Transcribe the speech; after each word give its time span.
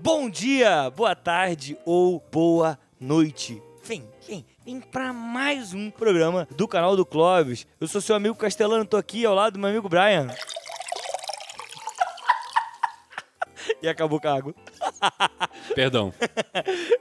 Bom 0.00 0.30
dia, 0.30 0.88
boa 0.90 1.16
tarde 1.16 1.76
ou 1.84 2.22
boa 2.30 2.78
noite. 3.00 3.60
Vem, 3.82 4.08
vem, 4.26 4.46
vem 4.64 4.80
pra 4.80 5.12
mais 5.12 5.74
um 5.74 5.90
programa 5.90 6.46
do 6.56 6.68
canal 6.68 6.94
do 6.94 7.04
Clóvis. 7.04 7.66
Eu 7.80 7.88
sou 7.88 8.00
seu 8.00 8.14
amigo 8.14 8.36
Castelano, 8.36 8.84
tô 8.84 8.96
aqui 8.96 9.26
ao 9.26 9.34
lado 9.34 9.54
do 9.54 9.58
meu 9.58 9.68
amigo 9.68 9.88
Brian. 9.88 10.28
e 13.82 13.88
acabou 13.88 14.20
com 14.20 14.28
a 14.28 14.36
água. 14.36 14.54
Perdão. 15.74 16.14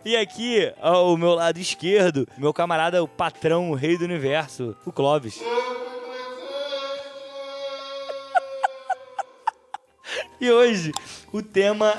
E 0.04 0.18
aqui, 0.18 0.73
ao 0.82 1.16
meu 1.18 1.36
lado 1.36 1.59
esquerdo, 1.59 2.27
meu 2.36 2.52
camarada, 2.52 3.04
o 3.04 3.07
patrão, 3.07 3.70
o 3.70 3.75
rei 3.75 3.95
do 3.95 4.05
universo, 4.05 4.75
o 4.84 4.91
Clóvis. 4.91 5.39
E 10.41 10.52
hoje, 10.52 10.91
o 11.32 11.43
tema 11.43 11.93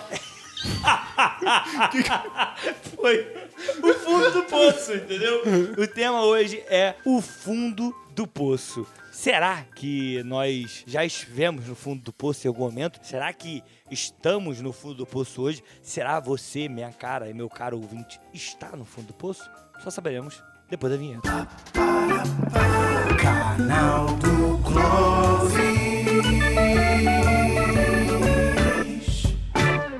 foi 2.96 3.48
o 3.83 3.95
fundo 3.95 4.30
do 4.33 4.42
poço, 4.45 4.95
entendeu? 4.95 5.42
O 5.77 5.87
tema 5.87 6.24
hoje 6.24 6.62
é 6.69 6.95
o 7.05 7.20
fundo 7.20 7.95
do 8.14 8.27
poço. 8.27 8.86
Será 9.12 9.64
que 9.74 10.23
nós 10.23 10.84
já 10.86 11.05
estivemos 11.05 11.66
no 11.66 11.74
fundo 11.74 12.02
do 12.02 12.12
poço 12.12 12.47
em 12.47 12.48
algum 12.48 12.64
momento? 12.64 13.00
Será 13.02 13.33
que 13.33 13.62
estamos 13.91 14.60
no 14.60 14.73
fundo 14.73 14.95
do 14.95 15.06
poço 15.06 15.42
hoje? 15.42 15.62
Será 15.83 16.20
você, 16.20 16.69
minha 16.69 16.92
cara 16.92 17.28
e 17.28 17.34
meu 17.34 17.48
caro 17.48 17.77
ouvinte, 17.77 18.20
está 18.33 18.77
no 18.77 18.84
fundo 18.84 19.09
do 19.09 19.14
poço? 19.14 19.42
Só 19.83 19.91
saberemos 19.91 20.41
depois 20.70 20.92
da 20.92 20.98
vinheta. 20.98 21.48
Canal 23.20 24.06
do 24.19 24.59
Clóvis. 24.62 25.77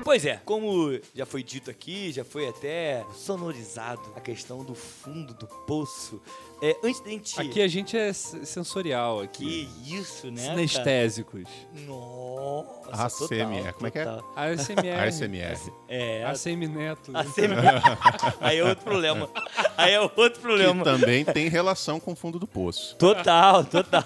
Pois 0.09 0.25
é, 0.25 0.41
como 0.43 0.99
já 1.13 1.23
foi 1.23 1.43
dito 1.43 1.69
aqui, 1.69 2.11
já 2.11 2.25
foi 2.25 2.47
até 2.49 3.05
sonorizado 3.13 4.01
a 4.15 4.19
questão 4.19 4.63
do 4.63 4.73
fundo 4.73 5.35
do 5.35 5.45
poço. 5.45 6.19
É, 6.63 6.75
antes 6.83 6.99
da 7.01 7.09
gente. 7.11 7.39
Aqui 7.39 7.61
a 7.61 7.67
gente 7.67 7.95
é 7.95 8.11
sensorial 8.11 9.21
aqui. 9.21 9.69
Que 9.85 9.95
isso, 9.95 10.31
né? 10.31 10.41
cara? 10.41 10.55
Sinestésicos. 10.55 11.47
Nossa, 11.85 13.25
ACMR, 13.25 13.61
total, 13.61 13.73
como 13.73 13.87
é 13.87 13.91
que 13.91 13.99
é? 13.99 14.03
ASMR. 14.35 15.07
ASMR. 15.07 15.73
É, 15.87 16.23
a 16.23 16.31
ACM 16.31 16.67
Neto. 16.67 17.11
Aí 18.41 18.57
é 18.57 18.63
outro 18.63 18.83
problema. 18.83 19.29
Aí 19.77 19.93
é 19.93 20.01
outro 20.01 20.31
Que 20.31 20.39
problema. 20.39 20.83
também 20.83 21.23
tem 21.23 21.49
relação 21.49 21.99
com 21.99 22.13
o 22.13 22.15
fundo 22.15 22.39
do 22.39 22.47
poço. 22.47 22.95
Total, 22.95 23.63
total. 23.63 24.03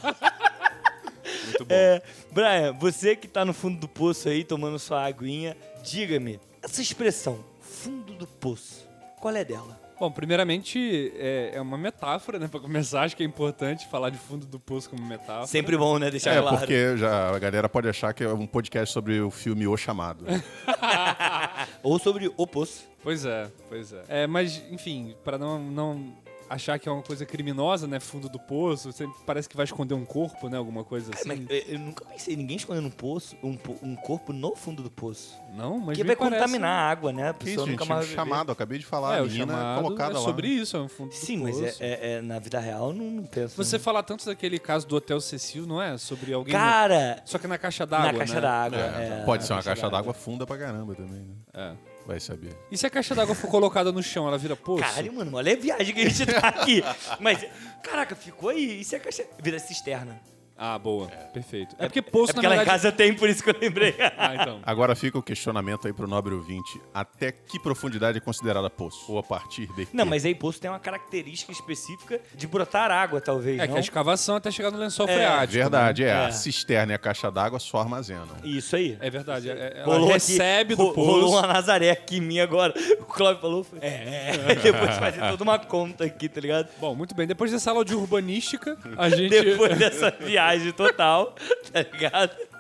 Muito 1.45 1.65
bom. 1.65 1.73
É, 1.73 2.01
Brian, 2.29 2.73
você 2.73 3.15
que 3.15 3.27
tá 3.27 3.45
no 3.45 3.53
fundo 3.53 3.79
do 3.79 3.87
poço 3.87 4.27
aí, 4.27 4.43
tomando 4.43 4.77
sua 4.77 5.05
aguinha, 5.05 5.55
diga-me, 5.83 6.39
essa 6.61 6.81
expressão, 6.81 7.43
fundo 7.61 8.13
do 8.13 8.25
poço, 8.25 8.87
qual 9.19 9.35
é 9.35 9.43
dela? 9.43 9.81
Bom, 9.99 10.11
primeiramente, 10.11 11.13
é, 11.15 11.51
é 11.53 11.61
uma 11.61 11.77
metáfora, 11.77 12.37
né? 12.39 12.47
Pra 12.47 12.59
começar, 12.59 13.03
acho 13.03 13.15
que 13.15 13.23
é 13.23 13.25
importante 13.25 13.87
falar 13.87 14.09
de 14.09 14.17
fundo 14.17 14.45
do 14.45 14.59
poço 14.59 14.89
como 14.89 15.05
metáfora. 15.05 15.47
Sempre 15.47 15.77
bom, 15.77 15.97
né? 15.99 16.09
Deixar 16.09 16.31
É, 16.35 16.41
claro. 16.41 16.57
porque 16.57 16.97
já 16.97 17.29
a 17.33 17.39
galera 17.39 17.69
pode 17.69 17.87
achar 17.87 18.13
que 18.13 18.23
é 18.23 18.27
um 18.27 18.47
podcast 18.47 18.91
sobre 18.91 19.21
o 19.21 19.29
filme 19.29 19.65
O 19.67 19.77
Chamado. 19.77 20.25
Ou 21.83 21.99
sobre 21.99 22.29
o 22.35 22.47
poço. 22.47 22.85
Pois 23.01 23.23
é, 23.23 23.49
pois 23.69 23.93
é. 23.93 24.03
É, 24.07 24.27
mas, 24.27 24.61
enfim, 24.71 25.15
pra 25.23 25.37
não, 25.37 25.59
não 25.59 26.13
achar 26.53 26.79
que 26.79 26.87
é 26.87 26.91
uma 26.91 27.01
coisa 27.03 27.25
criminosa, 27.25 27.87
né? 27.87 27.99
Fundo 27.99 28.29
do 28.29 28.39
poço, 28.39 28.91
sempre 28.91 29.15
parece 29.25 29.47
que 29.49 29.55
vai 29.55 29.65
esconder 29.65 29.93
um 29.93 30.05
corpo, 30.05 30.49
né? 30.49 30.57
Alguma 30.57 30.83
coisa 30.83 31.11
assim. 31.13 31.27
Mas 31.27 31.39
eu, 31.49 31.57
eu 31.73 31.79
nunca 31.79 32.05
pensei 32.05 32.33
em 32.33 32.37
ninguém 32.37 32.57
escondendo 32.57 32.87
um 32.87 32.91
poço, 32.91 33.35
um, 33.43 33.57
um 33.81 33.95
corpo 33.95 34.31
no 34.31 34.55
fundo 34.55 34.81
do 34.83 34.89
poço. 34.91 35.35
Não, 35.55 35.77
mas 35.77 35.97
Porque 35.97 36.03
vai 36.03 36.15
parece- 36.15 36.35
contaminar 36.41 36.69
a 36.71 36.89
água, 36.89 37.11
né? 37.11 37.29
A 37.29 37.33
Que 37.33 37.45
pessoa 37.45 37.63
isso, 37.65 37.71
nunca 37.71 37.83
gente? 37.83 37.91
Um 37.91 37.95
mais 37.95 38.07
ver. 38.07 38.15
chamado, 38.15 38.51
acabei 38.51 38.79
de 38.79 38.85
falar. 38.85 39.15
É, 39.17 39.19
a 39.19 39.23
menina 39.23 39.53
chamado 39.53 39.81
colocada 39.83 40.11
é 40.13 40.17
lá. 40.17 40.23
sobre 40.23 40.47
isso, 40.47 40.77
é 40.77 40.79
um 40.81 40.87
fundo 40.87 41.13
Sim, 41.13 41.37
do 41.37 41.43
mas 41.43 41.59
poço. 41.59 41.83
é, 41.83 41.87
é- 41.87 42.11
é- 42.13 42.21
na 42.21 42.39
vida 42.39 42.59
real 42.59 42.87
eu 42.89 42.93
não, 42.93 43.05
não 43.05 43.23
penso. 43.23 43.55
Você 43.55 43.77
né? 43.77 43.83
fala 43.83 44.01
tanto 44.03 44.25
daquele 44.25 44.59
caso 44.59 44.87
do 44.87 44.95
Hotel 44.95 45.19
Cecil, 45.21 45.65
não 45.65 45.81
é? 45.81 45.97
Sobre 45.97 46.33
alguém... 46.33 46.53
Cara, 46.53 47.21
Só 47.25 47.37
que 47.37 47.47
na 47.47 47.57
caixa 47.57 47.85
d'água, 47.85 48.11
na 48.11 48.17
caixa 48.19 48.35
né? 48.35 48.41
d'água. 48.41 48.77
É, 48.79 49.19
é, 49.21 49.23
pode 49.25 49.45
ser 49.45 49.53
uma 49.53 49.63
caixa 49.63 49.89
d'água 49.89 50.13
funda 50.13 50.45
pra 50.45 50.57
caramba 50.57 50.95
também, 50.95 51.21
né? 51.21 51.35
É. 51.53 51.92
Vai 52.05 52.19
saber. 52.19 52.55
E 52.69 52.77
se 52.77 52.85
a 52.85 52.89
caixa 52.89 53.15
d'água 53.15 53.33
for 53.33 53.49
colocada 53.49 53.91
no 53.91 54.03
chão, 54.03 54.27
ela 54.27 54.37
vira 54.37 54.55
poço? 54.55 54.83
Caralho, 54.83 55.13
mano, 55.13 55.37
olha 55.37 55.53
a 55.53 55.55
viagem 55.55 55.95
que 55.95 56.01
a 56.01 56.09
gente 56.09 56.25
tá 56.33 56.49
aqui. 56.49 56.83
Mas, 57.19 57.45
caraca, 57.81 58.15
ficou 58.15 58.49
aí. 58.49 58.81
E 58.81 58.83
se 58.83 58.95
a 58.95 58.99
caixa. 58.99 59.25
Vira 59.41 59.57
cisterna. 59.59 60.21
Ah, 60.57 60.77
boa. 60.77 61.07
Perfeito. 61.33 61.75
É 61.79 61.85
porque 61.87 62.01
poço, 62.01 62.31
é 62.31 62.33
porque 62.35 62.47
na 62.47 62.49
lá 62.49 62.55
em 62.55 62.59
verdade... 62.59 62.81
casa 62.83 62.91
tem, 62.91 63.13
por 63.13 63.27
isso 63.27 63.43
que 63.43 63.49
eu 63.49 63.55
lembrei. 63.59 63.95
Ah, 64.17 64.35
então. 64.35 64.59
Agora 64.63 64.95
fica 64.95 65.17
o 65.17 65.23
questionamento 65.23 65.87
aí 65.87 65.93
pro 65.93 66.07
nobre 66.07 66.33
ouvinte. 66.33 66.79
Até 66.93 67.31
que 67.31 67.59
profundidade 67.59 68.17
é 68.17 68.21
considerada 68.21 68.69
poço? 68.69 69.11
Ou 69.11 69.17
a 69.17 69.23
partir 69.23 69.67
de 69.75 69.87
Não, 69.91 70.05
mas 70.05 70.23
aí 70.25 70.35
poço 70.35 70.61
tem 70.61 70.69
uma 70.69 70.79
característica 70.79 71.51
específica 71.51 72.21
de 72.35 72.45
brotar 72.47 72.91
água, 72.91 73.19
talvez. 73.19 73.59
É 73.59 73.65
não? 73.65 73.73
que 73.73 73.77
a 73.79 73.81
escavação 73.81 74.35
até 74.35 74.51
chegar 74.51 74.69
no 74.71 74.77
lençol 74.77 75.07
É, 75.09 75.13
freático. 75.15 75.53
Verdade, 75.53 76.03
é. 76.03 76.07
É. 76.09 76.13
A 76.25 76.31
cisterna 76.31 76.91
e 76.93 76.95
a 76.95 76.99
caixa 76.99 77.31
d'água 77.31 77.59
só 77.59 77.79
armazenam. 77.79 78.27
Isso 78.43 78.75
aí. 78.75 78.91
né? 78.91 78.97
É 79.01 79.09
verdade. 79.09 79.49
é- 79.49 79.53
é- 79.53 79.73
Ela 79.77 79.85
Rolou 79.85 80.09
aqui- 80.09 80.13
recebe 80.13 80.75
ro- 80.75 80.89
do 80.89 80.93
poço. 80.93 81.09
Rolou 81.11 81.29
uma 81.31 81.47
Nazaré 81.47 81.89
aqui 81.89 82.17
em 82.17 82.21
mim 82.21 82.39
agora. 82.39 82.73
O 83.03 83.05
Cláudio 83.15 83.41
falou. 83.41 83.63
foi- 83.63 83.79
É, 83.81 84.31
é. 84.49 84.55
Depois 84.61 84.95
fazer 84.97 85.19
toda 85.29 85.43
uma 85.43 85.59
conta 85.59 86.05
aqui, 86.05 86.29
tá 86.29 86.39
ligado? 86.39 86.69
Bom, 86.79 86.95
muito 86.95 87.13
bem. 87.13 87.27
Depois 87.27 87.51
dessa 87.51 87.69
aula 87.71 87.83
de 87.83 87.93
urbanística, 87.95 88.77
a 88.97 89.09
gente, 89.09 89.29
Depois 89.29 89.77
dessa 89.77 90.09
viagem 90.11 90.42
total, 90.73 91.35
tá 91.71 91.81
ligado? 91.81 92.52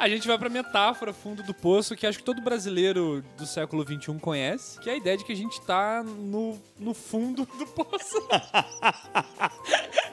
A 0.00 0.08
gente 0.08 0.26
vai 0.26 0.38
pra 0.38 0.48
metáfora 0.48 1.12
fundo 1.12 1.42
do 1.42 1.52
poço, 1.52 1.94
que 1.94 2.06
acho 2.06 2.18
que 2.18 2.24
todo 2.24 2.40
brasileiro 2.40 3.22
do 3.36 3.46
século 3.46 3.84
XXI 3.84 4.18
conhece, 4.18 4.80
que 4.80 4.88
é 4.88 4.94
a 4.94 4.96
ideia 4.96 5.16
de 5.16 5.24
que 5.24 5.32
a 5.32 5.36
gente 5.36 5.60
tá 5.60 6.02
no, 6.02 6.58
no 6.78 6.94
fundo 6.94 7.46
do 7.58 7.66
poço. 7.66 8.16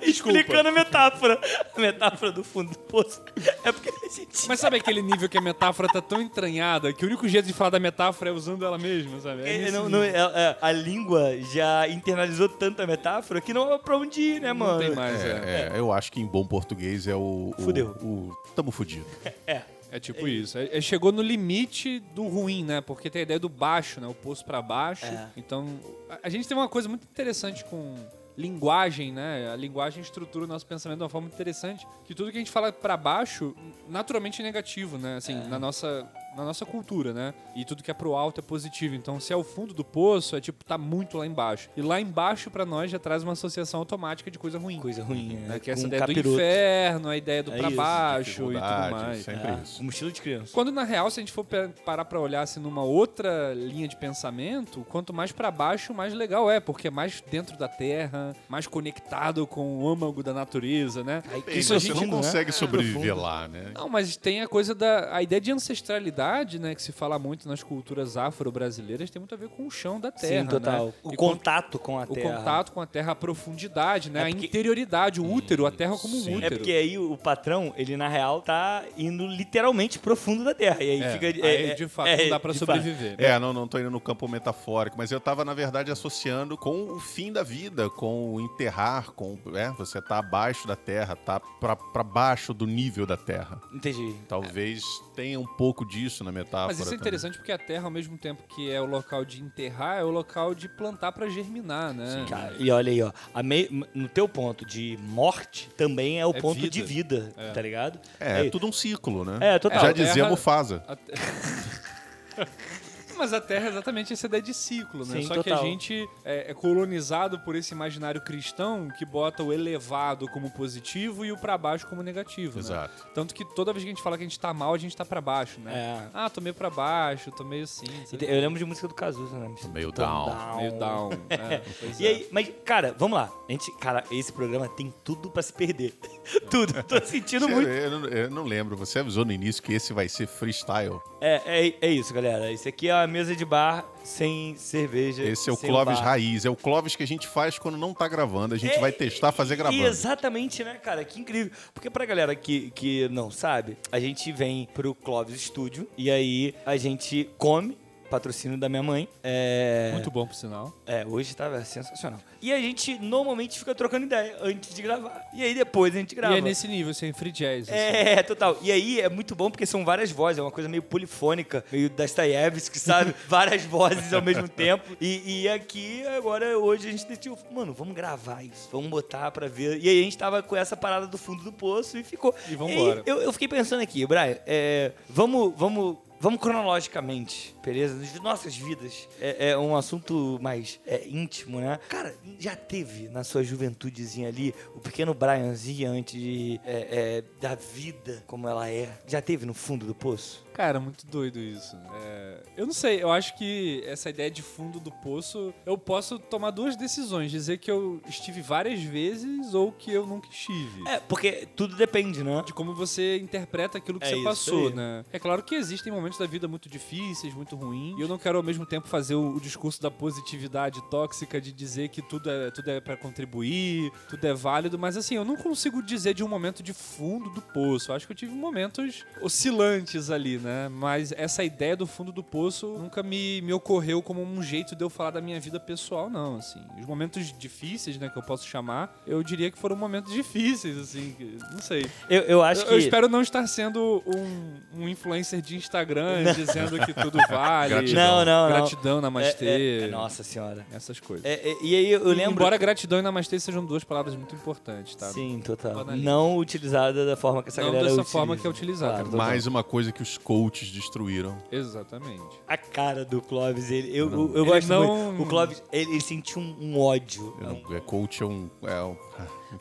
Desculpa. 0.02 0.38
Explicando 0.40 0.70
a 0.70 0.72
metáfora. 0.72 1.40
A 1.76 1.80
metáfora 1.80 2.31
do 2.31 2.44
fundo 2.44 2.72
do 2.72 2.80
poço. 2.80 3.22
É 3.64 3.72
porque 3.72 3.90
a 3.90 4.09
gente. 4.09 4.47
Mas 4.47 4.59
sabe 4.59 4.78
aquele 4.78 5.02
nível 5.02 5.28
que 5.30 5.38
a 5.38 5.42
metáfora 5.42 5.88
tá 5.88 6.02
tão 6.02 6.22
entranhada 6.22 6.92
que 6.94 7.03
o 7.06 7.08
único 7.08 7.28
jeito 7.28 7.46
de 7.46 7.53
falar 7.53 7.70
da 7.72 7.80
metáfora 7.80 8.30
é 8.30 8.34
usando 8.34 8.66
ela 8.66 8.78
mesma, 8.78 9.20
sabe? 9.20 9.44
É 9.44 9.68
É, 9.68 9.72
não- 9.72 9.90
não- 9.90 10.03
é- 10.03 10.12
é, 10.16 10.58
a 10.62 10.72
língua 10.72 11.38
já 11.53 11.88
internalizou 11.88 12.50
tanta 12.50 12.86
metáfora 12.86 13.40
que 13.42 13.53
não 13.53 13.74
é 13.74 13.78
pra 13.78 13.97
onde 13.97 14.22
ir, 14.22 14.42
né, 14.42 14.52
mano? 14.53 14.74
Não 14.74 14.80
tem 14.80 14.96
mais, 14.96 15.24
é. 15.24 15.28
É, 15.30 15.72
é, 15.76 15.80
eu 15.80 15.92
acho 15.92 16.12
que 16.12 16.20
em 16.20 16.26
bom 16.26 16.46
português 16.46 17.08
é 17.08 17.16
o. 17.16 17.53
o 17.58 17.62
Fudeu. 17.62 17.88
O, 18.02 18.36
tamo 18.56 18.72
fudido. 18.72 19.06
É. 19.46 19.62
É 19.97 20.00
tipo 20.00 20.28
isso. 20.28 20.58
É- 20.58 20.78
é- 20.78 20.81
chegou 20.81 21.12
no 21.12 21.22
limite 21.22 22.00
do 22.13 22.28
ruim, 22.28 22.63
né? 22.63 22.81
Porque 22.81 23.09
tem 23.09 23.22
a 23.22 23.24
ideia 23.24 23.40
do 23.40 23.50
baixo, 23.50 24.00
né? 24.00 24.08
O 24.08 24.13
poço 24.13 24.46
pra 24.46 24.62
baixo. 24.62 25.06
É. 25.06 25.30
Então, 25.35 25.80
a, 26.09 26.19
a 26.24 26.30
gente 26.30 26.47
tem 26.47 26.56
uma 26.56 26.69
coisa 26.69 26.88
muito 26.88 27.03
interessante 27.03 27.66
com 27.66 27.96
linguagem, 28.38 29.12
né? 29.12 29.50
A 29.52 29.56
linguagem 29.56 30.02
estrutura 30.02 30.46
o 30.46 30.47
nosso 30.47 30.66
pensamento 30.66 31.00
de 31.00 31.03
uma 31.03 31.09
forma 31.09 31.28
interessante. 31.28 31.85
Que 32.06 32.13
tudo 32.13 32.31
que 32.31 32.38
a 32.38 32.40
gente 32.40 32.52
fala 32.52 32.72
pra 32.72 32.96
baixo, 32.96 33.56
naturalmente 33.90 34.41
é 34.41 34.46
negativo, 34.46 34.97
né? 34.97 35.18
Assim, 35.18 35.34
na 35.47 35.58
nossa 35.58 36.08
na 36.38 36.46
nossa 36.46 36.66
cultura, 36.66 37.12
né? 37.14 37.34
E 37.56 37.66
tudo 37.66 37.81
que 37.84 37.90
é 37.90 37.94
pro 37.94 38.16
alto 38.16 38.40
é 38.40 38.44
positivo. 38.44 38.94
Então, 38.96 39.20
se 39.20 39.34
é 39.34 39.36
o 39.36 39.44
fundo 39.44 39.74
do 39.74 39.84
poço, 39.84 40.36
é 40.36 40.40
tipo 40.42 40.64
tá 40.64 40.78
muito 40.78 41.18
lá 41.18 41.25
embaixo. 41.25 41.70
E 41.75 41.81
lá 41.81 42.00
embaixo 42.00 42.52
pra 42.52 42.66
nós 42.66 42.92
já 42.92 43.00
traz 43.00 43.24
uma 43.24 43.34
associação 43.34 43.80
automática 43.80 44.30
de 44.30 44.38
coisa 44.38 44.59
ruim. 44.59 44.80
Coisa 44.80 45.03
ruim, 45.03 45.30
né? 45.36 45.47
né? 45.47 45.59
Que 45.59 45.72
é 45.72 45.74
essa 45.74 45.81
Com 45.81 45.88
ideia 45.96 46.06
do 46.08 46.34
inferno, 46.34 47.09
a 47.09 47.18
ideia 47.18 47.42
do 47.44 47.52
É 47.53 47.58
pra 47.58 47.68
isso, 47.68 47.76
baixo 47.78 48.44
e 48.44 48.56
tudo 48.56 48.59
mais. 48.92 49.24
Sempre 49.26 49.47
É, 49.50 49.59
isso. 49.64 49.84
um 49.84 49.88
estilo 49.90 50.12
de 50.12 50.22
criança. 50.22 50.52
Quando 50.53 50.72
na 50.72 50.84
real, 50.84 51.09
se 51.09 51.20
a 51.20 51.22
gente 51.22 51.31
for 51.31 51.46
parar 51.86 52.06
pra 52.06 52.20
olhar 52.20 52.42
assim 52.42 52.59
numa 52.59 52.84
outra 52.84 53.53
linha 53.56 53.88
de 53.88 53.96
pensamento, 53.96 54.86
quanto 54.90 55.14
mais 55.14 55.31
pra 55.31 55.50
baixo, 55.50 55.94
mais 55.94 56.14
legal 56.14 56.52
é, 56.52 56.59
porque 56.59 56.88
é 56.88 56.92
mais 56.92 57.24
dentro 57.31 57.58
da 57.58 57.68
terra, 57.68 58.36
mais 58.47 58.68
conectado 58.68 59.47
com 59.47 59.80
o 59.84 59.90
âmago 59.90 60.22
da 60.22 60.34
natureza, 60.34 61.03
né? 61.03 61.24
Bem, 61.46 61.58
isso 61.58 61.74
você 61.80 61.92
a 61.92 61.96
não 61.96 62.02
gente 62.02 62.12
consegue 62.12 62.50
É, 62.50 62.53
sobreviver 62.53 63.16
lá, 63.18 63.47
né? 63.47 63.72
Não, 63.74 63.90
mas 63.90 64.16
tem 64.18 64.42
a 64.42 64.47
coisa 64.47 64.76
da 64.76 65.16
a 65.16 65.22
ideia 65.24 65.40
de 65.42 65.52
ancestralidade, 65.52 66.27
né, 66.60 66.76
que 66.76 66.82
se 66.82 66.92
fala 66.92 67.18
muito 67.20 67.48
nas 67.48 67.64
culturas 67.64 68.18
afro-brasileiras, 68.18 69.09
tem 69.09 69.20
muito 69.20 69.34
a 69.34 69.38
ver 69.38 69.50
com 69.50 69.66
o 69.68 69.72
chão 69.72 70.00
da 70.00 70.12
terra, 70.12 70.41
Sim, 70.44 70.47
total. 70.47 70.85
né? 70.88 70.94
O 71.03 71.14
E 71.14 71.16
contato 71.16 71.79
com 71.79 72.00
a 72.00 72.03
o 72.03 72.08
terra. 72.08 72.38
contato 72.38 72.72
com 72.72 72.82
a 72.82 72.85
terra, 72.85 73.12
a 73.12 73.16
profundidade, 73.16 74.09
né? 74.09 74.20
É 74.22 74.24
a 74.24 74.29
porque- 74.29 74.46
interioridade, 74.46 75.22
o 75.22 75.32
útero, 75.32 75.66
a 75.66 75.72
terra 75.72 75.97
como 75.97 76.16
um 76.18 76.22
Sim. 76.22 76.35
útero. 76.38 76.56
É 76.56 76.58
porque 76.58 76.72
aí 76.72 76.97
o 76.97 77.18
patrão, 77.18 77.74
ele 77.78 77.96
na 77.97 78.08
real 78.08 78.41
tá 78.41 78.84
indo 78.97 79.26
literalmente 79.26 80.00
profundo 80.00 80.44
da 80.44 80.53
terra. 80.53 80.84
E 80.84 80.90
aí 80.91 81.02
É, 81.02 81.09
fica. 81.12 81.28
aí, 81.47 81.76
de 81.76 81.88
fato, 81.88 82.09
não 82.09 82.30
dá 82.30 82.40
pra 82.40 82.52
de 82.53 82.59
fato. 82.59 82.76
sobreviver. 82.78 83.16
É, 83.18 83.38
não, 83.40 83.53
não 83.53 83.68
tô 83.68 83.80
indo 83.80 83.91
no 83.91 84.00
campo 84.02 84.28
metafórico, 84.28 84.97
mas 84.97 85.12
eu 85.12 85.20
tava, 85.20 85.44
na 85.46 85.53
verdade, 85.53 85.91
associando 85.91 86.58
com 86.58 86.91
o 86.91 87.00
fim 87.00 87.32
da 87.32 87.44
vida, 87.44 87.90
com 87.90 88.34
o 88.35 88.41
enterrar, 88.41 89.12
com. 89.12 89.38
É, 89.56 89.70
você 89.72 90.02
tá 90.02 90.18
abaixo 90.20 90.68
da 90.68 90.76
terra, 90.76 91.16
tá 91.16 91.40
pra, 91.40 91.76
pra 91.76 92.03
baixo 92.03 92.53
do 92.53 92.66
nível 92.66 93.06
da 93.06 93.18
terra. 93.18 93.62
Entendi. 93.73 94.16
Talvez 94.28 94.84
tenha 95.17 95.40
um 95.40 95.46
pouco 95.47 95.84
disso 95.84 96.23
na 96.23 96.31
metáfora. 96.31 96.67
Mas 96.67 96.75
isso 96.78 96.84
é 96.84 96.85
também. 96.91 96.99
interessante 96.99 97.37
porque 97.40 97.52
a 97.52 97.58
terra, 97.58 97.85
ao 97.85 97.90
mesmo 97.91 98.16
tempo 98.19 98.43
que 98.55 98.69
é 98.72 98.79
o 98.79 98.85
local 98.85 99.25
de 99.25 99.41
enterrar, 99.41 99.97
é 99.97 100.03
o 100.03 100.11
local 100.11 100.53
de 100.53 100.69
plantar 100.69 101.11
pra 101.11 101.28
germinar, 101.28 101.91
né? 101.91 102.23
Cara, 102.29 102.55
e 102.59 102.69
olha 102.69 102.91
aí, 102.91 103.02
ó. 103.02 103.11
a 103.34 103.41
mei- 103.41 103.67
no 103.96 104.08
teu 104.08 104.29
ponto 104.29 104.64
de 104.64 104.96
morte, 105.02 105.69
também 105.75 106.19
é 106.19 106.25
o 106.25 106.29
É 106.29 106.40
ponto 106.40 106.55
vida. 106.61 106.69
de 106.69 106.84
vida, 106.84 107.34
É. 107.35 107.49
tá 107.52 107.61
ligado? 107.61 107.99
É, 108.19 108.46
é 108.46 108.49
tudo 108.52 108.67
um 108.67 108.72
ciclo, 108.72 109.25
né? 109.25 109.40
É, 109.55 109.58
total. 109.59 109.81
Já 109.81 109.91
dizia 109.91 110.14
terra- 110.14 110.29
Mufasa. 110.29 110.84
A 110.87 110.96
Mas 113.17 113.34
a 113.34 113.41
Terra 113.41 113.66
é 113.66 113.69
exatamente 113.69 114.14
essa 114.14 114.28
ideia 114.28 114.41
de 114.43 114.53
ciclo, 114.53 115.05
né? 115.05 115.22
Sim, 115.22 115.23
Só 115.28 115.35
que 115.41 115.49
total. 115.49 115.59
a 115.59 115.66
gente 115.66 116.08
é, 116.23 116.52
é 116.52 116.53
colonizado 116.53 117.40
por 117.40 117.55
esse 117.55 117.73
imaginário 117.73 118.22
cristão 118.22 118.87
que 118.97 119.05
bota 119.05 119.43
o 119.43 119.52
elevado 119.52 120.28
como 120.29 120.52
positivo 120.52 121.25
e 121.25 121.31
o 121.31 121.37
pra 121.37 121.58
baixo 121.58 121.87
como 121.87 122.02
negativo, 122.03 122.55
né? 122.55 122.59
Exato. 122.59 123.08
Tanto 123.14 123.34
que 123.34 123.43
toda 123.43 123.73
vez 123.73 123.84
que 123.84 123.90
a 123.90 123.93
gente 123.93 124.03
fala 124.03 124.17
que 124.17 124.23
a 124.23 124.28
gente 124.28 124.40
tá 124.40 124.53
mal, 124.53 124.73
a 124.73 124.78
gente 124.78 124.96
tá 124.96 125.03
pra 125.05 125.19
baixo, 125.19 125.59
né? 125.59 125.73
É. 125.73 126.09
Ah, 126.14 126.29
tô 126.29 126.40
meio 126.41 126.53
pra 126.53 126.69
baixo, 126.69 127.31
tô 127.31 127.43
meio 127.43 127.64
assim, 127.64 127.85
sabe? 128.05 128.25
Eu 128.25 128.40
lembro 128.41 128.59
de 128.59 128.66
música 128.66 128.87
do 128.87 128.93
Cazuza, 128.93 129.37
né? 129.37 129.53
Meio 129.73 129.91
Tô 129.91 130.02
down. 130.02 130.58
meio 130.58 130.72
down. 130.79 131.09
É, 131.29 131.61
E 131.99 132.05
é. 132.05 132.09
aí, 132.09 132.28
mas, 132.31 132.52
cara, 132.66 132.93
vamos 132.97 133.17
lá. 133.17 133.31
A 133.47 133.52
gente, 133.52 133.72
cara, 133.78 134.03
esse 134.11 134.31
programa 134.31 134.67
tem 134.70 134.93
tudo 135.03 135.29
pra 135.29 135.41
se 135.41 135.53
perder. 135.53 135.93
tudo. 136.49 136.84
Tô 136.84 136.99
sentindo 137.03 137.47
muito. 137.47 137.67
Eu, 137.70 137.91
não- 137.99 138.08
eu 138.09 138.29
não 138.29 138.43
lembro, 138.43 138.75
você 138.75 138.99
avisou 138.99 139.23
no 139.25 139.31
início 139.31 139.61
que 139.63 139.73
esse 139.73 139.93
vai 139.93 140.08
ser 140.09 140.28
freestyle. 140.28 140.99
É, 141.22 141.41
é, 141.67 141.75
é 141.81 141.91
isso, 141.91 142.13
galera. 142.13 142.52
Esse 142.52 142.70
aqui 142.70 142.90
é 142.90 143.07
mesa 143.08 143.36
de 143.36 143.46
bar 143.46 143.86
sem 144.04 144.56
cerveja. 144.58 145.24
Esse 145.24 145.50
é 145.50 145.54
o 145.54 145.58
Clóvis. 145.58 146.00
Raiz, 146.00 146.46
é 146.46 146.50
o 146.50 146.56
Clóvis 146.56 146.96
que 146.96 147.04
a 147.04 147.08
gente 147.08 147.28
faz 147.28 147.58
quando 147.58 147.78
não 147.78 147.94
tá 147.94 148.08
gravando, 148.08 148.54
a 148.56 148.58
gente 148.58 148.76
É, 148.76 148.80
vai 148.80 148.92
testar 148.92 149.32
fazer 149.32 149.56
gravando. 149.56 149.84
Exatamente, 149.86 150.64
né, 150.64 150.76
cara? 150.76 151.04
Que 151.04 151.20
incrível. 151.20 151.52
Porque 151.74 151.90
pra 151.90 152.06
galera 152.06 152.36
que, 152.36 152.72
que 152.72 153.08
não 153.09 153.32
sabe, 153.32 153.78
a 153.92 154.00
gente 154.00 154.32
vem 154.32 154.68
pro 154.74 154.94
Clóvis 154.94 155.42
Studio 155.42 155.88
e 155.98 156.12
aí 156.12 156.54
a 156.66 156.78
gente 156.78 157.30
come, 157.38 157.78
patrocínio 158.08 158.58
da 158.58 158.68
minha 158.70 158.84
mãe. 158.84 159.08
É... 159.24 159.92
Muito 159.94 160.09
bom, 160.09 160.26
por 160.26 160.36
sinal. 160.36 160.74
É, 160.86 161.06
hoje 161.06 161.36
tava 161.36 161.64
sensacional. 161.64 162.20
E 162.42 162.54
a 162.54 162.59
gente 162.59 162.98
normalmente 163.00 163.58
fica 163.58 163.74
trocando 163.74 164.06
ideia 164.06 164.38
antes 164.42 164.74
de 164.74 164.82
gravar. 164.82 165.28
E 165.34 165.44
aí 165.44 165.54
depois 165.54 165.96
a 165.96 166.00
gente 166.00 166.16
grava. 166.16 166.36
E 166.36 166.38
é 166.38 166.42
nesse 166.42 166.68
nível, 166.68 166.92
assim, 166.92 167.12
free 167.14 167.32
jazz. 167.32 167.70
assim. 167.70 167.78
É, 167.78 168.24
total. 168.24 168.58
E 168.62 168.72
aí 168.72 169.02
é 169.02 169.09
muito 169.09 169.36
bom 169.36 169.50
porque 169.50 169.66
são 169.66 169.84
várias 169.84 170.12
vozes, 170.12 170.40
é 170.40 170.42
uma 170.42 170.52
coisa 170.52 170.70
meio 170.70 170.84
polifônica, 170.84 171.64
meio 171.72 171.90
Dostoiévski, 171.90 172.80
sabe? 172.80 173.14
várias 173.28 173.64
vozes 173.64 174.14
ao 174.14 174.22
mesmo 174.22 174.48
tempo. 174.48 174.96
E, 175.02 175.44
e 175.44 175.50
aqui, 175.50 176.06
agora, 176.08 176.58
hoje 176.58 176.88
a 176.88 176.92
gente 176.92 177.06
decidiu, 177.06 177.38
mano, 177.52 177.74
vamos 177.74 177.96
gravar 177.96 178.44
isso, 178.44 178.70
vamos 178.72 178.90
botar 178.90 179.32
pra 179.32 179.48
ver. 179.48 179.80
E 179.82 179.90
aí 179.90 180.00
a 180.00 180.04
gente 180.04 180.18
tava 180.18 180.44
com 180.44 180.56
essa 180.56 180.78
parada 180.78 181.08
do 181.08 181.18
fundo 181.18 181.44
do 181.44 181.52
poço 181.52 181.98
e 181.98 182.04
ficou. 182.04 182.34
E 182.50 182.56
vambora. 182.56 183.00
aí 183.00 183.04
eu, 183.06 183.22
eu 183.22 183.34
fiquei 183.34 183.48
pensando 183.48 183.82
aqui, 183.82 184.06
Brian, 184.06 184.38
é, 184.46 184.92
vamos, 185.09 185.54
vamos. 185.56 185.98
Vamos 186.20 186.42
cronologicamente, 186.42 187.56
beleza? 187.67 187.96
De 187.99 188.19
nossas 188.22 188.55
vidas. 188.55 189.08
É, 189.19 189.49
é 189.49 189.58
um 189.58 189.75
assunto 189.75 190.40
mais 190.41 190.79
é, 190.85 191.05
íntimo, 191.08 191.59
né? 191.59 191.79
Cara, 191.90 192.16
já 192.40 192.55
teve 192.55 193.09
na 193.09 193.23
sua 193.23 193.43
juventudezinha 193.43 194.29
ali 194.29 194.55
o 194.73 194.79
pequeno 194.79 195.14
Brianzinho 195.14 195.91
antes 195.91 196.19
de, 196.19 196.61
é, 196.66 196.87
é, 197.17 197.23
da 197.41 197.55
vida 197.55 198.23
como 198.25 198.47
ela 198.47 198.69
é? 198.69 198.90
Já 199.05 199.22
teve 199.22 199.46
no 199.46 199.53
fundo 199.53 199.85
do 199.85 199.93
poço? 199.93 200.46
Cara, 200.53 200.79
muito 200.79 201.05
doido 201.05 201.37
isso. 201.37 201.78
É, 202.03 202.43
eu 202.58 202.66
não 202.66 202.73
sei, 202.73 203.03
eu 203.03 203.11
acho 203.11 203.37
que 203.37 203.84
essa 203.85 204.09
ideia 204.09 204.31
de 204.31 204.41
fundo 204.41 204.79
do 204.79 204.91
poço, 204.91 205.53
eu 205.66 205.78
posso 205.78 206.17
tomar 206.17 206.49
duas 206.49 206.75
decisões: 206.75 207.29
dizer 207.29 207.59
que 207.59 207.70
eu 207.70 208.02
estive 208.08 208.41
várias 208.41 208.81
vezes 208.81 209.53
ou 209.53 209.72
que 209.72 209.91
eu 209.91 210.08
nunca 210.08 210.28
estive. 210.29 210.87
É, 210.87 210.99
porque 210.99 211.47
tudo 211.55 211.75
depende, 211.75 212.23
né? 212.23 212.41
De 212.43 212.53
como 212.53 212.73
você 212.73 213.17
interpreta 213.17 213.78
aquilo 213.78 213.99
que 213.99 214.08
É 214.08 214.16
você 214.16 214.23
passou, 214.23 214.67
aí. 214.70 214.73
né? 214.73 215.05
É 215.11 215.20
claro 215.20 215.43
que 215.43 215.53
existem 215.53 215.91
momentos 215.93 216.17
da 216.17 216.25
vida 216.25 216.47
muito 216.47 216.67
difíceis, 216.70 217.34
muito 217.35 217.57
ruins. 217.58 217.98
E 217.98 218.02
eu 218.02 218.08
não 218.08 218.18
quero 218.18 218.38
ao 218.38 218.44
mesmo 218.44 218.66
tempo 218.66 218.88
fazer 218.88 219.16
o, 219.16 219.36
o 219.36 219.42
discurso 219.42 219.82
da 219.82 219.92
positividade 219.92 220.82
tóxica 220.90 221.42
de 221.42 221.52
dizer 221.52 221.90
que 221.90 222.02
tudo 222.02 222.30
é, 222.30 222.52
tudo 222.52 222.70
é 222.72 222.80
para 222.80 222.96
contribuir, 222.96 223.92
tudo 224.09 224.26
é 224.26 224.34
válido. 224.34 224.78
Mas 224.80 224.96
assim, 224.96 225.16
eu 225.16 225.26
não 225.26 225.36
consigo 225.36 225.82
dizer 225.84 226.14
de 226.14 226.24
um 226.24 226.28
momento 226.28 226.64
de 226.64 226.74
fundo 226.74 227.30
do 227.32 227.42
poço. 227.42 227.92
Eu 227.92 227.96
acho 227.96 228.06
que 228.06 228.12
eu 228.14 228.18
tive 228.18 228.34
momentos 228.34 229.04
oscilantes 229.22 230.09
ali, 230.09 230.38
né? 230.38 230.70
Mas 230.70 231.12
essa 231.12 231.44
ideia 231.44 231.76
do 231.76 231.86
fundo 231.88 232.12
do 232.12 232.24
poço 232.24 232.68
nunca 232.78 233.02
me, 233.04 233.42
me 233.42 233.54
ocorreu 233.54 234.02
como 234.02 234.22
um 234.22 234.42
jeito 234.42 234.76
de 234.76 234.84
eu 234.84 234.90
falar 234.90 235.12
da 235.12 235.22
minha 235.22 235.40
vida 235.40 235.59
pessoal, 235.59 236.09
não. 236.09 236.38
Assim, 236.38 236.59
os 236.80 236.86
momentos 236.86 237.34
difíceis, 237.38 237.98
né, 237.98 238.09
que 238.09 238.18
eu 238.18 238.24
posso 238.24 238.48
chamar, 238.48 239.02
eu 239.06 239.22
diria 239.24 239.50
que 239.52 239.58
foram 239.58 239.76
momentos 239.76 240.14
difíceis, 240.14 240.78
assim. 240.78 241.14
que- 241.18 241.38
Não 241.52 241.62
sei. 241.62 241.86
Eu, 242.09 242.22
eu 242.24 242.44
acho 242.44 242.62
Eu, 242.62 242.68
que. 242.68 242.74
eu 242.74 242.80
espero 242.80 243.08
não 243.09 243.22
estar 243.22 243.46
sendo 243.48 244.04
um, 244.06 244.82
um 244.84 244.90
influencer 244.90 245.42
de 245.42 245.56
Instagram 245.56 246.24
dizendo 246.36 246.78
que 246.86 246.94
tudo 246.94 247.18
vale. 247.30 247.47
Não, 247.49 247.70
Gratidão. 247.70 248.26
não, 248.26 248.26
não. 248.26 248.47
Gratidão, 248.55 249.02
namastê. 249.02 249.46
É, 249.46 249.79
é- 249.84 249.88
nossa 249.88 250.23
senhora. 250.23 250.66
Essas 250.73 250.99
coisas. 250.99 251.26
É, 251.26 251.34
é, 251.49 251.55
e 251.61 251.76
aí 251.76 251.91
eu 251.91 252.03
lembro. 252.09 252.32
Embora 252.34 252.58
gratidão 252.58 252.99
e 252.99 253.02
namastê 253.02 253.40
sejam 253.40 253.66
duas 253.66 253.84
palavras 253.84 254.16
muito 254.16 254.35
importantes, 254.35 254.96
tá? 254.96 255.08
Sim, 255.08 255.41
total. 255.44 255.85
Não 255.96 256.38
utilizada 256.38 257.05
da 257.05 257.15
forma 257.15 257.41
que 257.44 257.50
essa 257.50 257.62
Não 257.62 257.67
galera 257.70 257.84
dessa 257.89 257.96
utiliza. 258.01 258.12
forma 258.12 258.38
que 258.38 258.46
é 258.46 258.50
utilizada. 258.50 259.03
Claro. 259.03 259.17
Mais 259.17 259.48
uma 259.48 259.63
coisa 259.63 259.91
que 259.91 260.01
os 260.01 260.17
coaches 260.17 260.70
destruíram. 260.72 261.38
Exatamente. 261.51 262.24
A 262.48 262.58
cara 262.58 263.03
do 263.05 263.22
Clóvis, 263.22 263.70
ele, 263.72 263.89
eu, 263.96 264.12
eu, 264.12 264.32
eu 264.36 264.44
Ele 264.44 264.46
gosto 264.46 264.67
não- 264.70 264.98
muito. 265.13 265.24
O 265.24 265.25
Clóvis, 265.25 265.63
ele, 265.72 265.91
ele 265.91 266.01
sentiu 266.01 266.41
um, 266.41 266.55
um 266.60 266.79
ódio. 266.79 267.36
Eu- 267.41 267.75
É, 267.75 267.79
coach 267.79 268.22
é 268.22 268.25
um. 268.25 268.50
É 268.63 268.82
um 268.84 268.96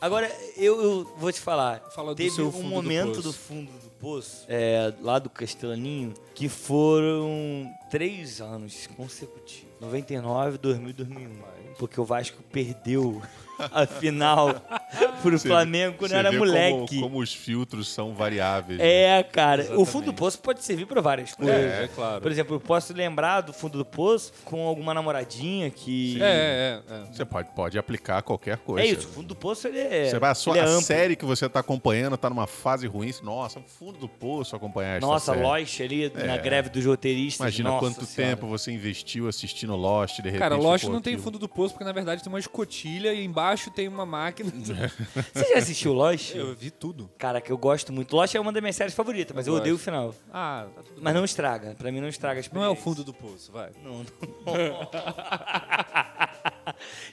Agora, 0.01 0.31
eu, 0.57 0.83
eu 0.83 1.15
vou 1.17 1.33
te 1.33 1.41
falar. 1.41 1.81
Fala 1.95 2.15
do 2.15 2.17
teve 2.17 2.43
um 2.43 2.51
do 2.51 2.63
momento 2.63 3.17
poço. 3.17 3.23
do 3.23 3.33
fundo 3.33 3.71
do 3.73 3.91
poço, 3.99 4.45
é, 4.49 4.93
lá 5.01 5.19
do 5.19 5.31
Castellaninho, 5.31 6.15
que 6.35 6.49
foram 6.49 7.71
três 7.91 8.41
anos 8.41 8.87
consecutivos. 8.97 9.67
99, 9.81 10.59
2000 10.59 10.89
e 10.89 10.93
2001. 10.93 11.75
Porque 11.79 12.01
o 12.01 12.05
Vasco 12.05 12.43
perdeu 12.51 13.23
a 13.59 13.87
final 13.87 14.49
pro 15.31 15.39
Você- 15.39 15.49
Flamengo 15.49 15.97
quando 15.99 16.11
você 16.11 16.17
era 16.17 16.33
moleque. 16.33 16.87
Como, 16.89 17.01
como 17.03 17.19
os 17.21 17.35
filtros 17.35 17.89
são 17.89 18.15
variáveis. 18.15 18.79
né? 18.79 19.19
É, 19.19 19.23
cara. 19.23 19.61
O 19.61 19.65
Exatamente. 19.65 19.91
fundo 19.91 20.05
do 20.07 20.15
poço 20.15 20.39
pode 20.39 20.63
servir 20.65 20.87
pra 20.87 21.01
várias 21.01 21.35
coisas. 21.35 21.55
É, 21.55 21.85
é 21.85 21.89
claro. 21.89 22.21
Por 22.21 22.31
exemplo, 22.31 22.57
eu 22.57 22.61
posso 22.61 22.93
lembrar 22.93 23.41
do 23.43 23.53
fundo 23.53 23.79
do 23.79 23.85
poço 23.85 24.33
com 24.45 24.67
alguma 24.67 24.93
namoradinha 24.95 25.71
que. 25.71 26.21
É, 26.23 26.83
é, 26.89 26.95
é. 26.95 27.05
Você 27.13 27.25
pode, 27.25 27.49
pode 27.55 27.79
aplicar 27.79 28.23
qualquer 28.23 28.59
coisa. 28.59 28.87
É 28.87 28.91
isso, 28.91 29.09
o 29.09 29.11
fundo 29.13 29.29
do 29.29 29.37
poço 29.37 29.69
ele 29.69 29.79
é. 29.79 30.09
Você 30.11 30.19
vai, 30.19 30.31
a, 30.31 30.35
sua, 30.35 30.53
ele 30.57 30.61
é 30.61 30.63
a 30.63 30.69
amplo. 30.71 30.83
série 30.83 31.17
que 31.17 31.25
você 31.25 31.49
tá 31.49 31.61
acompanhando 31.61 32.17
tá 32.17 32.29
numa 32.31 32.47
fase 32.47 32.87
ruim. 32.87 33.07
Nossa, 33.23 33.61
fundo 33.79 33.99
do 33.99 34.09
poço 34.09 34.57
acompanhar 34.57 34.97
essa 34.99 35.07
Nossa, 35.07 35.33
série. 35.33 35.43
Lost 35.45 35.81
ali 35.81 36.11
na 36.15 36.35
É. 36.35 36.39
greve 36.39 36.69
dos 36.71 36.85
roteiristas. 36.85 37.41
Imagina 37.41 37.71
nossa 37.71 37.81
quanto 37.87 38.05
senhora. 38.05 38.35
tempo 38.37 38.47
você 38.49 38.73
investiu 38.73 39.29
assistindo 39.29 39.75
Lost, 39.77 40.17
de 40.17 40.23
repente. 40.23 40.39
Cara, 40.41 40.57
Lost 40.57 40.85
não 40.85 41.01
tem 41.01 41.17
fundo 41.19 41.39
do 41.39 41.49
poço 41.49 41.75
porque 41.75 41.85
na 41.85 41.93
verdade 41.93 42.23
tem 42.23 42.33
uma 42.33 42.39
escotilha 42.39 43.13
e 43.13 43.25
embaixo 43.25 43.71
tem 43.71 43.87
uma 43.89 44.05
máquina. 44.07 44.51
Você 45.33 45.53
já 45.53 45.59
assistiu 45.59 45.93
Lost? 45.93 46.35
Eu 46.35 46.55
vi 46.55 46.71
tudo. 46.71 47.11
Cara, 47.19 47.41
que 47.41 47.51
eu 47.51 47.59
gosto 47.59 47.93
muito. 47.93 48.15
Lost 48.15 48.35
é 48.35 48.41
uma 48.41 48.53
das 48.53 48.63
minhas 48.63 48.77
séries 48.77 48.95
favoritas, 48.95 49.35
mas 49.35 49.47
eu, 49.47 49.55
Eu 49.55 49.61
odeio 49.61 49.77
o 49.77 49.79
final. 49.79 50.15
Ah, 50.33 50.67
tá 50.75 50.83
tudo 50.83 51.01
Mas 51.03 51.15
não 51.15 51.25
estraga. 51.25 51.75
Pra 51.75 51.91
mim 51.91 52.01
não 52.01 52.09
estraga 52.09 52.41
a 52.41 52.55
Não 52.55 52.63
é 52.63 52.69
o 52.69 52.77
fundo 52.77 53.03
do 53.03 53.13
poço, 53.13 53.51
vai. 53.53 53.71
Não, 53.83 53.99
não. 53.99 54.07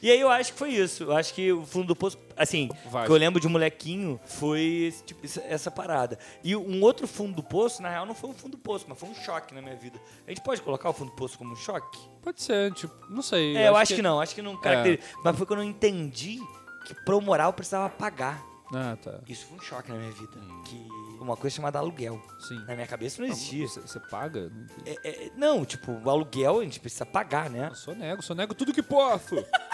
e 0.02 0.12
aí 0.12 0.20
eu 0.20 0.30
acho 0.30 0.54
que 0.54 0.60
foi 0.60 0.72
isso. 0.72 1.04
Eu 1.04 1.16
acho 1.16 1.34
que 1.34 1.52
o 1.52 1.66
fundo 1.66 1.88
do 1.88 1.96
poço, 1.96 2.18
assim, 2.36 2.70
Vai. 2.90 3.06
que 3.06 3.12
eu 3.12 3.16
lembro 3.16 3.40
de 3.40 3.48
molequinho, 3.48 4.20
foi 4.26 4.62
esse 4.88 5.04
tipo, 5.04 5.26
essa, 5.26 5.42
essa 5.42 5.72
parada. 5.72 6.18
E 6.44 6.56
um 6.56 6.82
outro 6.82 7.08
fundo 7.08 7.36
do 7.36 7.44
poço, 7.44 7.82
na 7.82 7.90
real, 7.90 8.06
não 8.06 8.16
foi 8.16 8.30
um 8.30 8.34
fundo 8.34 8.52
do 8.52 8.58
poço, 8.58 8.86
mas 8.88 9.00
foi 9.00 9.10
um 9.10 9.16
choque 9.16 9.54
na 9.54 9.62
minha 9.62 9.76
vida. 9.76 10.00
A 10.26 10.30
gente 10.30 10.42
pode 10.42 10.62
colocar 10.62 10.90
o 10.90 10.94
fundo 10.94 11.12
do 11.12 11.16
poço 11.16 11.38
como 11.38 11.54
um 11.54 11.56
choque? 11.56 12.00
Pode 12.22 12.42
ser, 12.42 12.74
tipo, 12.74 12.94
não 13.10 13.22
sei. 13.22 13.58
é, 13.58 13.68
eu 13.68 13.76
acho 13.76 13.96
que... 13.96 14.02
não, 14.02 14.20
acho 14.20 14.36
que 14.36 14.42
não 14.42 14.58
caracteriza. 14.58 15.02
É. 15.02 15.22
Mas 15.24 15.38
foi 15.38 15.46
quando 15.46 15.62
eu 15.62 15.66
entendi 15.66 16.40
que 16.86 16.94
pro 16.94 17.22
moral 17.22 17.50
eu 17.50 17.54
precisava 17.54 17.90
pagar. 17.90 18.44
Ah, 18.74 18.98
tá. 19.02 19.20
Isso 19.28 19.46
foi 19.46 19.58
um 19.58 19.62
choque 19.62 19.92
na 19.92 19.98
minha 19.98 20.12
vida. 20.12 20.34
Que 20.66 20.88
uma 21.20 21.38
coisa 21.38 21.56
chamada 21.56 21.80
aluguel. 21.80 22.22
Sim. 22.40 22.60
Na 22.66 22.74
minha 22.74 22.88
cabeça 22.88 23.22
não 23.22 23.30
existia. 23.30 23.68
Você, 23.68 23.82
você 23.82 24.00
paga? 24.00 24.52
É, 24.86 25.00
é, 25.04 25.32
não, 25.38 25.64
tipo, 25.64 25.92
o 25.92 26.10
aluguel 26.10 26.60
a 26.60 26.64
gente 26.64 26.80
precisa 26.80 27.06
pagar, 27.06 27.50
né? 27.50 27.70
Eu 27.70 27.76
só 27.76 27.94
nego, 27.94 28.22
só 28.22 28.34
nego 28.34 28.54
tudo 28.54 28.74
que 28.74 28.84
posso. 28.84 29.36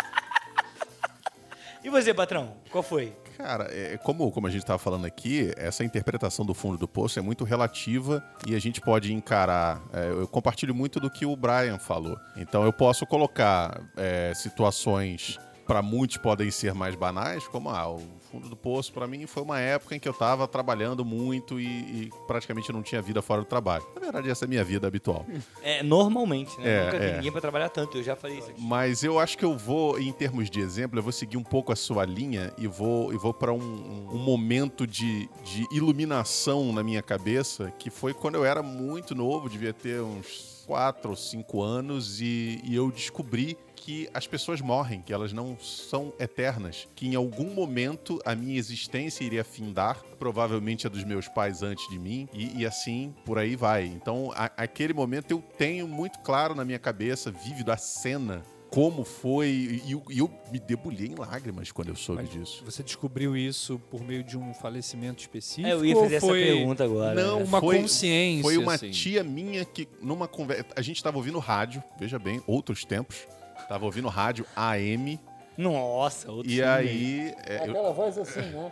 E 1.81 1.89
você, 1.89 2.13
patrão? 2.13 2.57
Qual 2.69 2.83
foi? 2.83 3.15
Cara, 3.37 3.69
é, 3.71 3.97
como, 3.97 4.29
como 4.33 4.47
a 4.47 4.49
gente 4.49 4.63
estava 4.63 4.77
falando 4.77 5.05
aqui, 5.05 5.53
essa 5.55 5.81
interpretação 5.81 6.45
do 6.45 6.53
fundo 6.53 6.77
do 6.77 6.89
poço 6.89 7.17
é 7.17 7.21
muito 7.21 7.45
relativa 7.45 8.21
e 8.45 8.53
a 8.53 8.59
gente 8.59 8.81
pode 8.81 9.13
encarar. 9.13 9.81
é, 9.93 10.09
eu 10.09 10.27
compartilho 10.27 10.75
muito 10.75 10.99
do 10.99 11.09
que 11.09 11.25
o 11.25 11.37
Brian 11.37 11.79
falou. 11.79 12.19
Então 12.35 12.65
eu 12.65 12.73
posso 12.73 13.05
colocar 13.05 13.81
é, 13.95 14.33
situações 14.35 15.39
para 15.69 15.83
muitos 15.83 16.17
podem 16.17 16.49
ser 16.49 16.73
mais 16.73 16.95
banais, 16.95 17.47
como 17.47 17.69
ah, 17.69 17.87
o 17.87 18.01
fundo 18.31 18.49
do 18.49 18.55
poço 18.55 18.91
para 18.91 19.05
mim 19.05 19.27
foi 19.27 19.43
uma 19.43 19.59
época 19.59 19.95
em 19.95 19.99
que 19.99 20.07
eu 20.07 20.11
estava 20.11 20.47
trabalhando 20.47 21.05
muito 21.05 21.59
e, 21.59 21.65
e 21.67 22.09
praticamente 22.25 22.71
não 22.73 22.81
tinha 22.81 22.99
vida 23.03 23.21
fora 23.21 23.41
do 23.41 23.45
trabalho. 23.45 23.85
Na 23.93 24.01
verdade, 24.01 24.31
essa 24.31 24.45
é 24.45 24.47
a 24.47 24.49
minha 24.49 24.63
vida 24.63 24.87
habitual. 24.87 25.27
É, 25.61 25.83
normalmente, 25.83 26.59
né? 26.59 26.69
É, 26.69 26.85
Nunca 26.85 26.97
é. 26.97 27.15
ninguém 27.17 27.31
pra 27.31 27.39
trabalhar 27.39 27.69
tanto, 27.69 27.99
eu 27.99 28.03
já 28.03 28.15
falei 28.15 28.39
isso 28.39 28.49
aqui. 28.49 28.59
Mas 28.59 29.03
eu 29.03 29.19
acho 29.19 29.37
que 29.37 29.45
eu 29.45 29.55
vou, 29.55 29.99
em 29.99 30.11
termos 30.11 30.49
de 30.49 30.59
exemplo, 30.59 30.97
eu 30.97 31.03
vou 31.03 31.11
seguir 31.11 31.37
um 31.37 31.43
pouco 31.43 31.71
a 31.71 31.75
sua 31.75 32.03
linha 32.03 32.51
e 32.57 32.65
vou, 32.65 33.13
e 33.13 33.17
vou 33.17 33.31
para 33.31 33.53
um, 33.53 33.59
um- 33.61 34.15
um 34.15 34.17
momento 34.17 34.87
de, 34.87 35.29
de 35.43 35.67
iluminação 35.71 36.73
na 36.73 36.81
minha 36.81 37.03
cabeça, 37.03 37.71
que 37.77 37.91
foi 37.91 38.11
quando 38.11 38.33
eu 38.35 38.43
era 38.43 38.63
muito 38.63 39.13
novo, 39.13 39.47
devia 39.47 39.71
ter 39.71 40.01
uns 40.01 40.58
quatro 40.69 41.09
ou 41.09 41.15
cinco 41.15 41.63
anos 41.63 42.21
e, 42.21 42.61
e 42.63 42.75
eu 42.75 42.91
descobri 42.91 43.57
que 43.75 44.07
as 44.13 44.27
pessoas 44.27 44.61
morrem, 44.61 45.01
que 45.01 45.11
elas 45.11 45.33
não 45.33 45.57
são 45.57 46.13
eternas, 46.19 46.87
que 46.95 47.07
em 47.07 47.15
algum 47.15 47.49
momento 47.55 48.19
a 48.23 48.35
minha 48.35 48.55
existência 48.55 49.23
iria 49.23 49.43
findar, 49.43 49.99
provavelmente 50.19 50.85
a 50.85 50.89
dos 50.89 51.03
meus 51.03 51.27
pais 51.27 51.63
antes 51.63 51.89
de 51.89 51.97
mim, 51.97 52.29
e, 52.31 52.59
e 52.59 52.65
assim 52.67 53.15
por 53.25 53.39
aí 53.39 53.55
vai. 53.55 53.85
Então, 53.85 54.31
a- 54.35 54.51
aquele 54.57 54.93
momento 54.93 55.31
eu 55.31 55.41
tenho 55.57 55.87
muito 55.87 56.19
claro 56.19 56.53
na 56.53 56.63
minha 56.63 56.77
cabeça, 56.77 57.31
vívido 57.31 57.71
a 57.71 57.77
cena, 57.77 58.43
como 58.69 59.03
foi, 59.03 59.81
e, 59.85 59.91
eu- 59.91 60.03
eu 60.09 60.29
me 60.51 60.59
debulhei 60.59 61.07
em 61.07 61.15
lágrimas 61.15 61.71
quando 61.71 61.89
eu 61.89 61.95
soube 61.95 62.21
Mas 62.23 62.31
disso. 62.31 62.63
Você 62.65 62.83
descobriu 62.83 63.35
isso 63.35 63.79
por 63.89 64.01
meio 64.03 64.23
de 64.23 64.37
um 64.37 64.53
falecimento 64.53 65.21
específico? 65.21 65.67
É, 65.67 65.73
eu 65.73 65.83
ia 65.83 65.95
ou 65.95 66.03
fazer 66.03 66.15
essa 66.15 66.25
foi 66.27 66.43
pergunta 66.43 66.83
agora. 66.83 67.13
Não, 67.21 67.39
né? 67.39 67.45
Uma 67.45 67.59
Foi- 67.59 67.79
consciência. 67.81 68.43
Foi 68.43 68.57
uma 68.57 68.73
assim? 68.75 68.91
tia 68.91 69.23
minha 69.23 69.65
que, 69.65 69.87
numa 70.01 70.27
conversa. 70.27 70.65
A 70.75 70.81
gente 70.81 71.01
tava 71.03 71.17
ouvindo 71.17 71.39
rádio, 71.39 71.83
veja 71.99 72.19
bem, 72.19 72.41
outros 72.45 72.85
tempos. 72.85 73.27
Tava 73.67 73.85
ouvindo 73.85 74.07
rádio 74.07 74.45
AM. 74.55 75.19
Nossa, 75.57 76.31
outro 76.31 76.49
E 76.49 76.63
aí. 76.63 77.33
é, 77.45 77.57
eu- 77.57 77.63
Aquela 77.71 77.91
voz 77.91 78.17
assim, 78.17 78.39
né? 78.39 78.71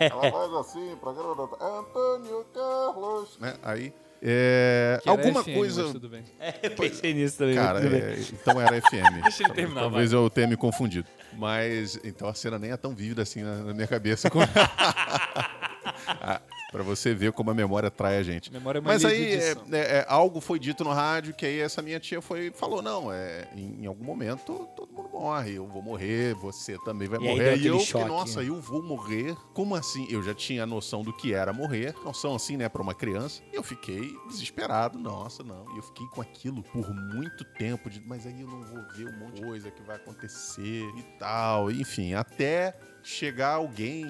ela 0.00 0.30
faz 0.32 0.52
assim, 0.54 0.96
programa 1.00 1.34
do 1.34 1.42
Antônio 1.62 2.46
Carlos. 2.54 3.38
Né? 3.38 3.54
Aí. 3.62 3.92
É, 4.22 5.00
alguma 5.04 5.42
FM, 5.42 5.54
coisa. 5.54 5.82
mas 5.82 5.92
tudo 5.92 6.08
bem. 6.08 6.22
É, 6.38 6.54
eu 6.62 6.70
pensei 6.72 7.12
nisso 7.12 7.38
também. 7.38 7.54
Cara, 7.56 7.80
é, 7.84 8.16
então 8.32 8.60
era 8.60 8.80
FM. 8.80 9.22
Deixa 9.22 9.42
ele 9.44 9.52
terminar, 9.54 9.80
Talvez 9.80 10.12
eu 10.12 10.30
tenha 10.30 10.46
me 10.46 10.56
confundido. 10.56 11.08
Mas 11.34 11.98
então 12.04 12.28
a 12.28 12.34
cena 12.34 12.58
nem 12.58 12.70
é 12.70 12.76
tão 12.76 12.94
vívida 12.94 13.22
assim 13.22 13.42
na, 13.42 13.56
na 13.56 13.74
minha 13.74 13.86
cabeça. 13.86 14.30
como- 14.30 14.44
Ah, 16.06 16.40
Pra 16.72 16.82
você 16.82 17.14
ver 17.14 17.32
como 17.32 17.50
a 17.50 17.54
memória 17.54 17.90
trai 17.90 18.16
a 18.16 18.22
gente. 18.22 18.50
Memória 18.50 18.78
é 18.78 18.82
Mas 18.82 19.02
mania 19.02 19.18
de 19.18 19.24
aí 19.24 19.34
é, 19.34 19.76
é, 19.76 19.98
é, 19.98 20.06
algo 20.08 20.40
foi 20.40 20.58
dito 20.58 20.82
no 20.82 20.90
rádio 20.90 21.34
que 21.34 21.44
aí 21.44 21.60
essa 21.60 21.82
minha 21.82 22.00
tia 22.00 22.22
foi 22.22 22.50
falou 22.50 22.80
não, 22.80 23.12
é 23.12 23.46
em, 23.54 23.82
em 23.82 23.86
algum 23.86 24.04
momento 24.04 24.66
todo 24.74 24.90
mundo 24.90 25.10
morre, 25.10 25.54
eu 25.54 25.66
vou 25.66 25.82
morrer, 25.82 26.34
você 26.34 26.78
também 26.78 27.06
vai 27.06 27.20
E 27.20 27.28
aí 27.28 27.36
morrer. 27.36 27.58
deu 27.58 27.74
E 27.74 27.78
eu 27.78 27.80
choque, 27.80 28.08
nossa, 28.08 28.40
né? 28.42 28.48
eu 28.48 28.60
vou 28.60 28.82
morrer? 28.82 29.36
Como 29.52 29.74
assim? 29.74 30.06
Eu 30.10 30.22
já 30.22 30.34
tinha 30.34 30.64
noção 30.64 31.02
do 31.02 31.12
que 31.12 31.34
era 31.34 31.52
morrer, 31.52 31.94
noção 32.02 32.34
assim, 32.34 32.56
né, 32.56 32.68
pra 32.68 32.80
uma 32.82 32.94
criança. 32.94 33.42
E 33.52 33.56
eu 33.56 33.62
fiquei 33.62 34.10
desesperado, 34.26 34.98
nossa, 34.98 35.42
não. 35.44 35.66
E 35.74 35.76
eu 35.76 35.82
fiquei 35.82 36.06
com 36.06 36.22
aquilo 36.22 36.62
por 36.62 36.88
muito 36.94 37.44
tempo, 37.44 37.90
de, 37.90 38.00
mas 38.00 38.26
aí 38.26 38.40
eu 38.40 38.48
não 38.48 38.62
vou 38.62 38.82
ver 38.96 39.08
um 39.08 39.18
monte 39.18 39.34
de 39.36 39.42
coisa 39.42 39.70
que 39.70 39.82
vai 39.82 39.96
acontecer 39.96 40.82
e 40.96 41.02
tal. 41.18 41.70
Enfim, 41.70 42.14
até 42.14 42.74
chegar 43.02 43.54
alguém, 43.54 44.04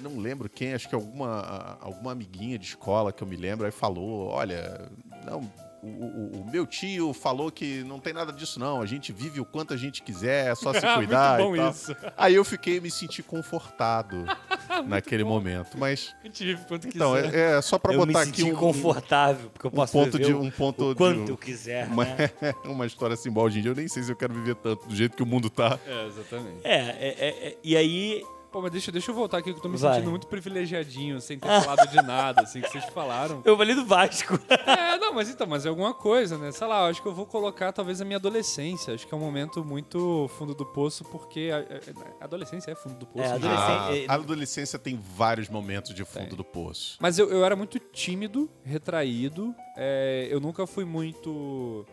não 0.00 0.18
lembro 0.18 0.48
quem, 0.48 0.74
acho 0.74 0.88
que 0.88 0.94
alguma, 0.94 1.78
alguma 1.80 2.12
amiguinha 2.12 2.58
de 2.58 2.66
escola 2.66 3.12
que 3.12 3.22
eu 3.22 3.26
me 3.26 3.36
lembro, 3.36 3.64
aí 3.64 3.72
falou: 3.72 4.28
olha, 4.28 4.90
não. 5.24 5.50
O, 5.84 6.38
o- 6.38 6.40
o 6.42 6.50
meu 6.50 6.66
tio 6.66 7.12
falou 7.12 7.50
que 7.52 7.84
não 7.84 8.00
tem 8.00 8.12
nada 8.14 8.32
disso, 8.32 8.58
não. 8.58 8.80
A 8.80 8.86
gente 8.86 9.12
vive 9.12 9.38
o 9.40 9.44
quanto 9.44 9.74
a 9.74 9.76
gente 9.76 10.02
quiser, 10.02 10.50
é 10.50 10.54
só 10.54 10.72
se 10.72 10.78
Ah, 10.86 10.94
cuidar. 10.96 11.38
muito 11.38 11.48
bom 11.50 11.56
e 11.56 11.58
tal. 11.58 11.70
isso. 11.70 11.96
Aí 12.16 12.34
eu 12.34 12.44
fiquei 12.44 12.80
me 12.80 12.90
senti 12.90 13.22
confortado 13.22 14.24
naquele 14.86 15.24
momento. 15.24 15.76
Mas, 15.78 16.14
A 16.22 16.26
gente 16.26 16.44
vive 16.44 16.64
quanto 16.66 16.88
então, 16.88 17.14
quiser. 17.14 17.34
é, 17.34 17.58
é 17.58 17.62
só 17.62 17.78
pra 17.78 17.92
eu 17.92 17.98
botar 18.00 18.12
me 18.24 18.30
aqui 18.30 18.40
senti 18.40 18.52
um, 18.52 18.56
confortável, 18.56 19.50
porque 19.50 19.66
eu 19.66 19.70
um 19.70 19.74
posso 19.74 19.92
ponto 19.92 20.12
viver 20.18 20.24
de 20.26 20.32
o- 20.32 20.40
um 20.42 20.50
ponto 20.50 20.90
o 20.92 20.96
quanto 20.96 21.24
de 21.24 21.30
eu 21.32 21.36
quiser, 21.36 21.86
uma, 21.88 22.04
né? 22.04 22.30
uma 22.64 22.86
história 22.86 23.14
assim, 23.14 23.28
igual 23.28 23.46
hoje 23.46 23.58
em 23.58 23.62
dia. 23.62 23.70
Eu 23.72 23.76
nem 23.76 23.88
sei 23.88 24.02
se 24.02 24.10
eu 24.10 24.16
quero 24.16 24.32
viver 24.34 24.54
tanto 24.56 24.86
do 24.88 24.94
jeito 24.96 25.16
que 25.16 25.22
o 25.22 25.26
mundo 25.26 25.50
tá. 25.50 25.78
É, 25.86 26.06
exatamente. 26.06 26.60
É, 26.64 26.76
é, 26.76 27.16
é, 27.18 27.48
é, 27.48 27.56
e 27.62 27.76
aí... 27.76 28.22
Pô, 28.54 28.62
mas 28.62 28.70
deixa, 28.70 28.92
deixa 28.92 29.10
eu 29.10 29.14
voltar 29.16 29.38
aqui 29.38 29.50
que 29.52 29.58
eu 29.58 29.62
tô 29.62 29.68
me 29.68 29.76
Vai. 29.76 29.94
sentindo 29.94 30.10
muito 30.10 30.28
privilegiadinho, 30.28 31.20
sem 31.20 31.36
ter 31.36 31.48
falado 31.48 31.88
de 31.90 31.96
nada, 31.96 32.42
assim, 32.42 32.60
que 32.60 32.68
vocês 32.70 32.84
falaram. 32.84 33.42
Eu 33.44 33.56
falei 33.56 33.74
do 33.74 33.84
Vasco. 33.84 34.38
É, 34.64 34.96
não, 34.96 35.12
mas 35.12 35.28
então, 35.28 35.44
mas 35.46 35.66
é 35.66 35.68
alguma 35.68 35.92
coisa, 35.92 36.38
né? 36.38 36.52
Sei 36.52 36.64
lá, 36.66 36.82
eu 36.84 36.90
acho 36.90 37.02
que 37.02 37.08
eu 37.08 37.12
vou 37.14 37.26
colocar 37.26 37.72
talvez 37.72 38.00
a 38.00 38.04
minha 38.04 38.16
adolescência. 38.16 38.94
Acho 38.94 39.06
que 39.08 39.12
é 39.12 39.16
um 39.16 39.20
momento 39.20 39.64
muito 39.64 40.28
fundo 40.38 40.54
do 40.54 40.64
poço, 40.64 41.04
porque 41.04 41.50
a, 41.52 41.58
a- 41.58 42.20
a 42.20 42.24
adolescência 42.24 42.70
é 42.70 42.74
fundo 42.76 42.94
do 42.94 43.06
poço. 43.06 43.24
É, 43.24 43.28
né? 43.30 43.34
adolescente- 43.48 44.08
A, 44.08 44.12
a 44.12 44.14
adolescência 44.14 44.78
tem 44.78 44.96
vários 45.16 45.48
momentos 45.48 45.92
de 45.92 46.04
fundo 46.04 46.28
Tem. 46.28 46.36
do 46.36 46.44
poço. 46.44 46.96
Mas 47.00 47.18
eu, 47.18 47.28
eu 47.30 47.44
era 47.44 47.56
muito 47.56 47.80
tímido, 47.80 48.48
retraído. 48.64 49.52
é, 49.76 50.28
eu 50.30 50.38
nunca 50.38 50.64
fui 50.64 50.84
muito 50.84 51.84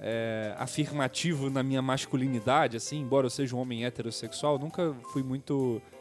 é, 0.00 0.54
afirmativo 0.58 1.50
na 1.50 1.62
minha 1.62 1.82
masculinidade, 1.82 2.76
assim, 2.78 3.00
embora 3.00 3.26
eu 3.26 3.30
seja 3.30 3.54
um 3.54 3.58
homem 3.58 3.84
heterossexual, 3.84 4.58
nunca 4.58 4.94
fui 5.12 5.22
muito 5.22 5.80
é, 5.92 5.95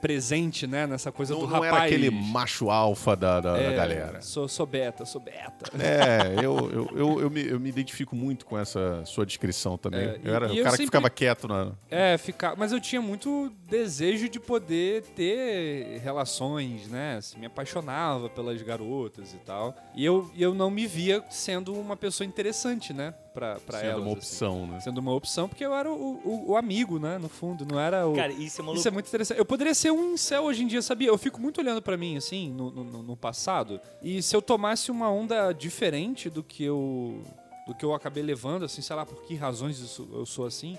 presente, 0.00 0.66
né, 0.66 0.86
nessa 0.86 1.10
coisa 1.12 1.34
Não, 1.34 1.40
do 1.40 1.46
não 1.46 1.54
rapaz. 1.54 1.72
era 1.74 1.84
aquele 1.84 2.10
macho 2.10 2.70
alfa 2.70 3.16
da, 3.16 3.40
da, 3.40 3.52
da 3.54 3.58
É, 3.60 3.74
galera. 3.74 4.20
Sou, 4.22 4.46
sou 4.48 4.66
beta, 4.66 5.04
sou 5.04 5.20
beta. 5.20 5.70
É, 5.82 6.34
eu, 6.44 6.56
eu, 6.70 6.90
eu, 6.96 7.20
eu, 7.22 7.30
me, 7.30 7.46
eu 7.46 7.60
me 7.60 7.68
identifico 7.68 8.14
muito 8.14 8.44
com 8.46 8.58
essa 8.58 9.04
sua 9.04 9.24
descrição 9.26 9.76
também. 9.76 10.00
É, 10.00 10.20
eu 10.24 10.34
era 10.34 10.46
o 10.46 10.48
cara 10.48 10.62
que 10.64 10.70
sempre- 10.70 10.84
ficava 10.86 11.10
quieto 11.10 11.48
na. 11.48 11.72
É, 11.90 12.16
ficar. 12.18 12.56
Mas 12.56 12.72
eu 12.72 12.80
tinha 12.80 13.00
muito 13.00 13.52
desejo 13.68 14.28
de 14.28 14.38
poder 14.40 15.02
ter 15.14 16.00
relações, 16.02 16.88
né? 16.88 17.16
Assim, 17.18 17.38
me 17.38 17.46
apaixonava 17.46 18.28
pelas 18.28 18.60
garotas 18.62 19.32
e 19.34 19.38
tal. 19.38 19.74
E 19.94 20.04
eu, 20.04 20.30
e 20.34 20.42
eu 20.42 20.54
não 20.54 20.70
me 20.70 20.86
via 20.86 21.22
sendo 21.30 21.74
uma 21.74 21.96
pessoa 21.96 22.26
interessante, 22.26 22.92
né? 22.92 23.14
Pra, 23.36 23.56
pra 23.60 23.78
sendo 23.80 23.90
elas. 23.90 24.00
uma 24.02 24.06
assim. 24.12 24.16
opção, 24.18 24.66
né? 24.66 24.80
Sendo 24.80 24.98
uma 24.98 25.12
opção, 25.12 25.46
porque 25.46 25.62
eu 25.62 25.74
era 25.74 25.92
o, 25.92 25.94
o- 26.24 26.44
o 26.52 26.56
amigo, 26.56 26.98
né? 26.98 27.18
No 27.18 27.28
fundo, 27.28 27.66
não 27.70 27.78
era 27.78 28.06
o. 28.08 28.14
Cara, 28.14 28.32
isso 28.32 28.62
é 28.62 28.64
uma 28.64 28.72
Isso 28.72 28.88
é 28.88 28.90
muito 28.90 29.06
interessante. 29.08 29.36
Eu 29.36 29.44
poderia 29.44 29.74
ser 29.74 29.90
um 29.92 30.14
incel 30.14 30.44
hoje 30.44 30.62
em 30.62 30.66
dia, 30.66 30.80
sabia? 30.80 31.08
Eu 31.08 31.18
fico 31.18 31.38
muito 31.38 31.60
olhando 31.60 31.82
pra 31.82 31.98
mim, 31.98 32.16
assim, 32.16 32.50
no, 32.50 32.70
no, 32.70 33.02
no 33.02 33.14
passado. 33.16 33.78
E 34.02 34.22
se 34.22 34.34
eu 34.34 34.40
tomasse 34.40 34.90
uma 34.90 35.10
onda 35.10 35.52
diferente 35.52 36.30
do 36.30 36.42
que 36.42 36.64
eu 36.64 37.22
do 37.66 37.74
que 37.74 37.84
eu 37.84 37.92
acabei 37.92 38.22
levando, 38.22 38.64
assim, 38.64 38.80
sei 38.80 38.94
lá 38.96 39.04
por 39.04 39.20
que 39.24 39.34
razões 39.34 39.98
eu 39.98 40.24
sou 40.24 40.46
assim. 40.46 40.78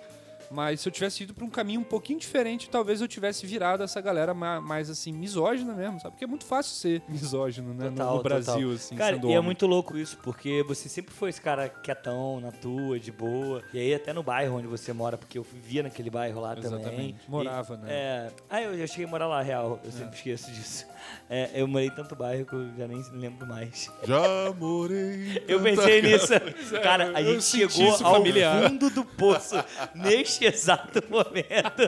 Mas 0.52 0.82
se 0.82 0.88
eu 0.88 0.92
tivesse 0.92 1.24
ido 1.24 1.34
pra 1.34 1.44
um 1.46 1.50
caminho 1.50 1.82
um 1.82 1.84
pouquinho 1.84 2.20
diferente, 2.20 2.70
talvez 2.70 3.02
eu 3.02 3.08
tivesse 3.08 3.46
virado 3.46 3.84
essa 3.84 4.00
galera 4.02 4.34
ma- 4.34 4.62
mais, 4.62 4.90
assim, 4.90 5.12
misógina 5.12 5.74
mesmo, 5.74 6.00
sabe? 6.00 6.12
Porque 6.14 6.24
é 6.24 6.28
muito 6.28 6.46
fácil 6.46 6.74
ser 6.76 7.02
misógino, 7.10 7.74
né? 7.74 7.86
no- 7.90 7.92
Total, 7.98 8.16
no, 8.18 8.24
Brasil, 8.24 8.54
total. 8.54 8.72
assim, 8.74 8.96
Cara, 8.96 9.16
sendo 9.16 9.28
e 9.30 9.34
é 9.34 9.38
homem. 9.38 9.46
muito 9.46 9.66
louco 9.68 9.98
isso, 9.98 10.18
porque 10.24 10.64
você 10.68 10.88
sempre 10.90 11.14
foi 11.14 11.30
esse 11.30 11.42
cara 11.42 11.68
quietão, 11.70 12.40
na 12.40 12.52
tua, 12.52 13.00
de 13.00 13.12
boa. 13.12 13.62
E 13.74 13.80
aí 13.80 13.94
até 13.94 14.14
no 14.14 14.24
bairro 14.24 14.56
onde 14.58 14.68
você 14.68 14.94
mora, 14.94 15.18
porque 15.18 15.38
eu 15.38 15.44
vivia 15.44 15.84
naquele 15.84 16.10
bairro 16.10 16.40
lá 16.42 16.56
também. 16.56 16.80
Exatamente. 16.80 17.20
Morava, 17.30 17.74
E- 17.76 17.78
né? 17.78 17.88
É. 17.90 18.32
Ah, 18.50 18.62
eu 18.62 18.78
já 18.78 18.88
cheguei 18.88 19.06
a 19.06 19.10
morar 19.10 19.28
lá, 19.28 19.42
real. 19.42 19.80
Eu 19.84 19.92
sempre 19.92 20.16
esqueço 20.16 20.52
disso. 20.52 20.86
É, 21.30 21.52
eu 21.56 21.68
morei 21.68 21.88
em 21.88 21.92
tanto 21.92 22.16
bairro 22.16 22.46
que 22.46 22.54
eu 22.54 22.70
já 22.78 22.88
nem 22.88 23.04
lembro 23.12 23.46
mais. 23.48 23.92
Já 24.04 24.22
morei. 24.58 25.44
Eu 25.48 25.62
pensei 25.62 26.02
nisso. 26.02 26.34
Cara, 26.82 27.12
a 27.18 27.22
eu 27.22 27.34
gente 27.40 27.44
chegou 27.44 27.92
ao 27.92 27.98
familiar. 28.16 28.70
fundo 28.70 28.90
do 28.90 29.04
poço 29.04 29.56
neste 29.96 30.46
exato 30.46 31.04
momento 31.10 31.84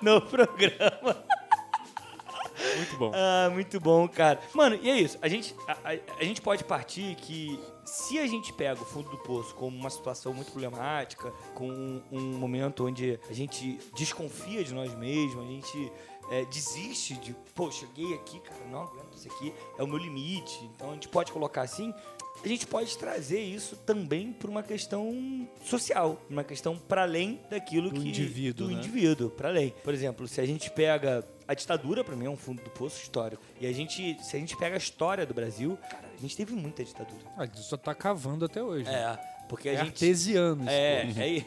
no 0.00 0.20
programa. 0.20 1.24
Muito 2.76 2.96
bom. 2.96 3.12
Ah, 3.14 3.50
muito 3.52 3.78
bom, 3.80 4.08
cara. 4.08 4.40
Mano, 4.54 4.78
e 4.82 4.88
é 4.88 4.98
isso. 4.98 5.18
A 5.20 5.28
gente, 5.28 5.54
a, 5.68 5.72
a- 5.92 5.98
a 6.20 6.24
gente 6.24 6.40
pode 6.40 6.64
partir 6.64 7.14
que 7.16 7.58
se 7.84 8.18
a 8.18 8.26
gente 8.26 8.52
pega 8.52 8.80
o 8.80 8.84
fundo 8.84 9.10
do 9.10 9.18
poço 9.18 9.54
como 9.54 9.76
uma 9.76 9.90
situação 9.90 10.32
muito 10.32 10.50
problemática, 10.52 11.30
com 11.54 11.68
um, 11.68 12.02
um 12.10 12.20
momento 12.38 12.86
onde 12.86 13.20
a 13.28 13.32
gente 13.32 13.78
desconfia 13.96 14.64
de 14.64 14.72
nós 14.74 14.94
mesmos, 14.94 15.44
a 15.44 15.48
gente 15.48 15.92
é, 16.30 16.44
desiste 16.44 17.14
de, 17.14 17.34
pô, 17.54 17.70
cheguei 17.70 18.14
aqui, 18.14 18.40
cara, 18.40 18.64
não 18.70 18.82
aguento 18.82 19.14
isso 19.16 19.28
aqui, 19.28 19.52
é 19.78 19.82
o 19.82 19.86
meu 19.86 19.98
limite. 19.98 20.64
Então 20.74 20.90
a 20.90 20.94
gente 20.94 21.08
pode 21.08 21.32
colocar 21.32 21.62
assim. 21.62 21.92
A 22.44 22.48
gente 22.48 22.66
pode 22.66 22.96
trazer 22.98 23.40
isso 23.40 23.76
também 23.76 24.30
para 24.32 24.50
uma 24.50 24.62
questão 24.62 25.48
social, 25.64 26.20
uma 26.28 26.44
questão 26.44 26.76
para 26.78 27.02
além 27.02 27.40
daquilo 27.48 27.90
Do 27.90 27.98
que 28.00 28.08
indivíduo, 28.08 28.66
do 28.68 28.72
né? 28.74 28.78
indivíduo, 28.78 29.30
para 29.30 29.48
além. 29.48 29.72
Por 29.82 29.94
exemplo, 29.94 30.28
se 30.28 30.38
a 30.40 30.46
gente 30.46 30.70
pega 30.70 31.26
a 31.48 31.54
ditadura, 31.54 32.04
para 32.04 32.14
mim 32.14 32.26
é 32.26 32.30
um 32.30 32.36
fundo 32.36 32.62
do 32.62 32.68
poço 32.70 33.00
histórico. 33.02 33.42
E 33.58 33.66
a 33.66 33.72
gente, 33.72 34.22
se 34.22 34.36
a 34.36 34.38
gente 34.38 34.54
pega 34.56 34.74
a 34.74 34.78
história 34.78 35.24
do 35.24 35.32
Brasil, 35.32 35.78
cara, 35.90 36.10
a 36.14 36.20
gente 36.20 36.36
teve 36.36 36.54
muita 36.54 36.84
ditadura. 36.84 37.22
Ah, 37.38 37.46
isso 37.46 37.62
só 37.62 37.76
tá 37.78 37.94
cavando 37.94 38.44
até 38.44 38.62
hoje. 38.62 38.86
É, 38.88 39.18
porque 39.48 39.70
a 39.70 39.72
É 39.72 39.76
gente 39.78 39.86
artesiano 39.88 40.60
isso. 40.62 40.70
é, 40.70 41.02
é. 41.38 41.46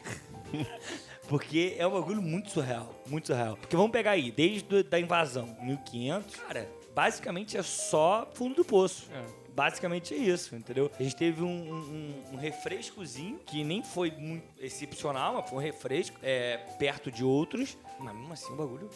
Porque 1.30 1.76
é 1.78 1.86
um 1.86 1.92
bagulho 1.92 2.20
muito 2.20 2.50
surreal, 2.50 2.92
muito 3.06 3.28
surreal. 3.28 3.56
Porque 3.56 3.76
vamos 3.76 3.92
pegar 3.92 4.10
aí, 4.10 4.32
desde 4.32 4.78
a 4.78 4.82
da 4.82 4.98
invasão, 4.98 5.56
1500, 5.62 6.34
cara, 6.34 6.68
basicamente 6.92 7.56
é 7.56 7.62
só 7.62 8.28
fundo 8.34 8.56
do 8.56 8.64
poço. 8.64 9.08
É. 9.14 9.40
Basicamente 9.54 10.12
é 10.12 10.16
isso, 10.16 10.56
entendeu? 10.56 10.90
A 10.98 11.02
gente 11.04 11.14
teve 11.14 11.40
um, 11.42 11.46
um- 11.48 12.14
um 12.32 12.36
refrescozinho, 12.36 13.38
que 13.46 13.62
nem 13.62 13.80
foi 13.80 14.10
muito 14.10 14.42
excepcional, 14.58 15.34
mas 15.34 15.48
foi 15.48 15.58
um 15.58 15.62
refresco, 15.62 16.16
é, 16.20 16.56
perto 16.80 17.12
de 17.12 17.22
outros, 17.22 17.78
mas 18.00 18.12
mesmo 18.12 18.32
assim 18.32 18.52
o 18.52 18.56
bagulho 18.56 18.90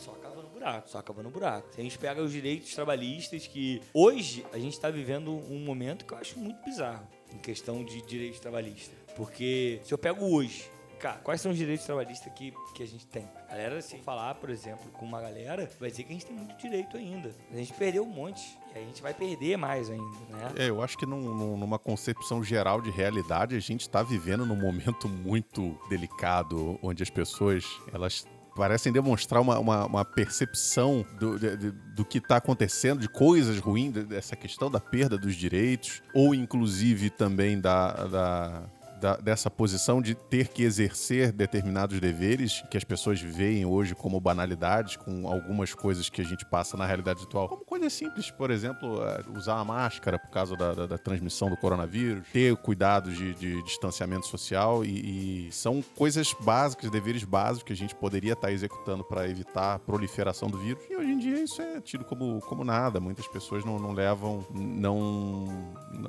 só 0.00 0.10
acaba 0.10 0.42
no 0.42 0.48
buraco, 0.48 0.88
só 0.88 0.98
acaba 0.98 1.22
no 1.22 1.30
buraco. 1.30 1.68
Se 1.72 1.80
a 1.80 1.84
gente 1.84 1.98
pega 1.98 2.20
os 2.20 2.32
direitos 2.32 2.74
trabalhistas, 2.74 3.46
que 3.46 3.80
hoje 3.94 4.44
a 4.52 4.58
gente 4.58 4.72
está 4.72 4.90
vivendo 4.90 5.30
um 5.32 5.60
momento 5.60 6.04
que 6.04 6.12
eu 6.14 6.18
acho 6.18 6.36
muito 6.38 6.64
bizarro 6.64 7.06
em 7.32 7.38
questão 7.38 7.84
de 7.84 8.02
direitos 8.02 8.40
trabalhistas. 8.40 8.96
Porque 9.16 9.80
se 9.84 9.92
eu 9.94 9.98
pego 9.98 10.24
hoje, 10.34 10.68
Cara, 10.98 11.18
quais 11.22 11.40
são 11.42 11.52
os 11.52 11.58
direitos 11.58 11.84
trabalhistas 11.84 12.32
que, 12.34 12.54
que 12.74 12.82
a 12.82 12.86
gente 12.86 13.06
tem? 13.06 13.28
A 13.48 13.52
galera, 13.52 13.82
se 13.82 13.98
falar, 13.98 14.34
por 14.36 14.48
exemplo, 14.48 14.90
com 14.92 15.04
uma 15.04 15.20
galera, 15.20 15.70
vai 15.78 15.90
dizer 15.90 16.04
que 16.04 16.10
a 16.10 16.12
gente 16.14 16.24
tem 16.26 16.34
muito 16.36 16.56
direito 16.56 16.96
ainda. 16.96 17.30
A 17.52 17.56
gente 17.56 17.72
perdeu 17.74 18.02
um 18.02 18.08
monte. 18.10 18.58
E 18.74 18.78
a 18.78 18.82
gente 18.82 19.02
vai 19.02 19.12
perder 19.14 19.56
mais 19.58 19.90
ainda, 19.90 20.18
né? 20.30 20.52
É, 20.56 20.68
eu 20.70 20.82
acho 20.82 20.96
que 20.98 21.04
num- 21.06 21.34
num- 21.34 21.56
numa 21.56 21.78
concepção 21.78 22.42
geral 22.42 22.80
de 22.80 22.90
realidade, 22.90 23.54
a 23.54 23.60
gente 23.60 23.82
está 23.82 24.02
vivendo 24.02 24.44
num 24.46 24.56
momento 24.56 25.06
muito 25.08 25.78
delicado, 25.88 26.78
onde 26.82 27.02
as 27.02 27.10
pessoas, 27.10 27.64
elas 27.92 28.26
parecem 28.54 28.90
demonstrar 28.90 29.42
uma, 29.42 29.58
uma- 29.58 29.84
uma 29.84 30.04
percepção 30.04 31.04
do, 31.18 31.38
de- 31.38 31.70
do 31.70 32.04
que 32.06 32.18
está 32.18 32.36
acontecendo, 32.36 33.00
de 33.00 33.08
coisas 33.08 33.58
ruins, 33.58 33.92
de- 33.92 34.04
dessa 34.04 34.34
questão 34.34 34.70
da 34.70 34.80
perda 34.80 35.18
dos 35.18 35.34
direitos, 35.34 36.02
ou 36.14 36.34
inclusive 36.34 37.10
também 37.10 37.60
da- 37.60 37.92
da, 38.06 38.62
da- 39.00 39.16
dessa 39.16 39.50
posição 39.50 40.00
de 40.02 40.14
ter 40.14 40.48
que 40.48 40.62
exercer 40.62 41.32
determinados 41.32 42.00
deveres 42.00 42.62
que 42.70 42.76
as 42.76 42.84
pessoas 42.84 43.20
veem 43.20 43.64
hoje 43.66 43.94
como 43.94 44.20
banalidades, 44.20 44.96
com 44.96 45.28
algumas 45.28 45.74
coisas 45.74 46.08
que 46.08 46.20
a 46.20 46.24
gente 46.24 46.44
passa 46.46 46.76
na 46.76 46.86
realidade 46.86 47.22
atual. 47.22 47.48
Como 47.48 47.64
coisas 47.64 47.92
simples, 47.92 48.30
por 48.30 48.50
exemplo, 48.50 49.02
eh, 49.02 49.24
usar 49.36 49.58
a 49.58 49.64
máscara 49.64 50.18
por 50.18 50.30
causa 50.30 50.56
da, 50.56 50.72
da- 50.72 50.86
da 50.86 50.98
transmissão 50.98 51.48
do 51.50 51.56
coronavírus, 51.56 52.26
ter 52.32 52.56
cuidado 52.56 53.10
de, 53.10 53.34
de 53.34 53.62
distanciamento 53.62 54.26
social 54.26 54.84
e, 54.84 55.48
e 55.48 55.52
são 55.52 55.82
coisas 55.94 56.34
básicas, 56.40 56.90
deveres 56.90 57.24
básicos 57.24 57.62
que 57.64 57.72
a 57.72 57.76
gente 57.76 57.94
poderia 57.94 58.32
estar 58.32 58.50
executando 58.52 59.04
para 59.04 59.28
evitar 59.28 59.74
a 59.74 59.78
proliferação 59.78 60.48
do 60.48 60.58
vírus. 60.58 60.82
E 60.90 60.96
hoje 60.96 61.10
em 61.10 61.18
dia 61.18 61.42
isso 61.42 61.60
é 61.62 61.80
tido 61.80 62.04
como, 62.04 62.40
como 62.40 62.64
nada. 62.64 63.00
Muitas 63.00 63.26
pessoas 63.28 63.64
não, 63.64 63.78
não 63.78 63.92
levam, 63.92 64.44
não, 64.54 65.44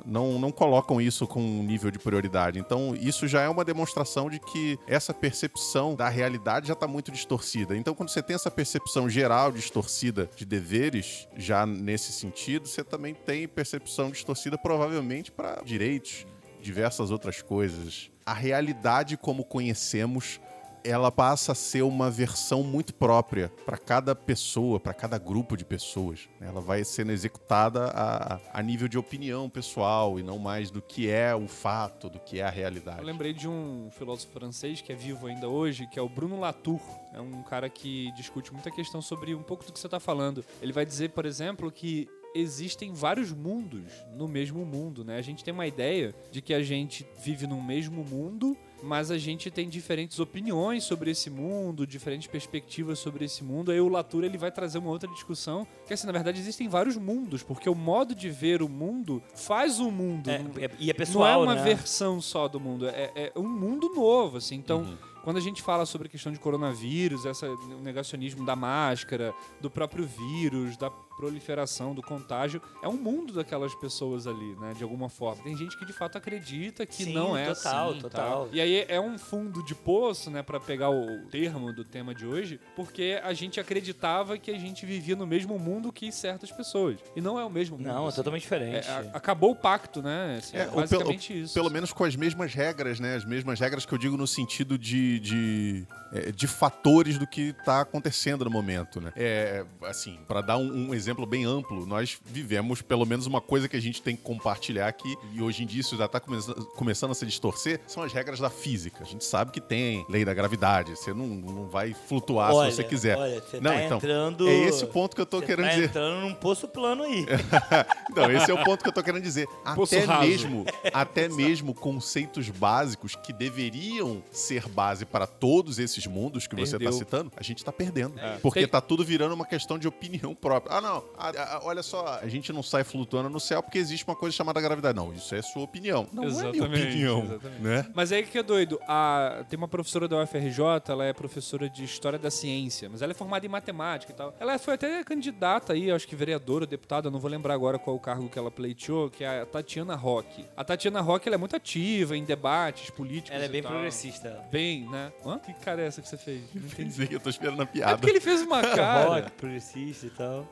não, 0.04 0.38
não 0.38 0.50
colocam 0.50 1.00
isso 1.00 1.26
com 1.26 1.40
um 1.40 1.62
nível 1.62 1.90
de 1.90 1.98
prioridade. 1.98 2.58
Então, 2.78 2.94
isso 2.94 3.26
já 3.26 3.42
é 3.42 3.48
uma 3.48 3.64
demonstração 3.64 4.30
de 4.30 4.38
que 4.38 4.78
essa 4.86 5.12
percepção 5.12 5.96
da 5.96 6.08
realidade 6.08 6.68
já 6.68 6.74
está 6.74 6.86
muito 6.86 7.10
distorcida. 7.10 7.76
Então, 7.76 7.92
quando 7.92 8.08
você 8.08 8.22
tem 8.22 8.36
essa 8.36 8.52
percepção 8.52 9.10
geral 9.10 9.50
distorcida 9.50 10.30
de 10.36 10.44
deveres, 10.44 11.26
já 11.36 11.66
nesse 11.66 12.12
sentido, 12.12 12.68
você 12.68 12.84
também 12.84 13.14
tem 13.14 13.48
percepção 13.48 14.12
distorcida 14.12 14.56
provavelmente 14.56 15.32
para 15.32 15.60
direitos, 15.64 16.24
diversas 16.62 17.10
outras 17.10 17.42
coisas. 17.42 18.12
A 18.24 18.32
realidade 18.32 19.16
como 19.16 19.44
conhecemos 19.44 20.40
ela 20.84 21.10
passa 21.10 21.52
a 21.52 21.54
ser 21.54 21.82
uma 21.82 22.10
versão 22.10 22.62
muito 22.62 22.94
própria 22.94 23.52
para 23.64 23.76
cada 23.76 24.14
pessoa, 24.14 24.80
para 24.80 24.94
cada 24.94 25.18
grupo 25.18 25.56
de 25.56 25.64
pessoas. 25.64 26.28
Ela 26.40 26.60
vai 26.60 26.84
sendo 26.84 27.12
executada 27.12 27.86
a, 27.94 28.40
a 28.52 28.62
nível 28.62 28.88
de 28.88 28.98
opinião 28.98 29.48
pessoal 29.48 30.18
e 30.18 30.22
não 30.22 30.38
mais 30.38 30.70
do 30.70 30.80
que 30.80 31.08
é 31.08 31.34
o 31.34 31.46
fato, 31.46 32.08
do 32.08 32.18
que 32.18 32.40
é 32.40 32.44
a 32.44 32.50
realidade. 32.50 33.00
Eu 33.00 33.06
lembrei 33.06 33.32
de 33.32 33.48
um 33.48 33.88
filósofo 33.90 34.32
francês 34.32 34.80
que 34.80 34.92
é 34.92 34.94
vivo 34.94 35.26
ainda 35.26 35.48
hoje, 35.48 35.86
que 35.86 35.98
é 35.98 36.02
o 36.02 36.08
Bruno 36.08 36.38
Latour. 36.38 36.80
É 37.12 37.20
um 37.20 37.42
cara 37.42 37.68
que 37.68 38.12
discute 38.12 38.52
muita 38.52 38.70
questão 38.70 39.00
sobre 39.00 39.34
um 39.34 39.42
pouco 39.42 39.64
do 39.64 39.72
que 39.72 39.78
você 39.78 39.86
está 39.86 40.00
falando. 40.00 40.44
Ele 40.60 40.72
vai 40.72 40.84
dizer, 40.84 41.10
por 41.10 41.24
exemplo, 41.24 41.70
que 41.70 42.08
existem 42.34 42.92
vários 42.92 43.32
mundos 43.32 43.92
no 44.12 44.28
mesmo 44.28 44.64
mundo, 44.64 45.04
né? 45.04 45.18
A 45.18 45.22
gente 45.22 45.42
tem 45.42 45.52
uma 45.52 45.66
ideia 45.66 46.14
de 46.30 46.42
que 46.42 46.54
a 46.54 46.62
gente 46.62 47.06
vive 47.22 47.46
num 47.46 47.62
mesmo 47.62 48.04
mundo, 48.04 48.56
mas 48.82 49.10
a 49.10 49.18
gente 49.18 49.50
tem 49.50 49.68
diferentes 49.68 50.18
opiniões 50.20 50.84
sobre 50.84 51.10
esse 51.10 51.28
mundo, 51.30 51.86
diferentes 51.86 52.28
perspectivas 52.28 52.98
sobre 52.98 53.24
esse 53.24 53.42
mundo. 53.42 53.70
Aí 53.70 53.80
o 53.80 53.88
Latour 53.88 54.24
ele 54.24 54.38
vai 54.38 54.50
trazer 54.50 54.78
uma 54.78 54.90
outra 54.90 55.08
discussão, 55.10 55.66
que 55.86 55.94
assim, 55.94 56.06
na 56.06 56.12
verdade 56.12 56.38
existem 56.40 56.68
vários 56.68 56.96
mundos, 56.96 57.42
porque 57.42 57.68
o 57.68 57.74
modo 57.74 58.14
de 58.14 58.28
ver 58.30 58.62
o 58.62 58.68
mundo 58.68 59.22
faz 59.34 59.80
o 59.80 59.90
mundo. 59.90 60.30
É, 60.30 60.38
Não- 60.38 60.50
é- 60.62 60.70
e 60.78 60.90
é 60.90 60.94
pessoal, 60.94 61.44
não 61.44 61.50
é 61.50 61.54
uma 61.54 61.54
né? 61.56 61.62
versão 61.62 62.20
só 62.20 62.46
do 62.48 62.60
mundo, 62.60 62.88
é, 62.88 63.10
é 63.14 63.32
um 63.36 63.48
mundo 63.48 63.92
novo, 63.94 64.36
assim. 64.38 64.54
Então, 64.56 64.96
quando 65.24 65.36
a 65.36 65.40
gente 65.40 65.60
fala 65.62 65.84
sobre 65.84 66.06
a 66.08 66.10
questão 66.10 66.32
de 66.32 66.38
coronavírus, 66.38 67.26
essa, 67.26 67.46
o 67.48 67.80
negacionismo 67.82 68.46
da 68.46 68.54
máscara, 68.56 69.34
do 69.60 69.70
próprio 69.70 70.06
vírus, 70.06 70.76
da 70.76 70.90
proliferação, 71.18 71.94
do 71.94 72.00
contágio, 72.02 72.62
é 72.80 72.88
um 72.88 72.96
mundo 72.96 73.32
daquelas 73.32 73.74
pessoas 73.74 74.26
ali, 74.26 74.54
né? 74.60 74.72
De 74.76 74.82
alguma 74.84 75.08
forma. 75.08 75.42
Tem 75.42 75.56
gente 75.56 75.76
que 75.76 75.84
de 75.84 75.92
fato 75.92 76.16
acredita 76.16 76.86
que 76.86 77.04
Sim, 77.04 77.12
não 77.12 77.36
é 77.36 77.52
total, 77.52 77.90
assim. 77.90 78.00
total. 78.00 78.28
tal. 78.46 78.48
E 78.52 78.60
aí 78.60 78.84
é 78.88 79.00
um 79.00 79.18
fundo 79.18 79.62
de 79.64 79.74
poço, 79.74 80.30
né? 80.30 80.42
Pra 80.42 80.60
pegar 80.60 80.90
o 80.90 81.26
termo 81.30 81.72
do 81.72 81.84
tema 81.84 82.14
de 82.14 82.24
hoje, 82.24 82.60
porque 82.76 83.20
a 83.22 83.32
gente 83.32 83.58
acreditava 83.58 84.38
que 84.38 84.50
a 84.50 84.58
gente 84.58 84.86
vivia 84.86 85.16
no 85.16 85.26
mesmo 85.26 85.58
mundo 85.58 85.92
que 85.92 86.10
certas 86.12 86.50
pessoas. 86.52 86.98
E 87.16 87.20
não 87.20 87.38
é 87.38 87.44
o 87.44 87.50
mesmo 87.50 87.76
mundo. 87.76 87.86
Não, 87.86 88.04
é 88.04 88.08
assim. 88.08 88.16
totalmente 88.16 88.42
diferente. 88.42 88.88
É, 88.88 88.90
a- 88.90 89.16
acabou 89.16 89.50
o 89.50 89.56
pacto, 89.56 90.00
né? 90.00 90.36
Assim, 90.38 90.56
É, 90.56 90.60
é, 90.60 90.64
ou 90.66 90.70
pelo- 90.70 90.80
basicamente 90.82 91.42
isso. 91.42 91.54
Pelo 91.54 91.70
menos 91.70 91.92
com 91.92 92.04
as 92.04 92.14
mesmas 92.14 92.54
regras, 92.54 93.00
né? 93.00 93.16
As 93.16 93.24
mesmas 93.24 93.58
regras 93.58 93.84
que 93.84 93.92
eu 93.92 93.98
digo 93.98 94.16
no 94.16 94.26
sentido 94.26 94.78
de, 94.78 95.18
de, 95.18 95.86
é, 96.12 96.30
de 96.30 96.46
fatores 96.46 97.18
do 97.18 97.26
que 97.26 97.48
está 97.58 97.80
acontecendo 97.80 98.44
no 98.44 98.50
momento, 98.50 99.00
né? 99.00 99.12
É, 99.16 99.64
assim, 99.82 100.18
para 100.28 100.40
dar 100.40 100.56
um, 100.58 100.88
um 100.90 100.94
exemplo 100.94 101.07
bem 101.26 101.44
amplo, 101.44 101.86
nós 101.86 102.18
vivemos 102.24 102.82
pelo 102.82 103.04
menos 103.06 103.26
uma 103.26 103.40
coisa 103.40 103.68
que 103.68 103.76
a 103.76 103.80
gente 103.80 104.02
tem 104.02 104.16
que 104.16 104.22
compartilhar 104.22 104.88
aqui, 104.88 105.16
e 105.32 105.42
hoje 105.42 105.62
em 105.62 105.66
dia 105.66 105.80
isso 105.80 105.96
já 105.96 106.06
está 106.06 106.20
começando 106.20 107.10
a 107.10 107.14
se 107.14 107.26
distorcer, 107.26 107.80
são 107.86 108.02
as 108.02 108.12
regras 108.12 108.38
da 108.38 108.50
física. 108.50 109.02
A 109.02 109.06
gente 109.06 109.24
sabe 109.24 109.50
que 109.50 109.60
tem 109.60 110.04
lei 110.08 110.24
da 110.24 110.34
gravidade, 110.34 110.90
você 110.96 111.12
não, 111.12 111.26
não 111.26 111.68
vai 111.68 111.94
flutuar 111.94 112.52
Olha, 112.52 112.70
se 112.70 112.76
você 112.76 112.84
quiser. 112.84 113.16
Olha, 113.18 113.40
você 113.40 113.60
não, 113.60 113.72
tá 113.72 113.82
então, 113.84 113.98
entrando... 113.98 114.48
é 114.48 114.54
esse 114.64 114.84
o 114.84 114.88
ponto 114.88 115.14
que 115.14 115.22
eu 115.22 115.26
tô 115.26 115.38
você 115.40 115.46
querendo 115.46 115.66
tá 115.66 115.74
dizer. 115.74 115.84
entrando 115.86 116.20
num 116.20 116.34
poço 116.34 116.68
plano 116.68 117.02
aí. 117.02 117.26
Não, 118.14 118.30
esse 118.32 118.50
é 118.50 118.54
o 118.54 118.64
ponto 118.64 118.82
que 118.82 118.88
eu 118.88 118.92
tô 118.92 119.02
querendo 119.02 119.22
dizer. 119.22 119.46
Poço 119.74 119.94
Até 119.94 120.04
raso. 120.04 120.26
mesmo, 120.26 120.64
até 120.92 121.28
mesmo 121.28 121.74
conceitos 121.74 122.48
básicos 122.48 123.14
que 123.14 123.32
deveriam 123.32 124.22
ser 124.30 124.66
base 124.68 125.04
para 125.04 125.26
todos 125.26 125.78
esses 125.78 126.06
mundos 126.06 126.46
que 126.46 126.56
você 126.56 126.78
Perdeu. 126.78 126.90
tá 126.90 126.96
citando, 126.96 127.32
a 127.36 127.42
gente 127.42 127.64
tá 127.64 127.70
perdendo. 127.72 128.18
É. 128.18 128.38
Porque 128.38 128.60
Tem- 128.60 128.68
tá 128.68 128.80
tudo 128.80 129.04
virando 129.04 129.34
uma 129.34 129.44
questão 129.46 129.78
de 129.78 129.86
opinião 129.86 130.34
própria. 130.34 130.76
Ah, 130.76 130.80
não, 130.80 130.97
ah, 131.16 131.32
ah, 131.36 131.60
olha 131.64 131.82
só, 131.82 132.18
a 132.22 132.28
gente 132.28 132.52
não 132.52 132.62
sai 132.62 132.84
flutuando 132.84 133.28
no 133.28 133.40
céu 133.40 133.62
porque 133.62 133.78
existe 133.78 134.04
uma 134.06 134.16
coisa 134.16 134.34
chamada 134.36 134.60
gravidade. 134.60 134.96
Não, 134.96 135.12
isso 135.12 135.34
é 135.34 135.42
sua 135.42 135.62
opinião. 135.62 136.06
Não 136.12 136.24
é 136.24 136.26
minha 136.26 136.38
Exatamente, 136.48 136.82
opinião, 136.86 137.24
exatamente. 137.24 137.60
né? 137.62 137.86
Mas 137.94 138.12
aí 138.12 138.22
que 138.22 138.38
é 138.38 138.42
doido. 138.42 138.80
A, 138.86 139.44
tem 139.48 139.56
uma 139.56 139.68
professora 139.68 140.06
da 140.08 140.22
UFRJ, 140.22 140.58
ela 140.88 141.04
é 141.04 141.12
professora 141.12 141.68
de 141.68 141.84
História 141.84 142.18
da 142.18 142.30
Ciência, 142.30 142.88
mas 142.90 143.02
ela 143.02 143.12
é 143.12 143.14
formada 143.14 143.44
em 143.44 143.48
Matemática 143.48 144.12
e 144.12 144.14
tal. 144.14 144.34
Ela 144.38 144.58
foi 144.58 144.74
até 144.74 145.02
candidata 145.04 145.72
aí, 145.72 145.90
acho 145.90 146.06
que 146.06 146.16
vereadora, 146.16 146.66
deputada, 146.66 147.10
não 147.10 147.18
vou 147.18 147.30
lembrar 147.30 147.54
agora 147.54 147.78
qual 147.78 147.96
o 147.96 148.00
cargo 148.00 148.28
que 148.28 148.38
ela 148.38 148.50
pleiteou, 148.50 149.10
que 149.10 149.24
é 149.24 149.40
a 149.42 149.46
Tatiana 149.46 149.94
Roque. 149.94 150.44
A 150.56 150.64
Tatiana 150.64 151.00
Roque, 151.00 151.28
ela 151.28 151.36
é 151.36 151.38
muito 151.38 151.56
ativa 151.56 152.16
em 152.16 152.24
debates 152.24 152.90
políticos 152.90 153.30
Ela 153.34 153.44
é 153.44 153.46
e 153.46 153.50
bem 153.50 153.62
tal. 153.62 153.72
progressista. 153.72 154.44
Bem, 154.50 154.88
né? 154.88 155.12
Hã? 155.24 155.38
Que 155.38 155.52
cara 155.54 155.82
é 155.82 155.86
essa 155.86 156.00
que 156.02 156.08
você 156.08 156.16
fez? 156.16 156.42
Não 156.54 156.62
entendi. 156.66 156.88
Dizer 156.88 157.06
que 157.08 157.14
eu 157.16 157.20
tô 157.20 157.30
esperando 157.30 157.60
a 157.60 157.64
É 157.64 157.66
piada. 157.66 157.96
porque 157.98 158.10
ele 158.10 158.20
fez 158.20 158.42
uma 158.42 158.60
cara. 158.74 159.08
Rock, 159.20 159.30
progressista 159.32 160.06
e 160.06 160.10
tal. 160.10 160.46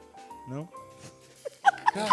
Não? 0.49 0.69
Cara, 1.93 2.11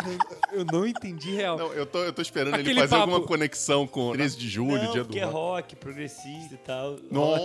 eu 0.53 0.65
não 0.71 0.87
entendi 0.87 1.31
real. 1.35 1.57
Não, 1.57 1.73
eu 1.73 1.85
tô, 1.85 1.99
eu 2.03 2.13
tô 2.13 2.21
esperando 2.21 2.53
ele 2.55 2.61
Aquele 2.63 2.79
fazer 2.81 2.95
papo- 2.95 3.01
alguma 3.11 3.27
conexão 3.27 3.85
com 3.85 4.13
13 4.13 4.37
de 4.37 4.47
julho, 4.49 4.81
não, 4.81 4.91
dia 4.91 5.01
do 5.01 5.07
porque 5.07 5.19
é 5.19 5.25
rock. 5.25 5.75
progressista 5.75 6.53
e 6.53 6.57
tal. 6.57 6.97
Nossa, 7.11 7.43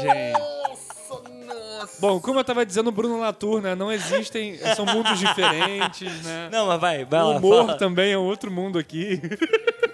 Gente. 0.00 0.32
nossa, 0.32 1.22
nossa. 1.44 2.00
Bom, 2.00 2.18
como 2.20 2.38
eu 2.40 2.44
tava 2.44 2.64
dizendo, 2.64 2.90
Bruno 2.90 3.20
Latour, 3.20 3.60
né? 3.60 3.74
Não 3.74 3.92
existem. 3.92 4.58
São 4.74 4.86
mundos 4.86 5.18
diferentes, 5.20 6.22
né? 6.22 6.48
Não, 6.50 6.66
mas 6.68 6.80
vai, 6.80 7.04
vai 7.04 7.20
o 7.22 7.28
lá, 7.28 7.36
humor 7.36 7.66
fala. 7.66 7.78
também 7.78 8.12
é 8.12 8.18
outro 8.18 8.50
mundo 8.50 8.78
aqui. 8.78 9.20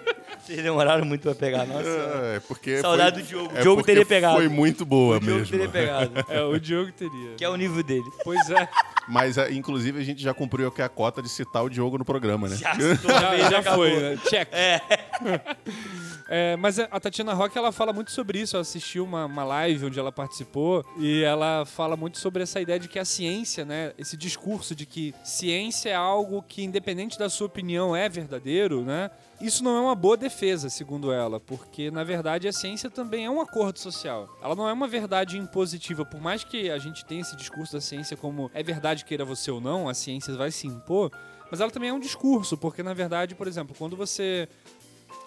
Vocês 0.49 0.63
demoraram 0.63 1.05
muito 1.05 1.21
pra 1.21 1.35
pegar, 1.35 1.63
nossa. 1.65 1.87
É, 1.87 2.39
porque 2.47 2.79
Saudade 2.81 3.17
foi- 3.17 3.21
do 3.23 3.27
Diogo. 3.27 3.51
é 3.55 3.59
O 3.59 3.61
Diogo 3.61 3.83
teria 3.83 4.05
pegado. 4.05 4.35
Foi 4.37 4.47
muito 4.49 4.83
boa 4.83 5.17
o 5.17 5.19
Diogo 5.19 5.39
mesmo. 5.39 5.51
teria 5.51 5.69
pegado. 5.69 6.11
É, 6.27 6.41
o 6.41 6.59
Diogo 6.59 6.91
teria. 6.91 7.35
que 7.37 7.45
é 7.45 7.49
o 7.49 7.55
nível 7.55 7.83
dele. 7.83 8.03
Pois 8.23 8.49
é. 8.49 8.67
Mas, 9.07 9.37
é, 9.37 9.51
inclusive, 9.51 9.99
a 9.99 10.03
gente 10.03 10.21
já 10.23 10.33
cumpriu 10.33 10.67
aqui 10.67 10.81
a 10.81 10.89
cota 10.89 11.21
de 11.21 11.29
citar 11.29 11.63
o 11.63 11.69
Diogo 11.69 11.97
no 11.99 12.05
programa, 12.05 12.47
né? 12.49 12.55
Já, 12.55 12.73
Já, 12.73 13.49
já 13.49 13.59
acabou. 13.59 13.85
foi, 13.87 13.99
né? 13.99 14.17
Check. 14.27 14.47
É. 14.51 14.81
É, 16.31 16.55
mas 16.57 16.77
a 16.77 16.99
Tatiana 16.99 17.33
Rock, 17.33 17.57
ela 17.57 17.71
fala 17.71 17.91
muito 17.91 18.11
sobre 18.11 18.39
isso. 18.39 18.55
Eu 18.55 18.61
assisti 18.61 18.99
uma, 18.99 19.25
uma 19.25 19.43
live 19.43 19.87
onde 19.87 19.99
ela 19.99 20.11
participou 20.11 20.85
e 20.99 21.23
ela 21.23 21.65
fala 21.65 21.97
muito 21.97 22.19
sobre 22.19 22.43
essa 22.43 22.61
ideia 22.61 22.79
de 22.79 22.87
que 22.87 22.99
a 22.99 23.05
ciência, 23.05 23.65
né? 23.65 23.93
Esse 23.97 24.15
discurso 24.15 24.75
de 24.75 24.85
que 24.85 25.15
ciência 25.23 25.89
é 25.89 25.95
algo 25.95 26.43
que, 26.43 26.63
independente 26.63 27.17
da 27.17 27.29
sua 27.29 27.47
opinião, 27.47 27.95
é 27.95 28.07
verdadeiro, 28.07 28.83
né? 28.83 29.09
Isso 29.41 29.63
não 29.63 29.75
é 29.75 29.81
uma 29.81 29.95
boa 29.95 30.15
defesa, 30.15 30.69
segundo 30.69 31.11
ela, 31.11 31.39
porque 31.39 31.89
na 31.89 32.03
verdade 32.03 32.47
a 32.47 32.51
ciência 32.51 32.89
também 32.89 33.25
é 33.25 33.29
um 33.29 33.41
acordo 33.41 33.79
social. 33.79 34.29
Ela 34.43 34.53
não 34.53 34.67
é 34.69 34.73
uma 34.73 34.87
verdade 34.87 35.37
impositiva, 35.37 36.05
por 36.05 36.21
mais 36.21 36.43
que 36.43 36.69
a 36.69 36.77
gente 36.77 37.05
tenha 37.05 37.21
esse 37.21 37.35
discurso 37.37 37.73
da 37.73 37.81
ciência 37.81 38.17
como 38.17 38.51
é 38.53 38.61
verdade 38.61 39.05
queira 39.05 39.23
você 39.23 39.49
ou 39.49 39.61
não, 39.61 39.87
a 39.87 39.93
ciência 39.93 40.35
vai 40.35 40.51
se 40.51 40.67
impor, 40.67 41.09
mas 41.49 41.61
ela 41.61 41.71
também 41.71 41.89
é 41.89 41.93
um 41.93 41.99
discurso, 41.99 42.57
porque 42.57 42.83
na 42.83 42.93
verdade, 42.93 43.33
por 43.33 43.47
exemplo, 43.47 43.73
quando 43.77 43.95
você 43.95 44.47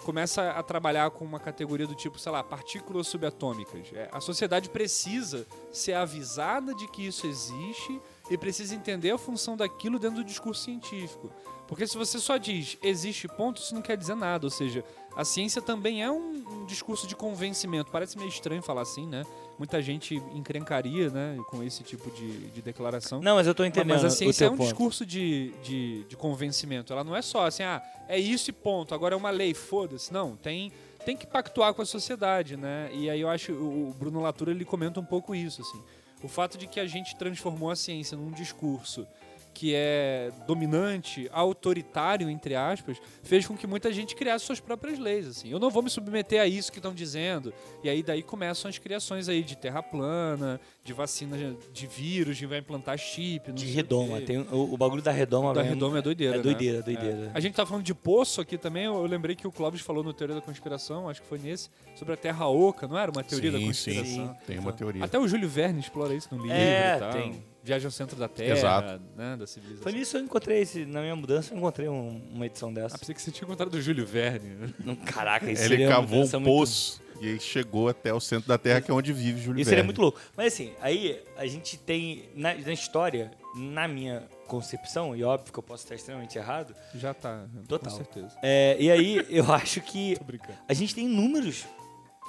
começa 0.03 0.51
a 0.51 0.63
trabalhar 0.63 1.09
com 1.11 1.23
uma 1.25 1.39
categoria 1.39 1.87
do 1.87 1.95
tipo, 1.95 2.19
sei 2.19 2.31
lá, 2.31 2.43
partículas 2.43 3.07
subatômicas. 3.07 3.87
É, 3.93 4.09
A 4.11 4.19
sociedade 4.19 4.69
precisa 4.69 5.47
ser 5.71 5.93
avisada 5.93 6.73
de 6.73 6.87
que 6.87 7.05
isso 7.05 7.27
existe 7.27 8.01
e 8.29 8.37
precisa 8.37 8.73
entender 8.73 9.11
a 9.11 9.17
função 9.17 9.57
daquilo 9.57 9.99
dentro 9.99 10.17
do 10.17 10.23
discurso 10.23 10.63
científico. 10.63 11.29
Porque 11.67 11.87
se 11.87 11.97
você 11.97 12.19
só 12.19 12.37
diz 12.37 12.77
existe 12.83 13.27
ponto, 13.27 13.61
isso 13.61 13.73
não 13.73 13.81
quer 13.81 13.97
dizer 13.97 14.15
nada. 14.15 14.45
Ou 14.45 14.49
seja, 14.49 14.83
a 15.15 15.23
ciência 15.23 15.61
também 15.61 16.03
é 16.03 16.11
um, 16.11 16.43
um 16.47 16.65
discurso 16.65 17.07
de 17.07 17.15
convencimento. 17.15 17.91
Parece 17.91 18.17
meio 18.17 18.29
estranho 18.29 18.61
falar 18.61 18.81
assim, 18.81 19.07
né? 19.07 19.23
Muita 19.57 19.81
gente 19.81 20.15
encrencaria, 20.33 21.09
né, 21.09 21.37
com 21.47 21.61
esse 21.63 21.83
tipo 21.83 22.09
de, 22.11 22.47
de 22.49 22.61
declaração. 22.61 23.21
Não, 23.21 23.35
mas 23.35 23.45
eu 23.47 23.53
tô 23.53 23.63
entendendo 23.63 24.01
Mas 24.01 24.05
a 24.05 24.09
ciência 24.09 24.45
é 24.45 24.49
um 24.49 24.57
ponto. 24.57 24.63
discurso 24.63 25.05
de, 25.05 25.53
de, 25.63 26.03
de 26.03 26.17
convencimento. 26.17 26.91
Ela 26.91 27.03
não 27.03 27.15
é 27.15 27.21
só 27.21 27.45
assim, 27.45 27.63
ah, 27.63 27.81
é 28.07 28.19
isso 28.19 28.49
e 28.49 28.53
ponto, 28.53 28.93
agora 28.95 29.13
é 29.13 29.17
uma 29.17 29.29
lei, 29.29 29.53
foda-se. 29.53 30.11
Não, 30.11 30.35
tem, 30.35 30.71
tem 31.05 31.15
que 31.15 31.27
pactuar 31.27 31.73
com 31.73 31.81
a 31.81 31.85
sociedade, 31.85 32.57
né? 32.57 32.89
E 32.93 33.09
aí 33.09 33.21
eu 33.21 33.29
acho, 33.29 33.53
o 33.53 33.89
o 33.89 33.93
Bruno 33.93 34.21
Latour, 34.21 34.49
ele 34.49 34.65
comenta 34.65 34.99
um 34.99 35.05
pouco 35.05 35.35
isso, 35.35 35.61
assim. 35.61 35.81
O 36.23 36.29
fato 36.29 36.57
de 36.57 36.67
que 36.67 36.79
a 36.79 36.87
gente 36.87 37.17
transformou 37.17 37.69
a 37.69 37.75
ciência 37.75 38.17
num 38.17 38.31
discurso 38.31 39.05
que 39.53 39.73
é 39.75 40.31
dominante, 40.47 41.29
autoritário, 41.31 42.29
entre 42.29 42.55
aspas, 42.55 42.97
fez 43.21 43.45
com 43.45 43.55
que 43.55 43.67
muita 43.67 43.93
gente 43.93 44.15
criasse 44.15 44.45
suas 44.45 44.59
próprias 44.59 44.97
leis, 44.97 45.27
assim. 45.27 45.49
Eu 45.51 45.59
não 45.59 45.69
vou 45.69 45.83
me 45.83 45.89
submeter 45.89 46.41
a 46.41 46.47
isso 46.47 46.71
que 46.71 46.79
estão 46.79 46.93
dizendo. 46.93 47.53
E 47.83 47.89
aí 47.89 48.01
daí 48.01 48.23
começam 48.23 48.67
as 48.69 48.77
criações 48.77 49.29
aí 49.29 49.43
de 49.43 49.55
terra 49.55 49.83
plana, 49.83 50.59
de 50.83 50.91
vacina 50.93 51.55
de 51.71 51.87
vírus, 51.87 52.35
de 52.37 52.45
vai 52.45 52.59
implantar 52.59 52.97
chip, 52.97 53.47
não 53.49 53.55
De 53.55 53.65
redoma. 53.67 54.19
Tem, 54.21 54.39
o, 54.39 54.73
o 54.73 54.77
bagulho 54.77 55.01
da 55.01 55.11
redoma 55.11 55.53
Da 55.53 55.61
mesmo. 55.61 55.75
redoma 55.75 55.99
é 55.99 56.01
doideira, 56.01 56.33
É 56.35 56.37
né? 56.37 56.43
doideira, 56.43 56.81
doideira. 56.81 57.31
A 57.33 57.39
gente 57.39 57.53
tá 57.55 57.65
falando 57.65 57.83
de 57.85 57.93
poço 57.93 58.41
aqui 58.41 58.57
também, 58.57 58.85
eu 58.85 59.05
lembrei 59.05 59.35
que 59.35 59.45
o 59.47 59.51
Clóvis 59.51 59.81
falou 59.81 60.03
no 60.03 60.13
Teoria 60.13 60.35
da 60.35 60.41
Conspiração, 60.41 61.07
acho 61.07 61.21
que 61.21 61.27
foi 61.27 61.37
nesse, 61.39 61.69
sobre 61.95 62.13
a 62.13 62.17
Terra 62.17 62.47
Oca, 62.47 62.87
não 62.87 62.97
era 62.97 63.11
uma 63.11 63.23
teoria 63.23 63.51
da 63.51 63.57
sim, 63.59 63.65
conspiração? 63.67 64.05
sim, 64.05 64.45
tem 64.47 64.57
uma 64.59 64.73
teoria. 64.73 65.03
Até 65.05 65.19
o 65.19 65.27
Júlio 65.27 65.47
Verne 65.47 65.79
explora 65.79 66.13
isso 66.15 66.27
no 66.31 66.41
livro 66.41 66.57
É, 66.57 66.95
e 66.95 66.99
tal. 66.99 67.11
tem. 67.11 67.52
Viagem 67.63 67.85
ao 67.85 67.91
centro 67.91 68.17
da 68.17 68.27
Terra, 68.27 68.57
Exato. 68.57 69.01
né, 69.15 69.37
da 69.37 69.47
civilização. 69.47 69.83
Foi 69.83 69.91
nisso 69.93 70.11
que 70.11 70.17
eu 70.17 70.21
encontrei 70.21 70.61
esse, 70.61 70.85
na 70.85 70.99
minha 71.01 71.15
mudança, 71.15 71.53
eu 71.53 71.57
encontrei 71.57 71.87
um- 71.87 72.21
uma 72.33 72.45
edição 72.45 72.69
Ah, 72.69 72.73
dessa. 72.73 72.97
pensei 72.97 73.15
que 73.15 73.21
você 73.21 73.31
tinha 73.31 73.47
contado 73.47 73.69
do 73.69 73.81
Júlio 73.81 74.05
Verne. 74.05 74.73
Não, 74.83 74.95
caraca, 74.97 75.49
isso 75.49 75.63
Ele 75.63 75.87
cavou 75.87 76.03
um 76.03 76.19
mudança 76.19 76.39
muito- 76.39 76.53
poço 76.53 77.01
e 77.21 77.27
aí 77.29 77.39
chegou 77.39 77.87
até 77.87 78.13
o 78.13 78.19
centro 78.19 78.49
da 78.49 78.57
Terra, 78.57 78.81
que 78.81 78.91
é 78.91 78.93
onde 78.93 79.13
vive 79.13 79.39
Júlio 79.39 79.61
Isso 79.61 79.69
Verne. 79.69 79.69
seria 79.69 79.83
muito 79.85 80.01
louco. 80.01 80.19
Mas 80.35 80.53
assim, 80.53 80.73
aí 80.81 81.21
a 81.37 81.45
gente 81.47 81.77
tem, 81.77 82.25
na, 82.35 82.53
na 82.53 82.73
história, 82.73 83.31
na 83.55 83.87
minha 83.87 84.23
concepção, 84.45 85.15
e 85.15 85.23
óbvio 85.23 85.53
que 85.53 85.57
eu 85.59 85.63
posso 85.63 85.83
estar 85.85 85.95
extremamente 85.95 86.37
errado, 86.37 86.75
Já 86.93 87.13
tá, 87.13 87.45
Total. 87.67 87.89
com 87.91 87.97
certeza. 87.97 88.35
é, 88.43 88.75
e 88.77 88.91
aí 88.91 89.25
eu 89.29 89.45
acho 89.53 89.79
que 89.79 90.17
Tô 90.17 90.25
brincando. 90.25 90.57
a 90.67 90.73
gente 90.73 90.93
tem 90.93 91.07
números 91.07 91.65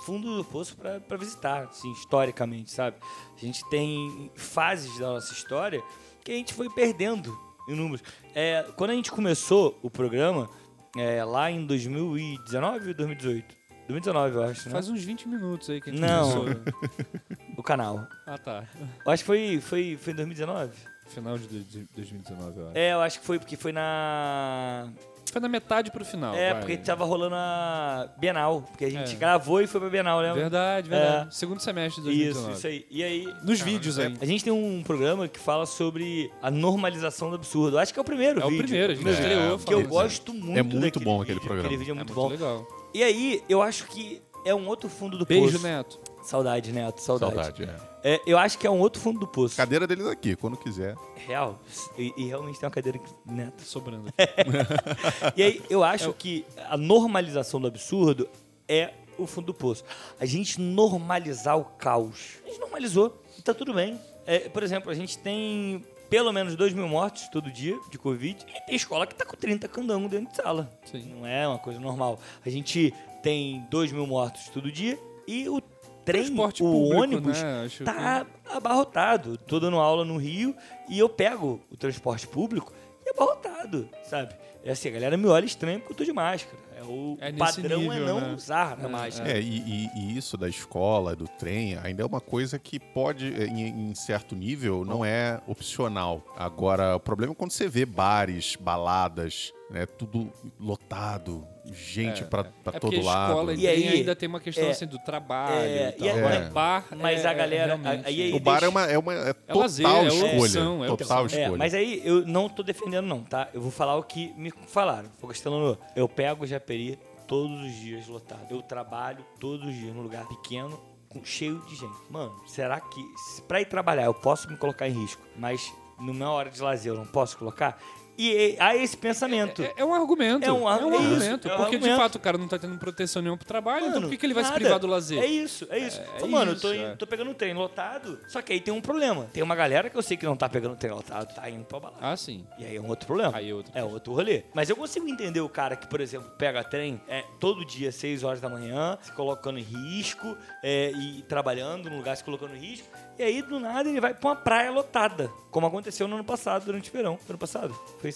fundo 0.04 0.36
do 0.36 0.44
poço 0.44 0.76
pra 0.76 1.00
pra 1.00 1.16
visitar, 1.16 1.64
assim, 1.64 1.90
historicamente, 1.92 2.70
sabe? 2.70 2.96
A 3.36 3.40
gente 3.40 3.68
tem 3.70 4.30
fases 4.34 4.98
da 4.98 5.06
nossa 5.08 5.32
história 5.32 5.82
que 6.24 6.30
a 6.32 6.34
gente 6.34 6.52
foi 6.54 6.68
perdendo 6.70 7.36
em 7.68 7.74
números. 7.74 8.02
É, 8.34 8.64
quando 8.76 8.90
a 8.90 8.94
gente 8.94 9.10
começou 9.10 9.78
o 9.82 9.90
programa, 9.90 10.48
é, 10.96 11.24
lá 11.24 11.50
em 11.50 11.64
2019 11.66 12.88
ou 12.88 12.94
2018? 12.94 13.64
2019, 13.88 14.34
eu 14.36 14.42
acho, 14.44 14.66
né? 14.68 14.72
Faz 14.72 14.88
uns 14.88 15.02
20 15.04 15.28
minutos 15.28 15.68
aí 15.68 15.80
que 15.80 15.90
a 15.90 15.92
gente 15.92 16.00
Não. 16.00 16.30
começou. 16.40 16.62
O 17.56 17.62
canal. 17.62 18.06
ah, 18.26 18.36
tá. 18.36 18.64
Eu 19.06 19.12
acho 19.12 19.22
que 19.22 19.26
foi, 19.28 19.60
foi, 19.60 19.96
foi 19.96 20.12
em 20.12 20.16
2019. 20.16 20.72
Final 21.06 21.38
de 21.38 21.46
dois- 21.46 21.86
2019, 21.94 22.58
eu 22.60 22.68
acho. 22.68 22.76
É, 22.78 22.92
eu 22.92 23.00
acho 23.00 23.20
que 23.20 23.26
foi 23.26 23.38
porque 23.38 23.56
foi 23.56 23.70
na. 23.72 24.88
Foi 25.34 25.40
na 25.40 25.48
metade 25.48 25.90
pro 25.90 26.04
final. 26.04 26.32
é, 26.32 26.52
vai. 26.52 26.60
porque 26.60 26.76
tava 26.76 27.04
rolando 27.04 27.34
a 27.34 28.08
Bienal. 28.18 28.62
Porque 28.62 28.84
a 28.84 28.88
gente 28.90 29.14
É. 29.14 29.16
gravou 29.16 29.60
e 29.60 29.66
foi 29.66 29.80
pra 29.80 29.90
Bienal, 29.90 30.20
lembra? 30.20 30.40
Verdade, 30.42 30.88
verdade. 30.88 31.34
Segundo 31.34 31.58
semestre 31.60 32.00
de 32.02 32.08
2019. 32.08 32.48
Isso, 32.50 32.58
isso 32.58 32.66
aí. 32.68 32.86
E 32.88 33.02
aí. 33.02 33.34
Nos 33.42 33.60
vídeos 33.60 33.98
é- 33.98 34.06
ainda. 34.06 34.18
A 34.22 34.26
gente 34.26 34.44
tem 34.44 34.52
um 34.52 34.80
programa 34.84 35.26
que 35.26 35.40
fala 35.40 35.66
sobre 35.66 36.30
a 36.40 36.52
normalização 36.52 37.30
do 37.30 37.34
absurdo. 37.34 37.76
Eu 37.76 37.80
acho 37.80 37.92
que 37.92 37.98
é 37.98 38.02
o 38.02 38.04
primeiro 38.04 38.40
É 38.40 38.44
o 38.44 38.48
vídeo. 38.48 38.62
primeiro, 38.64 38.92
a 38.92 38.94
gente 38.94 39.08
É, 39.08 39.12
estreou 39.12 39.58
Que 39.58 39.74
eu 39.74 39.82
gosto 39.88 40.32
muito 40.32 40.56
É 40.56 40.62
muito 40.62 41.00
bom 41.00 41.20
aquele 41.20 41.34
vídeo. 41.40 41.46
programa. 41.48 41.66
Aquele 41.66 41.78
vídeo 41.78 41.90
é 41.90 41.94
É 41.94 41.94
muito, 41.96 42.14
muito 42.14 42.22
bom. 42.22 42.28
legal. 42.28 42.66
E 42.94 43.02
aí, 43.02 43.42
eu 43.48 43.60
acho 43.60 43.86
que 43.88 44.22
é 44.46 44.54
um 44.54 44.68
outro 44.68 44.88
fundo 44.88 45.18
do 45.18 45.26
Beijo, 45.26 45.50
poço. 45.52 45.64
Neto. 45.66 45.98
Saudade, 46.24 46.72
Neto. 46.72 47.00
Saudade. 47.00 47.34
Saudade, 47.34 47.64
é. 47.64 47.94
É, 48.14 48.20
eu 48.26 48.36
acho 48.36 48.58
que 48.58 48.66
é 48.66 48.70
um 48.70 48.80
outro 48.80 49.00
fundo 49.00 49.20
do 49.20 49.26
poço. 49.26 49.56
Cadeira 49.56 49.86
deles 49.86 50.06
aqui, 50.06 50.36
quando 50.36 50.56
quiser. 50.56 50.96
Real. 51.14 51.58
E, 51.96 52.12
e 52.16 52.26
realmente 52.26 52.58
tem 52.58 52.66
uma 52.66 52.72
cadeira 52.74 52.98
que... 52.98 53.10
Neto. 53.24 53.62
Sobrando. 53.62 54.12
E 55.36 55.42
aí, 55.42 55.62
eu 55.70 55.82
acho 55.82 56.10
É 56.10 56.12
que 56.12 56.44
a 56.68 56.76
normalização 56.76 57.60
do 57.60 57.66
absurdo 57.66 58.28
é 58.68 58.92
o 59.18 59.26
fundo 59.26 59.46
do 59.46 59.54
poço. 59.54 59.84
A 60.18 60.26
gente 60.26 60.60
normalizar 60.60 61.58
o 61.58 61.64
caos. 61.64 62.38
A 62.44 62.48
gente 62.48 62.60
normalizou. 62.60 63.22
E 63.38 63.42
tá 63.42 63.54
tudo 63.54 63.72
bem. 63.72 63.98
É, 64.26 64.48
por 64.48 64.62
exemplo, 64.62 64.90
a 64.90 64.94
gente 64.94 65.18
tem 65.18 65.84
pelo 66.08 66.32
menos 66.32 66.54
2 66.56 66.72
mil 66.72 66.88
mortes 66.88 67.28
todo 67.28 67.50
dia 67.50 67.78
de 67.90 67.98
Covid. 67.98 68.44
E 68.48 68.66
tem 68.66 68.76
escola 68.76 69.06
que 69.06 69.14
tá 69.14 69.24
com 69.24 69.36
30 69.36 69.66
candangos 69.68 70.10
dentro 70.10 70.30
de 70.30 70.36
sala. 70.36 70.70
Sim. 70.84 71.14
Não 71.14 71.26
é 71.26 71.46
uma 71.46 71.58
coisa 71.58 71.80
normal. 71.80 72.18
A 72.44 72.50
gente 72.50 72.94
tem 73.22 73.66
2 73.70 73.92
mil 73.92 74.06
mortos 74.06 74.48
todo 74.48 74.70
dia 74.70 74.98
e 75.26 75.48
o 75.48 75.60
trem, 76.04 76.24
Transporte 76.24 76.62
o 76.62 76.66
público, 76.70 76.96
ônibus, 77.02 77.42
né? 77.42 77.68
Tá 77.84 78.26
abarrotado. 78.52 79.36
Tô 79.38 79.58
dando 79.60 79.76
aula 79.78 80.04
no 80.04 80.16
Rio 80.16 80.54
e 80.88 80.98
eu 80.98 81.08
pego 81.08 81.60
o 81.70 81.76
transporte 81.76 82.26
público 82.26 82.72
e 83.04 83.08
é 83.08 83.12
abarrotado, 83.12 83.88
sabe? 84.02 84.34
É 84.64 84.70
assim, 84.70 84.88
a 84.88 84.92
galera 84.92 85.16
me 85.16 85.26
olha 85.26 85.44
estranho 85.44 85.78
porque 85.80 85.92
eu 85.92 85.96
tô 85.98 86.04
de 86.04 86.12
máscara. 86.12 86.56
É, 86.76 86.82
o 86.82 87.16
É 87.20 87.30
padrão 87.32 87.80
é 87.80 87.82
nível, 87.82 88.06
não 88.06 88.20
né? 88.20 88.34
usar 88.34 88.78
a 88.80 88.84
É, 88.84 88.88
máscara. 88.88 89.30
É, 89.30 89.40
e, 89.40 89.58
e- 89.58 89.90
e 89.94 90.16
isso 90.16 90.36
da 90.38 90.48
escola, 90.48 91.14
do 91.14 91.28
trem, 91.28 91.76
ainda 91.82 92.02
é 92.02 92.06
uma 92.06 92.20
coisa 92.20 92.58
que 92.58 92.80
pode, 92.80 93.26
em, 93.26 93.90
em 93.90 93.94
certo 93.94 94.34
nível, 94.34 94.84
não 94.84 95.04
é 95.04 95.38
opcional. 95.46 96.22
Agora, 96.36 96.96
o 96.96 97.00
problema 97.00 97.32
é 97.32 97.36
quando 97.36 97.50
você 97.52 97.68
vê 97.68 97.84
bares, 97.84 98.56
baladas, 98.56 99.52
né, 99.70 99.84
tudo 99.86 100.30
lotado, 100.58 101.46
gente 101.72 102.22
É, 102.22 102.26
pra, 102.26 102.40
é. 102.42 102.44
pra 102.62 102.76
É 102.76 102.78
todo 102.80 102.98
a 102.98 103.02
lado. 103.02 103.30
escola 103.32 103.54
E 103.54 103.66
aí, 103.66 103.88
ainda 103.88 104.14
tem 104.14 104.28
uma 104.28 104.40
questão 104.40 104.64
é, 104.66 104.70
assim 104.70 104.86
do 104.86 104.98
trabalho 104.98 105.54
é, 105.56 105.88
e 105.88 105.92
tal. 105.92 106.06
e 106.06 106.10
aí- 106.10 106.18
Agora, 106.18 106.34
É. 106.34 106.48
bar 106.50 106.84
Mas 106.96 107.24
é- 107.24 107.28
a 107.28 107.32
galera- 107.32 107.76
realmente- 107.76 108.06
aí- 108.06 108.32
O 108.34 108.40
bar 108.40 108.52
deixa- 108.60 108.66
é 108.66 108.68
uma, 108.68 108.84
é 108.86 108.98
uma 108.98 109.14
é 109.14 109.32
total 109.32 109.62
lazer, 109.62 109.86
é 109.86 110.06
escolha. 110.06 110.36
opção, 110.42 110.84
é 110.84 110.88
total. 110.88 111.22
É, 111.22 111.26
escolha. 111.26 111.56
mas 111.56 111.74
aí 111.74 112.02
eu 112.04 112.26
não 112.26 112.48
tô 112.48 112.62
defendendo 112.62 113.06
não, 113.06 113.22
tá? 113.22 113.48
Eu 113.54 113.60
vou 113.60 113.70
falar 113.70 113.96
o 113.96 114.02
que 114.02 114.32
me 114.34 114.52
falaram. 114.66 115.08
Fogostelano, 115.18 115.78
eu 115.96 116.08
pego 116.08 116.44
o 116.44 116.46
Japeri 116.46 116.98
todos 117.26 117.58
os 117.62 117.74
dias 117.80 118.06
lotado. 118.06 118.46
Eu 118.50 118.60
trabalho 118.62 119.24
todos 119.40 119.66
os 119.66 119.74
dias 119.74 119.94
num 119.94 120.02
lugar 120.02 120.26
pequeno, 120.28 120.78
com- 121.08 121.24
cheio 121.24 121.60
de 121.66 121.76
gente. 121.76 121.96
Mano, 122.10 122.34
será 122.46 122.78
que 122.80 123.00
se 123.16 123.40
pra 123.42 123.60
ir 123.60 123.66
trabalhar 123.66 124.04
eu 124.04 124.14
posso 124.14 124.50
me 124.50 124.56
colocar 124.56 124.86
em 124.88 124.92
risco, 124.92 125.22
mas 125.36 125.72
no 125.98 126.12
minha 126.12 126.28
hora 126.28 126.50
de 126.50 126.60
lazer 126.60 126.92
eu 126.92 126.96
não 126.98 127.06
posso 127.06 127.38
colocar? 127.38 127.78
E 128.16 128.56
há 128.60 128.76
esse 128.76 128.96
pensamento. 128.96 129.62
É, 129.62 129.74
é 129.78 129.84
um 129.84 129.92
argumento. 129.92 130.44
É 130.46 130.52
um 130.52 130.68
ar- 130.68 130.80
é 130.82 130.86
isso, 130.86 130.94
argumento. 130.96 131.48
é 131.48 131.54
um 131.54 131.56
porque 131.56 131.70
de 131.72 131.76
argumento. 131.84 131.96
fato 132.00 132.14
o 132.16 132.18
cara 132.20 132.38
não 132.38 132.46
tá 132.48 132.58
tendo 132.58 132.78
proteção 132.78 133.20
nenhuma 133.22 133.36
pro 133.38 133.46
trabalho, 133.46 133.80
então 133.86 133.94
Mano, 133.94 134.06
por 134.06 134.10
que, 134.12 134.16
que 134.18 134.26
ele 134.26 134.34
vai 134.34 134.44
se 134.44 134.50
nada. 134.50 134.60
privar 134.60 134.78
do 134.78 134.86
lazer? 134.86 135.22
É 135.22 135.26
isso, 135.26 135.66
é 135.70 135.78
isso. 135.78 136.00
É 136.00 136.04
Fala, 136.04 136.26
mano, 136.28 136.50
eu 136.50 136.54
isso, 136.54 136.62
tô, 136.62 136.72
é. 136.72 136.76
indo- 136.76 136.96
tô 136.96 137.06
pegando 137.06 137.30
o 137.30 137.34
trem 137.34 137.54
lotado, 137.54 138.20
só 138.28 138.40
que 138.40 138.52
aí 138.52 138.60
tem 138.60 138.72
um 138.72 138.80
problema. 138.80 139.26
Tem 139.32 139.42
uma 139.42 139.54
galera 139.56 139.90
que 139.90 139.96
eu 139.96 140.02
sei 140.02 140.16
que 140.16 140.24
não 140.24 140.36
tá 140.36 140.48
pegando 140.48 140.74
o 140.74 140.76
trem 140.76 140.92
lotado, 140.92 141.34
tá 141.34 141.48
indo 141.50 141.64
pra 141.64 141.80
balada. 141.80 141.98
Ah, 142.06 142.16
sim. 142.16 142.46
E 142.58 142.64
aí 142.64 142.76
é 142.76 142.80
um 142.80 142.88
outro 142.88 143.06
problema. 143.06 143.36
Aí 143.36 143.50
é 143.50 143.54
outro 143.54 143.72
É 143.74 143.82
outro 143.84 144.12
rolê. 144.14 144.44
Mas 144.54 144.70
eu 144.70 144.76
consigo 144.76 145.08
entender 145.08 145.40
o 145.40 145.48
cara 145.48 145.74
que, 145.76 145.86
por 145.88 146.00
exemplo, 146.00 146.30
pega 146.38 146.62
trem 146.62 147.00
é, 147.08 147.24
todo 147.40 147.64
dia, 147.64 147.90
6 147.90 148.22
horas 148.22 148.40
da 148.40 148.48
manhã, 148.48 148.96
se 149.02 149.10
colocando 149.12 149.58
em 149.58 149.62
risco 149.62 150.36
é, 150.62 150.92
e 150.92 151.22
trabalhando 151.22 151.90
num 151.90 151.96
lugar 151.96 152.16
se 152.16 152.22
colocando 152.24 152.54
em 152.54 152.58
risco. 152.60 152.86
E 153.18 153.22
aí, 153.22 153.42
do 153.42 153.60
nada, 153.60 153.88
ele 153.88 154.00
vai 154.00 154.12
pra 154.14 154.28
uma 154.30 154.36
praia 154.36 154.70
lotada. 154.72 155.30
Como 155.50 155.66
aconteceu 155.66 156.08
no 156.08 156.16
ano 156.16 156.24
passado, 156.24 156.64
durante 156.64 156.90
o 156.90 156.92
verão. 156.92 157.18
Ano 157.28 157.38
passado? 157.38 157.74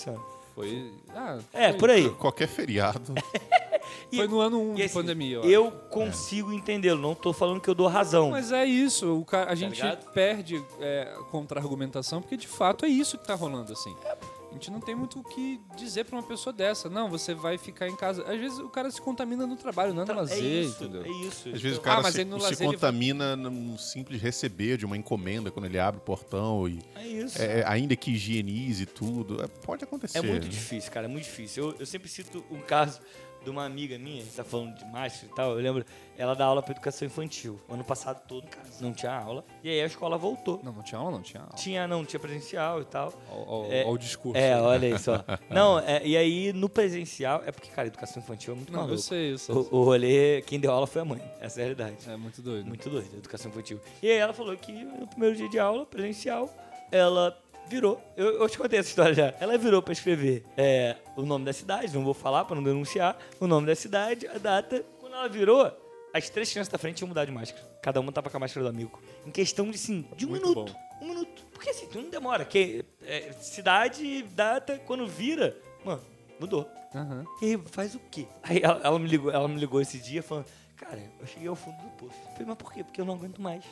Ano. 0.09 0.25
Foi. 0.55 0.93
Ah, 1.15 1.39
É, 1.53 1.71
foi, 1.71 1.79
por 1.79 1.91
aí. 1.91 2.11
Qualquer 2.11 2.49
feriado. 2.49 3.15
E- 4.13 4.17
Foi 4.19 4.27
no 4.29 4.41
ano 4.41 4.61
1 4.61 4.73
E 4.73 4.77
de 4.77 4.83
assim, 4.85 4.95
pandemia. 4.95 5.37
Eu, 5.37 5.45
eu 5.51 5.71
consigo 5.71 6.53
entendê-lo. 6.53 7.01
Não 7.01 7.15
tô 7.15 7.33
falando 7.33 7.61
que 7.61 7.69
eu 7.71 7.75
dou 7.75 7.87
razão. 7.87 8.31
Mas 8.31 8.53
é 8.53 8.65
isso, 8.65 9.25
cara, 9.27 9.51
a 9.51 9.55
gente 9.55 9.77
ligado? 9.77 10.11
perde 10.13 10.63
é, 10.81 11.15
contra-argumentação, 11.31 12.21
porque 12.21 12.37
de 12.37 12.49
fato 12.49 12.85
é 12.85 12.89
isso 12.89 13.17
que 13.17 13.27
tá 13.27 13.35
rolando, 13.35 13.73
assim. 13.73 13.95
A 14.51 14.55
gente 14.55 14.71
não 14.71 14.81
tem 14.81 14.95
muito 14.95 15.21
o 15.21 15.23
que 15.25 15.61
dizer 15.77 16.05
pra 16.05 16.17
uma 16.17 16.23
pessoa 16.27 16.53
dessa. 16.53 16.89
Não, 16.89 17.09
você 17.11 17.35
vai 17.35 17.59
ficar 17.59 17.87
em 17.87 17.95
casa. 17.95 18.23
Às 18.23 18.41
vezes 18.41 18.59
o 18.59 18.69
cara 18.69 18.91
se 18.91 19.01
contamina 19.01 19.47
no 19.47 19.57
trabalho, 19.57 19.93
não 19.93 20.03
é 20.03 20.05
no 20.07 20.13
Então, 20.13 20.17
lazer, 20.23 20.39
é 20.43 20.49
isso, 20.63 20.85
entendeu? 20.85 21.05
é 21.05 21.09
isso. 21.27 21.49
Às 21.51 21.61
vezes 21.61 21.77
o 21.79 21.81
Ah, 21.83 21.85
cara 21.85 22.03
mas 22.03 22.15
se, 22.15 22.23
se 22.25 22.29
lazer 22.31 22.63
ele 22.63 22.73
contamina 22.73 23.37
num 23.37 23.77
simples 23.77 24.21
receber 24.23 24.77
de 24.79 24.87
uma 24.87 24.97
encomenda 24.97 25.51
quando 25.51 25.67
ele 25.67 25.79
abre 25.79 25.99
o 26.01 26.03
portão 26.03 26.67
e 26.67 26.79
É 26.97 27.07
isso. 27.07 27.41
é, 27.41 27.63
ainda 27.67 27.95
que 27.95 28.11
higienize 28.13 28.87
tudo, 28.87 29.43
é, 29.43 29.47
pode 29.47 29.85
acontecer. 29.85 30.19
É 30.19 30.23
muito 30.23 30.45
né? 30.45 30.49
difícil, 30.51 30.91
cara, 30.91 31.07
é 31.07 31.09
muito 31.09 31.25
difícil. 31.25 31.71
Eu, 31.71 31.77
eu 31.81 31.87
sempre 31.87 32.09
cito 32.09 32.43
um 32.51 32.61
caso 32.61 33.01
de 33.49 33.51
uma 33.51 33.65
amiga 33.65 33.99
minha, 33.99 34.23
que 34.23 34.31
tá 34.31 34.45
falando 34.45 34.75
de 34.77 34.85
máscara 34.85 35.33
e 35.33 35.35
tal, 35.35 35.51
eu 35.53 35.57
lembro, 35.63 35.85
ela 36.19 36.35
dá 36.35 36.45
aula 36.45 36.63
pra 36.63 36.73
educação 36.73 37.07
infantil. 37.07 37.59
Ano 37.69 37.83
passado 37.83 38.21
todo 38.29 38.45
em 38.45 38.49
casa. 38.51 38.85
Não 38.85 38.93
tinha 38.93 39.13
aula. 39.13 39.43
E 39.65 39.71
aí 39.71 39.81
a 39.81 39.87
escola 39.87 40.19
voltou. 40.19 40.61
Não, 40.63 40.73
não 40.73 40.83
tinha 40.83 40.99
aula, 40.99 41.13
não 41.13 41.23
tinha 41.23 41.43
aula. 41.43 41.55
Tinha, 41.57 41.89
não, 41.89 42.05
tinha 42.05 42.21
presencial 42.21 42.83
e 42.83 42.85
tal. 42.85 43.13
Ó, 43.31 43.63
ó, 43.63 43.67
É, 43.71 43.85
ó 43.87 43.91
o 43.91 43.97
discurso. 43.99 44.37
É, 44.39 44.61
olha 44.61 44.89
aí 44.89 44.99
só. 44.99 45.25
Não, 45.49 45.79
é, 45.79 46.07
e 46.07 46.17
aí 46.17 46.53
no 46.53 46.69
presencial, 46.69 47.43
é 47.47 47.51
porque, 47.53 47.71
cara, 47.71 47.89
educação 47.89 48.23
infantil 48.23 48.53
é 48.53 48.57
muito 48.57 48.73
Não, 48.73 48.81
eu 48.81 48.85
maluco. 48.87 49.03
sei, 49.03 49.33
eu 49.33 49.39
sei. 49.39 49.55
O, 49.55 49.59
o 49.71 49.85
rolê, 49.85 50.43
quem 50.43 50.61
deu 50.61 50.71
aula 50.71 50.87
foi 50.87 51.01
a 51.03 51.05
mãe. 51.05 51.23
Essa 51.41 51.61
é 51.61 51.63
a 51.63 51.65
realidade. 51.67 51.97
É 52.07 52.17
muito 52.17 52.43
doido. 52.43 52.67
Muito 52.67 52.91
doido, 52.91 53.17
educação 53.17 53.51
infantil. 53.51 53.81
E 54.03 54.11
aí 54.11 54.17
ela 54.19 54.33
falou 54.35 54.55
que 54.57 54.73
no 54.73 55.07
primeiro 55.07 55.35
dia 55.37 55.49
de 55.49 55.59
aula, 55.59 55.87
presencial, 55.87 56.51
ela 56.93 57.37
virou. 57.69 58.01
Eu, 58.17 58.41
eu 58.41 58.49
te 58.49 58.57
contei 58.59 58.79
essa 58.79 58.89
história 58.89 59.15
já. 59.15 59.35
Ela 59.41 59.57
virou 59.59 59.83
pra 59.83 59.93
escrever 59.93 60.45
é, 60.57 60.97
o 61.17 61.23
nome 61.23 61.45
da 61.45 61.53
cidade, 61.53 61.93
não 61.95 62.05
vou 62.05 62.15
falar 62.15 62.45
pra 62.45 62.55
não 62.57 62.63
denunciar, 62.63 63.17
o 63.39 63.47
nome 63.47 63.67
da 63.67 63.75
cidade, 63.75 64.27
a 64.27 64.39
data. 64.39 64.85
Quando 65.01 65.15
ela 65.15 65.29
virou, 65.29 65.71
as 66.13 66.29
três 66.31 66.51
crianças 66.51 66.71
da 66.73 66.79
frente 66.79 67.01
iam 67.01 67.09
mudar 67.09 67.25
de 67.25 67.33
máscara. 67.33 67.65
Cada 67.83 68.01
uma 68.01 68.11
tava 68.13 68.31
com 68.31 68.37
a 68.37 68.41
máscara 68.41 68.65
do 68.65 68.71
amigo. 68.71 69.01
Em 69.27 69.31
questão 69.31 69.67
de, 69.71 69.77
assim, 69.77 70.07
de 70.17 70.27
um 70.27 70.31
Muito 70.31 70.49
minuto. 70.49 70.73
bom. 70.73 71.05
Um 71.05 71.09
minuto. 71.09 71.47
Porque 71.53 71.71
assim, 71.71 71.89
não 71.95 72.09
demora. 72.11 72.45
Que, 72.45 72.85
é, 73.05 73.33
cidade, 73.33 74.23
data, 74.35 74.79
quando 74.87 75.07
vira, 75.07 75.57
mano, 75.85 76.03
mudou. 76.41 76.69
Aham. 76.95 77.25
E 77.43 77.47
aí, 77.47 77.63
faz 77.67 77.95
o 77.95 78.01
quê? 78.11 78.27
Aí 78.43 78.61
ela, 78.63 78.81
ela 78.83 78.99
me 78.99 79.07
ligou, 79.07 79.31
ela 79.31 79.47
me 79.47 79.59
ligou 79.61 79.81
esse 79.81 79.99
dia 79.99 80.23
falando, 80.23 80.47
cara, 80.77 81.01
eu 81.21 81.27
cheguei 81.27 81.49
ao 81.49 81.55
fundo 81.55 81.77
do 81.83 81.91
poço. 81.91 82.17
Eu 82.27 82.31
falei, 82.33 82.47
mas 82.47 82.57
por 82.57 82.73
quê? 82.73 82.83
Porque 82.83 83.01
eu 83.01 83.05
não 83.05 83.15
aguento 83.15 83.41
mais. 83.41 83.65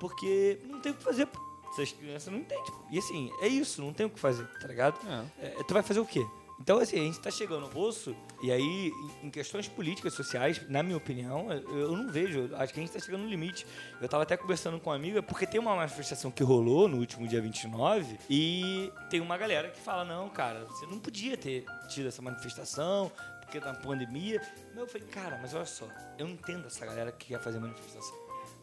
Porque 0.00 0.58
não 0.68 0.80
tem 0.80 0.92
o 0.92 0.94
que 0.94 1.02
fazer. 1.04 1.26
pô. 1.26 1.38
Essas 1.72 1.92
crianças 1.92 2.32
não 2.32 2.40
entendem. 2.40 2.64
pô. 2.66 2.84
E 2.90 2.98
assim, 2.98 3.30
é 3.40 3.48
isso, 3.48 3.80
não 3.82 3.92
tem 3.92 4.06
o 4.06 4.10
que 4.10 4.20
fazer, 4.20 4.46
tá 4.60 4.68
ligado? 4.68 4.98
É. 5.40 5.46
É, 5.46 5.62
tu 5.64 5.72
vai 5.74 5.82
fazer 5.82 6.00
o 6.00 6.06
quê? 6.06 6.24
Então, 6.60 6.78
assim, 6.78 6.96
a 6.96 7.02
gente 7.02 7.18
tá 7.18 7.28
chegando 7.30 7.64
ao 7.64 7.68
poço, 7.70 8.14
e 8.40 8.52
aí, 8.52 8.92
em- 9.20 9.30
questões 9.30 9.66
políticas, 9.66 10.14
sociais, 10.14 10.60
na 10.68 10.80
minha 10.80 10.96
opinião, 10.96 11.50
eu 11.50 11.96
não 11.96 12.12
vejo. 12.12 12.54
Acho 12.54 12.72
que 12.72 12.78
a 12.78 12.82
gente 12.84 12.92
tá 12.92 13.00
chegando 13.00 13.22
no 13.22 13.28
limite. 13.28 13.66
Eu 14.00 14.08
tava 14.08 14.22
até 14.22 14.36
conversando 14.36 14.78
com 14.78 14.90
uma 14.90 14.94
amiga, 14.94 15.20
porque 15.20 15.44
tem 15.44 15.58
uma 15.58 15.74
manifestação 15.74 16.30
que 16.30 16.44
rolou 16.44 16.86
no 16.86 16.98
último 16.98 17.26
dia 17.26 17.40
29, 17.40 18.16
e 18.30 18.92
tem 19.10 19.20
uma 19.20 19.36
galera 19.36 19.70
que 19.70 19.80
fala: 19.80 20.04
não, 20.04 20.28
cara, 20.28 20.64
você 20.66 20.86
não 20.86 21.00
podia 21.00 21.36
ter 21.36 21.64
tido 21.88 22.06
essa 22.06 22.22
manifestação, 22.22 23.10
porque 23.40 23.58
da 23.58 23.74
pandemia. 23.74 24.40
Mas 24.68 24.76
eu 24.78 24.86
falei, 24.86 25.08
cara, 25.08 25.38
mas 25.42 25.54
olha 25.54 25.66
só, 25.66 25.88
eu 26.16 26.26
não 26.26 26.34
entendo 26.34 26.66
essa 26.68 26.86
galera 26.86 27.10
que 27.10 27.26
quer 27.28 27.40
fazer 27.42 27.58
manifestação. 27.58 28.14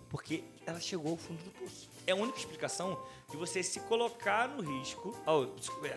Porque 0.10 0.44
ela 0.66 0.80
chegou 0.80 1.12
ao 1.12 1.18
fundo 1.18 1.44
do 1.44 1.52
poço. 1.52 1.90
É 2.10 2.12
a 2.12 2.16
única 2.16 2.40
explicação 2.40 2.98
de 3.30 3.38
você 3.38 3.62
se 3.62 3.80
colocar 3.82 4.48
no 4.50 4.64
risco. 4.64 5.16
ao- 5.28 5.44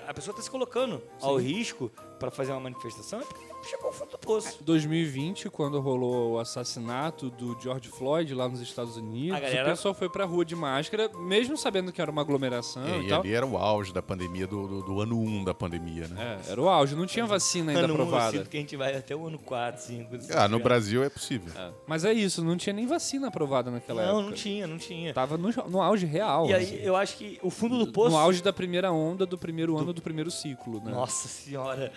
a 0.07 0.12
pessoa 0.12 0.33
está 0.33 0.42
se 0.42 0.51
colocando 0.51 1.03
ao 1.22 1.37
risco 1.38 1.90
para 2.23 2.31
fazer 2.31 2.53
uma 2.53 2.61
manifestação 2.61 3.19
é 3.21 3.25
porque 3.25 3.45
chegou 3.69 3.89
ao 3.89 3.93
fundo 3.93 4.13
do 4.13 4.19
poço. 4.19 4.59
2020, 4.63 5.51
quando 5.51 5.81
rolou 5.81 6.35
o 6.35 6.39
assassinato 6.39 7.29
do 7.31 7.61
George 7.61 7.89
Floyd 7.89 8.33
lá 8.33 8.49
nos 8.49 8.61
Estados 8.61 8.97
Unidos, 8.97 9.37
A 9.37 9.41
galera- 9.41 9.67
o 9.67 9.71
pessoal 9.73 9.93
foi 9.93 10.09
pra 10.09 10.25
rua 10.25 10.45
de 10.45 10.55
máscara, 10.55 11.09
mesmo 11.19 11.57
sabendo 11.57 11.91
que 11.93 12.01
era 12.01 12.11
uma 12.11 12.23
aglomeração 12.23 12.85
É, 12.87 12.99
e, 13.01 13.07
e 13.07 13.09
tal. 13.09 13.21
ali 13.23 13.35
era 13.35 13.45
o 13.45 13.57
auge 13.59 13.93
da 13.93 14.01
pandemia, 14.01 14.47
do, 14.47 14.69
do, 14.69 14.83
do 14.83 15.01
ano 15.01 15.19
1 15.19 15.43
da 15.45 15.53
pandemia, 15.53 16.07
né? 16.07 16.41
É, 16.49 16.53
era 16.53 16.63
o 16.63 16.69
auge, 16.69 16.95
não 16.95 17.07
tinha 17.07 17.27
vacina 17.27 17.73
ainda 17.73 17.85
Ano 17.85 17.95
um, 17.95 17.97
eu 17.97 18.03
aprovada. 18.05 18.39
sinto 18.39 18.49
que 18.49 18.57
a 18.57 18.61
gente 18.61 18.77
vai 18.77 18.95
até 18.97 19.17
o 19.17 19.27
ano 19.27 19.39
4, 19.41 19.83
5. 19.83 20.17
Ah, 20.37 20.47
no 20.47 20.61
Brasil 20.61 21.03
é 21.03 21.09
possível. 21.11 21.53
É. 21.61 21.71
Mas 21.89 22.05
é 22.05 22.13
isso, 22.13 22.45
não 22.45 22.57
tinha 22.57 22.73
nem 22.73 22.87
vacina 22.87 23.27
aprovada 23.29 23.69
naquela 23.69 24.03
Não, 24.03 24.11
época. 24.19 24.27
não 24.31 24.33
tinha, 24.33 24.67
não 24.69 24.79
tinha. 24.79 25.13
Tava 25.13 25.37
no, 25.37 25.51
no 25.69 25.83
auge 25.83 26.07
real. 26.07 26.47
E 26.49 26.55
assim. 26.55 26.77
aí 26.77 26.85
eu 26.85 26.95
acho 26.95 27.17
que 27.17 27.39
o 27.43 27.51
fundo 27.51 27.79
do 27.79 27.91
poço. 27.93 28.11
No 28.11 28.19
auge 28.19 28.43
da 28.43 28.53
primeira 28.53 28.93
onda 28.93 29.27
do 29.27 29.37
primeiro 29.37 29.77
ano 29.77 29.93
do 29.93 30.01
primeiro 30.03 30.31
ciclo, 30.31 30.81
né? 30.85 30.93
Nossa 30.93 31.27
senhora. 31.27 31.93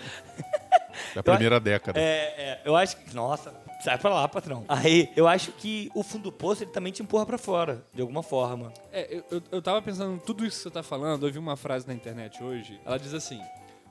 Da 1.13 1.23
primeira 1.23 1.59
década. 1.59 1.99
É, 1.99 2.03
é, 2.37 2.61
eu 2.65 2.75
acho 2.75 2.97
que. 2.97 3.15
Nossa, 3.15 3.53
sai 3.81 3.97
pra 3.97 4.09
lá, 4.13 4.27
patrão. 4.27 4.65
Aí, 4.67 5.09
eu 5.15 5.27
acho 5.27 5.51
que 5.53 5.89
o 5.95 6.03
fundo 6.03 6.23
do 6.23 6.31
poço 6.31 6.63
ele 6.63 6.71
também 6.71 6.91
te 6.91 7.01
empurra 7.01 7.25
pra 7.25 7.37
fora, 7.37 7.85
de 7.93 8.01
alguma 8.01 8.21
forma. 8.21 8.73
É, 8.91 9.15
eu, 9.17 9.23
eu, 9.31 9.43
eu 9.51 9.61
tava 9.61 9.81
pensando 9.81 10.15
em 10.15 10.19
tudo 10.19 10.45
isso 10.45 10.57
que 10.57 10.63
você 10.63 10.71
tá 10.71 10.83
falando, 10.83 11.25
eu 11.25 11.31
vi 11.31 11.39
uma 11.39 11.55
frase 11.55 11.87
na 11.87 11.93
internet 11.93 12.43
hoje, 12.43 12.79
ela 12.85 12.97
diz 12.97 13.13
assim: 13.13 13.39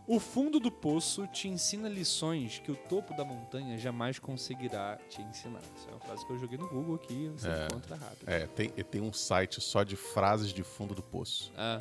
O 0.06 0.20
fundo 0.20 0.60
do 0.60 0.70
poço 0.70 1.26
te 1.28 1.48
ensina 1.48 1.88
lições 1.88 2.58
que 2.58 2.70
o 2.70 2.76
topo 2.76 3.14
da 3.14 3.24
montanha 3.24 3.78
jamais 3.78 4.18
conseguirá 4.18 4.98
te 5.08 5.22
ensinar. 5.22 5.60
Isso 5.76 5.88
é 5.88 5.92
uma 5.92 6.00
frase 6.00 6.26
que 6.26 6.32
eu 6.32 6.38
joguei 6.38 6.58
no 6.58 6.68
Google 6.68 6.96
aqui, 6.96 7.28
você 7.34 7.48
É. 7.48 7.66
encontra 7.66 7.96
rápido. 7.96 8.28
É, 8.28 8.46
tem, 8.48 8.68
tem 8.68 9.00
um 9.00 9.12
site 9.14 9.62
só 9.62 9.82
de 9.82 9.96
frases 9.96 10.52
de 10.52 10.62
fundo 10.62 10.94
do 10.94 11.02
poço. 11.02 11.50
Ah, 11.56 11.80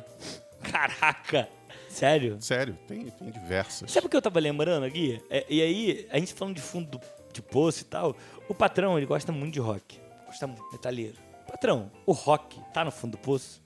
Caraca! 0.62 1.48
Sério? 1.88 2.36
Sério, 2.40 2.78
tem, 2.86 3.06
tem 3.06 3.30
diversas. 3.30 3.90
Sabe 3.90 4.06
o 4.06 4.10
que 4.10 4.16
eu 4.16 4.22
tava 4.22 4.40
lembrando 4.40 4.84
aqui? 4.84 5.22
É, 5.30 5.44
e 5.48 5.62
aí, 5.62 6.08
a 6.10 6.18
gente 6.18 6.34
falando 6.34 6.56
de 6.56 6.62
fundo 6.62 6.98
do, 6.98 7.00
de 7.32 7.40
poço 7.42 7.82
e 7.82 7.84
tal, 7.84 8.16
o 8.48 8.54
patrão, 8.54 8.96
ele 8.96 9.06
gosta 9.06 9.30
muito 9.30 9.54
de 9.54 9.60
rock. 9.60 10.00
Gosta 10.26 10.46
muito, 10.46 10.64
metalheiro. 10.72 11.16
Patrão, 11.46 11.90
o 12.04 12.12
rock 12.12 12.60
tá 12.72 12.84
no 12.84 12.90
fundo 12.90 13.12
do 13.12 13.18
poço? 13.18 13.62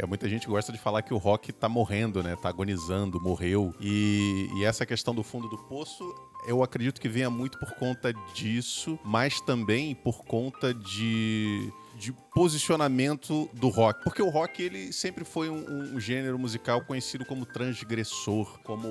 É, 0.00 0.06
muita 0.06 0.28
gente 0.28 0.46
gosta 0.46 0.70
de 0.70 0.78
falar 0.78 1.02
que 1.02 1.12
o 1.12 1.16
rock 1.16 1.52
tá 1.52 1.68
morrendo, 1.68 2.22
né? 2.22 2.36
Tá 2.40 2.48
agonizando, 2.48 3.20
morreu. 3.20 3.74
E, 3.80 4.48
e 4.54 4.64
essa 4.64 4.86
questão 4.86 5.12
do 5.12 5.24
fundo 5.24 5.48
do 5.48 5.58
poço, 5.58 6.04
eu 6.46 6.62
acredito 6.62 7.00
que 7.00 7.08
venha 7.08 7.28
muito 7.28 7.58
por 7.58 7.72
conta 7.72 8.12
disso, 8.32 8.96
mas 9.04 9.40
também 9.40 9.96
por 9.96 10.24
conta 10.24 10.72
de, 10.72 11.72
de 11.98 12.12
posicionamento 12.32 13.50
do 13.52 13.68
rock. 13.68 14.04
Porque 14.04 14.22
o 14.22 14.28
rock, 14.28 14.62
ele 14.62 14.92
sempre 14.92 15.24
foi 15.24 15.50
um, 15.50 15.94
um 15.94 16.00
gênero 16.00 16.38
musical 16.38 16.80
conhecido 16.82 17.24
como 17.24 17.44
transgressor, 17.44 18.60
como, 18.62 18.88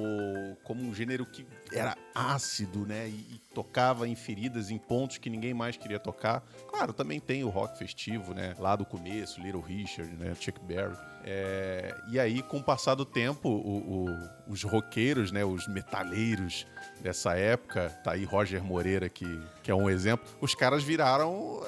como 0.64 0.84
um 0.84 0.94
gênero 0.94 1.26
que 1.26 1.46
era 1.72 1.96
ácido, 2.18 2.86
né? 2.86 3.08
E, 3.08 3.12
e 3.12 3.42
tocava 3.54 4.08
em 4.08 4.16
feridas, 4.16 4.70
em 4.72 4.78
pontos 4.78 5.18
que 5.18 5.30
ninguém 5.30 5.54
mais 5.54 5.78
queria 5.78 6.00
tocar. 6.00 6.44
Claro, 6.68 6.94
também 6.94 7.20
tem 7.20 7.44
o 7.44 7.50
rock 7.50 7.78
festivo, 7.78 8.34
né? 8.34 8.56
Lá 8.60 8.76
do 8.76 8.86
começo, 8.86 9.40
Little 9.42 9.62
Richard, 9.62 10.12
né? 10.16 10.34
Chuck 10.40 10.60
Berry. 10.62 10.96
É, 11.30 11.94
e 12.10 12.18
aí, 12.20 12.42
com 12.42 12.58
o 12.58 12.64
passar 12.64 12.96
do 12.96 13.04
tempo, 13.04 13.50
o- 13.50 14.06
o- 14.06 14.30
os 14.54 14.64
roqueiros, 14.64 15.30
né? 15.32 15.44
Os 15.44 15.68
metaleiros 15.68 16.66
dessa 17.02 17.36
época, 17.36 17.90
tá 18.04 18.12
aí 18.14 18.24
Roger 18.24 18.64
Moreira, 18.64 19.10
que, 19.10 19.26
que 19.62 19.70
é 19.70 19.76
um 19.76 19.90
exemplo, 19.90 20.26
os 20.40 20.56
caras 20.56 20.84
viraram 20.84 21.62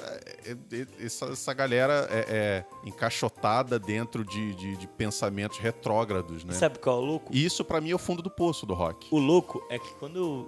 é, 0.46 0.52
é, 0.72 1.04
essa, 1.04 1.26
essa 1.26 1.52
galera 1.52 2.08
é, 2.10 2.24
é, 2.28 2.64
encaixotada 2.88 3.78
dentro 3.78 4.24
de, 4.24 4.54
de- 4.54 4.76
de 4.76 4.86
pensamentos 4.86 5.58
retrógrados, 5.58 6.42
né? 6.44 6.54
Sabe 6.54 6.78
qual 6.78 6.96
é 6.96 7.02
o 7.02 7.04
louco? 7.04 7.32
E 7.34 7.44
isso, 7.44 7.62
pra 7.64 7.80
mim, 7.80 7.90
é 7.90 7.94
o 7.94 7.98
fundo 7.98 8.22
do 8.22 8.30
poço 8.30 8.64
do 8.64 8.72
rock. 8.72 9.08
O 9.10 9.18
louco 9.18 9.62
é 9.68 9.78
que 9.78 9.94
quando 9.96 10.16
eu, 10.16 10.39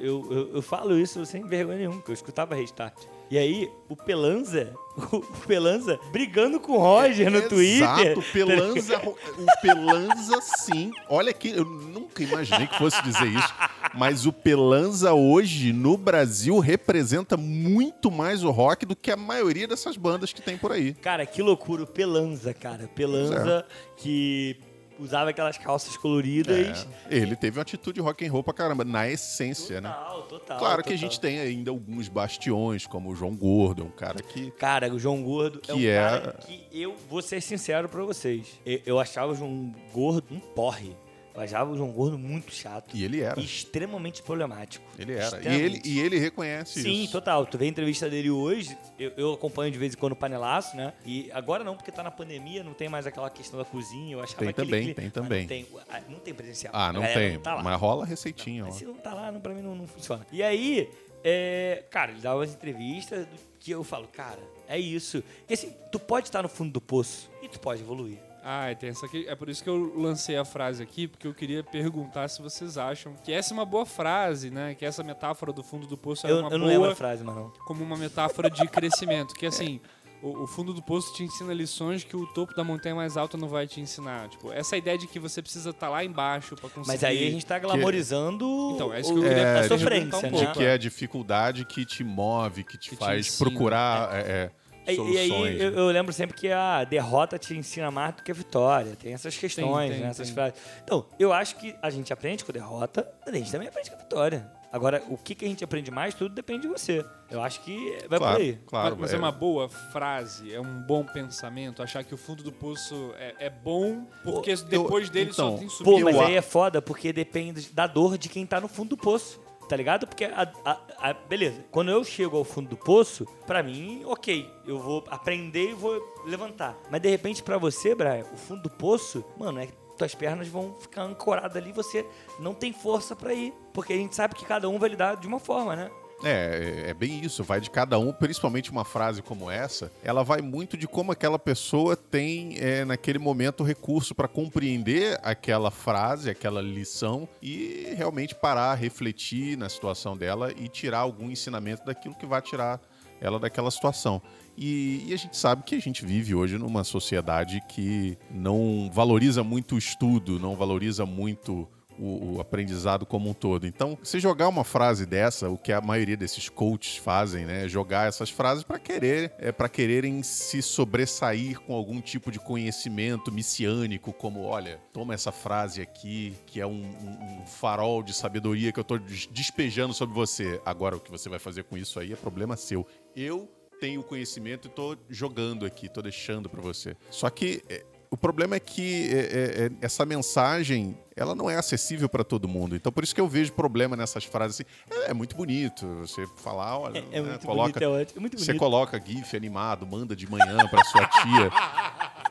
eu, 0.00 0.26
eu, 0.30 0.50
eu 0.54 0.62
falo 0.62 0.98
isso 0.98 1.24
sem 1.26 1.46
vergonha 1.46 1.78
nenhuma, 1.78 2.00
que 2.02 2.10
eu 2.10 2.14
escutava 2.14 2.54
Restart. 2.54 2.94
E 3.30 3.36
aí, 3.36 3.70
o 3.90 3.94
Pelanza, 3.94 4.72
o 5.12 5.20
Pelanza 5.46 6.00
brigando 6.10 6.58
com 6.58 6.72
o 6.72 6.78
Roger 6.78 7.30
no 7.30 7.42
Twitter. 7.42 7.82
Exato, 7.82 8.20
o 8.20 8.22
Pelanza, 8.32 9.02
o 9.06 9.60
Pelanza 9.60 10.40
sim. 10.40 10.92
Olha 11.10 11.32
que 11.32 11.50
eu 11.50 11.64
nunca 11.64 12.22
imaginei 12.22 12.66
que 12.66 12.78
fosse 12.78 13.02
dizer 13.02 13.26
isso, 13.26 13.54
mas 13.94 14.24
o 14.24 14.32
Pelanza 14.32 15.12
hoje 15.12 15.74
no 15.74 15.98
Brasil 15.98 16.58
representa 16.58 17.36
muito 17.36 18.10
mais 18.10 18.42
o 18.42 18.50
rock 18.50 18.86
do 18.86 18.96
que 18.96 19.10
a 19.10 19.16
maioria 19.16 19.68
dessas 19.68 19.96
bandas 19.98 20.32
que 20.32 20.40
tem 20.40 20.56
por 20.56 20.72
aí. 20.72 20.94
Cara, 20.94 21.26
que 21.26 21.42
loucura, 21.42 21.82
o 21.82 21.86
Pelanza, 21.86 22.54
cara. 22.54 22.88
Pelanza 22.94 23.66
É. 23.68 23.72
que 23.96 24.56
usava 24.98 25.30
aquelas 25.30 25.56
calças 25.58 25.96
coloridas. 25.96 26.86
É, 27.10 27.16
ele 27.16 27.36
teve 27.36 27.58
uma 27.58 27.62
atitude 27.62 28.00
rock 28.00 28.26
and 28.26 28.30
roll 28.32 28.42
pra 28.42 28.52
caramba, 28.54 28.84
na 28.84 29.08
essência, 29.08 29.80
né? 29.80 29.88
Total, 29.90 30.22
total. 30.22 30.58
Claro 30.58 30.82
que 30.82 30.88
a 30.90 30.92
total. 30.92 30.98
gente 30.98 31.20
tem 31.20 31.38
ainda 31.38 31.70
alguns 31.70 32.08
bastiões, 32.08 32.86
como 32.86 33.10
o 33.10 33.14
João 33.14 33.34
Gordo, 33.34 33.84
um 33.84 33.90
cara 33.90 34.22
que 34.22 34.50
Cara, 34.52 34.92
o 34.92 34.98
João 34.98 35.22
Gordo 35.22 35.60
é 35.68 35.72
um 35.72 35.76
Que 35.76 35.88
é- 35.88 36.00
cara 36.00 36.38
que 36.46 36.66
eu 36.72 36.96
vou 37.08 37.22
ser 37.22 37.40
sincero 37.40 37.88
pra 37.88 38.02
vocês. 38.04 38.46
Eu, 38.66 38.80
eu 38.86 39.00
achava 39.00 39.32
o 39.32 39.34
João 39.34 39.74
Gordo 39.92 40.26
um 40.34 40.40
porre. 40.40 40.96
Eu 41.34 41.40
achava 41.40 41.70
o 41.70 41.76
João 41.76 41.90
Gordo 41.92 42.18
muito 42.18 42.52
chato. 42.52 42.96
e 42.96 43.04
ele 43.04 43.20
era. 43.20 43.38
E 43.40 43.44
extremamente 43.44 44.22
problemático. 44.22 44.84
Ele 44.98 45.14
era. 45.14 45.40
E 45.42 45.60
ele, 45.60 45.80
e 45.84 46.00
ele 46.00 46.18
reconhece 46.18 46.82
Sim, 46.82 47.04
isso. 47.04 47.12
total. 47.12 47.46
Tu 47.46 47.56
vê 47.56 47.66
a 47.66 47.68
entrevista 47.68 48.08
dele 48.10 48.30
hoje, 48.30 48.76
eu, 48.98 49.12
eu 49.16 49.32
acompanho 49.34 49.70
de 49.70 49.78
vez 49.78 49.94
em 49.94 49.96
quando 49.96 50.12
o 50.12 50.16
panelaço, 50.16 50.76
né? 50.76 50.92
E 51.06 51.30
agora 51.32 51.62
não, 51.62 51.76
porque 51.76 51.92
tá 51.92 52.02
na 52.02 52.10
pandemia, 52.10 52.64
não 52.64 52.74
tem 52.74 52.88
mais 52.88 53.06
aquela 53.06 53.30
questão 53.30 53.58
da 53.58 53.64
cozinha. 53.64 54.14
Eu 54.14 54.20
achava 54.20 54.38
Tem 54.38 54.48
aquele 54.48 54.66
também, 54.66 54.94
tem 54.94 55.04
Mas 55.04 55.12
também. 55.12 55.40
Não 55.42 55.48
tem, 55.48 55.66
ah, 55.88 56.00
não 56.08 56.18
tem 56.18 56.34
presencial. 56.34 56.72
Ah, 56.74 56.92
não 56.92 57.02
tem. 57.02 57.38
tá 57.38 57.54
lá. 57.54 57.62
mas 57.62 57.80
rola 57.80 58.04
receitinha, 58.04 58.64
Mas 58.64 58.74
ó. 58.74 58.78
se 58.78 58.84
não 58.84 58.94
tá 58.94 59.14
lá, 59.14 59.30
não, 59.30 59.40
pra 59.40 59.54
mim 59.54 59.62
não, 59.62 59.74
não 59.74 59.86
funciona. 59.86 60.26
E 60.32 60.42
aí, 60.42 60.90
é, 61.22 61.84
cara, 61.90 62.10
ele 62.12 62.20
dava 62.20 62.40
umas 62.40 62.52
entrevistas 62.52 63.26
que 63.68 63.74
eu 63.74 63.84
falo, 63.84 64.08
cara, 64.08 64.40
é 64.66 64.78
isso. 64.78 65.22
E 65.48 65.54
assim, 65.54 65.74
tu 65.92 65.98
pode 65.98 66.28
estar 66.28 66.42
no 66.42 66.48
fundo 66.48 66.72
do 66.72 66.80
poço 66.80 67.30
e 67.42 67.48
tu 67.48 67.60
pode 67.60 67.82
evoluir. 67.82 68.18
Ah, 68.42 68.74
tem 68.74 68.90
essa 68.90 69.04
aqui. 69.04 69.26
É 69.28 69.34
por 69.34 69.50
isso 69.50 69.62
que 69.62 69.68
eu 69.68 69.92
lancei 69.94 70.36
a 70.36 70.44
frase 70.44 70.82
aqui, 70.82 71.06
porque 71.06 71.26
eu 71.26 71.34
queria 71.34 71.62
perguntar 71.62 72.28
se 72.28 72.40
vocês 72.40 72.78
acham 72.78 73.14
que 73.22 73.30
essa 73.30 73.52
é 73.52 73.54
uma 73.54 73.66
boa 73.66 73.84
frase, 73.84 74.50
né? 74.50 74.74
Que 74.74 74.86
essa 74.86 75.02
metáfora 75.02 75.52
do 75.52 75.62
fundo 75.62 75.86
do 75.86 75.98
poço 75.98 76.26
é 76.26 76.32
uma 76.32 76.48
eu 76.48 76.58
não 76.58 76.66
lembro 76.66 76.82
boa 76.82 76.92
a 76.92 76.96
frase, 76.96 77.22
mas 77.22 77.36
não. 77.36 77.50
como 77.66 77.84
uma 77.84 77.96
metáfora 77.96 78.48
de 78.48 78.66
crescimento. 78.68 79.34
Que 79.34 79.44
assim, 79.44 79.80
o, 80.22 80.42
o 80.42 80.46
fundo 80.46 80.72
do 80.72 80.82
poço 80.82 81.14
te 81.14 81.22
ensina 81.22 81.52
lições 81.54 82.02
que 82.04 82.16
o 82.16 82.26
topo 82.26 82.54
da 82.54 82.64
montanha 82.64 82.94
mais 82.94 83.16
alta 83.16 83.36
não 83.36 83.48
vai 83.48 83.66
te 83.66 83.80
ensinar. 83.80 84.28
Tipo, 84.28 84.52
essa 84.52 84.76
ideia 84.76 84.96
de 84.98 85.06
que 85.06 85.18
você 85.18 85.40
precisa 85.40 85.70
estar 85.70 85.88
lá 85.88 86.04
embaixo 86.04 86.54
pra 86.56 86.68
conseguir. 86.68 86.86
Mas 86.88 87.04
aí 87.04 87.26
a 87.28 87.30
gente 87.30 87.46
tá 87.46 87.58
glamorizando 87.58 88.72
Então, 88.74 88.92
é 88.92 89.00
isso 89.00 89.12
que 89.12 89.18
o- 89.18 89.22
eu 89.22 89.28
queria 89.28 89.42
a 89.42 89.54
perguntar 89.54 89.74
um 89.74 89.78
sofrência, 89.78 90.20
pouco. 90.30 90.44
né? 90.46 90.52
que 90.54 90.64
é 90.64 90.72
a 90.72 90.76
dificuldade 90.76 91.64
que 91.64 91.84
te 91.84 92.02
move, 92.04 92.64
que 92.64 92.76
te 92.78 92.90
Que 92.90 92.96
te 92.96 92.98
faz 92.98 93.26
ensina. 93.26 93.48
procurar 93.50 94.08
é, 94.14 94.50
é, 94.86 94.92
E, 94.92 94.96
e 94.96 95.18
aí 95.18 95.28
soluções. 95.28 95.60
eu, 95.60 95.70
né? 95.70 95.78
eu 95.80 95.86
lembro 95.88 96.12
sempre 96.12 96.36
que 96.36 96.50
a 96.50 96.82
derrota 96.84 97.38
te 97.38 97.54
ensina 97.56 97.90
mais 97.90 98.14
do 98.14 98.22
que 98.22 98.30
a 98.30 98.34
vitória. 98.34 98.96
Tem 98.96 99.12
essas 99.12 99.36
questões, 99.36 99.90
tem, 99.92 100.00
né? 100.00 100.08
Essas 100.08 100.28
tem. 100.28 100.34
frases. 100.34 100.58
Então, 100.82 101.04
eu 101.18 101.32
acho 101.32 101.56
que 101.56 101.74
a 101.82 101.90
gente 101.90 102.12
aprende 102.12 102.44
com 102.44 102.50
a 102.50 102.54
derrota, 102.54 103.08
mas 103.24 103.34
a 103.34 103.38
gente 103.38 103.52
também 103.52 103.68
aprende 103.68 103.90
com 103.90 103.96
a 103.96 103.98
vitória. 103.98 104.50
Agora, 104.70 105.02
o 105.08 105.16
que, 105.16 105.34
que 105.34 105.44
a 105.44 105.48
gente 105.48 105.64
aprende 105.64 105.90
mais, 105.90 106.14
tudo 106.14 106.34
depende 106.34 106.62
de 106.62 106.68
você. 106.68 107.04
Eu 107.30 107.42
acho 107.42 107.60
que 107.62 107.90
vai 108.08 108.18
por 108.18 108.26
Claro, 108.26 108.38
aí. 108.42 108.58
claro. 108.66 108.90
mas, 108.90 109.00
mas 109.00 109.14
é 109.14 109.16
uma 109.18 109.32
boa 109.32 109.68
frase, 109.68 110.52
é 110.52 110.60
um 110.60 110.82
bom 110.82 111.04
pensamento, 111.04 111.82
achar 111.82 112.04
que 112.04 112.12
o 112.14 112.18
fundo 112.18 112.42
do 112.42 112.52
poço 112.52 113.12
é, 113.18 113.34
é 113.46 113.50
bom, 113.50 114.06
porque 114.22 114.54
depois 114.56 115.08
dele 115.08 115.30
então, 115.32 115.52
só 115.52 115.56
tem 115.58 115.66
Pô, 115.68 115.72
subido. 115.74 116.04
mas 116.04 116.14
Eu 116.16 116.20
aí 116.22 116.34
é 116.36 116.42
foda 116.42 116.82
porque 116.82 117.12
depende 117.12 117.70
da 117.72 117.86
dor 117.86 118.18
de 118.18 118.28
quem 118.28 118.44
tá 118.44 118.60
no 118.60 118.68
fundo 118.68 118.90
do 118.90 118.96
poço. 118.96 119.40
Tá 119.68 119.76
ligado? 119.76 120.06
Porque, 120.06 120.24
a, 120.24 120.50
a- 120.64 120.80
a- 120.98 121.12
beleza, 121.12 121.62
quando 121.70 121.90
eu 121.90 122.02
chego 122.02 122.38
ao 122.38 122.44
fundo 122.44 122.70
do 122.70 122.76
poço, 122.78 123.26
pra 123.46 123.62
mim, 123.62 124.02
ok, 124.06 124.50
eu 124.66 124.78
vou 124.78 125.04
aprender 125.10 125.72
e 125.72 125.74
vou 125.74 126.00
levantar. 126.24 126.74
Mas 126.90 127.02
de 127.02 127.10
repente, 127.10 127.42
pra 127.42 127.58
você, 127.58 127.94
Brian, 127.94 128.24
o 128.32 128.36
fundo 128.38 128.62
do 128.62 128.70
poço, 128.70 129.22
mano, 129.36 129.60
é 129.60 129.66
que 129.66 129.74
tuas 129.98 130.14
pernas 130.14 130.48
vão 130.48 130.74
ficar 130.80 131.02
ancoradas 131.02 131.54
ali, 131.56 131.70
você 131.72 132.06
não 132.40 132.54
tem 132.54 132.72
força 132.72 133.14
pra 133.14 133.34
ir. 133.34 133.52
Porque 133.78 133.92
a 133.92 133.96
gente 133.96 134.16
sabe 134.16 134.34
que 134.34 134.44
cada 134.44 134.68
um 134.68 134.76
vai 134.76 134.88
lidar 134.88 135.14
de 135.14 135.28
uma 135.28 135.38
forma, 135.38 135.76
né? 135.76 135.88
É, 136.24 136.86
é 136.88 136.94
bem 136.94 137.24
isso, 137.24 137.44
vai 137.44 137.60
de 137.60 137.70
cada 137.70 137.96
um, 137.96 138.12
principalmente 138.12 138.72
uma 138.72 138.84
frase 138.84 139.22
como 139.22 139.48
essa, 139.48 139.88
ela 140.02 140.24
vai 140.24 140.42
muito 140.42 140.76
de 140.76 140.88
como 140.88 141.12
aquela 141.12 141.38
pessoa 141.38 141.94
tem, 141.94 142.56
é, 142.58 142.84
naquele 142.84 143.20
momento, 143.20 143.62
recurso 143.62 144.16
para 144.16 144.26
compreender 144.26 145.20
aquela 145.22 145.70
frase, 145.70 146.28
aquela 146.28 146.60
lição 146.60 147.28
e 147.40 147.94
realmente 147.96 148.34
parar, 148.34 148.74
refletir 148.74 149.56
na 149.56 149.68
situação 149.68 150.16
dela 150.16 150.52
e 150.58 150.66
tirar 150.68 150.98
algum 150.98 151.30
ensinamento 151.30 151.86
daquilo 151.86 152.16
que 152.16 152.26
vai 152.26 152.42
tirar 152.42 152.80
ela 153.20 153.38
daquela 153.38 153.70
situação. 153.70 154.20
E, 154.56 155.04
e 155.06 155.14
a 155.14 155.16
gente 155.16 155.36
sabe 155.36 155.62
que 155.62 155.76
a 155.76 155.80
gente 155.80 156.04
vive 156.04 156.34
hoje 156.34 156.58
numa 156.58 156.82
sociedade 156.82 157.62
que 157.68 158.18
não 158.28 158.90
valoriza 158.92 159.44
muito 159.44 159.76
o 159.76 159.78
estudo, 159.78 160.40
não 160.40 160.56
valoriza 160.56 161.06
muito 161.06 161.68
o, 161.98 162.36
o 162.36 162.40
aprendizado 162.40 163.04
como 163.06 163.28
um 163.30 163.34
todo. 163.34 163.66
Então, 163.66 163.98
se 164.02 164.18
jogar 164.20 164.48
uma 164.48 164.64
frase 164.64 165.04
dessa, 165.06 165.48
o 165.48 165.58
que 165.58 165.72
a 165.72 165.80
maioria 165.80 166.16
desses 166.16 166.48
coaches 166.48 166.96
fazem, 166.96 167.44
né, 167.44 167.64
é 167.64 167.68
jogar 167.68 168.08
essas 168.08 168.30
frases 168.30 168.64
para 168.64 168.78
querer, 168.78 169.32
é 169.38 169.50
para 169.52 169.68
quererem 169.68 170.22
se 170.22 170.62
sobressair 170.62 171.60
com 171.60 171.74
algum 171.74 172.00
tipo 172.00 172.30
de 172.30 172.38
conhecimento 172.38 173.30
missiânico, 173.32 174.12
como, 174.12 174.42
olha, 174.42 174.80
toma 174.92 175.14
essa 175.14 175.32
frase 175.32 175.80
aqui, 175.80 176.34
que 176.46 176.60
é 176.60 176.66
um, 176.66 176.70
um- 176.82 177.40
um 177.42 177.46
farol 177.46 178.02
de 178.02 178.12
sabedoria 178.14 178.72
que 178.72 178.80
eu 178.80 178.84
des- 178.98 179.26
despejando 179.30 179.92
sobre 179.94 180.14
você. 180.14 180.60
Agora, 180.64 180.96
o 180.96 181.00
que 181.00 181.10
você 181.10 181.28
vai 181.28 181.38
fazer 181.38 181.64
com 181.64 181.76
isso 181.76 181.98
aí 182.00 182.12
é 182.12 182.16
problema 182.16 182.56
seu. 182.56 182.86
Eu 183.14 183.48
tenho 183.80 184.02
conhecimento 184.02 184.66
e 184.66 184.70
tô 184.70 184.96
jogando 185.08 185.64
aqui, 185.64 185.88
tô 185.88 186.02
deixando 186.02 186.48
para 186.48 186.60
você. 186.60 186.96
Só 187.10 187.30
que 187.30 187.62
é, 187.68 187.84
o 188.10 188.16
problema 188.16 188.56
é 188.56 188.60
que 188.60 189.08
é, 189.12 189.18
é, 189.18 189.64
é, 189.66 189.70
essa 189.80 190.04
mensagem 190.06 190.96
ela 191.16 191.34
não 191.34 191.50
é 191.50 191.56
acessível 191.56 192.08
para 192.08 192.22
todo 192.22 192.46
mundo. 192.46 192.76
Então 192.76 192.92
por 192.92 193.02
isso 193.02 193.14
que 193.14 193.20
eu 193.20 193.28
vejo 193.28 193.52
problema 193.52 193.96
nessas 193.96 194.24
frases 194.24 194.60
assim. 194.60 195.04
É, 195.06 195.10
é 195.10 195.14
muito 195.14 195.36
bonito 195.36 195.86
você 196.00 196.26
falar, 196.36 196.78
olha, 196.78 197.04
É, 197.10 197.18
é 197.18 197.22
né, 197.22 197.38
coloca, 197.44 197.80
bonito, 197.80 198.14
é 198.16 198.20
muito 198.20 198.38
você 198.38 198.46
bonito. 198.46 198.60
coloca 198.60 199.02
GIF 199.04 199.36
animado, 199.36 199.86
manda 199.86 200.14
de 200.14 200.30
manhã 200.30 200.56
para 200.68 200.84
sua 200.84 201.06
tia, 201.06 201.50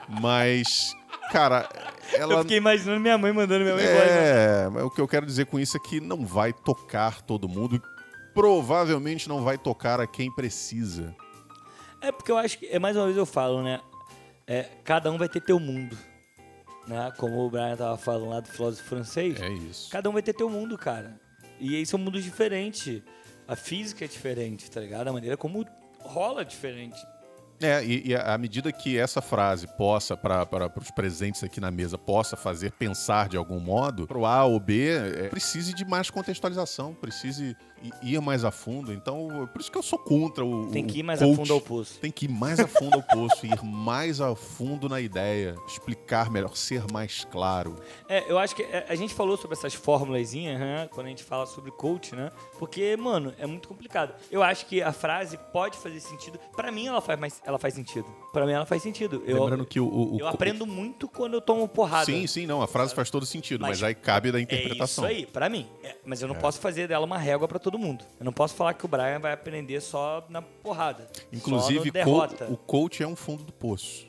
mas 0.22 0.96
cara, 1.32 1.68
ela 2.13 2.36
Eu 2.36 2.42
fiquei 2.42 2.58
imaginando 2.58 3.00
minha 3.02 3.18
mãe 3.18 3.34
mandando 3.34 3.63
minha 3.63 3.76
mãe 3.76 3.84
embora. 3.84 4.06
é, 4.06 4.70
mas 4.70 4.84
o 4.84 4.90
que 4.90 5.02
eu 5.02 5.08
quero 5.08 5.26
dizer 5.26 5.46
com 5.48 5.60
isso 5.60 5.76
é 5.76 5.80
que 5.80 6.00
não 6.00 6.26
vai 6.26 6.54
tocar 6.54 7.22
todo 7.22 7.48
mundo. 7.50 7.82
Provavelmente 8.34 9.28
não 9.28 9.44
vai 9.44 9.58
tocar 9.58 10.00
a 10.00 10.08
quem 10.08 10.32
precisa. 10.34 11.16
É 12.00 12.12
porque 12.12 12.32
eu 12.32 12.38
acho 12.38 12.60
que, 12.60 12.68
é 12.68 12.78
mais 12.80 12.96
uma 12.96 13.06
vez 13.06 13.18
eu 13.18 13.26
falo, 13.26 13.63
né? 13.63 13.82
É, 14.48 14.66
cada 14.84 15.12
um 15.12 15.18
vai 15.18 15.28
ter 15.28 15.42
teu 15.42 15.60
mundo. 15.60 15.98
Né? 16.88 17.12
Como 17.18 17.46
o 17.46 17.50
Brian 17.50 17.76
tava 17.76 17.98
falando 17.98 18.30
lá 18.30 18.40
do 18.40 18.48
filósofo 18.48 18.88
francês. 18.88 19.40
É 19.42 19.50
isso. 19.50 19.92
Cada 19.92 20.10
um 20.10 20.14
vai 20.14 20.22
ter 20.22 20.34
teu 20.34 20.50
mundo, 20.50 20.78
cara. 20.78 21.20
E 21.60 21.76
aí 21.76 21.86
são 21.86 22.00
mundos 22.00 22.24
diferentes. 22.24 23.02
A 23.46 23.56
física 23.56 24.06
é 24.06 24.08
diferente, 24.08 24.72
tá 24.72 24.80
ligado? 24.80 25.08
A 25.10 25.14
maneira 25.14 25.36
como 25.36 25.66
rola 26.00 26.42
é 26.42 26.46
diferente. 26.46 26.98
É, 27.60 27.84
e, 27.84 28.10
e 28.10 28.16
à 28.16 28.38
medida 28.38 28.72
que 28.72 28.98
essa 28.98 29.22
frase 29.22 29.68
possa, 29.76 30.16
para 30.16 30.72
os 30.80 30.92
presentes 30.92 31.44
aqui 31.44 31.60
na 31.60 31.72
mesa, 31.72 31.98
possa 31.98 32.38
fazer 32.38 32.72
pensar 32.72 33.28
de 33.28 33.36
algum 33.36 33.60
modo, 33.60 34.06
pro 34.06 34.26
A 34.26 34.46
ou 34.46 34.60
B, 34.60 34.90
é, 34.90 35.28
precise 35.28 35.74
de 35.74 35.84
mais 35.84 36.10
contextualização, 36.10 36.94
precise 36.94 37.58
i- 37.84 38.13
ir 38.16 38.22
mais 38.22 38.44
a 38.44 38.52
fundo. 38.52 38.92
Então, 38.94 39.48
por 39.52 39.60
isso 39.62 39.72
que 39.72 39.78
eu 39.78 39.84
sou 39.84 40.00
contra 40.00 40.46
o. 40.46 40.70
Tem 40.72 40.86
que 40.86 41.00
ir 41.00 41.04
mais 41.04 41.20
coach. 41.20 41.32
a 41.34 41.36
fundo 41.36 41.54
ao 41.54 41.62
poço. 41.62 42.00
Tem 42.00 42.12
que 42.12 42.26
ir 42.26 42.30
mais 42.30 42.60
a 42.60 42.68
fundo 42.68 42.96
ao 42.96 43.04
poço, 43.04 43.46
ir 43.46 43.63
mais 43.63 44.20
a 44.22 44.36
fundo 44.36 44.88
na 44.90 45.00
ideia, 45.02 45.56
explicar 45.68 46.30
melhor, 46.32 46.56
ser 46.56 46.84
mais 46.92 47.26
claro. 47.26 47.76
É, 48.10 48.30
eu 48.30 48.38
acho 48.38 48.56
que 48.56 48.63
é, 48.63 48.86
a 48.90 48.96
gente 48.96 49.13
falou 49.13 49.38
sobre 49.38 49.56
essas 49.58 49.74
formulazinhas, 49.74 50.60
né? 50.60 50.90
Quando 50.92 51.08
a 51.08 51.10
gente 51.10 51.24
fala 51.24 51.46
sobre 51.46 51.72
coach, 51.72 52.16
né? 52.16 52.32
Porque, 52.60 52.96
mano, 52.98 53.34
é 53.38 53.46
muito 53.46 53.68
complicado. 53.68 54.13
Eu 54.32 54.42
acho 54.44 54.66
que 54.66 54.82
a 54.82 54.92
frase 54.92 55.38
pode 55.52 55.78
fazer 55.78 56.00
sentido. 56.00 56.40
Pra 56.56 56.72
mim, 56.72 56.88
ela 56.88 57.02
faz, 57.02 57.20
mais, 57.20 57.42
ela 57.46 57.58
faz 57.60 57.74
sentido. 57.74 58.06
Pra 58.34 58.46
mim, 58.46 58.52
ela 58.52 58.66
faz 58.66 58.84
sentido. 58.84 59.24
Eu, 59.26 59.40
Lembrando 59.42 59.66
que 59.66 59.80
o. 59.80 59.86
o- 59.86 60.16
o- 60.16 60.20
eu 60.20 60.28
aprendo 60.28 60.68
muito 60.68 61.08
quando 61.08 61.34
eu 61.36 61.42
tomo 61.42 61.68
porrada. 61.68 62.06
Sim, 62.06 62.28
sim, 62.28 62.46
não, 62.46 62.62
a 62.62 62.68
frase 62.68 62.94
faz 62.94 63.10
todo 63.10 63.26
sentido, 63.26 63.62
mas, 63.62 63.80
Mas 63.80 63.84
aí 63.84 63.96
cabe 63.96 64.32
da 64.32 64.38
É 64.38 64.42
interpretação. 64.42 65.06
isso 65.06 65.16
aí, 65.18 65.26
pra 65.26 65.50
mim. 65.50 65.66
É, 65.84 65.96
mas 66.06 66.22
eu 66.22 66.28
não 66.28 66.36
posso 66.36 66.60
fazer 66.60 66.88
dela 66.88 67.06
uma 67.06 67.18
régua 67.18 67.48
pra 67.48 67.58
todo 67.58 67.80
mundo. 67.80 68.06
Eu 68.20 68.26
não 68.26 68.34
posso 68.34 68.54
falar 68.54 68.74
que 68.76 68.86
o 68.86 68.88
Brian 68.88 69.20
vai 69.20 69.32
aprender 69.34 69.82
só 69.82 70.24
na 70.30 70.42
porrada. 70.42 71.08
Inclusive, 71.34 71.92
o 72.50 72.58
coach 72.58 73.02
é 73.02 73.08
um 73.08 73.16
fundo 73.16 73.44
do 73.44 73.54
poço. 73.54 74.06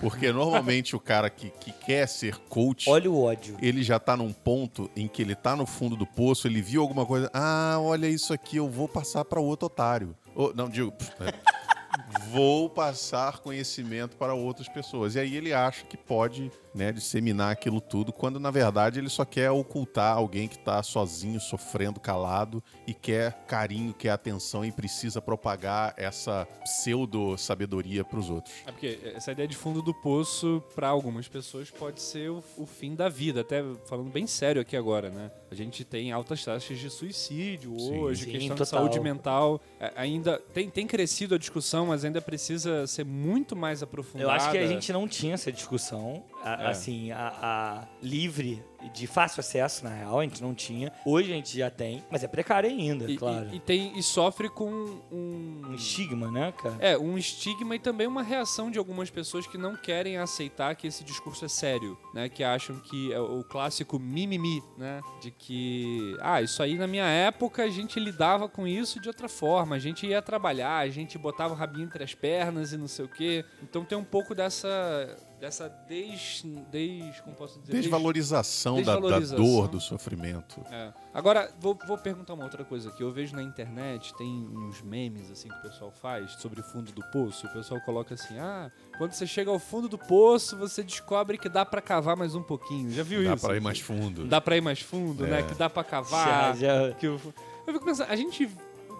Porque 0.00 0.30
normalmente 0.32 0.94
o 0.96 1.00
cara 1.00 1.30
que, 1.30 1.48
que 1.50 1.72
quer 1.72 2.06
ser 2.08 2.36
coach, 2.48 2.88
Olha 2.90 3.10
o 3.10 3.22
ódio. 3.22 3.56
ele 3.62 3.82
já 3.82 3.98
tá 3.98 4.16
num 4.16 4.32
ponto 4.32 4.90
em 4.96 5.06
que 5.08 5.22
ele 5.22 5.34
tá 5.34 5.54
no 5.56 5.64
fundo 5.66 5.96
do 5.96 6.06
poço, 6.06 6.46
ele 6.46 6.60
viu 6.60 6.82
alguma 6.82 7.06
coisa, 7.06 7.30
ah, 7.32 7.76
olha 7.80 8.06
isso 8.08 8.32
aqui, 8.32 8.56
eu 8.56 8.68
vou 8.68 8.88
passar 8.88 9.24
para 9.24 9.40
outro 9.40 9.66
otário. 9.66 10.14
Ou, 10.34 10.52
não, 10.54 10.68
digo, 10.68 10.92
vou 12.30 12.68
passar 12.68 13.38
conhecimento 13.38 14.16
para 14.16 14.34
outras 14.34 14.68
pessoas. 14.68 15.14
E 15.14 15.20
aí 15.20 15.36
ele 15.36 15.52
acha 15.52 15.84
que 15.84 15.96
pode 15.96 16.50
né, 16.74 16.92
disseminar 16.92 17.52
aquilo 17.52 17.80
tudo, 17.80 18.12
quando 18.12 18.38
na 18.38 18.50
verdade 18.50 18.98
ele 18.98 19.08
só 19.08 19.24
quer 19.24 19.50
ocultar 19.50 20.16
alguém 20.16 20.48
que 20.48 20.58
tá 20.58 20.82
sozinho, 20.82 21.40
sofrendo, 21.40 22.00
calado 22.00 22.62
e 22.86 22.94
quer 22.94 23.44
carinho, 23.46 23.92
quer 23.92 24.10
atenção 24.10 24.64
e 24.64 24.72
precisa 24.72 25.20
propagar 25.20 25.94
essa 25.96 26.46
pseudo-sabedoria 26.62 28.04
para 28.04 28.18
os 28.18 28.30
outros. 28.30 28.54
É 28.66 28.72
porque 28.72 28.98
essa 29.14 29.32
ideia 29.32 29.48
de 29.48 29.56
fundo 29.56 29.82
do 29.82 29.92
poço, 29.92 30.62
pra 30.74 30.88
algumas 30.88 31.28
pessoas, 31.28 31.70
pode 31.70 32.00
ser 32.00 32.30
o, 32.30 32.42
o 32.56 32.66
fim 32.66 32.94
da 32.94 33.08
vida. 33.08 33.40
Até 33.40 33.62
falando 33.86 34.10
bem 34.10 34.26
sério 34.26 34.60
aqui 34.62 34.76
agora, 34.76 35.10
né? 35.10 35.30
A 35.50 35.54
gente 35.54 35.84
tem 35.84 36.12
altas 36.12 36.44
taxas 36.44 36.78
de 36.78 36.88
suicídio 36.88 37.76
Sim. 37.78 37.98
hoje, 37.98 38.24
Sim, 38.24 38.30
questão 38.30 38.54
de 38.54 38.62
total. 38.62 38.80
saúde 38.80 39.00
mental. 39.00 39.60
Ainda 39.96 40.38
tem, 40.54 40.70
tem 40.70 40.86
crescido 40.86 41.34
a 41.34 41.38
discussão, 41.38 41.86
mas 41.86 41.99
ainda 42.04 42.20
precisa 42.20 42.86
ser 42.86 43.04
muito 43.04 43.54
mais 43.56 43.82
aprofundada. 43.82 44.24
Eu 44.24 44.30
acho 44.30 44.50
que 44.50 44.58
a 44.58 44.66
gente 44.66 44.92
não 44.92 45.06
tinha 45.08 45.34
essa 45.34 45.50
discussão, 45.52 46.22
a- 46.44 46.62
É. 46.62 46.66
assim, 46.68 47.10
a, 47.12 47.28
a 47.42 47.88
livre 48.02 48.62
de 48.94 49.06
fácil 49.06 49.40
acesso, 49.40 49.84
na 49.84 49.90
real, 49.90 50.20
a 50.20 50.22
gente 50.22 50.40
não 50.42 50.54
tinha. 50.54 50.90
Hoje 51.04 51.30
a 51.30 51.34
gente 51.34 51.56
já 51.58 51.70
tem, 51.70 52.02
mas 52.10 52.24
é 52.24 52.28
precário 52.28 52.68
ainda, 52.70 53.10
E, 53.10 53.16
claro. 53.18 53.48
e, 53.52 53.56
e 53.56 53.60
tem, 53.60 53.98
e 53.98 54.02
sofre 54.02 54.48
com 54.48 54.70
Um 55.12 55.62
um. 55.68 55.74
estigma, 55.74 56.30
né, 56.30 56.50
cara? 56.52 56.76
É, 56.80 56.96
um 56.96 57.18
estigma 57.18 57.76
e 57.76 57.78
também 57.78 58.06
uma 58.06 58.22
reação 58.22 58.70
de 58.70 58.78
algumas 58.78 59.10
pessoas 59.10 59.46
que 59.46 59.58
não 59.58 59.76
querem 59.76 60.16
aceitar 60.16 60.74
que 60.76 60.86
esse 60.86 61.04
discurso 61.04 61.44
é 61.44 61.48
sério, 61.48 61.98
né? 62.14 62.30
Que 62.30 62.42
acham 62.42 62.76
que 62.80 63.12
é 63.12 63.20
o 63.20 63.44
clássico 63.44 63.98
mimimi, 63.98 64.62
né? 64.78 65.02
De 65.20 65.30
que, 65.30 66.16
ah, 66.22 66.40
isso 66.40 66.62
aí 66.62 66.78
na 66.78 66.86
minha 66.86 67.04
época 67.06 67.62
a 67.64 67.68
gente 67.68 68.00
lidava 68.00 68.48
com 68.48 68.66
isso 68.66 68.98
de 68.98 69.08
outra 69.08 69.28
forma. 69.28 69.76
A 69.76 69.78
gente 69.78 70.06
ia 70.06 70.22
trabalhar, 70.22 70.78
a 70.78 70.88
gente 70.88 71.18
botava 71.18 71.52
o 71.52 71.56
rabinho 71.56 71.84
entre 71.84 72.02
as 72.02 72.14
pernas 72.14 72.72
e 72.72 72.78
não 72.78 72.88
sei 72.88 73.04
o 73.04 73.08
quê. 73.08 73.44
Então 73.62 73.84
tem 73.84 73.98
um 73.98 74.04
pouco 74.04 74.34
dessa 74.34 75.16
dessa 75.40 75.68
des, 75.88 76.42
des 76.70 77.18
como 77.20 77.34
posso 77.34 77.58
dizer, 77.60 77.72
Des- 77.72 77.82
Desvalorização, 77.82 78.76
da- 78.76 78.82
Da, 78.82 78.92
Desvalorização. 79.00 79.36
dor, 79.44 79.68
do 79.68 79.80
sofrimento. 79.80 80.60
é. 80.70 80.92
Agora, 81.14 81.50
vou, 81.58 81.76
vou 81.86 81.98
perguntar 81.98 82.34
uma 82.34 82.44
outra 82.44 82.64
coisa 82.64 82.88
aqui. 82.90 83.02
Eu 83.02 83.10
vejo 83.10 83.34
na 83.34 83.42
internet, 83.42 84.14
tem 84.16 84.28
uns 84.28 84.80
memes 84.82 85.30
assim 85.30 85.48
que 85.48 85.56
o 85.56 85.62
pessoal 85.62 85.90
faz 85.90 86.32
sobre 86.34 86.60
o 86.60 86.62
fundo 86.62 86.92
do 86.92 87.02
poço. 87.10 87.46
O 87.46 87.52
pessoal 87.52 87.80
coloca 87.80 88.14
assim: 88.14 88.38
ah, 88.38 88.70
quando 88.98 89.12
você 89.12 89.26
chega 89.26 89.50
ao 89.50 89.58
fundo 89.58 89.88
do 89.88 89.98
poço, 89.98 90.56
você 90.56 90.82
descobre 90.82 91.36
que 91.38 91.48
dá 91.48 91.64
pra 91.64 91.80
cavar 91.80 92.16
mais 92.16 92.34
um 92.34 92.42
pouquinho. 92.42 92.90
Já 92.92 93.02
viu 93.02 93.24
Dá 93.24 93.34
isso? 93.34 93.44
para 93.46 93.56
ir 93.56 93.60
mais 93.60 93.80
fundo. 93.80 94.24
Dá 94.26 94.40
pra 94.40 94.56
ir 94.56 94.60
mais 94.60 94.80
fundo, 94.80 95.26
né? 95.26 95.40
É. 95.40 95.42
Que 95.42 95.54
dá 95.54 95.68
pra 95.70 95.82
cavar. 95.82 96.56
Já, 96.56 96.88
já. 96.88 96.94
que 96.94 97.08
o- 97.08 97.20
Eu 97.66 97.72
fico 97.72 97.84
pensando, 97.84 98.10
a 98.10 98.16
gente 98.16 98.48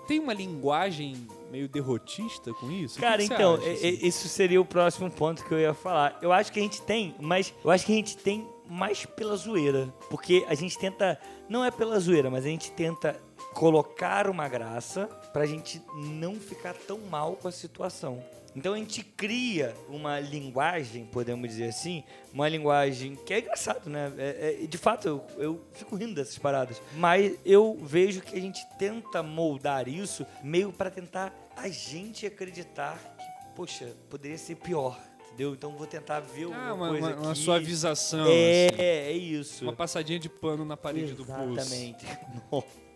tem 0.09 0.19
uma 0.19 0.33
linguagem 0.35 1.27
meio 1.51 1.69
derrotista 1.69 2.53
com 2.55 2.71
isso? 2.71 2.99
Cara, 3.01 3.23
então, 3.23 3.55
acha, 3.55 3.67
e- 3.69 3.73
assim? 3.73 3.87
e- 3.87 4.07
isso 4.09 4.29
seria 4.29 4.61
o 4.61 4.65
próximo 4.65 5.11
ponto 5.11 5.45
que 5.45 5.53
eu 5.53 5.59
ia 5.59 5.75
falar. 5.75 6.19
Eu 6.23 6.33
acho 6.33 6.53
que 6.53 6.59
a 6.59 6.63
gente 6.63 6.81
tem, 6.83 7.15
mas 7.21 7.53
eu 7.65 7.71
acho 7.71 7.85
que 7.85 7.93
a 7.93 7.97
gente 7.97 8.17
tem 8.17 8.49
mais 8.69 9.05
pela 9.05 9.37
zoeira. 9.37 9.93
Porque 10.09 10.45
a 10.49 10.55
gente 10.55 10.79
tenta, 10.79 11.19
não 11.49 11.65
é 11.65 11.71
pela 11.71 11.99
zoeira, 11.99 12.31
mas 12.31 12.45
a 12.45 12.49
gente 12.49 12.71
tenta 12.73 13.21
colocar 13.53 14.29
uma 14.29 14.49
graça 14.49 15.07
pra 15.33 15.45
gente 15.45 15.83
não 15.95 16.37
ficar 16.37 16.75
tão 16.75 16.99
mal 16.99 17.35
com 17.37 17.49
a 17.49 17.53
situação. 17.53 18.23
Então 18.55 18.75
a 18.75 18.77
gente 18.77 19.03
cria 19.05 19.75
uma 19.89 20.19
linguagem, 20.19 21.05
podemos 21.07 21.49
dizer 21.51 21.69
assim, 21.69 22.03
uma 22.33 22.49
linguagem 22.49 23.15
que 23.15 23.33
é 23.33 23.39
engraçado, 23.39 23.89
né? 23.89 24.13
É- 24.19 24.63
é- 24.63 24.67
de 24.67 24.79
fato, 24.79 25.07
eu, 25.07 25.25
eu 25.39 25.65
fico 25.73 25.95
rindo 25.97 26.15
dessas 26.15 26.37
paradas. 26.39 26.83
Mas 26.97 27.37
eu 27.45 27.79
vejo 27.81 28.21
que 28.21 28.37
a 28.37 28.41
gente 28.41 28.61
tenta 28.79 29.23
moldar 29.23 29.87
isso 29.89 30.27
meio 30.43 30.73
pra 30.73 30.91
tentar 30.91 31.33
a 31.57 31.69
gente 31.69 32.27
acreditar 32.27 32.99
que, 33.17 33.55
poxa, 33.55 33.95
poderia 34.09 34.39
ser 34.39 34.57
pior. 34.57 34.99
Entendeu? 35.27 35.55
Então 35.55 35.71
vou 35.77 35.87
tentar 35.87 36.19
ver 36.19 36.45
alguma 36.45 36.69
Ah, 36.69 36.75
uma, 36.75 36.89
coisa 36.89 37.07
uma, 37.07 37.17
uma 37.23 37.31
aqui. 37.31 37.41
suavização. 37.41 38.27
É, 38.29 38.67
assim. 38.67 38.81
é 38.83 39.13
isso. 39.13 39.65
Uma 39.65 39.73
passadinha 39.73 40.19
de 40.19 40.29
pano 40.29 40.65
na 40.65 40.77
parede 40.77 41.13
do 41.15 41.25
pulso. 41.25 41.53
Exatamente. 41.61 42.05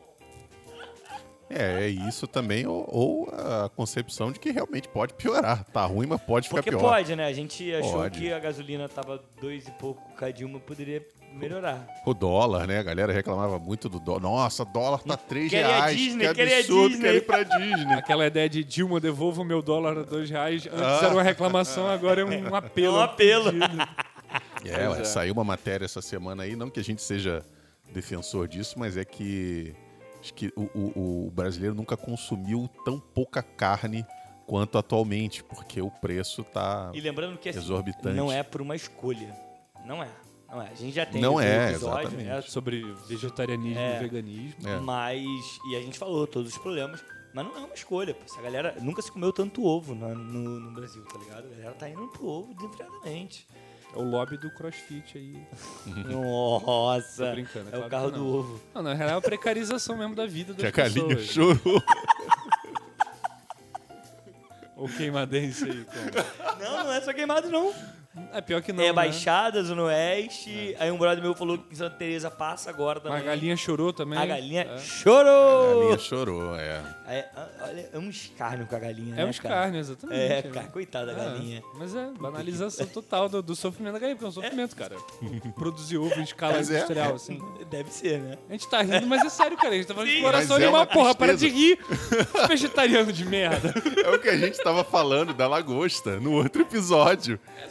É, 1.57 1.85
é 1.85 1.89
isso 1.89 2.27
também, 2.27 2.67
ou, 2.67 2.85
ou 2.89 3.29
a 3.31 3.69
concepção 3.69 4.33
de 4.33 4.41
que 4.41 4.51
realmente 4.51 4.89
pode 4.89 5.15
piorar. 5.15 5.65
Tá 5.73 5.85
ruim, 5.87 6.07
mas 6.07 6.21
pode 6.23 6.49
ficar 6.49 6.63
Porque 6.63 6.71
pior. 6.77 6.81
pode, 6.81 7.15
né? 7.15 7.27
A 7.27 7.33
gente 7.33 7.73
achou 7.75 7.93
Pode. 7.93 8.19
que 8.19 8.33
a 8.33 8.39
gasolina 8.41 8.89
tava 8.89 9.23
dois 9.41 9.67
e 9.69 9.71
pouco 9.73 10.03
cada 10.17 10.45
uma, 10.45 10.59
poderia 10.59 11.07
melhorar. 11.33 11.87
O 12.07 12.13
dólar, 12.15 12.67
né? 12.67 12.79
A 12.79 12.83
galera 12.83 13.13
reclamava 13.13 13.59
muito 13.59 13.89
do 13.89 13.99
dólar. 14.01 14.21
Nossa, 14.21 14.65
dólar 14.65 14.99
tá 15.03 15.17
3 15.17 15.51
Queria 15.51 15.67
reais. 15.67 15.97
Disney, 15.97 16.29
que 16.29 16.35
queria 16.35 16.59
absurdo, 16.59 16.89
Disney. 16.91 17.03
quero 17.05 17.17
ir 17.19 17.21
pra 17.23 17.43
Disney. 17.43 17.95
Aquela 17.95 18.27
ideia 18.27 18.49
de 18.49 18.65
Dilma, 18.65 18.99
devolva 19.01 19.43
o 19.43 19.45
meu 19.45 19.63
dólar 19.63 19.99
a 19.99 20.03
dois 20.03 20.29
reais. 20.31 20.67
Antes 20.67 20.81
Ah. 20.81 21.01
era 21.05 21.15
uma 21.15 21.23
reclamação, 21.23 21.87
agora 21.89 22.21
é 22.21 22.25
um 22.25 22.55
apelo. 22.55 22.97
É 22.97 23.01
um 23.01 23.03
apelo. 23.03 23.51
É, 24.65 25.01
é. 25.01 25.05
saiu 25.05 25.33
uma 25.33 25.45
matéria 25.45 25.85
essa 25.85 26.01
semana 26.03 26.43
aí, 26.43 26.57
não 26.57 26.69
que 26.71 26.81
a 26.81 26.85
gente 26.85 27.03
seja 27.03 27.45
defensor 27.93 28.49
disso, 28.49 28.77
mas 28.79 28.97
é 28.97 29.05
que, 29.05 29.75
acho 30.25 30.35
que 30.35 30.53
o, 30.57 30.63
o- 30.75 31.27
o 31.27 31.31
brasileiro 31.31 31.75
nunca 31.75 31.97
consumiu 31.97 32.69
tão 32.85 32.99
pouca 32.99 33.43
carne 33.43 34.05
quanto 34.47 34.77
atualmente, 34.79 35.45
porque 35.45 35.81
o 35.81 35.91
preço 35.91 36.43
tá. 36.45 36.91
E 36.95 37.01
lembrando 37.01 37.39
que 37.39 37.49
assim, 37.49 37.59
Exorbitante. 37.59 38.17
não 38.17 38.33
é 38.33 38.43
por 38.43 38.61
uma 38.63 38.75
escolha. 38.75 39.35
Não 39.87 40.03
é. 40.03 40.09
Não 40.49 40.63
é. 40.63 40.69
A 40.71 40.75
gente 40.75 40.95
já 40.95 41.05
tem 41.05 41.21
Não 41.21 41.35
um 41.35 41.41
é, 41.41 41.71
episódio, 41.71 42.03
exatamente. 42.09 42.29
né? 42.29 42.41
Sobre 42.43 42.83
vegetarianismo 43.09 43.79
É. 43.81 43.97
e 43.97 44.01
veganismo. 44.01 44.69
É. 44.69 44.79
Mas. 44.81 45.21
E 45.71 45.77
a 45.77 45.81
gente 45.81 45.99
falou 45.99 46.27
todos 46.27 46.53
os 46.53 46.59
problemas. 46.59 47.05
Mas 47.35 47.45
não 47.47 47.57
é 47.57 47.59
uma 47.65 47.75
escolha. 47.75 48.17
Essa 48.25 48.41
galera 48.41 48.77
nunca 48.81 49.03
se 49.03 49.11
comeu 49.11 49.33
tanto 49.33 49.65
ovo 49.65 49.93
no, 49.95 50.15
no, 50.15 50.61
no 50.61 50.71
Brasil, 50.73 51.05
tá 51.07 51.19
ligado? 51.19 51.47
A 51.47 51.51
galera 51.51 51.73
tá 51.75 51.89
indo 51.89 52.07
pro 52.09 52.25
ovo 52.27 52.55
desenfreadamente. 52.55 53.47
É 53.95 53.99
o 53.99 54.03
lobby 54.03 54.37
do 54.37 54.51
crossfit 54.51 55.17
aí. 55.17 55.37
Nossa! 56.11 57.27
Tô 57.27 57.33
brincando, 57.33 57.67
é 57.67 57.69
É 57.69 57.73
claro 57.73 57.87
o 57.87 57.91
carro 57.91 58.11
que 58.13 58.19
do 58.19 58.27
ovo. 58.27 58.61
Não, 58.75 58.83
na 58.83 58.95
real 58.95 59.11
é 59.11 59.15
a 59.15 59.21
precarização 59.21 59.97
mesmo 59.97 60.15
da 60.17 60.27
vida 60.27 60.53
das 60.53 60.61
Que 60.61 60.67
a 60.67 60.71
galinha 60.71 61.17
pessoas. 61.17 61.59
chorou. 61.61 61.83
Ou 64.77 64.89
queimadense 64.89 65.65
aí. 65.65 65.85
como? 65.85 66.61
Não, 66.61 66.85
não 66.85 66.93
é 66.93 67.01
só 67.01 67.13
queimado, 67.13 67.49
não. 67.49 67.73
É 68.33 68.41
pior 68.41 68.63
que 68.63 68.73
não, 68.73 68.85
é 68.85 68.87
né? 68.89 68.93
Baixada, 68.93 69.63
Zona 69.65 69.83
Oeste. 69.85 70.77
Aí 70.79 70.91
um 70.91 70.97
brother 70.97 71.23
meu 71.23 71.35
falou 71.35 71.59
que 71.59 71.73
em 71.73 71.77
Santa 71.77 71.97
Teresa 71.97 72.31
passa 72.31 72.71
agora 72.71 73.01
também. 73.01 73.19
A 73.19 73.23
galinha 73.23 73.57
chorou 73.57 73.93
também. 73.93 74.19
A 74.19 74.25
galinha 74.27 74.63
É, 74.63 74.75
A 74.75 74.79
chorou! 74.79 75.81
galinha 75.81 75.99
chorou, 75.99 76.57
é. 76.57 76.83
É, 77.09 77.29
olha, 77.61 77.89
é 77.93 77.99
um 77.99 78.09
escárnio 78.09 78.67
com 78.67 78.77
a 78.77 78.79
galinha, 78.79 79.15
é 79.15 79.17
né, 79.17 79.23
um 79.25 79.27
cara? 79.27 79.31
escárnio, 79.31 79.81
exatamente. 79.81 80.21
É, 80.21 80.29
né? 80.29 80.43
cara, 80.43 80.67
coitada 80.69 81.13
da 81.15 81.23
É, 81.23 81.25
galinha. 81.25 81.63
Mas 81.77 81.95
é, 81.95 82.09
banalização 82.19 82.87
total 82.87 83.29
do, 83.29 83.43
do 83.43 83.57
sofrimento 83.57 83.95
da 83.95 83.99
galinha, 83.99 84.17
porque 84.17 84.27
é 84.27 84.29
um 84.29 84.33
sofrimento, 84.33 84.77
cara. 84.77 84.97
Produzir 85.57 85.99
ovo 85.99 86.19
em 86.21 86.23
escala 86.23 86.55
Mas 86.55 86.71
é, 86.71 86.77
industrial, 86.77 87.11
é. 87.11 87.15
assim. 87.15 87.43
Deve 87.71 87.91
ser, 87.91 88.21
né? 88.21 88.39
A 88.49 88.53
gente 88.53 88.69
tá 88.69 88.81
rindo, 88.81 89.07
mas 89.07 89.25
é 89.25 89.29
sério, 89.29 89.57
cara. 89.57 89.71
A 89.75 89.77
gente 89.77 89.87
tá 89.87 89.95
falando 89.95 90.11
de 90.11 90.21
coração 90.21 90.57
é 90.57 90.63
animal. 90.63 90.81
uma 90.83 90.87
Porra, 90.87 91.15
para 91.15 91.37
de 91.37 91.49
rir. 91.49 91.79
Vegetariano 92.49 93.13
de 93.13 93.25
merda. 93.25 93.75
É 94.05 94.11
o 94.11 94.19
que 94.19 94.29
a 94.29 94.37
gente 94.37 94.57
tava 94.63 94.85
falando 94.85 95.35
da 95.35 95.47
lagosta 95.47 96.19
no 96.21 96.33
outro 96.33 96.63
episódio. 96.63 97.39
É 97.63 97.69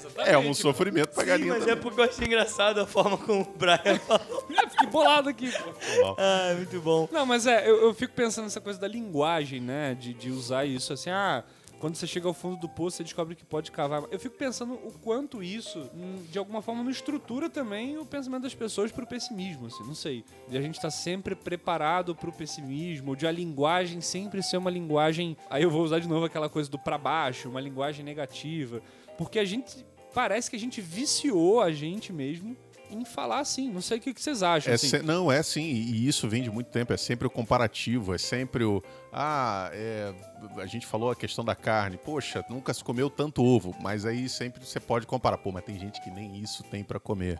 um 0.50 0.54
sofrimento 0.54 1.10
pra 1.10 1.24
Sim, 1.24 1.30
galinha 1.30 1.54
mas 1.54 1.64
é 1.64 1.68
também. 1.68 1.82
porque 1.82 2.00
eu 2.00 2.06
achei 2.06 2.26
engraçado 2.28 2.80
a 2.80 2.86
forma 2.86 3.18
como 3.18 3.42
o 3.42 3.58
Brian 3.58 4.00
falou. 4.06 4.48
É, 4.52 4.70
fiquei 4.70 4.88
bolado 4.88 5.30
aqui, 5.30 5.52
pô. 5.52 6.16
Ah, 6.18 6.54
muito 6.56 6.80
bom. 6.82 7.08
Não, 7.12 7.26
mas 7.26 7.48
é, 7.48 7.68
eu, 7.70 7.82
eu 7.84 7.94
fico 7.94 8.14
pensando 8.14 8.46
nessa 8.46 8.62
coisa 8.62 8.80
da 8.80 8.88
linguagem, 8.88 9.60
né? 9.60 9.96
De, 9.96 10.14
de 10.14 10.30
usar 10.30 10.66
isso 10.66 10.94
assim, 10.94 11.10
ah, 11.10 11.44
quando 11.80 11.96
você 11.96 12.08
chega 12.08 12.28
ao 12.28 12.34
fundo 12.34 12.56
do 12.56 12.70
poço, 12.70 12.96
você 12.98 13.04
descobre 13.04 13.36
que 13.36 13.44
pode 13.44 13.70
cavar. 13.70 14.04
Eu 14.10 14.18
fico 14.18 14.38
pensando 14.38 14.76
o 14.76 14.94
quanto 15.02 15.44
isso, 15.44 15.90
hum, 15.94 16.24
de 16.32 16.40
alguma 16.40 16.62
forma, 16.62 16.82
não 16.82 16.90
estrutura 16.90 17.50
também 17.50 17.98
o 17.98 18.06
pensamento 18.06 18.44
das 18.44 18.56
pessoas 18.56 18.90
pro 18.90 19.06
pessimismo, 19.06 19.68
assim, 19.68 19.84
não 19.86 19.94
sei. 19.94 20.24
De 20.48 20.58
a 20.58 20.62
gente 20.62 20.76
estar 20.76 20.92
sempre 20.92 21.36
preparado 21.36 22.16
pro 22.16 22.32
pessimismo, 22.32 23.18
de 23.18 23.28
a 23.28 23.32
linguagem 23.32 24.00
sempre 24.00 24.42
ser 24.42 24.56
uma 24.56 24.72
linguagem. 24.72 25.36
Aí 25.50 25.64
eu 25.64 25.70
vou 25.70 25.84
usar 25.84 26.00
de 26.00 26.08
novo 26.08 26.24
aquela 26.26 26.48
coisa 26.48 26.70
do 26.70 26.80
pra 26.80 26.98
baixo, 26.98 27.50
uma 27.50 27.60
linguagem 27.60 28.06
negativa. 28.06 28.82
Porque 29.18 29.38
a 29.38 29.46
gente. 29.46 29.86
Parece 30.14 30.50
que 30.50 30.56
a 30.56 30.60
gente 30.60 30.80
viciou 30.82 31.62
a 31.62 31.72
gente 31.72 32.12
mesmo 32.14 32.56
em 32.92 33.04
falar 33.04 33.40
assim. 33.40 33.72
Não 33.72 33.82
sei 33.82 33.98
o 33.98 34.02
que 34.02 34.14
vocês 34.14 34.44
acham. 34.44 34.72
É 34.72 34.76
assim. 34.76 34.88
se- 34.88 35.02
não, 35.02 35.32
é 35.32 35.42
sim, 35.42 35.64
e 35.64 36.08
isso 36.08 36.30
vem 36.30 36.44
de 36.44 36.52
muito 36.52 36.68
tempo, 36.70 36.94
é 36.94 36.98
sempre 36.98 37.26
o 37.26 37.30
comparativo, 37.30 38.14
é 38.14 38.18
sempre 38.20 38.64
o. 38.64 38.84
Ah, 39.12 39.70
é, 39.74 40.14
a 40.58 40.66
gente 40.68 40.86
falou 40.86 41.10
a 41.10 41.16
questão 41.16 41.44
da 41.44 41.56
carne, 41.56 41.98
poxa, 41.98 42.46
nunca 42.50 42.72
se 42.74 42.84
comeu 42.84 43.10
tanto 43.10 43.44
ovo, 43.44 43.76
mas 43.82 44.06
aí 44.06 44.30
sempre 44.30 44.64
você 44.64 44.80
pode 44.80 45.08
comparar, 45.08 45.38
pô, 45.40 45.52
mas 45.52 45.64
tem 45.66 45.80
gente 45.80 46.00
que 46.04 46.12
nem 46.12 46.38
isso 46.40 46.64
tem 46.64 46.84
pra 46.84 47.00
comer. 47.00 47.40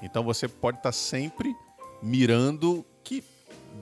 Então 0.00 0.22
você 0.22 0.46
pode 0.46 0.76
estar 0.78 0.92
sempre 0.92 1.52
mirando 2.02 2.84
que 3.02 3.24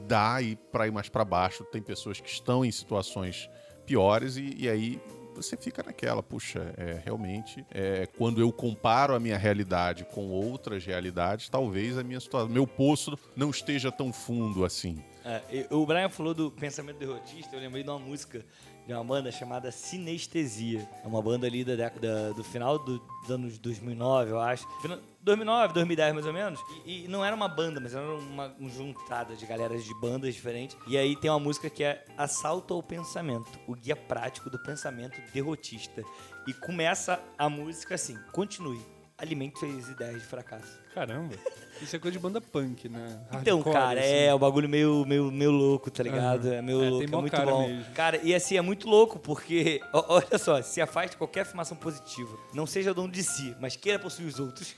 dá 0.07 0.41
e 0.41 0.57
para 0.57 0.87
ir 0.87 0.91
mais 0.91 1.09
para 1.09 1.25
baixo, 1.25 1.65
tem 1.65 1.83
pessoas 1.83 2.21
que 2.21 2.29
estão 2.31 2.65
em 2.65 2.71
situações 2.73 3.51
piores 3.85 4.37
e, 4.37 4.55
e 4.59 4.69
aí 4.69 5.01
você 5.35 5.57
fica 5.57 5.83
naquela, 5.83 6.23
puxa, 6.23 6.75
é, 6.77 7.01
realmente, 7.05 7.65
é, 7.71 8.07
quando 8.19 8.41
eu 8.41 8.53
comparo 8.53 9.15
a 9.15 9.21
minha 9.21 9.39
realidade 9.39 10.05
com 10.05 10.29
outras 10.29 10.85
realidades, 10.85 11.49
talvez 11.49 11.97
a 11.99 12.03
minha 12.03 12.21
situação, 12.21 12.49
meu 12.49 12.67
poço 12.67 13.19
não 13.35 13.51
esteja 13.51 13.91
tão 13.91 14.13
fundo 14.13 14.65
assim. 14.65 15.03
É, 15.25 15.67
o 15.71 15.87
Brian 15.87 16.09
falou 16.09 16.35
do 16.35 16.51
pensamento 16.51 16.99
derrotista, 16.99 17.55
eu 17.55 17.61
lembrei 17.61 17.83
de 17.85 17.91
uma 17.91 17.99
música 17.99 18.45
de 18.87 18.93
uma 18.93 19.05
banda 19.05 19.31
chamada 19.31 19.71
Sinestesia. 19.71 20.89
É 21.05 21.07
uma 21.07 21.23
banda 21.23 21.47
ali 21.47 21.65
da 21.65 21.75
década 21.77 22.33
do 22.35 22.43
final 22.43 22.79
do- 22.79 22.99
dos 22.99 23.31
anos 23.31 23.59
2009, 23.59 24.31
eu 24.33 24.41
acho. 24.41 24.67
Fina- 24.81 24.99
2009, 25.23 25.73
2010 25.75 26.13
mais 26.15 26.27
ou 26.27 26.33
menos. 26.33 26.61
E, 26.85 27.05
e 27.05 27.09
não 27.09 27.25
era 27.25 27.35
uma 27.35 27.47
banda, 27.49 27.79
mas 27.81 27.95
era 27.95 28.05
uma 28.17 28.55
um 28.59 28.69
juntada 28.69 29.37
de 29.37 29.47
galeras 29.47 29.85
de 29.85 29.95
bandas 30.01 30.35
diferentes. 30.35 30.77
E 30.89 30.99
aí 30.99 31.15
tem 31.17 31.31
uma 31.31 31.39
música 31.39 31.71
que 31.71 31.85
é 31.85 32.05
Assalto 32.17 32.75
ao 32.75 32.83
Pensamento, 32.83 33.47
o 33.69 33.75
guia 33.75 33.95
prático 33.97 34.51
do 34.51 34.59
pensamento 34.59 35.21
derrotista. 35.33 36.03
E 36.49 36.53
começa 36.53 37.21
a 37.39 37.49
música 37.49 37.95
assim: 37.95 38.19
continue, 38.33 38.81
alimente 39.23 39.59
suas 39.59 39.89
ideias 39.89 40.21
de 40.21 40.27
fracasso. 40.27 40.83
Caramba. 40.95 41.35
Isso 41.81 41.97
é 41.97 41.99
coisa 41.99 42.13
de 42.13 42.23
banda 42.23 42.39
punk, 42.41 42.87
né? 42.89 43.19
Então, 43.41 43.57
Hardcore, 43.59 43.73
cara, 43.73 44.01
assim. 44.01 44.09
é 44.11 44.35
o 44.35 44.39
bagulho 44.39 44.69
meio, 44.69 45.07
meio, 45.07 45.33
meio 45.33 45.51
louco, 45.51 45.91
tá 45.91 46.03
ligado? 46.03 46.47
Aham. 46.49 46.55
É 46.57 46.63
meio 46.63 46.85
É, 46.85 46.91
louco, 46.91 47.07
tem 47.07 47.15
é 47.17 47.21
muito 47.21 47.33
cara 47.33 47.51
bom. 47.51 47.67
mesmo. 47.67 47.93
Cara, 47.95 48.21
e 48.23 48.35
assim, 48.35 48.57
é 48.59 48.61
muito 48.61 48.87
louco, 48.89 49.19
porque, 49.19 49.81
ó- 49.93 50.05
olha 50.17 50.39
só, 50.39 50.61
se 50.61 50.81
afaste 50.83 51.13
de 51.13 51.17
qualquer 51.17 51.41
afirmação 51.41 51.77
positiva. 51.77 52.37
Não 52.53 52.67
seja 52.67 52.93
dono 52.93 53.11
de 53.11 53.23
si, 53.23 53.57
mas 53.59 53.75
queira 53.75 53.99
possuir 53.99 54.29
os 54.29 54.39
outros. 54.39 54.77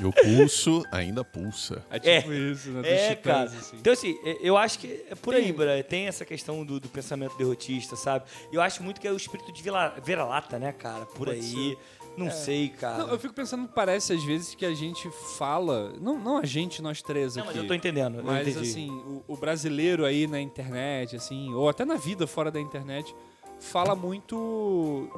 E 0.00 0.04
o 0.04 0.12
pulso 0.12 0.84
ainda 0.92 1.24
pulsa. 1.24 1.82
É 1.90 1.98
tipo 1.98 2.32
isso, 2.32 2.70
né? 2.70 2.82
Dos 2.82 2.90
É, 2.90 3.08
titãs, 3.16 3.22
cara. 3.50 3.60
assim. 3.60 3.76
Então, 3.78 3.92
assim, 3.92 4.16
é- 4.24 4.38
eu 4.40 4.56
acho 4.56 4.78
que 4.78 5.04
é 5.10 5.14
por 5.16 5.34
aí, 5.34 5.44
Tem- 5.44 5.52
Bra. 5.52 5.82
Tem 5.82 6.06
essa 6.06 6.24
questão 6.24 6.64
do, 6.64 6.78
do 6.78 6.88
pensamento 6.88 7.36
derrotista, 7.36 7.96
sabe? 7.96 8.26
Eu 8.52 8.60
acho 8.62 8.80
muito 8.82 9.00
que 9.00 9.08
é 9.08 9.10
o 9.12 9.16
espírito 9.16 9.52
de 9.52 9.60
vira- 9.62 9.94
vira-lata, 10.04 10.56
né, 10.58 10.72
cara? 10.72 11.04
Por 11.04 11.26
Pode 11.26 11.30
aí. 11.40 11.76
Não 12.24 12.30
sei, 12.30 12.68
cara. 12.68 12.98
Não, 12.98 13.08
eu 13.08 13.18
fico 13.18 13.34
pensando 13.34 13.66
que 13.66 13.74
parece 13.74 14.12
às 14.12 14.22
vezes 14.24 14.54
que 14.54 14.64
a 14.64 14.74
gente 14.74 15.10
fala. 15.36 15.92
Não, 16.00 16.18
não 16.18 16.36
a 16.38 16.46
gente, 16.46 16.82
nós 16.82 17.02
três 17.02 17.36
Não, 17.36 17.42
aqui. 17.42 17.52
mas 17.52 17.62
eu 17.62 17.66
tô 17.68 17.74
entendendo. 17.74 18.18
eu 18.18 18.24
Mas 18.24 18.56
assim, 18.56 18.90
o, 18.90 19.24
o 19.28 19.36
brasileiro 19.36 20.04
aí 20.04 20.26
na 20.26 20.40
internet, 20.40 21.16
assim, 21.16 21.52
ou 21.54 21.68
até 21.68 21.84
na 21.84 21.96
vida 21.96 22.26
fora 22.26 22.50
da 22.50 22.60
internet, 22.60 23.14
fala 23.58 23.94
muito 23.94 25.08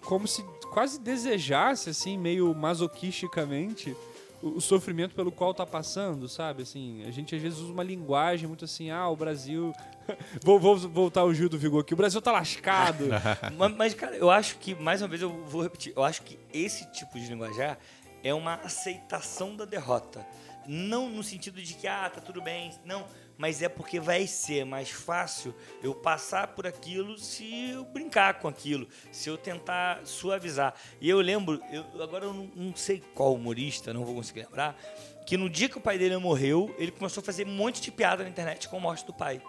como 0.00 0.26
se 0.26 0.44
quase 0.72 1.00
desejasse, 1.00 1.90
assim, 1.90 2.18
meio 2.18 2.52
masoquisticamente, 2.54 3.96
o, 4.42 4.56
o 4.56 4.60
sofrimento 4.60 5.14
pelo 5.14 5.30
qual 5.30 5.54
tá 5.54 5.64
passando, 5.64 6.28
sabe? 6.28 6.62
Assim, 6.62 7.04
a 7.04 7.10
gente 7.10 7.34
às 7.34 7.42
vezes 7.42 7.58
usa 7.60 7.72
uma 7.72 7.84
linguagem 7.84 8.48
muito 8.48 8.64
assim, 8.64 8.90
ah, 8.90 9.08
o 9.08 9.16
Brasil. 9.16 9.72
vou, 10.42 10.58
vou 10.58 10.76
voltar 10.76 11.24
o 11.24 11.34
Gil 11.34 11.48
do 11.48 11.58
Vigor 11.58 11.80
aqui, 11.80 11.94
o 11.94 11.96
Brasil 11.96 12.20
tá 12.20 12.32
lascado. 12.32 13.06
Mas, 13.56 13.74
mas, 13.76 13.94
cara, 13.94 14.16
eu 14.16 14.30
acho 14.30 14.56
que, 14.58 14.74
mais 14.74 15.02
uma 15.02 15.08
vez, 15.08 15.22
eu 15.22 15.44
vou 15.44 15.62
repetir. 15.62 15.92
Eu 15.96 16.04
acho 16.04 16.22
que 16.22 16.38
esse 16.52 16.90
tipo 16.92 17.18
de 17.18 17.26
linguajar 17.26 17.78
é 18.22 18.32
uma 18.32 18.54
aceitação 18.54 19.56
da 19.56 19.64
derrota. 19.64 20.26
Não 20.66 21.08
no 21.08 21.22
sentido 21.22 21.60
de 21.60 21.74
que, 21.74 21.86
ah, 21.86 22.08
tá 22.08 22.20
tudo 22.20 22.40
bem. 22.40 22.72
Não, 22.84 23.04
mas 23.36 23.62
é 23.62 23.68
porque 23.68 23.98
vai 23.98 24.26
ser 24.26 24.64
mais 24.64 24.90
fácil 24.90 25.54
eu 25.82 25.94
passar 25.94 26.48
por 26.48 26.66
aquilo 26.66 27.18
se 27.18 27.70
eu 27.70 27.84
brincar 27.84 28.34
com 28.34 28.46
aquilo, 28.46 28.86
se 29.10 29.28
eu 29.28 29.36
tentar 29.36 30.06
suavizar. 30.06 30.74
E 31.00 31.08
eu 31.08 31.20
lembro, 31.20 31.60
eu, 31.72 31.84
agora 32.02 32.26
eu 32.26 32.32
não, 32.32 32.50
não 32.54 32.76
sei 32.76 33.02
qual 33.14 33.34
humorista, 33.34 33.92
não 33.92 34.04
vou 34.04 34.14
conseguir 34.14 34.44
lembrar, 34.44 34.80
que 35.26 35.36
no 35.36 35.50
dia 35.50 35.68
que 35.68 35.78
o 35.78 35.80
pai 35.80 35.98
dele 35.98 36.16
morreu, 36.18 36.74
ele 36.78 36.92
começou 36.92 37.20
a 37.20 37.24
fazer 37.24 37.46
um 37.46 37.54
monte 37.54 37.80
de 37.80 37.90
piada 37.90 38.22
na 38.22 38.30
internet 38.30 38.68
com 38.68 38.76
a 38.76 38.80
morte 38.80 39.04
do 39.04 39.12
pai. 39.12 39.42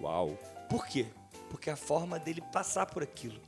Uau. 0.00 0.38
Por 0.68 0.86
quê? 0.86 1.06
porque 1.48 1.70
a 1.70 1.76
forma 1.76 2.18
dele 2.18 2.42
passar 2.52 2.86
por 2.86 3.02
aquilo 3.02 3.40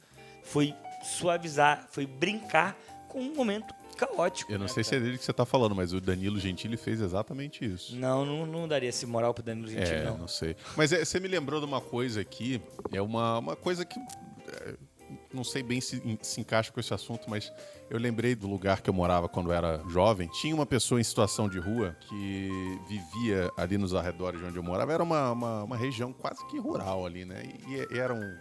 foi 0.43 0.75
suavizar, 1.03 1.87
foi 1.91 2.07
brincar 2.07 2.77
com 3.09 3.21
um 3.21 3.35
momento 3.35 3.75
caótico. 3.97 4.51
Eu 4.53 4.59
não 4.59 4.67
né, 4.67 4.73
sei 4.73 4.85
se 4.85 4.91
cara? 4.91 5.03
é 5.03 5.05
dele 5.05 5.19
que 5.19 5.25
você 5.25 5.33
tá 5.33 5.45
falando, 5.45 5.75
mas 5.75 5.93
o 5.93 6.01
Danilo 6.01 6.39
Gentili 6.39 6.77
fez 6.77 7.01
exatamente 7.01 7.65
isso. 7.65 7.97
Não, 7.97 8.25
não, 8.25 8.47
não 8.47 8.69
daria 8.69 8.89
esse 8.89 9.05
moral 9.07 9.35
pro 9.35 9.43
Danilo 9.43 9.69
Gentili, 9.69 9.97
É, 9.99 10.05
não. 10.05 10.19
não 10.19 10.29
sei. 10.29 10.57
Mas 10.77 10.93
é, 10.93 11.05
você 11.05 11.19
me 11.19 11.29
lembrou 11.29 11.61
de 11.61 11.67
uma 11.67 11.81
coisa 11.81 12.21
aqui, 12.21 12.63
é 12.93 13.03
uma, 13.03 13.39
uma 13.39 13.57
coisa 13.57 13.85
que 13.85 13.99
não 15.33 15.45
sei 15.45 15.63
bem 15.63 15.81
se, 15.81 16.19
se 16.23 16.41
encaixa 16.41 16.73
com 16.73 16.81
esse 16.81 16.93
assunto, 16.93 17.29
mas 17.29 17.53
eu 17.91 17.99
lembrei 17.99 18.35
do 18.35 18.47
lugar 18.47 18.81
que 18.81 18.91
eu 18.91 18.95
morava 18.95 19.29
quando 19.29 19.51
eu 19.51 19.55
era 19.55 19.83
jovem. 19.89 20.29
Tinha 20.29 20.55
uma 20.55 20.67
pessoa 20.67 21.01
em 21.01 21.05
situação 21.05 21.49
de 21.49 21.59
rua 21.59 21.97
que 22.01 22.79
vivia 22.89 23.51
ali 23.57 23.79
nos 23.79 23.95
arredores 23.95 24.41
de 24.41 24.47
onde 24.47 24.57
eu 24.57 24.63
morava. 24.63 24.93
Era 24.93 25.03
uma, 25.03 25.33
uma, 25.33 25.65
uma 25.65 25.77
região 25.77 26.13
quase 26.13 26.45
que 26.49 26.59
rural 26.59 27.07
ali, 27.07 27.25
né? 27.25 27.43
E, 27.67 27.95
e 27.95 27.99
era 27.99 28.15
um, 28.15 28.37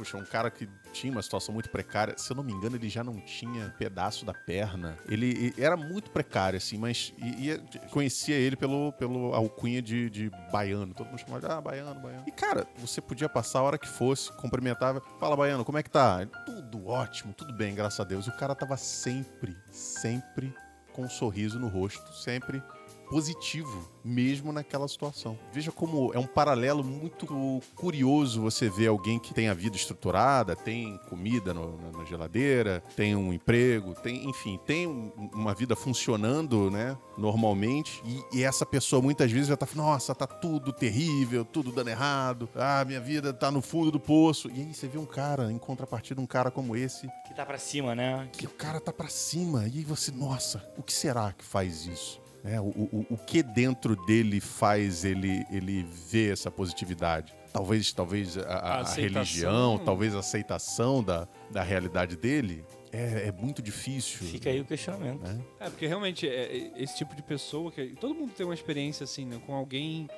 puxa, 0.00 0.16
um 0.16 0.24
cara 0.24 0.50
que 0.50 0.66
tinha 0.94 1.12
uma 1.12 1.20
situação 1.20 1.52
muito 1.52 1.68
precária. 1.68 2.14
Se 2.16 2.32
eu 2.32 2.36
não 2.36 2.42
me 2.42 2.52
engano, 2.54 2.74
ele 2.76 2.88
já 2.88 3.04
não 3.04 3.20
tinha 3.20 3.68
pedaço 3.78 4.24
da 4.24 4.32
perna. 4.32 4.96
Ele 5.06 5.52
e- 5.56 5.62
era 5.62 5.76
muito 5.76 6.10
precário, 6.10 6.56
assim, 6.56 6.78
mas 6.78 7.12
e, 7.18 7.50
e 7.50 7.58
conhecia 7.90 8.34
ele 8.34 8.56
pelo, 8.56 8.92
pelo 8.94 9.34
alcunha 9.34 9.82
de, 9.82 10.08
de 10.08 10.30
baiano. 10.50 10.94
Todo 10.94 11.08
mundo 11.08 11.18
chamava 11.18 11.40
de, 11.46 11.52
ah, 11.52 11.60
baiano, 11.60 12.00
baiano. 12.00 12.24
E, 12.26 12.30
cara, 12.30 12.66
você 12.78 12.98
podia 13.02 13.28
passar 13.28 13.58
a 13.58 13.62
hora 13.62 13.78
que 13.78 13.86
fosse, 13.86 14.32
cumprimentava. 14.38 15.02
Fala, 15.20 15.36
baiano, 15.36 15.64
como 15.66 15.76
é 15.76 15.82
que 15.82 15.90
tá? 15.90 16.18
Ele, 16.22 16.30
Tudo 16.46 16.86
ótimo, 16.88 17.34
tudo 17.34 17.52
bem, 17.52 17.74
graças 17.74 18.00
a 18.00 18.04
Deus. 18.04 18.26
O 18.26 18.32
cara 18.32 18.54
tava 18.54 18.78
sempre, 18.78 19.54
sempre 19.70 20.54
com 20.94 21.02
um 21.02 21.10
sorriso 21.10 21.58
no 21.60 21.68
rosto, 21.68 22.10
sempre 22.14 22.62
positivo, 23.10 23.90
mesmo 24.04 24.52
naquela 24.52 24.86
situação. 24.86 25.36
Veja 25.52 25.72
como 25.72 26.14
é 26.14 26.18
um 26.18 26.26
paralelo 26.26 26.82
muito 26.84 27.26
curioso 27.74 28.40
você 28.40 28.70
ver 28.70 28.86
alguém 28.86 29.18
que 29.18 29.34
tem 29.34 29.48
a 29.48 29.54
vida 29.54 29.76
estruturada, 29.76 30.54
tem 30.54 30.96
comida 31.08 31.52
no- 31.52 31.76
na, 31.76 31.98
na 31.98 32.04
geladeira, 32.04 32.82
tem 32.96 33.16
um 33.16 33.32
emprego, 33.32 33.94
tem, 34.00 34.28
enfim, 34.30 34.58
tem 34.64 34.86
um- 34.86 35.10
uma 35.34 35.52
vida 35.52 35.74
funcionando, 35.74 36.70
né, 36.70 36.96
normalmente, 37.18 38.00
e, 38.04 38.38
e 38.38 38.44
essa 38.44 38.64
pessoa 38.64 39.02
muitas 39.02 39.30
vezes 39.30 39.48
já 39.48 39.56
tá 39.56 39.66
falando, 39.66 39.88
nossa, 39.88 40.14
tá 40.14 40.26
tudo 40.26 40.72
terrível, 40.72 41.44
tudo 41.44 41.72
dando 41.72 41.88
errado, 41.90 42.48
ah, 42.54 42.84
minha 42.86 43.00
vida 43.00 43.32
tá 43.32 43.50
no 43.50 43.60
fundo 43.60 43.90
do 43.90 43.98
poço. 44.00 44.48
E 44.50 44.60
aí 44.60 44.72
você 44.72 44.86
vê 44.86 44.98
um 44.98 45.04
cara, 45.04 45.50
em 45.52 45.58
contrapartida, 45.58 46.20
um 46.20 46.26
cara 46.26 46.50
como 46.50 46.76
esse, 46.76 47.08
Que 47.26 47.34
tá 47.34 47.44
pra 47.44 47.58
cima, 47.58 47.94
né? 47.94 48.28
que 48.32 48.46
o 48.46 48.50
cara 48.50 48.80
tá 48.80 48.92
pra 48.92 49.08
cima 49.08 49.62
e 49.66 49.78
aí 49.78 49.84
você, 49.84 50.10
nossa, 50.12 50.64
o 50.78 50.82
que 50.82 50.92
será 50.92 51.32
que 51.32 51.44
faz 51.44 51.86
isso? 51.86 52.20
É, 52.44 52.60
o, 52.60 52.64
o, 52.68 53.06
o 53.10 53.16
que 53.18 53.42
dentro 53.42 53.94
dele 54.06 54.40
faz 54.40 55.04
ele, 55.04 55.44
ele 55.50 55.82
ver 56.10 56.32
essa 56.32 56.50
positividade? 56.50 57.34
Talvez, 57.52 57.92
talvez 57.92 58.38
a, 58.38 58.42
a- 58.42 58.80
A 58.80 58.94
religião, 58.94 59.78
talvez 59.78 60.14
a 60.14 60.20
aceitação 60.20 61.02
da, 61.02 61.28
da 61.50 61.62
realidade 61.62 62.16
dele. 62.16 62.64
É, 62.92 63.28
é 63.28 63.32
muito 63.32 63.60
difícil. 63.62 64.26
Fica 64.26 64.50
aí 64.50 64.60
o 64.60 64.64
questionamento. 64.64 65.20
né? 65.22 65.38
É, 65.60 65.68
porque 65.70 65.86
realmente 65.86 66.28
é, 66.28 66.56
é 66.56 66.72
esse 66.82 66.96
tipo 66.96 67.14
de 67.14 67.22
pessoa 67.22 67.70
que. 67.70 67.94
Todo 68.00 68.14
mundo 68.14 68.32
tem 68.32 68.44
uma 68.46 68.54
experiência 68.54 69.04
assim, 69.04 69.24
né? 69.26 69.40
Com 69.46 69.54
alguém 69.54 70.08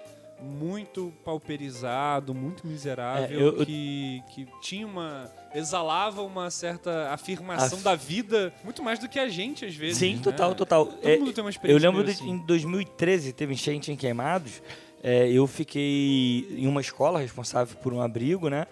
muito 0.43 1.12
pauperizado, 1.24 2.34
muito 2.34 2.66
miserável, 2.66 3.38
É, 3.38 3.43
eu- 3.43 3.59
eu- 3.59 3.66
que, 3.66 4.22
que 4.34 4.47
tinha 4.61 4.86
uma. 4.86 5.30
exalava 5.55 6.22
uma 6.22 6.51
certa 6.51 7.11
afirmação 7.11 7.78
Af- 7.78 7.84
da 7.84 7.95
vida, 7.95 8.53
muito 8.64 8.82
mais 8.82 8.99
do 8.99 9.09
que 9.09 9.18
a 9.18 9.28
gente, 9.28 9.64
às 9.64 9.74
vezes. 9.74 9.99
Sim, 9.99 10.16
né? 10.16 10.20
total, 10.22 10.55
total. 10.55 10.86
Todo 10.86 11.07
É, 11.09 11.16
mundo 11.18 11.32
tem 11.32 11.43
uma 11.45 11.49
eu 11.49 11.51
experiência. 11.51 11.88
lembro 11.88 12.03
meio 12.05 12.14
de, 12.16 12.22
assim. 12.22 12.30
em 12.30 12.38
2013, 12.47 13.32
teve 13.32 13.53
enchente 13.55 13.90
em 13.93 13.97
Queimados. 13.97 14.62
é, 15.05 15.28
eu 15.32 15.47
fiquei 15.49 16.47
em 16.57 16.66
uma 16.68 16.80
escola 16.80 17.18
responsável 17.18 17.76
por 17.78 17.93
um 17.93 18.01
abrigo, 18.01 18.49
né? 18.49 18.66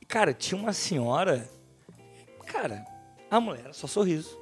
E, 0.00 0.04
cara, 0.04 0.34
tinha 0.34 0.60
uma 0.60 0.72
senhora. 0.72 1.48
Cara, 2.46 2.84
a 3.30 3.40
mulher 3.40 3.60
era 3.66 3.72
só 3.72 3.86
sorriso. 3.86 4.36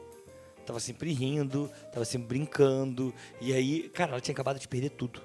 Tava 0.64 0.80
sempre 0.80 1.12
rindo, 1.12 1.70
tava 1.93 2.05
sempre 2.07 2.28
brincando. 2.28 3.12
E 3.41 3.53
aí, 3.53 3.91
cara, 3.91 4.12
ela 4.12 4.20
tinha 4.22 4.32
acabado 4.32 4.59
de 4.59 4.66
perder 4.66 4.89
tudo. 4.91 5.20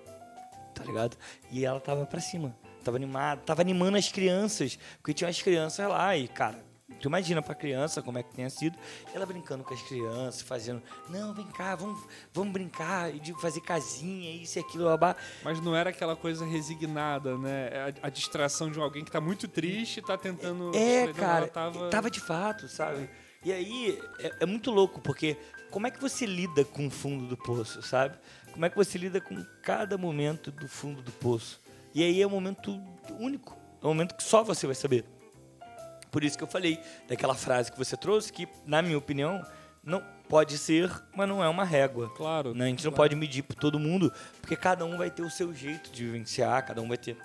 Tá 0.79 0.85
ligado? 0.85 1.17
E 1.51 1.65
ela 1.65 1.79
tava 1.79 2.05
pra 2.05 2.21
cima. 2.21 2.55
Tava 2.83 2.95
animada, 2.95 3.41
tava 3.41 3.61
animando 3.61 3.97
as 3.97 4.09
crianças. 4.09 4.79
Porque 4.97 5.13
tinha 5.13 5.29
as 5.29 5.41
crianças 5.41 5.85
lá 5.87 6.15
e, 6.15 6.29
cara, 6.29 6.63
tu 7.01 7.09
imagina 7.09 7.41
pra 7.41 7.53
criança 7.53 8.01
como 8.01 8.17
é 8.17 8.23
que 8.23 8.33
tenha 8.33 8.49
sido. 8.49 8.77
Ela 9.13 9.25
brincando 9.25 9.63
com 9.63 9.73
as 9.73 9.81
crianças, 9.81 10.41
fazendo, 10.41 10.81
não, 11.09 11.33
vem 11.33 11.45
cá, 11.47 11.75
vamos, 11.75 12.01
vamos 12.33 12.53
brincar, 12.53 13.13
e 13.13 13.19
de 13.19 13.33
fazer 13.41 13.59
casinha, 13.59 14.31
isso 14.31 14.57
e 14.57 14.61
aquilo, 14.61 14.85
babá. 14.85 15.15
Mas 15.43 15.59
não 15.59 15.75
era 15.75 15.89
aquela 15.89 16.15
coisa 16.15 16.45
resignada, 16.45 17.37
né? 17.37 17.93
A, 18.01 18.07
a 18.07 18.09
distração 18.09 18.71
de 18.71 18.79
alguém 18.79 19.03
que 19.03 19.11
tá 19.11 19.19
muito 19.19 19.47
triste 19.47 19.97
e 19.97 20.01
tá 20.01 20.17
tentando. 20.17 20.71
É, 20.73 21.07
Não, 21.07 21.13
cara, 21.13 21.47
tava... 21.47 21.89
tava 21.89 22.09
de 22.09 22.21
fato, 22.21 22.69
sabe? 22.69 23.09
E 23.43 23.51
aí 23.51 23.99
é, 24.19 24.35
é 24.41 24.45
muito 24.45 24.71
louco, 24.71 25.01
porque 25.01 25.37
como 25.69 25.87
é 25.87 25.91
que 25.91 26.01
você 26.01 26.25
lida 26.25 26.65
com 26.65 26.87
o 26.87 26.89
fundo 26.89 27.27
do 27.27 27.37
poço, 27.37 27.81
sabe? 27.81 28.17
Como 28.59 28.65
é 28.65 28.69
que 28.69 28.75
você 28.75 28.97
lida 28.97 29.21
com 29.21 29.41
cada 29.63 29.97
momento 29.97 30.51
do 30.51 30.67
fundo 30.67 31.01
do 31.01 31.13
poço? 31.13 31.61
E 31.95 32.03
aí 32.03 32.21
é 32.21 32.27
um 32.27 32.29
momento 32.29 32.77
único, 33.17 33.57
é 33.81 33.85
um 33.85 33.87
momento 33.91 34.13
que 34.15 34.21
só 34.21 34.43
você 34.43 34.65
vai 34.65 34.75
saber. 34.75 35.05
Por 36.11 36.25
isso 36.25 36.37
que 36.37 36.43
eu 36.43 36.47
falei 36.47 36.77
daquela 37.07 37.33
frase 37.33 37.71
que 37.71 37.77
você 37.77 37.95
trouxe, 37.95 38.33
que, 38.33 38.49
na 38.65 38.81
minha 38.81 38.97
opinião, 38.97 39.41
não 39.81 40.03
pode 40.27 40.57
ser, 40.57 40.91
mas 41.15 41.25
não 41.25 41.41
é 41.41 41.47
uma 41.47 41.63
régua. 41.63 42.09
Claro. 42.17 42.53
né? 42.53 42.65
A 42.65 42.67
gente 42.67 42.83
não 42.83 42.91
claro. 42.91 43.09
pode 43.09 43.15
medir 43.15 43.43
por 43.43 43.55
todo 43.55 43.79
mundo, 43.79 44.11
porque 44.41 44.57
cada 44.57 44.83
um 44.83 44.97
vai 44.97 45.09
ter 45.09 45.21
o 45.21 45.29
seu 45.29 45.53
jeito 45.53 45.89
de 45.89 46.03
vivenciar, 46.03 46.65
cada 46.65 46.81
um 46.81 46.87
vai 46.89 46.97
ter 46.97 47.15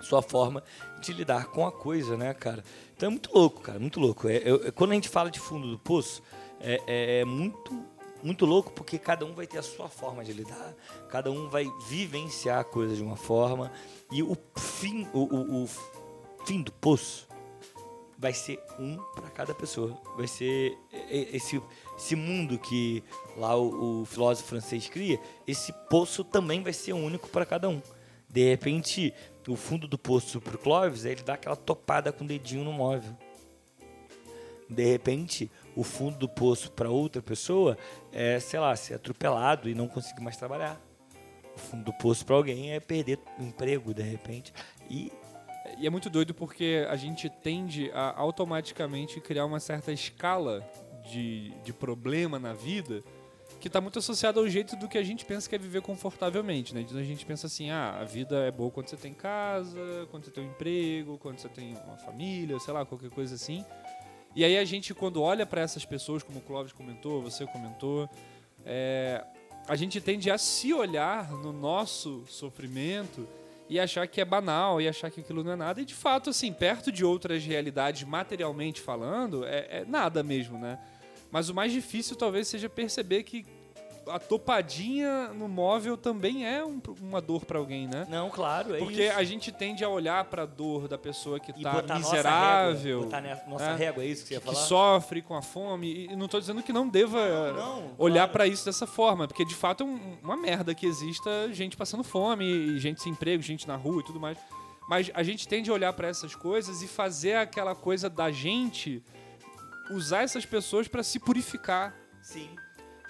sua 0.00 0.20
forma 0.20 0.64
de 1.00 1.12
lidar 1.12 1.46
com 1.46 1.64
a 1.64 1.70
coisa, 1.70 2.16
né, 2.16 2.34
cara? 2.34 2.64
Então 2.96 3.06
é 3.06 3.10
muito 3.10 3.32
louco, 3.32 3.60
cara, 3.60 3.78
muito 3.78 4.00
louco. 4.00 4.28
É, 4.28 4.38
é- 4.38 4.70
quando 4.72 4.90
a 4.90 4.94
gente 4.94 5.08
fala 5.08 5.30
de 5.30 5.38
fundo 5.38 5.70
do 5.70 5.78
poço, 5.78 6.20
é, 6.60 6.80
é- 6.88 7.20
é 7.20 7.24
muito, 7.24 7.86
muito 8.24 8.44
louco 8.46 8.72
porque 8.72 8.98
cada 8.98 9.24
um 9.24 9.34
vai 9.34 9.46
ter 9.46 9.58
a 9.58 9.62
sua 9.62 9.88
forma 9.88 10.24
de 10.24 10.32
lidar, 10.32 10.74
cada 11.10 11.30
um 11.30 11.48
vai 11.48 11.70
vivenciar 11.86 12.58
a 12.60 12.64
coisa 12.64 12.96
de 12.96 13.02
uma 13.02 13.16
forma 13.16 13.70
e 14.10 14.22
o 14.22 14.36
fim, 14.56 15.06
o, 15.12 15.20
o- 15.20 15.64
o 15.64 15.68
fim 16.46 16.62
do 16.62 16.72
poço 16.72 17.28
vai 18.18 18.32
ser 18.32 18.58
um 18.78 18.96
para 19.14 19.28
cada 19.28 19.54
pessoa. 19.54 20.00
Vai 20.16 20.26
ser 20.26 20.78
esse, 21.10 21.60
esse 21.98 22.16
mundo 22.16 22.58
que 22.58 23.04
lá 23.36 23.54
o, 23.56 24.02
o 24.02 24.04
filósofo 24.06 24.48
francês 24.48 24.88
cria, 24.88 25.20
esse 25.46 25.72
poço 25.90 26.24
também 26.24 26.62
vai 26.62 26.72
ser 26.72 26.94
único 26.94 27.28
para 27.28 27.44
cada 27.44 27.68
um. 27.68 27.82
De 28.28 28.48
repente, 28.48 29.12
o 29.46 29.54
fundo 29.56 29.86
do 29.86 29.98
poço 29.98 30.40
pro 30.40 30.56
Clóvis, 30.58 31.04
ele 31.04 31.22
dá 31.22 31.34
aquela 31.34 31.54
topada 31.56 32.10
com 32.12 32.24
o 32.24 32.26
dedinho 32.26 32.64
no 32.64 32.72
móvel. 32.72 33.14
De 34.68 34.84
repente, 34.84 35.50
o 35.76 35.82
fundo 35.82 36.18
do 36.18 36.28
poço 36.28 36.70
para 36.72 36.90
outra 36.90 37.22
pessoa 37.22 37.76
é, 38.12 38.38
sei 38.40 38.60
lá, 38.60 38.74
ser 38.76 38.94
atropelado 38.94 39.68
e 39.68 39.74
não 39.74 39.88
conseguir 39.88 40.22
mais 40.22 40.36
trabalhar. 40.36 40.80
O 41.56 41.58
fundo 41.58 41.84
do 41.84 41.92
poço 41.92 42.24
para 42.24 42.36
alguém 42.36 42.72
é 42.72 42.80
perder 42.80 43.18
emprego, 43.38 43.94
de 43.94 44.02
repente. 44.02 44.52
E 44.90 45.12
E 45.78 45.86
é 45.86 45.90
muito 45.90 46.10
doido 46.10 46.34
porque 46.34 46.86
a 46.88 46.96
gente 46.96 47.28
tende 47.28 47.90
a 47.92 48.20
automaticamente 48.20 49.20
criar 49.20 49.44
uma 49.44 49.58
certa 49.58 49.90
escala 49.90 50.62
de, 51.10 51.50
de 51.64 51.72
problema 51.72 52.38
na 52.38 52.52
vida 52.52 53.02
que 53.60 53.68
está 53.68 53.80
muito 53.80 53.98
associada 53.98 54.38
ao 54.40 54.48
jeito 54.48 54.76
do 54.76 54.86
que 54.86 54.98
a 54.98 55.02
gente 55.02 55.24
pensa 55.24 55.48
que 55.48 55.54
é 55.54 55.58
viver 55.58 55.80
confortavelmente, 55.80 56.74
né? 56.74 56.82
Então 56.82 56.98
a 56.98 57.02
gente 57.02 57.24
pensa 57.24 57.46
assim, 57.46 57.70
ah, 57.70 57.98
a 58.00 58.04
vida 58.04 58.36
é 58.46 58.50
boa 58.50 58.70
quando 58.70 58.88
você 58.88 58.96
tem 58.96 59.14
casa, 59.14 60.06
quando 60.10 60.24
você 60.24 60.30
tem 60.30 60.44
um 60.44 60.48
emprego, 60.48 61.18
quando 61.18 61.38
você 61.38 61.48
tem 61.48 61.74
uma 61.86 61.96
família, 61.96 62.58
sei 62.58 62.74
lá, 62.74 62.84
qualquer 62.84 63.10
coisa 63.10 63.34
assim. 63.34 63.64
E 64.36 64.44
aí 64.44 64.58
a 64.58 64.64
gente, 64.64 64.92
quando 64.92 65.22
olha 65.22 65.46
para 65.46 65.60
essas 65.60 65.84
pessoas, 65.84 66.22
como 66.22 66.38
o 66.38 66.42
Clóvis 66.42 66.72
comentou, 66.72 67.22
você 67.22 67.46
comentou, 67.46 68.08
é, 68.64 69.24
a 69.68 69.76
gente 69.76 70.00
tende 70.00 70.30
a 70.30 70.36
se 70.36 70.72
olhar 70.72 71.30
no 71.30 71.52
nosso 71.52 72.24
sofrimento 72.26 73.28
e 73.68 73.78
achar 73.78 74.06
que 74.06 74.20
é 74.20 74.24
banal 74.24 74.80
e 74.80 74.88
achar 74.88 75.10
que 75.10 75.20
aquilo 75.20 75.42
não 75.42 75.52
é 75.52 75.56
nada. 75.56 75.80
E 75.80 75.84
de 75.84 75.94
fato, 75.94 76.30
assim, 76.30 76.52
perto 76.52 76.90
de 76.90 77.04
outras 77.04 77.44
realidades, 77.44 78.02
materialmente 78.02 78.80
falando, 78.80 79.44
é, 79.44 79.66
é 79.70 79.84
nada 79.86 80.22
mesmo, 80.22 80.58
né? 80.58 80.78
Mas 81.30 81.48
o 81.48 81.54
mais 81.54 81.72
difícil 81.72 82.16
talvez 82.16 82.48
seja 82.48 82.68
perceber 82.68 83.22
que 83.22 83.46
a 84.08 84.18
topadinha 84.18 85.28
no 85.28 85.48
móvel 85.48 85.96
também 85.96 86.46
é 86.46 86.64
um- 86.64 86.80
uma 87.00 87.20
dor 87.20 87.44
pra 87.44 87.58
alguém, 87.58 87.86
né? 87.86 88.06
não, 88.08 88.30
claro, 88.30 88.74
é 88.74 88.78
Porque 88.78 89.04
isso. 89.04 89.18
a 89.18 89.24
gente 89.24 89.50
tende 89.52 89.84
a 89.84 89.88
olhar 89.88 90.24
pra 90.26 90.44
dor 90.46 90.88
da 90.88 90.96
pessoa 90.98 91.38
que 91.40 91.52
E 91.56 91.62
tá 91.62 91.72
botar 91.72 91.98
miserável, 91.98 93.02
Nossa 93.02 93.16
régua, 93.20 93.34
botar 93.36 93.50
nossa 93.50 93.64
é, 93.64 93.76
régua, 93.76 94.02
é 94.02 94.06
isso 94.06 94.22
que 94.22 94.28
você 94.28 94.34
ia 94.34 94.40
que 94.40 94.46
falar? 94.46 94.58
sofre 94.58 95.22
com 95.22 95.34
a 95.34 95.42
fome. 95.42 96.06
E 96.10 96.16
não 96.16 96.28
tô 96.28 96.38
dizendo 96.40 96.62
que 96.62 96.72
não 96.72 96.88
deva 96.88 97.52
não, 97.52 97.92
olhar 97.98 98.22
claro. 98.22 98.32
pra 98.32 98.46
isso 98.46 98.64
dessa 98.64 98.86
forma, 98.86 99.26
porque 99.26 99.44
de 99.44 99.54
fato 99.54 99.82
é 99.82 99.86
um- 99.86 100.18
uma 100.22 100.36
merda 100.36 100.74
que 100.74 100.86
exista 100.86 101.30
gente 101.52 101.76
passando 101.76 102.02
fome, 102.04 102.78
gente 102.78 103.02
sem 103.02 103.12
emprego, 103.12 103.42
gente 103.42 103.66
na 103.68 103.76
rua 103.76 104.00
e 104.00 104.04
tudo 104.04 104.20
mais. 104.20 104.36
Mas 104.88 105.10
a 105.14 105.22
gente 105.22 105.48
tende 105.48 105.70
a 105.70 105.72
olhar 105.72 105.92
pra 105.94 106.08
essas 106.08 106.34
coisas 106.34 106.82
e 106.82 106.86
fazer 106.86 107.36
aquela 107.36 107.74
coisa 107.74 108.10
da 108.10 108.30
gente 108.30 109.02
usar 109.90 110.22
essas 110.22 110.44
pessoas 110.44 110.88
pra 110.88 111.02
se 111.02 111.18
purificar. 111.18 111.94
Sim. 112.22 112.50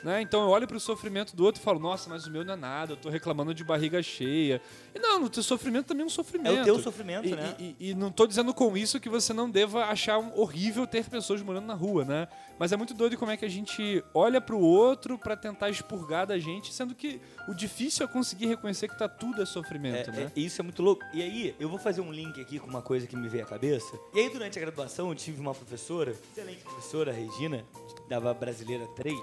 Né? 0.04 0.20
Então 0.20 0.42
eu 0.42 0.48
olho 0.50 0.68
pro 0.68 0.78
sofrimento 0.78 1.34
do 1.34 1.42
outro 1.44 1.62
e 1.62 1.64
falo, 1.64 1.80
nossa, 1.80 2.10
mas 2.10 2.26
o 2.26 2.30
meu 2.30 2.44
não 2.44 2.52
é 2.52 2.56
nada, 2.56 2.92
eu 2.92 2.96
tô 2.98 3.08
reclamando 3.08 3.54
de 3.54 3.64
barriga 3.64 4.02
cheia. 4.02 4.60
E 4.94 4.98
não, 4.98 5.24
o 5.24 5.30
teu 5.30 5.42
sofrimento 5.42 5.86
também 5.86 6.02
é 6.02 6.04
um 6.04 6.08
É 6.08 6.10
sofrimento. 6.10 6.60
o 6.60 6.64
teu 6.64 6.78
sofrimento, 6.78 7.26
E, 7.26 7.34
né? 7.34 7.56
e- 7.58 7.76
e 7.80 7.94
não 7.94 8.12
tô 8.12 8.26
dizendo 8.26 8.52
com 8.52 8.76
isso 8.76 9.00
que 9.00 9.08
você 9.08 9.32
não 9.32 9.48
deva 9.48 9.86
achar 9.86 10.18
um- 10.18 10.38
horrível 10.38 10.86
ter 10.86 11.08
pessoas 11.08 11.40
morando 11.40 11.64
na 11.66 11.72
rua, 11.72 12.04
né? 12.04 12.28
Mas 12.58 12.70
é 12.70 12.76
muito 12.76 12.92
doido 12.92 13.16
como 13.16 13.30
é 13.32 13.36
que 13.38 13.46
a 13.46 13.48
gente 13.48 14.04
olha 14.12 14.42
pro 14.42 14.58
outro 14.58 15.16
pra 15.18 15.36
tentar 15.38 15.70
expurgar 15.70 16.26
da 16.26 16.38
gente, 16.38 16.72
sendo 16.74 16.94
que 16.94 17.18
o 17.48 17.54
difícil 17.54 18.04
é 18.04 18.08
conseguir 18.08 18.46
reconhecer 18.46 18.88
que 18.88 18.98
tá 18.98 19.08
tudo 19.08 19.40
é 19.40 19.46
sofrimento, 19.46 20.10
É, 20.10 20.12
né? 20.12 20.32
é- 20.36 20.38
isso 20.40 20.60
é 20.60 20.62
muito 20.62 20.82
louco. 20.82 21.02
E 21.14 21.22
aí, 21.22 21.54
eu 21.58 21.68
vou 21.68 21.78
fazer 21.78 22.02
um 22.02 22.12
link 22.12 22.38
aqui 22.40 22.58
com 22.58 22.66
uma 22.68 22.82
coisa 22.82 23.06
que 23.06 23.16
me 23.16 23.26
veio 23.26 23.44
à 23.44 23.46
cabeça. 23.46 23.98
E 24.12 24.20
aí, 24.20 24.28
durante 24.28 24.58
a 24.58 24.60
graduação, 24.60 25.08
eu 25.08 25.14
tive 25.14 25.40
uma 25.40 25.54
professora, 25.54 26.10
excelente 26.10 26.62
professora, 26.62 27.10
Regina, 27.10 27.64
que 27.96 28.08
dava 28.08 28.34
brasileira 28.34 28.86
3, 28.88 29.18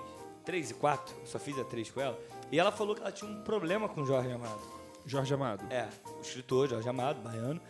3 0.45 0.71
e 0.71 0.73
4, 0.73 1.15
só 1.25 1.39
fiz 1.39 1.57
a 1.59 1.63
3 1.63 1.89
com 1.91 2.01
ela. 2.01 2.19
E 2.51 2.59
ela 2.59 2.71
falou 2.71 2.95
que 2.95 3.01
ela 3.01 3.11
tinha 3.11 3.29
um 3.29 3.41
problema 3.43 3.87
com 3.87 4.01
o 4.01 4.05
Jorge 4.05 4.31
Amado. 4.31 4.61
Jorge 5.05 5.33
Amado. 5.33 5.65
É, 5.71 5.87
o 6.17 6.21
escritor 6.21 6.69
Jorge 6.69 6.87
Amado, 6.87 7.21
baiano. 7.21 7.61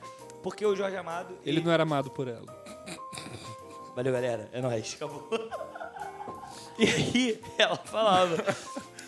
Porque 0.41 0.65
o 0.65 0.76
Jorge 0.76 0.97
Amado. 0.97 1.38
Ele 1.45 1.61
não 1.61 1.72
era 1.72 1.84
amado 1.84 2.09
por 2.09 2.28
ela. 2.28 2.45
Valeu, 3.95 4.11
galera. 4.11 4.49
É 4.51 4.61
nóis. 4.61 4.93
Acabou. 4.95 5.30
E 6.80 6.86
aí, 6.86 7.41
ela 7.59 7.76
falava 7.78 8.43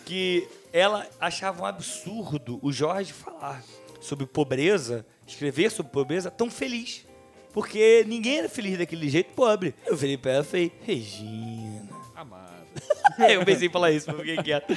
que 0.04 0.46
ela 0.72 1.08
achava 1.18 1.62
um 1.62 1.66
absurdo 1.66 2.58
o 2.62 2.70
Jorge 2.70 3.12
falar 3.12 3.64
sobre 4.00 4.26
pobreza, 4.26 5.04
escrever 5.26 5.70
sobre 5.70 5.90
pobreza 5.90 6.30
tão 6.30 6.50
feliz. 6.50 7.04
Porque 7.52 8.04
ninguém 8.06 8.38
era 8.38 8.48
feliz 8.48 8.78
daquele 8.78 9.08
jeito 9.08 9.32
pobre. 9.34 9.74
Eu 9.86 9.96
virei 9.96 10.16
pra 10.16 10.32
ela 10.32 10.42
e 10.42 10.46
falei, 10.46 10.72
Regina. 10.82 11.88
Amado. 12.14 12.63
Eu 13.28 13.44
pensei 13.44 13.68
em 13.68 13.70
falar 13.70 13.90
isso, 13.90 14.06
mas 14.08 14.16
fiquei 14.18 14.36
quieto. 14.42 14.76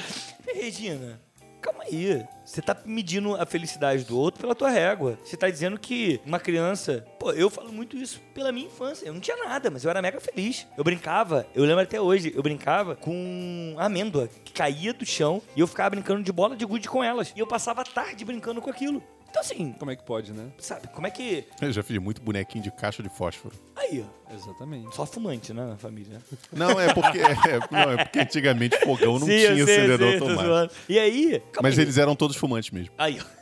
Regina, 0.54 1.20
calma 1.60 1.84
aí. 1.84 2.24
Você 2.44 2.62
tá 2.62 2.76
medindo 2.84 3.34
a 3.34 3.44
felicidade 3.44 4.04
do 4.04 4.18
outro 4.18 4.40
pela 4.40 4.54
tua 4.54 4.70
régua. 4.70 5.18
Você 5.22 5.36
tá 5.36 5.50
dizendo 5.50 5.78
que 5.78 6.20
uma 6.24 6.40
criança. 6.40 7.04
Pô, 7.18 7.32
eu 7.32 7.50
falo 7.50 7.72
muito 7.72 7.96
isso 7.96 8.20
pela 8.34 8.50
minha 8.50 8.66
infância. 8.66 9.06
Eu 9.06 9.12
não 9.12 9.20
tinha 9.20 9.36
nada, 9.36 9.70
mas 9.70 9.84
eu 9.84 9.90
era 9.90 10.00
mega 10.00 10.20
feliz. 10.20 10.66
Eu 10.76 10.84
brincava, 10.84 11.46
eu 11.54 11.64
lembro 11.64 11.82
até 11.82 12.00
hoje, 12.00 12.32
eu 12.34 12.42
brincava 12.42 12.96
com 12.96 13.74
amêndoa 13.78 14.28
que 14.44 14.52
caía 14.52 14.94
do 14.94 15.04
chão 15.04 15.42
e 15.54 15.60
eu 15.60 15.66
ficava 15.66 15.90
brincando 15.90 16.22
de 16.22 16.32
bola 16.32 16.56
de 16.56 16.64
gude 16.64 16.88
com 16.88 17.04
elas. 17.04 17.32
E 17.36 17.40
eu 17.40 17.46
passava 17.46 17.82
a 17.82 17.84
tarde 17.84 18.24
brincando 18.24 18.62
com 18.62 18.70
aquilo. 18.70 19.02
Então, 19.30 19.42
assim, 19.42 19.72
Como 19.78 19.90
é 19.90 19.96
que 19.96 20.02
pode, 20.02 20.32
né? 20.32 20.50
sabe, 20.58 20.88
como 20.88 21.06
é 21.06 21.10
que. 21.10 21.44
Eu 21.60 21.70
já 21.70 21.82
fiz 21.82 21.98
muito 21.98 22.20
bonequinho 22.20 22.64
de 22.64 22.70
caixa 22.70 23.02
de 23.02 23.08
fósforo. 23.08 23.54
Aí, 23.76 24.04
ó. 24.04 24.34
Exatamente. 24.34 24.94
Só 24.94 25.06
fumante, 25.06 25.52
né, 25.52 25.64
na 25.66 25.76
família. 25.76 26.14
né? 26.14 26.20
Não, 26.52 26.78
é 26.80 26.92
porque, 26.92 27.18
é, 27.18 27.58
não, 27.70 27.92
é 27.92 28.04
porque 28.04 28.18
antigamente 28.20 28.76
fogão 28.80 29.18
não 29.18 29.26
Sim, 29.28 29.32
eu 29.34 29.54
tinha 29.54 29.66
sei, 29.66 29.74
eu 29.76 29.78
acendedor 29.80 30.08
sei, 30.10 30.18
tô 30.18 30.24
automático. 30.24 30.54
zoando. 30.54 30.72
E 30.88 30.98
aí. 30.98 31.40
calma 31.52 31.68
Mas 31.68 31.78
aí. 31.78 31.84
eles 31.84 31.98
eram 31.98 32.16
todos 32.16 32.36
fumantes 32.36 32.70
mesmo. 32.70 32.92
Aí, 32.98 33.18
ó. 33.20 33.38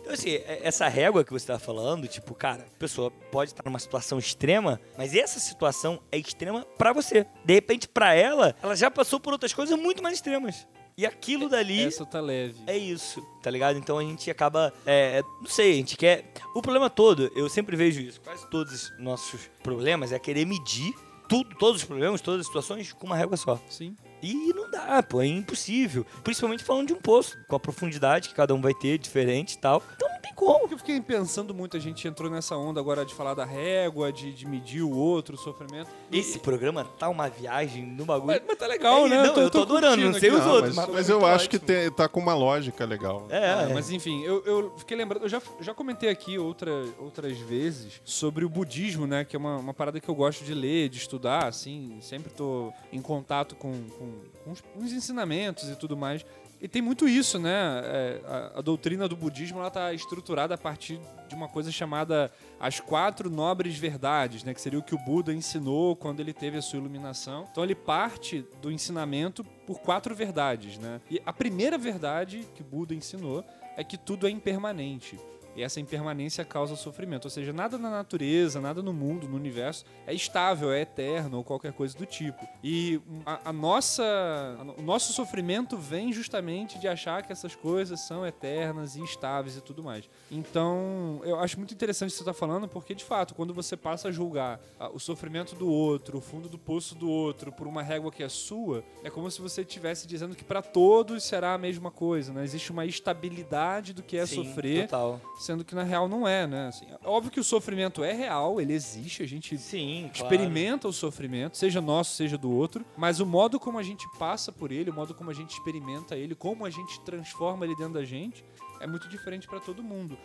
Então, 0.00 0.12
assim, 0.14 0.30
é- 0.30 0.60
essa 0.64 0.88
régua 0.88 1.22
que 1.24 1.32
você 1.32 1.46
tá 1.46 1.58
falando, 1.58 2.08
tipo, 2.08 2.34
cara, 2.34 2.62
a 2.74 2.78
pessoa 2.78 3.10
pode 3.30 3.52
estar 3.52 3.62
numa 3.64 3.78
situação 3.78 4.18
extrema, 4.18 4.80
mas 4.98 5.14
essa 5.14 5.38
situação 5.38 6.00
é 6.10 6.18
extrema 6.18 6.64
pra 6.76 6.92
você. 6.92 7.24
De 7.44 7.54
repente, 7.54 7.88
pra 7.88 8.14
ela, 8.14 8.56
ela 8.62 8.74
já 8.74 8.90
passou 8.90 9.20
por 9.20 9.32
outras 9.32 9.52
coisas 9.54 9.78
muito 9.78 10.02
mais 10.02 10.16
extremas. 10.16 10.66
E 10.96 11.06
aquilo 11.06 11.48
dali 11.48 11.84
Essa 11.84 12.04
tá 12.04 12.20
leve. 12.20 12.54
é 12.66 12.76
isso, 12.76 13.22
tá 13.42 13.50
ligado? 13.50 13.78
Então 13.78 13.98
a 13.98 14.02
gente 14.02 14.30
acaba, 14.30 14.72
é, 14.84 15.22
não 15.40 15.48
sei, 15.48 15.72
a 15.72 15.76
gente 15.76 15.96
quer... 15.96 16.32
O 16.54 16.60
problema 16.60 16.90
todo, 16.90 17.30
eu 17.34 17.48
sempre 17.48 17.76
vejo 17.76 18.00
isso, 18.00 18.20
quase 18.20 18.48
todos 18.50 18.72
os 18.72 18.98
nossos 18.98 19.50
problemas 19.62 20.12
é 20.12 20.18
querer 20.18 20.44
medir 20.44 20.94
tudo, 21.28 21.54
todos 21.56 21.80
os 21.80 21.86
problemas, 21.86 22.20
todas 22.20 22.40
as 22.40 22.46
situações 22.46 22.92
com 22.92 23.06
uma 23.06 23.16
régua 23.16 23.38
só. 23.38 23.58
Sim. 23.68 23.96
E 24.22 24.52
não 24.52 24.70
dá, 24.70 25.02
pô, 25.02 25.22
é 25.22 25.26
impossível. 25.26 26.06
Principalmente 26.22 26.62
falando 26.62 26.88
de 26.88 26.92
um 26.92 27.00
poço, 27.00 27.38
com 27.48 27.56
a 27.56 27.60
profundidade 27.60 28.28
que 28.28 28.34
cada 28.34 28.54
um 28.54 28.60
vai 28.60 28.74
ter, 28.74 28.98
diferente 28.98 29.54
e 29.54 29.58
tal. 29.58 29.82
Então 29.96 30.11
tem 30.22 30.32
como. 30.34 30.68
Eu 30.70 30.78
fiquei 30.78 31.00
pensando 31.00 31.52
muito, 31.54 31.76
a 31.76 31.80
gente 31.80 32.06
entrou 32.06 32.30
nessa 32.30 32.56
onda 32.56 32.78
agora 32.80 33.04
de 33.04 33.12
falar 33.14 33.34
da 33.34 33.44
régua, 33.44 34.12
de, 34.12 34.32
de 34.32 34.46
medir 34.46 34.82
o 34.82 34.90
outro, 34.90 35.34
o 35.34 35.38
sofrimento. 35.38 35.88
E- 36.10 36.18
Esse 36.18 36.38
programa 36.38 36.84
tá 36.98 37.08
uma 37.08 37.28
viagem 37.28 37.84
no 37.84 38.04
bagulho. 38.04 38.26
Mas, 38.28 38.42
mas 38.46 38.56
tá 38.56 38.66
legal, 38.66 39.06
É, 39.06 39.08
né? 39.10 39.22
não, 39.24 39.36
eu 39.36 39.50
tô 39.50 39.62
adorando, 39.62 40.02
não 40.04 40.14
sei 40.14 40.30
os 40.30 40.36
aqui. 40.36 40.46
Não, 40.46 40.54
outros, 40.54 40.74
mas, 40.76 40.88
mas 40.88 41.08
eu 41.08 41.20
muito 41.20 41.34
acho 41.34 41.50
que 41.50 41.56
ótimo. 41.56 41.66
tem- 41.66 41.90
tá 41.90 42.08
com 42.08 42.20
uma 42.20 42.34
lógica 42.34 42.84
legal. 42.84 43.26
É, 43.28 43.36
Ah, 43.52 43.66
é. 43.68 43.74
Mas 43.74 43.90
enfim, 43.90 44.22
eu, 44.22 44.42
eu 44.44 44.72
fiquei 44.78 44.96
lembrando, 44.96 45.24
eu 45.24 45.28
já, 45.28 45.42
já 45.60 45.74
comentei 45.74 46.08
aqui 46.08 46.38
outra, 46.38 46.70
outras 46.98 47.36
vezes 47.38 48.00
sobre 48.04 48.44
o 48.44 48.48
budismo, 48.48 49.06
né? 49.06 49.24
Que 49.24 49.34
é 49.36 49.38
uma, 49.38 49.56
uma 49.56 49.74
parada 49.74 49.98
que 50.00 50.08
eu 50.08 50.14
gosto 50.14 50.44
de 50.44 50.54
ler, 50.54 50.88
de 50.88 50.98
estudar, 50.98 51.46
assim, 51.46 51.98
sempre 52.00 52.30
tô 52.32 52.72
em 52.92 53.02
contato 53.02 53.56
com, 53.56 53.72
com, 53.98 54.12
com 54.44 54.50
uns, 54.50 54.62
uns 54.76 54.92
ensinamentos 54.92 55.68
e 55.68 55.76
tudo 55.76 55.96
mais. 55.96 56.24
E 56.62 56.68
tem 56.68 56.80
muito 56.80 57.08
isso, 57.08 57.40
né? 57.40 57.80
É, 57.84 58.20
a, 58.24 58.58
a 58.60 58.62
doutrina 58.62 59.08
do 59.08 59.16
budismo 59.16 59.58
ela 59.58 59.68
tá 59.68 59.92
estruturada 59.92 60.54
a 60.54 60.58
partir 60.58 61.00
de 61.28 61.34
uma 61.34 61.48
coisa 61.48 61.72
chamada 61.72 62.30
as 62.60 62.78
quatro 62.78 63.28
nobres 63.28 63.76
verdades, 63.76 64.44
né? 64.44 64.54
Que 64.54 64.60
seria 64.60 64.78
o 64.78 64.82
que 64.82 64.94
o 64.94 64.98
Buda 64.98 65.34
ensinou 65.34 65.96
quando 65.96 66.20
ele 66.20 66.32
teve 66.32 66.56
a 66.56 66.62
sua 66.62 66.78
iluminação. 66.78 67.48
Então 67.50 67.64
ele 67.64 67.74
parte 67.74 68.46
do 68.62 68.70
ensinamento 68.70 69.42
por 69.66 69.80
quatro 69.80 70.14
verdades, 70.14 70.78
né? 70.78 71.00
E 71.10 71.20
a 71.26 71.32
primeira 71.32 71.76
verdade 71.76 72.46
que 72.54 72.62
o 72.62 72.64
Buda 72.64 72.94
ensinou 72.94 73.44
é 73.76 73.82
que 73.82 73.98
tudo 73.98 74.28
é 74.28 74.30
impermanente. 74.30 75.18
E 75.54 75.62
essa 75.62 75.80
impermanência 75.80 76.44
causa 76.44 76.74
sofrimento. 76.76 77.24
Ou 77.26 77.30
seja, 77.30 77.52
nada 77.52 77.76
na 77.76 77.90
natureza, 77.90 78.60
nada 78.60 78.82
no 78.82 78.92
mundo, 78.92 79.28
no 79.28 79.36
universo 79.36 79.84
é 80.06 80.14
estável, 80.14 80.72
é 80.72 80.80
eterno 80.80 81.38
ou 81.38 81.44
qualquer 81.44 81.72
coisa 81.72 81.96
do 81.96 82.06
tipo. 82.06 82.46
E 82.64 83.00
a, 83.26 83.50
a 83.50 83.52
nossa, 83.52 84.02
a- 84.02 84.80
o 84.80 84.82
nosso 84.82 85.12
sofrimento 85.12 85.76
vem 85.76 86.12
justamente 86.12 86.78
de 86.78 86.88
achar 86.88 87.22
que 87.22 87.32
essas 87.32 87.54
coisas 87.54 88.00
são 88.00 88.26
eternas 88.26 88.96
e 88.96 89.02
estáveis 89.04 89.56
e 89.56 89.60
tudo 89.60 89.82
mais. 89.82 90.08
Então, 90.30 91.20
eu 91.24 91.38
acho 91.38 91.58
muito 91.58 91.74
interessante 91.74 92.08
o 92.08 92.12
que 92.12 92.16
você 92.18 92.22
está 92.22 92.32
falando, 92.34 92.66
porque 92.66 92.94
de 92.94 93.04
fato, 93.04 93.34
quando 93.34 93.52
você 93.52 93.76
passa 93.76 94.08
a 94.08 94.12
julgar 94.12 94.60
ah, 94.80 94.90
o 94.92 94.98
sofrimento 94.98 95.54
do 95.54 95.68
outro, 95.68 96.18
o 96.18 96.20
fundo 96.20 96.48
do 96.48 96.58
poço 96.58 96.94
do 96.94 97.08
outro, 97.10 97.52
por 97.52 97.66
uma 97.66 97.82
régua 97.82 98.10
que 98.10 98.22
é 98.22 98.28
sua, 98.28 98.82
é 99.04 99.10
como 99.10 99.30
se 99.30 99.40
você 99.40 99.60
estivesse 99.62 100.06
dizendo 100.06 100.34
que 100.34 100.44
para 100.44 100.62
todos 100.62 101.22
será 101.24 101.54
a 101.54 101.58
mesma 101.58 101.90
coisa. 101.90 102.32
Né? 102.32 102.42
Existe 102.44 102.70
uma 102.72 102.84
estabilidade 102.86 103.92
do 103.92 104.02
que 104.02 104.16
é 104.16 104.26
Sim, 104.26 104.44
sofrer 104.44 104.86
Total. 104.88 105.20
Sendo 105.42 105.64
que 105.64 105.74
na 105.74 105.82
real 105.82 106.08
não 106.08 106.26
é, 106.26 106.46
né? 106.46 106.68
Assim, 106.68 106.86
é 106.86 107.08
óbvio 107.08 107.30
que 107.30 107.40
o 107.40 107.44
sofrimento 107.44 108.02
é 108.04 108.12
real, 108.12 108.60
ele 108.60 108.72
existe, 108.72 109.22
a 109.22 109.26
gente 109.26 109.58
Sim, 109.58 110.10
claro. 110.14 110.34
experimenta 110.34 110.88
o 110.88 110.92
sofrimento, 110.92 111.56
seja 111.56 111.80
nosso, 111.80 112.14
seja 112.14 112.38
do 112.38 112.50
outro, 112.50 112.84
mas 112.96 113.20
o 113.20 113.26
modo 113.26 113.58
como 113.58 113.78
a 113.78 113.82
gente 113.82 114.06
passa 114.18 114.52
por 114.52 114.70
ele, 114.70 114.90
o 114.90 114.94
modo 114.94 115.14
como 115.14 115.30
a 115.30 115.34
gente 115.34 115.50
experimenta 115.50 116.16
ele, 116.16 116.34
como 116.34 116.64
a 116.64 116.70
gente 116.70 117.00
transforma 117.00 117.64
ele 117.64 117.74
dentro 117.76 117.94
da 117.94 118.04
gente, 118.04 118.44
é 118.80 118.86
muito 118.86 119.08
diferente 119.08 119.46
para 119.46 119.60
todo 119.60 119.82
mundo. 119.82 120.16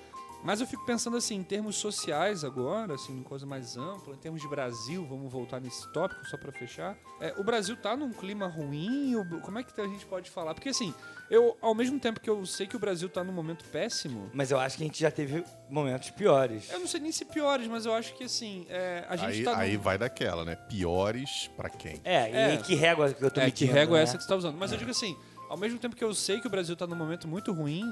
Mas 0.44 0.62
eu 0.62 0.68
fico 0.68 0.86
pensando 0.86 1.18
assim, 1.18 1.36
em 1.36 1.44
termos 1.44 1.76
sociais 1.76 2.44
agora, 2.44 2.94
assim, 2.94 3.12
uma 3.14 3.24
coisa 3.24 3.46
mais 3.46 3.76
ampla, 3.76 4.14
em 4.14 4.18
termos 4.18 4.42
de 4.42 4.48
Brasil, 4.48 5.06
vamos 5.06 5.32
voltar 5.32 5.60
nesse 5.60 5.92
tópico 5.92 6.26
só 6.28 6.38
para 6.38 6.52
fechar. 6.52 6.96
É, 7.20 7.34
o 7.38 7.44
Brasil 7.44 7.76
tá 7.76 7.98
num 7.98 8.14
clima 8.14 8.48
ruim? 8.48 9.14
Como 9.44 9.60
é 9.60 9.64
que 9.64 9.80
a 9.82 9.88
gente 9.88 10.06
pode 10.06 10.30
falar? 10.30 10.54
Porque 10.54 10.70
assim, 10.70 10.94
eu, 11.30 11.58
ao 11.62 11.74
mesmo 11.76 12.00
tempo 12.00 12.20
que 12.22 12.30
eu 12.30 12.46
sei 12.46 12.66
que 12.68 12.76
o 12.76 12.80
Brasil 12.80 13.10
tá 13.10 13.24
num 13.24 13.34
momento 13.34 13.66
péssimo, 13.66 14.30
Mas 14.34 14.50
eu 14.52 14.60
acho 14.60 14.78
que 14.78 14.84
a 14.84 14.86
gente 14.86 15.00
já 15.02 15.12
teve 15.12 15.44
momentos 15.70 16.12
piores. 16.12 16.72
eu 16.72 16.80
não 16.80 16.88
sei 16.88 17.00
nem 17.02 17.12
se 17.12 17.26
piores, 17.26 17.68
mas 17.68 17.86
eu 17.86 17.94
acho 17.94 18.14
que 18.14 18.24
assim, 18.24 18.66
é, 18.70 19.06
a 19.10 19.16
gente 19.18 19.30
Aí, 19.40 19.44
tá. 19.44 19.58
aí 19.58 19.76
num- 19.76 19.82
vai 19.84 19.98
daquela, 19.98 20.46
né? 20.46 20.56
Piores 20.56 21.50
pra 21.58 21.70
quem? 21.70 22.00
É, 22.04 22.30
É. 22.32 22.54
e 22.54 22.58
que 22.60 22.76
régua 22.76 23.12
que 23.14 23.24
eu 23.26 23.32
tô 23.32 23.42
É, 23.42 23.46
que 23.52 23.66
medindo, 23.66 23.74
régua 23.74 23.98
é 23.98 24.00
né? 24.00 24.04
essa 24.04 24.18
que 24.18 24.24
você 24.24 24.30
tá 24.30 24.36
usando. 24.36 24.56
Mas 24.58 24.72
eu 24.72 24.78
digo 24.78 24.92
assim, 24.92 25.18
ao 25.50 25.58
mesmo 25.58 25.78
tempo 25.80 25.96
que 25.96 26.04
eu 26.04 26.14
sei 26.14 26.40
que 26.40 26.48
o 26.48 26.50
Brasil 26.50 26.76
tá 26.76 26.86
num 26.88 26.96
momento 26.96 27.28
muito 27.28 27.52
ruim, 27.52 27.84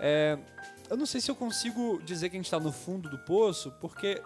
é, 0.00 0.38
eu 0.90 0.96
não 0.96 1.06
sei 1.06 1.20
se 1.20 1.30
eu 1.30 1.34
consigo 1.34 2.00
dizer 2.02 2.28
que 2.28 2.36
a 2.36 2.38
gente 2.38 2.50
tá 2.50 2.60
no 2.60 2.72
fundo 2.72 3.08
do 3.08 3.18
poço, 3.18 3.72
porque, 3.80 4.20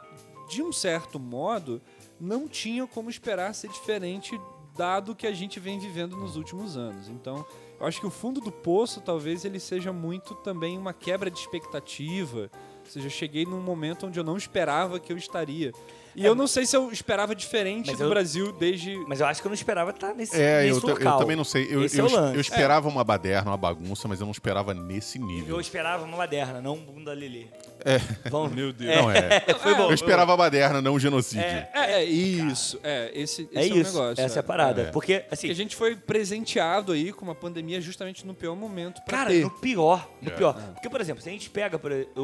de 0.49 0.63
um 0.63 0.73
certo 0.73 1.19
modo, 1.19 1.81
não 2.21 2.49
tinha 2.49 2.87
como 2.87 3.11
esperar 3.11 3.55
ser 3.55 3.69
diferente 3.69 4.39
dado 4.77 5.15
que 5.15 5.27
a 5.27 5.33
gente 5.33 5.59
vem 5.59 5.79
vivendo 5.79 6.17
nos 6.17 6.37
últimos 6.37 6.77
anos. 6.77 7.09
Então, 7.09 7.45
eu 7.81 7.87
acho 7.87 8.01
que 8.01 8.07
o 8.07 8.11
fundo 8.11 8.41
do 8.41 8.53
poço 8.53 9.01
talvez 9.01 9.45
ele 9.45 9.59
seja 9.59 9.93
muito 9.93 10.35
também 10.37 10.79
uma 10.79 10.93
quebra 10.93 11.31
de 11.31 11.39
expectativa. 11.39 12.51
Ou 12.85 12.91
seja, 12.91 13.07
eu 13.07 13.11
cheguei 13.11 13.45
num 13.45 13.61
momento 13.61 14.07
onde 14.07 14.19
eu 14.19 14.25
não 14.25 14.37
esperava 14.37 15.01
que 15.01 15.13
eu 15.13 15.17
estaria. 15.17 15.73
E 16.17 16.25
eu 16.25 16.35
não 16.35 16.47
sei 16.47 16.67
se 16.67 16.77
eu 16.77 16.91
esperava 16.91 17.35
diferente 17.35 17.89
Mas 17.89 17.99
do 17.99 18.05
eu- 18.05 18.11
Brasil 18.11 18.53
desde 18.53 18.97
Mas 19.07 19.21
eu 19.21 19.27
acho 19.27 19.41
que 19.41 19.47
eu 19.47 19.51
não 19.51 19.55
esperava 19.55 19.91
estar 19.91 20.15
nesse, 20.15 20.35
É, 20.41 20.63
nesse 20.63 20.71
eu, 20.77 20.81
ta- 20.81 20.89
eu 20.89 20.95
local. 20.95 21.19
também 21.19 21.37
não 21.37 21.45
sei. 21.45 21.67
Eu, 21.71 21.85
Esse 21.85 21.99
é 21.99 22.03
eu, 22.03 22.07
o 22.07 22.13
lance. 22.13 22.35
eu 22.35 22.41
esperava 22.41 22.89
uma 22.89 23.05
baderna, 23.05 23.51
uma 23.51 23.57
bagunça, 23.57 24.09
mas 24.09 24.21
eu 24.21 24.27
não 24.27 24.33
esperava 24.33 24.75
nesse 24.75 25.19
nível. 25.19 25.57
Eu 25.57 25.61
esperava 25.61 26.05
uma 26.05 26.17
baderna, 26.17 26.61
não 26.61 26.75
um 26.75 26.81
bunda 26.85 27.13
lelê. 27.13 27.47
É. 27.85 27.99
Vamos... 28.29 28.53
Meu 28.59 28.73
Deus. 28.73 28.97
Não 28.97 29.11
é. 29.11 29.41
Foi 29.63 29.75
bom. 29.75 29.85
Eu 29.89 29.95
esperava 29.95 30.35
a 30.35 30.37
baderna, 30.37 30.83
não 30.83 30.95
um 30.95 30.99
genocídio. 30.99 31.45
É, 31.45 31.71
É, 31.75 31.93
é 32.01 32.05
isso. 32.05 32.79
É, 32.83 33.11
esse, 33.15 33.43
esse 33.53 33.57
É 33.57 33.69
é, 33.69 33.73
o 33.73 33.77
isso, 33.79 33.93
negócio. 33.95 34.25
essa 34.25 34.39
é 34.39 34.41
a 34.41 34.43
parada. 34.43 34.83
É. 34.83 34.85
Porque, 34.91 35.21
Porque 35.21 35.35
assim, 35.35 35.51
a 35.51 35.55
gente 35.55 35.77
foi 35.77 35.95
presenteado 35.95 36.93
aí 36.93 37.13
com 37.13 37.25
uma 37.25 37.35
pandemia 37.35 37.81
justamente 37.81 38.27
no 38.27 38.35
pior 38.35 38.55
momento 38.57 39.01
pra 39.05 39.19
cara, 39.19 39.31
ter. 39.31 39.43
no 39.43 39.51
pior, 39.51 40.11
no 40.21 40.31
É. 40.31 40.35
pior. 40.35 40.55
Porque, 40.75 40.89
por 40.91 41.01
exemplo, 41.01 41.23
se 41.23 41.29
a 41.29 41.33
gente 41.33 41.49
pega 41.49 41.79
por- 41.79 41.93
o, 42.17 42.21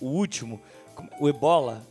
o, 0.00 0.06
o 0.06 0.06
último, 0.10 0.60
o 1.18 1.28
Ebola, 1.28 1.82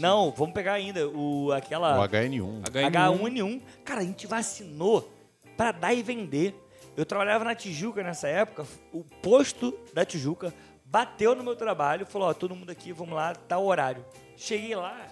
não, 0.00 0.30
vamos 0.30 0.54
pegar 0.54 0.74
ainda 0.74 1.08
o, 1.08 1.52
aquela 1.52 2.00
O 2.00 2.08
HN1. 2.08 2.62
H1N1. 2.62 2.90
H1N1. 2.90 3.62
Cara, 3.84 4.00
a 4.00 4.04
gente 4.04 4.26
vacinou 4.26 5.12
pra 5.56 5.72
dar 5.72 5.94
e 5.94 6.02
vender. 6.02 6.54
Eu 6.96 7.06
trabalhava 7.06 7.44
na 7.44 7.54
Tijuca 7.54 8.02
nessa 8.02 8.28
época, 8.28 8.66
o 8.92 9.04
posto 9.22 9.78
da 9.94 10.04
Tijuca 10.04 10.52
bateu 10.84 11.34
no 11.34 11.44
meu 11.44 11.54
trabalho, 11.54 12.04
falou, 12.04 12.28
ó, 12.28 12.34
todo 12.34 12.54
mundo 12.54 12.70
aqui, 12.70 12.92
vamos 12.92 13.14
lá, 13.14 13.34
tá 13.34 13.56
o 13.58 13.66
horário. 13.66 14.04
Cheguei 14.36 14.74
lá, 14.74 15.06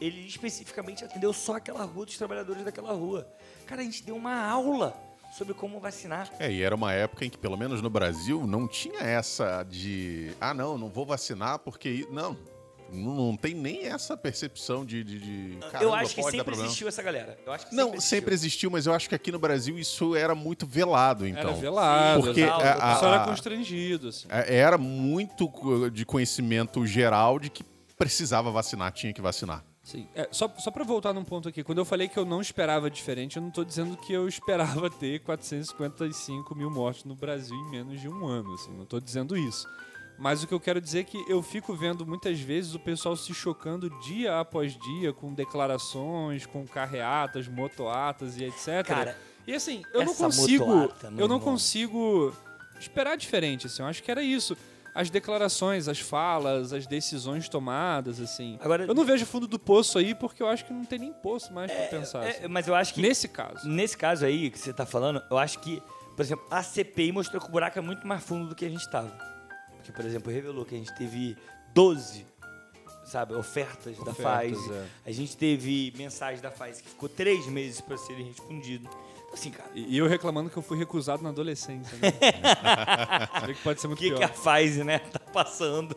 ele 0.00 0.26
especificamente 0.26 1.04
atendeu 1.04 1.32
só 1.32 1.56
aquela 1.56 1.84
rua 1.84 2.06
dos 2.06 2.16
trabalhadores 2.16 2.64
daquela 2.64 2.92
rua. 2.92 3.26
Cara, 3.66 3.80
a 3.80 3.84
gente 3.84 4.02
deu 4.04 4.14
uma 4.14 4.46
aula 4.46 4.96
sobre 5.36 5.52
como 5.52 5.80
vacinar. 5.80 6.30
É, 6.38 6.50
e 6.50 6.62
era 6.62 6.74
uma 6.74 6.92
época 6.92 7.24
em 7.24 7.30
que, 7.30 7.36
pelo 7.36 7.56
menos 7.56 7.82
no 7.82 7.90
Brasil, 7.90 8.46
não 8.46 8.68
tinha 8.68 9.00
essa 9.00 9.64
de. 9.64 10.32
Ah, 10.40 10.54
não, 10.54 10.78
não 10.78 10.88
vou 10.88 11.04
vacinar 11.04 11.58
porque. 11.58 12.06
Não. 12.10 12.36
Não, 12.92 13.14
não 13.14 13.36
tem 13.36 13.54
nem 13.54 13.86
essa 13.86 14.16
percepção 14.16 14.84
de. 14.84 15.02
de, 15.02 15.18
de 15.18 15.58
eu 15.62 15.70
caramba, 15.70 15.96
acho 15.96 16.14
que 16.14 16.22
sempre 16.22 16.54
existiu 16.54 16.86
essa 16.88 17.02
galera. 17.02 17.38
Eu 17.44 17.52
acho 17.52 17.66
que 17.68 17.74
Não, 17.74 17.86
sempre 17.88 18.02
sempre 18.02 18.34
existiu, 18.34 18.70
mas 18.70 18.86
eu 18.86 18.94
acho 18.94 19.08
que 19.08 19.14
aqui 19.14 19.32
no 19.32 19.38
Brasil 19.38 19.78
isso 19.78 20.14
era 20.14 20.34
muito 20.34 20.66
velado, 20.66 21.26
então. 21.26 21.40
Era 21.50 21.52
velado. 21.52 22.22
Porque 22.22 22.42
a- 22.42 22.56
o 22.56 22.60
pessoal 22.60 23.12
a- 23.12 23.14
era 23.16 23.24
constrangido, 23.24 24.08
assim. 24.08 24.26
É, 24.30 24.56
Era 24.56 24.78
muito 24.78 25.50
de 25.92 26.04
conhecimento 26.06 26.86
geral 26.86 27.38
de 27.38 27.50
que 27.50 27.64
precisava 27.98 28.50
vacinar, 28.50 28.92
tinha 28.92 29.12
que 29.12 29.20
vacinar. 29.20 29.64
Sim. 29.82 30.08
É, 30.14 30.26
só, 30.32 30.48
só 30.58 30.70
pra 30.70 30.82
voltar 30.82 31.12
num 31.12 31.24
ponto 31.24 31.46
aqui, 31.48 31.62
quando 31.62 31.76
eu 31.78 31.84
falei 31.84 32.08
que 32.08 32.18
eu 32.18 32.24
não 32.24 32.40
esperava 32.40 32.90
diferente, 32.90 33.36
eu 33.36 33.42
não 33.42 33.50
tô 33.50 33.62
dizendo 33.64 33.96
que 33.98 34.12
eu 34.14 34.26
esperava 34.28 34.88
ter 34.88 35.20
455 35.20 36.54
mil 36.54 36.70
mortes 36.70 37.04
no 37.04 37.14
Brasil 37.14 37.54
em 37.54 37.70
menos 37.70 38.00
de 38.00 38.08
um 38.08 38.26
ano, 38.26 38.54
assim, 38.54 38.72
não 38.72 38.84
tô 38.86 38.98
dizendo 39.00 39.36
isso. 39.36 39.66
Mas 40.18 40.42
o 40.42 40.46
que 40.46 40.54
eu 40.54 40.60
quero 40.60 40.80
dizer 40.80 41.00
é 41.00 41.04
que 41.04 41.24
eu 41.28 41.42
fico 41.42 41.74
vendo 41.74 42.06
muitas 42.06 42.38
vezes 42.38 42.74
o 42.74 42.78
pessoal 42.78 43.16
se 43.16 43.34
chocando 43.34 43.90
dia 44.00 44.38
após 44.38 44.76
dia 44.78 45.12
com 45.12 45.34
declarações, 45.34 46.46
com 46.46 46.64
carreatas, 46.66 47.48
motoatas 47.48 48.36
e 48.36 48.44
etc. 48.44 48.84
Cara, 48.86 49.18
e 49.46 49.52
assim, 49.52 49.82
eu 49.92 50.04
não 50.04 50.14
consigo, 50.14 50.64
motoata, 50.66 51.06
eu 51.08 51.10
não 51.12 51.22
irmão. 51.36 51.40
consigo 51.40 52.32
esperar 52.78 53.16
diferente, 53.16 53.66
assim. 53.66 53.82
Eu 53.82 53.88
acho 53.88 54.02
que 54.02 54.10
era 54.10 54.22
isso. 54.22 54.56
As 54.94 55.10
declarações, 55.10 55.88
as 55.88 55.98
falas, 55.98 56.72
as 56.72 56.86
decisões 56.86 57.48
tomadas, 57.48 58.20
assim. 58.20 58.56
Agora- 58.62 58.84
eu 58.86 58.94
não 58.94 59.04
vejo 59.04 59.26
fundo 59.26 59.48
do 59.48 59.58
poço 59.58 59.98
aí 59.98 60.14
porque 60.14 60.40
eu 60.40 60.46
acho 60.46 60.64
que 60.64 60.72
não 60.72 60.84
tem 60.84 61.00
nem 61.00 61.12
poço 61.12 61.52
mais 61.52 61.72
pra 61.72 61.86
pensar. 61.86 62.24
é, 62.24 62.30
assim. 62.30 62.46
mas 62.48 62.68
eu 62.68 62.74
acho 62.76 62.94
que 62.94 63.02
Nesse 63.02 63.26
caso. 63.26 63.68
nesse 63.68 63.96
caso 63.96 64.24
aí 64.24 64.48
que 64.50 64.58
você 64.58 64.72
tá 64.72 64.86
falando, 64.86 65.20
eu 65.28 65.36
acho 65.36 65.58
que, 65.58 65.82
por 66.14 66.22
exemplo, 66.22 66.46
a 66.48 66.62
CPI 66.62 67.10
mostrou 67.10 67.42
que 67.42 67.48
o 67.48 67.50
buraco 67.50 67.76
é 67.76 67.82
muito 67.82 68.06
mais 68.06 68.22
fundo 68.22 68.48
do 68.50 68.54
que 68.54 68.64
a 68.64 68.70
gente 68.70 68.88
tava. 68.88 69.33
Porque, 69.84 69.92
por 69.92 70.04
exemplo, 70.06 70.32
revelou 70.32 70.64
que 70.64 70.74
a 70.74 70.78
gente 70.78 70.94
teve 70.94 71.36
12, 71.74 72.24
sabe, 73.04 73.34
ofertas, 73.34 73.98
da 73.98 74.12
Ofertas, 74.12 74.56
Pfizer. 74.58 74.72
é. 74.74 74.86
A 75.04 75.12
gente 75.12 75.36
teve 75.36 75.92
mensagem 75.96 76.40
da 76.40 76.50
Pfizer 76.50 76.82
que 76.82 76.88
ficou 76.88 77.08
três 77.08 77.46
meses 77.46 77.82
para 77.82 77.98
serem 77.98 78.24
respondido. 78.26 78.88
Então, 78.88 79.34
assim, 79.34 79.50
cara, 79.50 79.70
E 79.74 79.94
e 79.94 79.98
eu 79.98 80.06
reclamando 80.08 80.48
que 80.48 80.56
eu 80.56 80.62
fui 80.62 80.78
recusado 80.78 81.22
na 81.22 81.28
adolescência. 81.28 81.98
Né? 81.98 82.12
Que 83.54 83.62
pode 83.62 83.78
ser 83.80 83.88
o 83.88 83.90
muito 83.90 83.98
que, 84.00 84.08
pior. 84.08 84.16
que 84.18 84.24
a 84.24 84.28
Pfizer, 84.30 84.84
né, 84.86 84.98
tá 85.00 85.18
passando? 85.18 85.94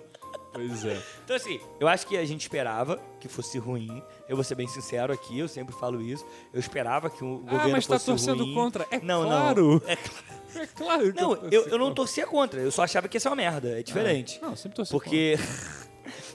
Pois 0.67 0.85
é. 0.85 1.01
Então, 1.23 1.35
assim, 1.35 1.59
eu 1.79 1.87
acho 1.87 2.07
que 2.07 2.17
a 2.17 2.25
gente 2.25 2.41
esperava 2.41 2.99
que 3.19 3.27
fosse 3.27 3.57
ruim. 3.57 4.01
Eu 4.27 4.35
vou 4.35 4.43
ser 4.43 4.55
bem 4.55 4.67
sincero 4.67 5.13
aqui, 5.13 5.37
eu 5.39 5.47
sempre 5.47 5.73
falo 5.75 6.01
isso. 6.01 6.25
Eu 6.53 6.59
esperava 6.59 7.09
que 7.09 7.23
o 7.23 7.39
governo 7.39 7.61
Ah, 7.63 7.67
mas 7.69 7.85
tá 7.87 7.93
fosse 7.95 8.05
torcendo 8.07 8.43
ruim. 8.43 8.53
contra. 8.53 8.85
É 8.91 8.99
não, 8.99 9.23
claro. 9.23 9.81
não. 9.81 9.89
É 9.89 9.95
claro. 9.95 10.37
É 10.55 10.65
claro 10.65 11.13
que 11.13 11.21
Não, 11.21 11.35
eu, 11.51 11.67
eu 11.67 11.77
não 11.77 11.87
contra. 11.87 11.95
torcia 11.95 12.25
contra. 12.25 12.59
Eu 12.59 12.71
só 12.71 12.81
achava 12.83 13.07
que 13.07 13.15
ia 13.17 13.19
ser 13.21 13.27
uma 13.29 13.35
merda. 13.35 13.79
É 13.79 13.83
diferente. 13.83 14.39
Não, 14.41 14.55
sempre 14.55 14.75
torci 14.77 14.91
Porque. 14.91 15.35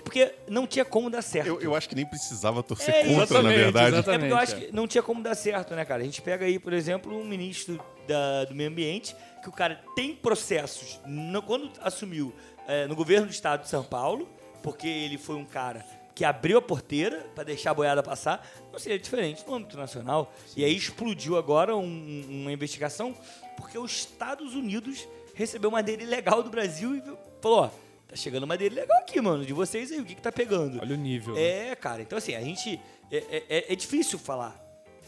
Porque 0.04 0.34
não 0.48 0.66
tinha 0.66 0.84
como 0.84 1.08
dar 1.08 1.22
certo. 1.22 1.46
Eu, 1.46 1.60
eu 1.60 1.74
acho 1.74 1.88
que 1.88 1.94
nem 1.94 2.04
precisava 2.04 2.62
torcer 2.62 2.94
É, 2.94 3.04
contra, 3.14 3.42
na 3.42 3.48
verdade. 3.48 3.94
exatamente. 3.96 4.24
É 4.24 4.28
porque 4.28 4.32
eu 4.32 4.36
acho 4.36 4.54
é. 4.56 4.60
que 4.66 4.72
não 4.74 4.86
tinha 4.86 5.02
como 5.02 5.22
dar 5.22 5.34
certo, 5.34 5.74
né, 5.74 5.84
cara? 5.84 6.02
A 6.02 6.04
gente 6.04 6.20
pega 6.20 6.44
aí, 6.44 6.58
por 6.58 6.72
exemplo, 6.72 7.16
um 7.16 7.24
ministro 7.24 7.80
da- 8.06 8.44
do 8.44 8.54
meio 8.54 8.68
ambiente, 8.68 9.16
que 9.42 9.48
o 9.48 9.52
cara 9.52 9.80
tem 9.96 10.14
processos 10.14 11.00
no- 11.06 11.40
quando 11.42 11.70
assumiu 11.80 12.34
é, 12.66 12.86
no 12.86 12.94
governo 12.96 13.26
do 13.26 13.32
estado 13.32 13.62
de 13.62 13.68
São 13.68 13.82
Paulo, 13.84 14.28
porque 14.62 14.86
ele 14.86 15.18
foi 15.18 15.36
um 15.36 15.44
cara 15.44 15.84
que 16.14 16.24
abriu 16.24 16.58
a 16.58 16.62
porteira 16.62 17.26
para 17.34 17.42
deixar 17.44 17.70
a 17.70 17.74
boiada 17.74 18.02
passar, 18.02 18.46
não 18.70 18.78
seria 18.78 18.98
diferente 18.98 19.44
no 19.46 19.54
âmbito 19.54 19.76
nacional. 19.78 20.32
E 20.54 20.62
aí 20.64 20.76
explodiu 20.76 21.36
agora 21.38 21.74
um- 21.74 22.26
uma 22.42 22.52
investigação, 22.52 23.16
porque 23.56 23.78
os 23.78 23.90
Estados 23.92 24.54
Unidos 24.54 25.08
recebeu 25.34 25.70
madeira 25.70 26.02
ilegal 26.02 26.42
do 26.42 26.50
Brasil 26.50 26.94
e 26.96 27.02
falou, 27.40 27.60
ó, 27.64 27.70
tá 28.06 28.14
chegando 28.14 28.46
madeira 28.46 28.74
ilegal 28.74 28.98
aqui, 28.98 29.20
mano, 29.22 29.44
de 29.44 29.54
vocês 29.54 29.90
aí, 29.90 30.00
o 30.00 30.04
que 30.04 30.14
que 30.14 30.20
tá 30.22 30.30
pegando? 30.30 30.78
Olha 30.82 30.94
o 30.94 30.98
nível. 30.98 31.34
né? 31.34 31.70
É, 31.70 31.74
cara. 31.76 32.02
Então, 32.02 32.18
assim, 32.18 32.34
a 32.34 32.40
gente. 32.42 32.78
É, 33.10 33.16
é- 33.16 33.44
é- 33.48 33.72
é 33.72 33.76
difícil 33.76 34.18
falar 34.18 34.54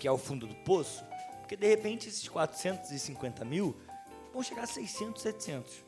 que 0.01 0.09
é 0.09 0.11
o 0.11 0.17
fundo 0.19 0.47
do 0.47 0.55
poço, 0.57 1.05
porque 1.41 1.55
de 1.55 1.67
repente 1.67 2.09
esses 2.09 2.27
450 2.29 3.45
mil 3.45 3.77
vão 4.33 4.43
chegar 4.43 4.63
a 4.63 4.67
600, 4.67 5.23
700. 5.23 5.84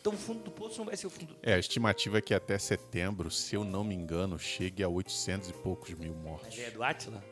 Então 0.00 0.14
o 0.14 0.16
fundo 0.16 0.42
do 0.44 0.50
poço 0.50 0.78
não 0.78 0.86
vai 0.86 0.96
ser 0.96 1.06
o 1.06 1.10
fundo. 1.10 1.36
É, 1.42 1.54
a 1.54 1.58
estimativa 1.58 2.18
é 2.18 2.20
que 2.20 2.32
até 2.32 2.56
setembro, 2.58 3.30
se 3.30 3.54
eu 3.54 3.64
não 3.64 3.84
me 3.84 3.94
engano, 3.94 4.38
chegue 4.38 4.82
a 4.82 4.88
800 4.88 5.50
e 5.50 5.52
poucos 5.52 5.90
mil 5.94 6.14
Mas 6.14 6.22
mortes. 6.24 6.58
é 6.58 6.70
do 6.70 6.82
Atila? 6.82 7.22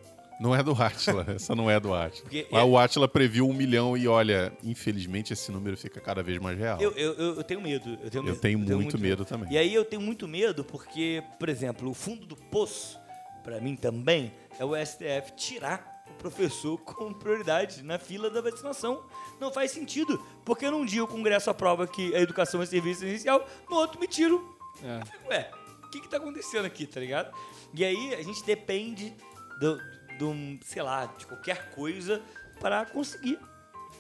Não 0.40 0.54
é 0.54 0.62
do 0.62 0.70
Atila, 0.72 1.24
essa 1.34 1.54
não 1.56 1.70
é 1.70 1.80
do 1.80 1.92
Atila. 1.94 2.22
Porque 2.22 2.46
Mas 2.50 2.60
é- 2.62 2.64
o 2.64 2.78
Atila 2.78 3.08
previu 3.08 3.48
um 3.48 3.52
milhão 3.54 3.96
e 3.96 4.06
olha, 4.06 4.52
infelizmente 4.62 5.32
esse 5.32 5.50
número 5.50 5.76
fica 5.76 5.98
cada 6.00 6.22
vez 6.22 6.38
mais 6.38 6.58
real. 6.58 6.80
Eu, 6.80 6.92
eu, 6.92 7.14
eu, 7.14 7.34
eu 7.36 7.44
tenho 7.44 7.60
medo. 7.60 7.98
Eu 8.02 8.10
tenho, 8.10 8.22
Eu 8.22 8.28
medo, 8.32 8.40
tenho 8.40 8.58
muito 8.58 8.98
medo 8.98 9.24
também. 9.24 9.50
E 9.50 9.56
aí 9.58 9.72
eu 9.74 9.84
tenho 9.84 10.02
muito 10.02 10.28
medo 10.28 10.62
porque, 10.62 11.22
por 11.40 11.48
exemplo, 11.48 11.90
o 11.90 11.94
fundo 11.94 12.24
do 12.26 12.36
poço, 12.36 13.00
pra 13.42 13.60
mim 13.60 13.74
também, 13.74 14.30
é 14.60 14.64
o 14.64 14.76
STF 14.76 15.32
tirar 15.36 15.97
professor 16.18 16.76
com 16.84 17.12
prioridade 17.12 17.82
na 17.82 17.98
fila 17.98 18.28
da 18.28 18.40
vacinação. 18.40 19.04
Não 19.40 19.52
faz 19.52 19.70
sentido, 19.70 20.22
porque 20.44 20.70
num 20.70 20.84
dia 20.84 21.02
o 21.02 21.08
Congresso 21.08 21.48
aprova 21.48 21.86
que 21.86 22.14
a 22.14 22.20
educação 22.20 22.60
é 22.60 22.66
serviço 22.66 23.04
essencial, 23.04 23.46
no 23.68 23.76
outro 23.76 23.98
me 24.00 24.06
tiram 24.06 24.56
É. 24.82 25.28
Ué, 25.28 25.50
o 25.84 25.90
que 25.90 26.00
que 26.00 26.08
tá 26.08 26.18
acontecendo 26.18 26.66
aqui, 26.66 26.86
tá 26.86 27.00
ligado? 27.00 27.34
E 27.74 27.84
aí 27.84 28.14
a 28.14 28.22
gente 28.22 28.44
depende 28.44 29.14
do, 29.60 29.76
do 30.18 30.58
sei 30.64 30.82
lá, 30.82 31.06
de 31.06 31.26
qualquer 31.26 31.70
coisa 31.70 32.22
para 32.60 32.84
conseguir 32.86 33.38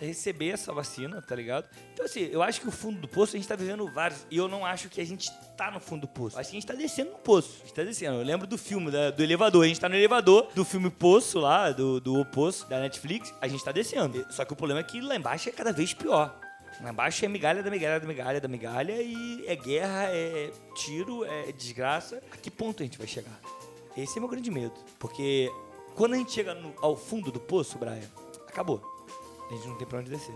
receber 0.00 0.50
essa 0.50 0.72
vacina, 0.72 1.20
tá 1.22 1.34
ligado? 1.34 1.68
Então 1.92 2.04
assim, 2.06 2.28
eu 2.30 2.42
acho 2.42 2.60
que 2.60 2.68
o 2.68 2.70
fundo 2.70 3.00
do 3.00 3.08
poço 3.08 3.34
a 3.36 3.38
gente 3.38 3.48
tá 3.48 3.56
vivendo 3.56 3.86
vários, 3.92 4.26
e 4.30 4.36
eu 4.36 4.48
não 4.48 4.64
acho 4.64 4.88
que 4.88 5.00
a 5.00 5.04
gente 5.06 5.30
tá 5.56 5.70
no 5.70 5.80
fundo 5.80 6.02
do 6.02 6.08
poço. 6.08 6.36
Eu 6.36 6.40
acho 6.40 6.50
que 6.50 6.56
a 6.56 6.60
gente 6.60 6.66
tá 6.68 6.74
descendo 6.74 7.10
no 7.12 7.18
poço. 7.18 7.56
A 7.62 7.66
gente 7.66 7.74
tá 7.74 7.82
descendo. 7.82 8.18
Eu 8.18 8.24
lembro 8.24 8.46
do 8.46 8.56
filme, 8.58 8.90
da- 8.90 9.10
do 9.10 9.22
elevador. 9.22 9.64
A 9.64 9.68
gente 9.68 9.80
tá 9.80 9.88
no 9.88 9.94
elevador 9.96 10.48
do 10.54 10.64
filme 10.64 10.88
Poço 10.90 11.38
lá, 11.40 11.70
do, 11.72 12.00
do 12.00 12.20
O 12.20 12.24
Poço, 12.24 12.68
da 12.68 12.78
Netflix. 12.80 13.34
A 13.40 13.48
gente 13.48 13.64
tá 13.64 13.72
descendo. 13.72 14.24
Só 14.30 14.44
que 14.44 14.52
o 14.52 14.56
problema 14.56 14.80
é 14.80 14.84
que 14.84 15.00
lá 15.00 15.16
embaixo 15.16 15.48
é 15.48 15.52
cada 15.52 15.72
vez 15.72 15.92
pior. 15.94 16.38
Lá 16.80 16.90
embaixo 16.90 17.24
é 17.24 17.28
migalha 17.28 17.62
da 17.62 17.70
migalha 17.70 17.98
da 17.98 18.06
migalha 18.06 18.40
da 18.40 18.46
migalha 18.48 19.02
e 19.02 19.44
é 19.48 19.56
guerra, 19.56 20.04
é 20.12 20.50
tiro, 20.76 21.24
é 21.24 21.50
desgraça. 21.52 22.22
A 22.30 22.36
que 22.36 22.50
ponto 22.50 22.82
a 22.82 22.86
gente 22.86 22.98
vai 22.98 23.06
chegar? 23.08 23.38
Esse 23.96 24.18
é 24.18 24.20
meu 24.20 24.28
grande 24.28 24.48
medo. 24.50 24.74
Porque 24.98 25.50
quando 25.96 26.14
a 26.14 26.16
gente 26.16 26.30
chega 26.30 26.54
no- 26.54 26.72
ao 26.80 26.96
fundo 26.96 27.32
do 27.32 27.40
poço, 27.40 27.76
Brian, 27.78 27.98
acabou. 28.46 28.80
A 29.50 29.54
gente 29.54 29.68
não 29.68 29.76
tem 29.76 29.86
pra 29.86 29.98
onde 30.00 30.10
descer. 30.10 30.34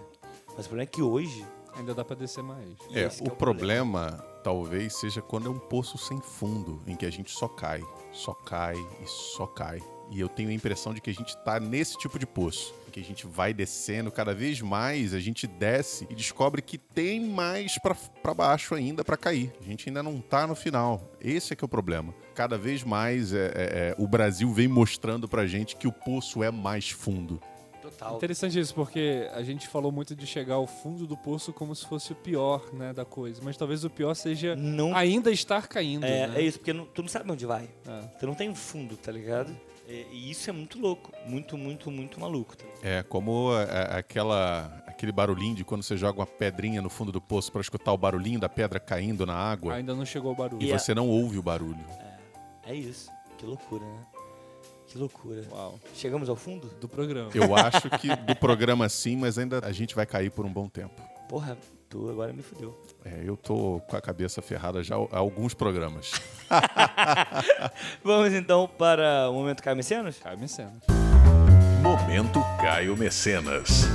Mas 0.56 0.66
o 0.66 0.68
problema 0.68 0.82
é 0.82 0.86
que 0.86 1.02
hoje. 1.02 1.44
Ainda 1.74 1.94
dá 1.94 2.04
pra 2.04 2.14
descer 2.14 2.42
mais. 2.44 2.68
É, 2.92 3.04
esse 3.06 3.20
o 3.22 3.24
que 3.24 3.30
é 3.30 3.32
o 3.32 3.36
problema 3.36 4.22
talvez 4.44 4.94
seja 4.96 5.22
quando 5.22 5.46
é 5.46 5.50
um 5.50 5.58
poço 5.58 5.96
sem 5.96 6.20
fundo, 6.20 6.82
em 6.86 6.94
que 6.94 7.06
a 7.06 7.10
gente 7.10 7.30
só 7.30 7.48
cai, 7.48 7.80
só 8.12 8.34
cai 8.34 8.74
e 8.76 9.06
só 9.06 9.46
cai. 9.46 9.80
E 10.10 10.20
eu 10.20 10.28
tenho 10.28 10.50
a 10.50 10.52
impressão 10.52 10.92
de 10.92 11.00
que 11.00 11.08
a 11.08 11.14
gente 11.14 11.34
tá 11.38 11.58
nesse 11.58 11.96
tipo 11.96 12.18
de 12.18 12.26
poço, 12.26 12.74
em 12.86 12.90
que 12.90 13.00
a 13.00 13.02
gente 13.04 13.26
vai 13.26 13.54
descendo 13.54 14.12
cada 14.12 14.34
vez 14.34 14.60
mais, 14.60 15.14
a 15.14 15.20
gente 15.20 15.46
desce 15.46 16.06
e 16.10 16.14
descobre 16.14 16.60
que 16.60 16.76
tem 16.76 17.24
mais 17.26 17.78
pra- 17.78 17.94
pra 17.94 18.34
baixo 18.34 18.74
ainda 18.74 19.02
pra 19.02 19.16
cair. 19.16 19.50
A 19.58 19.64
gente 19.64 19.88
ainda 19.88 20.02
não 20.02 20.20
tá 20.20 20.46
no 20.46 20.54
final. 20.54 21.00
Esse 21.18 21.54
é 21.54 21.56
que 21.56 21.64
é 21.64 21.66
o 21.66 21.68
problema. 21.68 22.12
Cada 22.34 22.58
vez 22.58 22.84
mais 22.84 23.32
é, 23.32 23.46
é, 23.46 23.52
é, 23.54 23.94
o 23.96 24.06
Brasil 24.06 24.52
vem 24.52 24.68
mostrando 24.68 25.26
pra 25.26 25.46
gente 25.46 25.74
que 25.76 25.88
o 25.88 25.92
poço 25.92 26.42
é 26.42 26.50
mais 26.50 26.90
fundo. 26.90 27.40
Total. 27.98 28.16
Interessante 28.16 28.58
isso, 28.58 28.74
porque 28.74 29.28
a 29.34 29.42
gente 29.42 29.68
falou 29.68 29.90
muito 29.92 30.14
de 30.14 30.26
chegar 30.26 30.54
ao 30.54 30.66
fundo 30.66 31.06
do 31.06 31.16
poço 31.16 31.52
como 31.52 31.74
se 31.74 31.86
fosse 31.86 32.12
o 32.12 32.16
pior, 32.16 32.72
né, 32.72 32.92
da 32.92 33.04
coisa. 33.04 33.40
Mas 33.44 33.56
talvez 33.56 33.84
o 33.84 33.90
pior 33.90 34.14
seja 34.14 34.54
Não. 34.56 34.94
ainda 34.96 35.30
estar 35.30 35.66
caindo, 35.68 36.04
É, 36.04 36.26
né? 36.26 36.38
é 36.38 36.42
isso, 36.42 36.58
porque 36.58 36.72
não- 36.72 36.86
tu 36.86 37.02
não 37.02 37.08
sabe 37.08 37.30
onde 37.30 37.46
vai. 37.46 37.68
É. 37.86 38.00
Tu 38.18 38.26
não 38.26 38.34
tem 38.34 38.54
fundo, 38.54 38.96
tá 38.96 39.10
ligado? 39.12 39.54
É, 39.88 40.04
E 40.12 40.30
isso 40.30 40.48
é 40.48 40.52
muito 40.52 40.78
louco. 40.80 41.12
Muito, 41.26 41.58
muito, 41.58 41.90
muito 41.90 42.18
maluco. 42.20 42.56
Tá? 42.56 42.64
É 42.82 43.02
como 43.02 43.50
é, 43.56 43.98
aquela, 43.98 44.82
aquele 44.86 45.10
barulhinho 45.12 45.56
de 45.56 45.64
quando 45.64 45.82
você 45.82 45.96
joga 45.96 46.20
uma 46.20 46.26
pedrinha 46.26 46.80
no 46.80 46.88
fundo 46.88 47.10
do 47.12 47.20
poço 47.20 47.50
pra 47.50 47.60
escutar 47.60 47.92
o 47.92 47.98
barulhinho 47.98 48.38
da 48.38 48.48
pedra 48.48 48.78
caindo 48.78 49.26
na 49.26 49.34
água 49.34 49.74
Ainda 49.74 49.94
não 49.94 50.06
chegou 50.06 50.32
o 50.32 50.34
barulho. 50.36 50.62
e 50.62 50.68
E 50.68 50.72
a- 50.72 50.78
você 50.78 50.94
não 50.94 51.08
ouve 51.08 51.36
o 51.36 51.42
barulho. 51.42 51.84
É 52.64 52.74
isso. 52.74 53.10
Que 53.36 53.44
loucura, 53.44 53.84
né? 53.84 54.06
Que 54.92 54.98
loucura. 54.98 55.42
Uau. 55.50 55.80
Chegamos 55.94 56.28
ao 56.28 56.36
fundo? 56.36 56.68
Do 56.78 56.86
programa. 56.86 57.30
Eu 57.34 57.56
acho 57.56 57.88
que 57.98 58.14
do 58.14 58.36
programa 58.36 58.86
sim, 58.90 59.16
mas 59.16 59.38
ainda 59.38 59.64
a 59.64 59.72
gente 59.72 59.94
vai 59.94 60.04
cair 60.04 60.30
por 60.30 60.44
um 60.44 60.52
bom 60.52 60.68
tempo. 60.68 61.00
Porra, 61.30 61.56
tu 61.88 62.10
agora 62.10 62.30
me 62.30 62.42
fudeu. 62.42 62.78
É, 63.02 63.22
eu 63.24 63.34
tô 63.34 63.80
com 63.88 63.96
a 63.96 64.02
cabeça 64.02 64.42
ferrada 64.42 64.82
já 64.82 64.94
há 64.96 65.16
alguns 65.16 65.54
programas. 65.54 66.12
Vamos 68.04 68.34
então 68.34 68.68
para 68.68 69.30
o 69.30 69.32
momento 69.32 69.62
Caio 69.62 69.78
Mecenas? 69.78 70.18
Cai 70.18 70.36
me 70.36 70.46
cena. 70.46 70.78
Momento 71.82 72.38
Caio 72.60 72.94
Mecenas. 72.94 73.86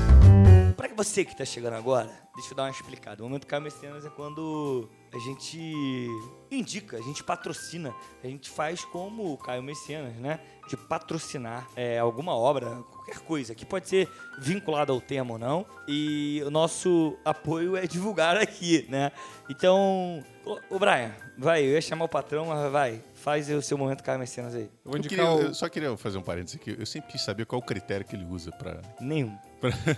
Pra 0.77 0.87
você 0.95 1.25
que 1.25 1.35
tá 1.35 1.43
chegando 1.43 1.73
agora, 1.73 2.07
deixa 2.35 2.51
eu 2.51 2.55
dar 2.55 2.63
uma 2.65 2.69
explicada. 2.69 3.23
O 3.23 3.27
momento 3.27 3.47
Caio 3.47 3.63
Mecenas 3.63 4.05
é 4.05 4.09
quando 4.11 4.87
a 5.11 5.17
gente 5.17 6.07
indica, 6.51 6.97
a 6.97 7.01
gente 7.01 7.23
patrocina, 7.23 7.91
a 8.23 8.27
gente 8.27 8.47
faz 8.47 8.85
como 8.85 9.33
o 9.33 9.37
Caio 9.37 9.63
Mecenas, 9.63 10.15
né? 10.17 10.39
De 10.69 10.77
patrocinar 10.77 11.67
é, 11.75 11.97
alguma 11.97 12.35
obra, 12.35 12.69
qualquer 12.91 13.17
coisa, 13.21 13.55
que 13.55 13.65
pode 13.65 13.89
ser 13.89 14.07
vinculada 14.37 14.91
ao 14.91 15.01
tema 15.01 15.33
ou 15.33 15.39
não. 15.39 15.65
E 15.87 16.43
o 16.45 16.51
nosso 16.51 17.17
apoio 17.25 17.75
é 17.75 17.87
divulgar 17.87 18.37
aqui, 18.37 18.85
né? 18.87 19.11
Então, 19.49 20.23
ô, 20.45 20.75
ô 20.75 20.77
Brian, 20.79 21.15
vai, 21.39 21.63
eu 21.63 21.69
ia 21.71 21.81
chamar 21.81 22.05
o 22.05 22.09
patrão, 22.09 22.45
mas 22.45 22.71
vai, 22.71 23.01
faz 23.15 23.49
o 23.49 23.61
seu 23.63 23.79
momento 23.79 24.03
Caio 24.03 24.19
Mecenas 24.19 24.53
aí. 24.53 24.69
Eu 24.85 24.91
vou 24.91 24.93
Eu, 24.93 24.97
indicar 24.99 25.17
queria- 25.17 25.31
o... 25.31 25.41
eu 25.49 25.53
só 25.55 25.67
queria 25.69 25.97
fazer 25.97 26.19
um 26.19 26.23
parênteses 26.23 26.59
aqui. 26.61 26.75
Eu 26.77 26.85
sempre 26.85 27.13
quis 27.13 27.21
saber 27.23 27.47
qual 27.47 27.59
o 27.59 27.65
critério 27.65 28.05
que 28.05 28.15
ele 28.15 28.25
usa 28.25 28.51
pra. 28.51 28.79
Nenhum. 29.01 29.35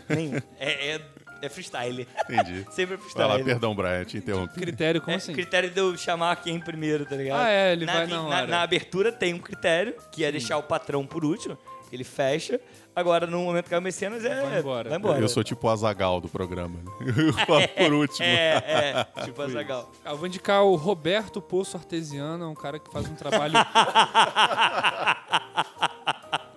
Nenhum. 0.10 0.38
É, 0.60 0.96
é, 0.96 1.02
é 1.42 1.50
freestyle. 1.50 2.08
Entendi. 2.30 2.66
Sempre 2.72 2.96
é 2.96 2.98
Vai 2.98 2.98
freestyle. 2.98 3.28
lá, 3.28 3.40
perdão, 3.44 3.76
Brian, 3.76 4.04
te 4.06 4.18
interrompi. 4.18 4.60
critério, 4.60 5.02
como 5.02 5.14
É 5.14 5.16
assim? 5.18 5.34
critério 5.34 5.70
de 5.70 5.80
eu 5.80 5.96
chamar 5.98 6.36
quem 6.38 6.60
primeiro, 6.60 7.06
tá 7.06 7.16
ligado? 7.16 7.42
Ah, 7.42 7.50
é, 7.50 7.74
ele 7.74 7.86
vai 7.86 8.06
vi- 8.06 8.12
na 8.14 8.22
hora. 8.24 8.48
na 8.48 8.62
abertura 8.62 9.12
tem 9.12 9.34
um 9.34 9.40
critério, 9.40 9.96
que 10.12 10.24
é 10.24 10.32
deixar 10.32 10.58
o 10.58 10.64
patrão 10.64 11.06
por 11.06 11.24
último, 11.26 11.58
ele 11.92 12.04
fecha. 12.04 12.60
Agora, 12.96 13.26
no 13.26 13.40
momento 13.44 13.70
que 13.70 13.74
é 13.74 13.78
o 13.78 13.82
Mecenas, 13.82 14.26
é. 14.26 14.42
Vai 14.42 14.60
embora. 14.60 14.90
Vai 14.90 14.98
embora. 14.98 15.20
Eu 15.22 15.30
sou 15.30 15.42
tipo 15.44 15.68
o 15.68 15.70
Azagal 15.70 16.20
do 16.20 16.28
programa. 16.28 16.80
né? 16.84 17.14
Eu 17.28 17.34
falo 17.46 17.68
por 17.78 17.94
último. 17.94 18.26
É, 18.26 19.06
é, 19.18 19.24
tipo 19.24 19.42
Azagal. 19.42 19.90
Ah, 20.04 20.10
Eu 20.12 20.18
vou 20.18 20.28
indicar 20.28 20.64
o 20.64 20.76
Roberto 20.76 21.42
Poço 21.42 21.78
Artesiano, 21.78 22.44
é 22.44 22.48
um 22.48 22.56
cara 22.56 22.78
que 22.78 22.92
faz 22.92 23.08
um 23.08 23.16
trabalho. 23.16 23.54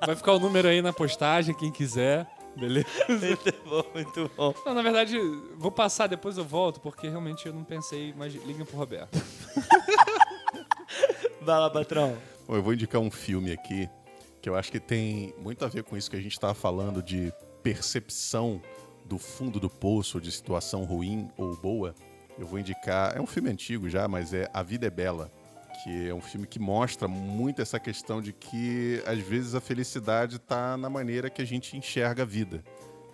Vai 0.04 0.16
ficar 0.16 0.32
o 0.32 0.40
número 0.40 0.66
aí 0.68 0.82
na 0.82 0.92
postagem, 0.92 1.54
quem 1.54 1.70
quiser. 1.70 2.26
Beleza? 2.56 2.86
Muito 3.08 3.52
bom, 3.64 3.84
muito 3.94 4.30
bom. 4.36 4.54
Não, 4.66 4.74
na 4.74 4.82
verdade, 4.82 5.18
vou 5.56 5.70
passar, 5.70 6.06
depois 6.06 6.36
eu 6.36 6.44
volto, 6.44 6.80
porque 6.80 7.08
realmente 7.08 7.46
eu 7.46 7.52
não 7.52 7.64
pensei, 7.64 8.12
mas 8.16 8.34
liguem 8.34 8.64
pro 8.64 8.76
Roberto. 8.76 9.18
Vai 11.40 11.58
lá, 11.58 11.70
patrão. 11.70 12.16
Bom, 12.46 12.56
eu 12.56 12.62
vou 12.62 12.74
indicar 12.74 13.00
um 13.00 13.10
filme 13.10 13.52
aqui 13.52 13.88
que 14.40 14.48
eu 14.48 14.56
acho 14.56 14.70
que 14.70 14.80
tem 14.80 15.34
muito 15.38 15.64
a 15.64 15.68
ver 15.68 15.84
com 15.84 15.96
isso 15.96 16.10
que 16.10 16.16
a 16.16 16.20
gente 16.20 16.32
estava 16.32 16.52
falando 16.54 17.02
de 17.02 17.32
percepção 17.62 18.60
do 19.04 19.18
fundo 19.18 19.58
do 19.60 19.70
poço, 19.70 20.20
de 20.20 20.30
situação 20.30 20.84
ruim 20.84 21.30
ou 21.36 21.56
boa. 21.56 21.94
Eu 22.38 22.46
vou 22.46 22.58
indicar, 22.58 23.16
é 23.16 23.20
um 23.20 23.26
filme 23.26 23.50
antigo 23.50 23.88
já, 23.88 24.08
mas 24.08 24.34
é 24.34 24.50
A 24.52 24.62
Vida 24.62 24.86
é 24.86 24.90
Bela, 24.90 25.30
que 25.82 26.08
é 26.08 26.14
um 26.14 26.20
filme 26.20 26.46
que 26.46 26.58
mostra 26.58 27.08
muito 27.08 27.60
essa 27.62 27.78
questão 27.80 28.20
de 28.20 28.32
que 28.32 29.02
às 29.06 29.18
vezes 29.18 29.54
a 29.54 29.60
felicidade 29.60 30.36
está 30.36 30.76
na 30.76 30.88
maneira 30.90 31.28
que 31.30 31.42
a 31.42 31.44
gente 31.44 31.76
enxerga 31.76 32.22
a 32.22 32.26
vida. 32.26 32.62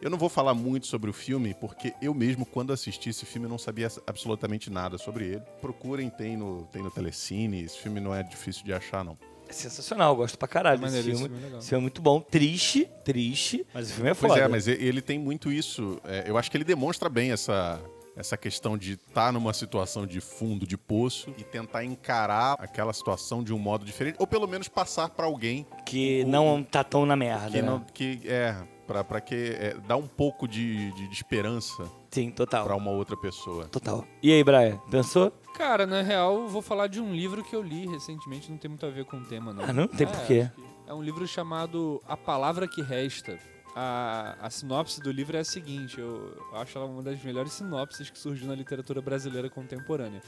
Eu 0.00 0.10
não 0.10 0.18
vou 0.18 0.28
falar 0.28 0.54
muito 0.54 0.86
sobre 0.86 1.10
o 1.10 1.12
filme, 1.12 1.54
porque 1.54 1.92
eu 2.00 2.14
mesmo, 2.14 2.46
quando 2.46 2.72
assisti 2.72 3.10
esse 3.10 3.26
filme, 3.26 3.48
não 3.48 3.58
sabia 3.58 3.88
absolutamente 4.06 4.70
nada 4.70 4.96
sobre 4.96 5.24
ele. 5.26 5.42
Procurem, 5.60 6.08
tem 6.08 6.36
no, 6.36 6.68
tem 6.70 6.80
no 6.82 6.90
Telecine, 6.90 7.62
esse 7.64 7.78
filme 7.78 7.98
não 7.98 8.14
é 8.14 8.22
difícil 8.22 8.64
de 8.64 8.72
achar, 8.72 9.04
não. 9.04 9.18
É 9.48 9.52
sensacional, 9.52 10.14
gosto 10.14 10.38
pra 10.38 10.46
caralho 10.46 10.78
desse 10.78 10.94
Maneiro, 10.94 11.10
esse 11.10 11.22
filme. 11.24 11.40
filme 11.40 11.54
é. 11.54 11.58
Esse 11.58 11.68
filme 11.70 11.80
é 11.80 11.82
muito 11.82 12.02
bom. 12.02 12.20
Triste, 12.20 12.88
triste, 13.04 13.66
mas 13.74 13.90
o 13.90 13.94
filme 13.94 14.10
é 14.10 14.14
Pois 14.14 14.30
foda. 14.32 14.44
é, 14.44 14.46
mas 14.46 14.68
ele 14.68 15.00
tem 15.02 15.18
muito 15.18 15.50
isso. 15.50 15.98
é, 16.04 16.24
eu 16.30 16.36
acho 16.38 16.48
que 16.50 16.56
ele 16.56 16.64
demonstra 16.64 17.08
bem 17.08 17.32
essa, 17.32 17.80
essa 18.18 18.36
questão 18.36 18.76
de 18.76 18.94
estar 18.94 19.32
numa 19.32 19.52
situação 19.52 20.04
de 20.04 20.20
fundo 20.20 20.66
de 20.66 20.76
poço 20.76 21.32
e 21.38 21.44
tentar 21.44 21.84
encarar 21.84 22.56
aquela 22.58 22.92
situação 22.92 23.44
de 23.44 23.54
um 23.54 23.58
modo 23.58 23.84
diferente, 23.84 24.16
ou 24.18 24.26
pelo 24.26 24.48
menos 24.48 24.66
passar 24.68 25.08
para 25.10 25.24
alguém 25.26 25.64
Que 25.86 26.24
não 26.24 26.62
tá 26.64 26.82
tão 26.82 27.06
na 27.06 27.14
merda, 27.14 27.50
que 27.50 27.62
né? 27.62 27.68
não 27.68 27.80
que 27.80 28.20
é 28.24 28.56
para 28.88 29.04
para 29.04 29.20
que 29.20 29.34
é, 29.34 29.76
dá 29.86 29.96
um 29.96 30.06
pouco 30.08 30.48
de, 30.48 30.90
de, 30.92 31.06
de 31.08 31.14
esperança 31.14 31.84
Sim, 32.10 32.30
total. 32.30 32.64
para 32.64 32.74
uma 32.74 32.90
outra 32.90 33.16
pessoa. 33.16 33.66
Total. 33.68 34.04
E 34.22 34.32
aí, 34.32 34.42
Brian, 34.42 34.78
pensou? 34.90 35.30
Cara, 35.54 35.86
na 35.86 36.00
real, 36.02 36.34
eu 36.40 36.48
vou 36.48 36.62
falar 36.62 36.86
de 36.86 37.00
um 37.00 37.12
livro 37.14 37.44
que 37.44 37.54
eu 37.54 37.62
li 37.62 37.86
recentemente, 37.86 38.50
não 38.50 38.56
tem 38.58 38.68
muito 38.70 38.84
a 38.86 38.90
ver 38.90 39.04
com 39.04 39.18
o 39.18 39.24
tema, 39.24 39.52
não. 39.52 39.62
Ah, 39.64 39.72
não 39.72 39.86
tem 39.86 40.06
É, 40.06 40.10
porquê. 40.10 40.50
É 40.86 40.94
um 40.94 41.02
livro 41.02 41.26
chamado 41.28 42.02
A 42.08 42.16
Palavra 42.16 42.66
que 42.66 42.80
Resta. 42.80 43.38
A, 43.74 44.36
a 44.40 44.50
sinopse 44.50 45.00
do 45.00 45.10
livro 45.12 45.36
é 45.36 45.40
a 45.40 45.44
seguinte, 45.44 46.00
eu 46.00 46.36
acho 46.54 46.76
ela 46.76 46.86
uma 46.86 47.02
das 47.02 47.22
melhores 47.22 47.52
sinopses 47.52 48.10
que 48.10 48.18
surgiu 48.18 48.46
na 48.48 48.54
literatura 48.54 49.00
brasileira 49.00 49.48
contemporânea. 49.48 50.20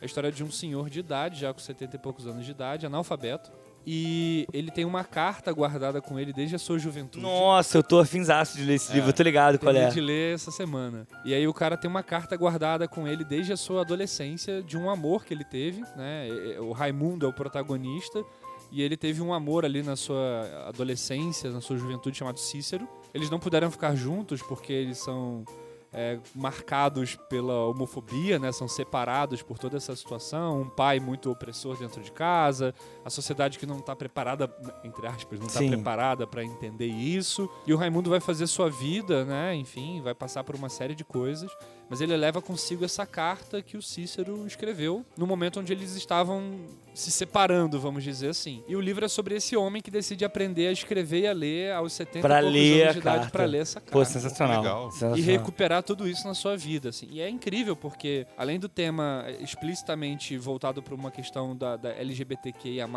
É 0.00 0.04
a 0.04 0.06
história 0.06 0.30
de 0.30 0.44
um 0.44 0.50
senhor 0.50 0.88
de 0.90 1.00
idade, 1.00 1.40
já 1.40 1.52
com 1.52 1.58
70 1.58 1.96
e 1.96 1.98
poucos 1.98 2.26
anos 2.26 2.44
de 2.44 2.50
idade, 2.50 2.86
analfabeto, 2.86 3.50
e 3.86 4.46
ele 4.52 4.70
tem 4.70 4.84
uma 4.84 5.02
carta 5.02 5.50
guardada 5.50 6.00
com 6.02 6.18
ele 6.20 6.32
desde 6.32 6.54
a 6.54 6.58
sua 6.58 6.78
juventude. 6.78 7.22
Nossa, 7.24 7.78
eu 7.78 7.82
tô 7.82 7.98
afinzaço 7.98 8.56
de 8.58 8.64
ler 8.64 8.74
esse 8.74 8.92
É, 8.92 8.94
livro, 8.96 9.08
eu 9.08 9.14
tô 9.14 9.22
ligado 9.22 9.58
qual 9.58 9.74
é. 9.74 9.88
de 9.88 10.00
ler 10.00 10.34
essa 10.34 10.50
semana. 10.50 11.06
E 11.24 11.32
aí 11.32 11.48
o 11.48 11.54
cara 11.54 11.76
tem 11.76 11.88
uma 11.90 12.02
carta 12.02 12.36
guardada 12.36 12.86
com 12.86 13.08
ele 13.08 13.24
desde 13.24 13.52
a 13.52 13.56
sua 13.56 13.80
adolescência 13.80 14.62
de 14.62 14.76
um 14.76 14.90
amor 14.90 15.24
que 15.24 15.32
ele 15.32 15.44
teve, 15.44 15.80
né? 15.96 16.28
O 16.60 16.72
Raimundo 16.72 17.24
é 17.24 17.28
o 17.28 17.32
protagonista 17.32 18.22
e 18.70 18.82
ele 18.82 18.96
teve 18.96 19.22
um 19.22 19.32
amor 19.32 19.64
ali 19.64 19.82
na 19.82 19.96
sua 19.96 20.66
adolescência, 20.66 21.50
na 21.50 21.60
sua 21.60 21.76
juventude 21.76 22.16
chamado 22.16 22.38
Cícero. 22.38 22.88
Eles 23.14 23.30
não 23.30 23.38
puderam 23.38 23.70
ficar 23.70 23.94
juntos 23.94 24.42
porque 24.42 24.72
eles 24.72 24.98
são 24.98 25.44
é, 25.92 26.18
marcados 26.34 27.16
pela 27.28 27.66
homofobia, 27.66 28.38
né? 28.38 28.52
São 28.52 28.68
separados 28.68 29.42
por 29.42 29.58
toda 29.58 29.76
essa 29.76 29.94
situação. 29.96 30.62
Um 30.62 30.68
pai 30.68 31.00
muito 31.00 31.30
opressor 31.30 31.76
dentro 31.78 32.02
de 32.02 32.12
casa, 32.12 32.74
a 33.04 33.10
sociedade 33.10 33.58
que 33.58 33.66
não 33.66 33.78
está 33.78 33.96
preparada, 33.96 34.52
entre 34.84 35.06
aspas, 35.06 35.38
não 35.38 35.46
está 35.46 35.60
preparada 35.60 36.26
para 36.26 36.44
entender 36.44 36.86
isso. 36.86 37.48
E 37.66 37.72
o 37.72 37.76
Raimundo 37.76 38.10
vai 38.10 38.20
fazer 38.20 38.46
sua 38.46 38.70
vida, 38.70 39.24
né? 39.24 39.54
Enfim, 39.54 40.00
vai 40.02 40.14
passar 40.14 40.44
por 40.44 40.54
uma 40.54 40.68
série 40.68 40.94
de 40.94 41.04
coisas. 41.04 41.50
Mas 41.90 42.00
ele 42.02 42.14
leva 42.16 42.42
consigo 42.42 42.84
essa 42.84 43.06
carta 43.06 43.62
que 43.62 43.76
o 43.76 43.82
Cícero 43.82 44.46
escreveu 44.46 45.06
no 45.16 45.26
momento 45.26 45.58
onde 45.58 45.72
eles 45.72 45.94
estavam 45.96 46.66
se 46.92 47.10
separando, 47.10 47.80
vamos 47.80 48.04
dizer 48.04 48.28
assim. 48.28 48.62
E 48.68 48.76
o 48.76 48.80
livro 48.80 49.04
é 49.04 49.08
sobre 49.08 49.34
esse 49.36 49.56
homem 49.56 49.80
que 49.80 49.90
decide 49.90 50.24
aprender 50.24 50.66
a 50.66 50.72
escrever 50.72 51.20
e 51.22 51.26
a 51.26 51.32
ler 51.32 51.72
aos 51.72 51.92
70 51.94 52.20
Pra 52.26 52.42
e 52.42 52.50
ler 52.50 52.82
anos 52.82 52.88
a 52.88 52.92
de 52.92 52.98
idade 52.98 53.16
carta. 53.20 53.30
para 53.30 53.44
ler 53.46 53.58
essa 53.62 53.80
carta 53.80 53.92
Pô, 53.92 54.04
sensacional. 54.04 54.62
Legal. 54.62 54.88
e 54.88 54.92
sensacional. 54.92 55.24
recuperar 55.24 55.82
tudo 55.82 56.06
isso 56.08 56.26
na 56.26 56.34
sua 56.34 56.56
vida, 56.56 56.90
assim. 56.90 57.08
E 57.10 57.20
é 57.20 57.28
incrível 57.30 57.74
porque, 57.74 58.26
além 58.36 58.58
do 58.58 58.68
tema 58.68 59.24
explicitamente 59.40 60.36
voltado 60.36 60.82
para 60.82 60.94
uma 60.94 61.10
questão 61.10 61.56
da, 61.56 61.76
da 61.76 61.90
LGBTQIA+, 61.90 62.88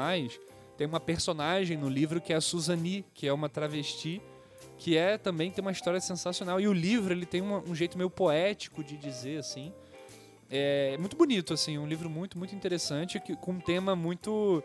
tem 0.78 0.88
uma 0.88 1.00
personagem 1.00 1.78
no 1.78 1.88
livro 1.90 2.20
que 2.20 2.34
é 2.34 2.36
a 2.36 2.42
Suzani, 2.42 3.06
que 3.14 3.28
é 3.28 3.34
uma 3.34 3.48
travesti, 3.48 4.22
que 4.82 4.98
é 4.98 5.16
também 5.16 5.52
tem 5.52 5.62
uma 5.62 5.72
história 5.72 6.02
sensacional. 6.02 6.60
E 6.60 6.68
o 6.68 6.74
livro, 6.74 7.14
ele 7.14 7.24
tem 7.28 7.40
uma- 7.40 7.60
um 7.68 7.76
jeito 7.76 7.96
meio 8.00 8.10
poético 8.10 8.84
de 8.84 8.98
dizer, 8.98 9.38
assim. 9.38 9.72
É 10.50 10.98
muito 11.00 11.16
bonito, 11.16 11.54
assim, 11.54 11.78
um 11.78 11.86
livro 11.88 12.10
muito, 12.10 12.36
muito 12.36 12.56
interessante, 12.56 13.20
que, 13.20 13.36
com 13.36 13.52
um 13.52 13.60
tema 13.60 13.96
muito 13.96 14.64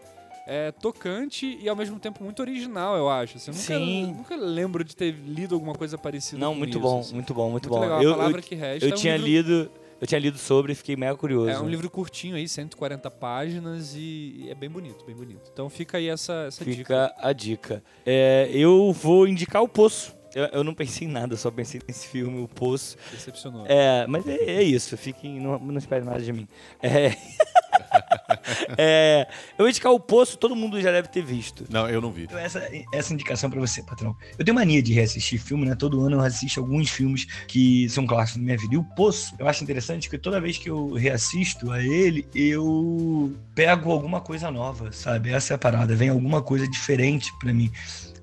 é, 0.48 0.70
tocante 0.72 1.58
e 1.60 1.68
ao 1.68 1.74
mesmo 1.76 1.98
tempo 1.98 2.22
muito 2.24 2.40
original, 2.40 2.96
eu 2.96 3.10
acho. 3.10 3.36
Assim, 3.36 3.50
eu 3.50 3.54
nunca, 3.56 3.66
Sim. 3.66 4.14
nunca 4.16 4.36
lembro 4.36 4.82
de 4.84 4.94
ter 4.96 5.10
lido 5.12 5.54
alguma 5.56 5.74
coisa 5.74 5.98
parecida 5.98 6.38
Não, 6.38 6.54
muito 6.54 6.70
isso, 6.70 6.80
bom, 6.80 7.00
assim. 7.00 7.14
muito 7.14 7.34
bom, 7.34 7.50
muito, 7.50 7.68
Muito 7.68 7.74
bom. 7.74 7.80
legal. 7.80 8.00
Eu, 8.02 8.12
a 8.12 8.16
palavra 8.16 8.38
eu, 8.38 8.44
que 8.44 8.54
resta. 8.54 8.86
eu 8.86 8.92
é 8.92 8.94
um 8.94 8.96
tinha 8.96 9.16
livro- 9.16 9.28
lido, 9.52 9.70
eu 10.00 10.06
tinha 10.06 10.18
lido 10.18 10.38
sobre 10.38 10.72
e 10.72 10.74
fiquei 10.74 10.96
mega 10.96 11.16
curioso. 11.16 11.50
É 11.50 11.58
um 11.60 11.68
livro 11.68 11.88
curtinho 11.90 12.36
aí, 12.36 12.48
140 12.48 13.10
páginas 13.10 13.94
e 13.96 14.46
é 14.48 14.54
bem 14.54 14.68
bonito, 14.68 15.04
bem 15.04 15.14
bonito. 15.14 15.50
Então 15.52 15.68
fica 15.70 15.98
aí 15.98 16.08
essa, 16.08 16.46
essa 16.48 16.64
Fica 16.64 16.76
dica. 16.76 17.14
a 17.18 17.32
dica. 17.32 17.82
É, 18.04 18.48
eu 18.52 18.92
vou 18.92 19.26
indicar 19.26 19.62
o 19.62 19.68
Poço. 19.68 20.14
Eu, 20.34 20.44
eu 20.46 20.64
não 20.64 20.74
pensei 20.74 21.08
em 21.08 21.10
nada, 21.10 21.34
só 21.36 21.50
pensei 21.50 21.80
nesse 21.88 22.08
filme, 22.08 22.42
o 22.42 22.48
Poço. 22.48 22.98
Decepcionou. 23.10 23.64
É, 23.66 24.06
mas 24.06 24.26
é, 24.26 24.36
é 24.44 24.62
isso, 24.62 24.94
fiquem, 24.98 25.40
não, 25.40 25.58
não 25.58 25.78
espere 25.78 26.04
nada 26.04 26.20
de 26.20 26.32
mim. 26.32 26.46
É, 26.82 27.16
É, 28.78 29.26
eu 29.52 29.64
vou 29.64 29.68
indicar 29.68 29.92
o 29.92 29.98
Poço, 29.98 30.36
todo 30.36 30.54
mundo 30.54 30.80
já 30.80 30.90
deve 30.90 31.08
ter 31.08 31.22
visto. 31.22 31.64
Não, 31.70 31.88
eu 31.88 32.00
não 32.00 32.12
vi. 32.12 32.24
Então, 32.24 32.38
essa, 32.38 32.68
essa 32.92 33.12
indicação 33.12 33.50
pra 33.50 33.58
você, 33.58 33.82
patrão. 33.82 34.14
Eu 34.38 34.44
tenho 34.44 34.54
mania 34.54 34.82
de 34.82 34.92
reassistir 34.92 35.40
filme, 35.40 35.64
né? 35.64 35.74
Todo 35.74 36.00
ano 36.02 36.16
eu 36.16 36.20
assisto 36.20 36.60
alguns 36.60 36.90
filmes 36.90 37.24
que 37.46 37.88
são 37.88 38.06
clássicos 38.06 38.40
na 38.40 38.44
minha 38.44 38.58
vida. 38.58 38.74
E 38.74 38.78
o 38.78 38.84
Poço, 38.84 39.34
eu 39.38 39.48
acho 39.48 39.62
interessante 39.64 40.08
que 40.08 40.18
toda 40.18 40.40
vez 40.40 40.58
que 40.58 40.70
eu 40.70 40.92
reassisto 40.92 41.70
a 41.72 41.82
ele, 41.82 42.26
eu 42.34 43.34
pego 43.54 43.90
alguma 43.90 44.20
coisa 44.20 44.50
nova, 44.50 44.92
sabe? 44.92 45.30
Essa 45.30 45.54
é 45.54 45.56
a 45.56 45.58
parada. 45.58 45.94
Vem 45.96 46.08
alguma 46.08 46.42
coisa 46.42 46.68
diferente 46.68 47.32
pra 47.38 47.52
mim. 47.52 47.70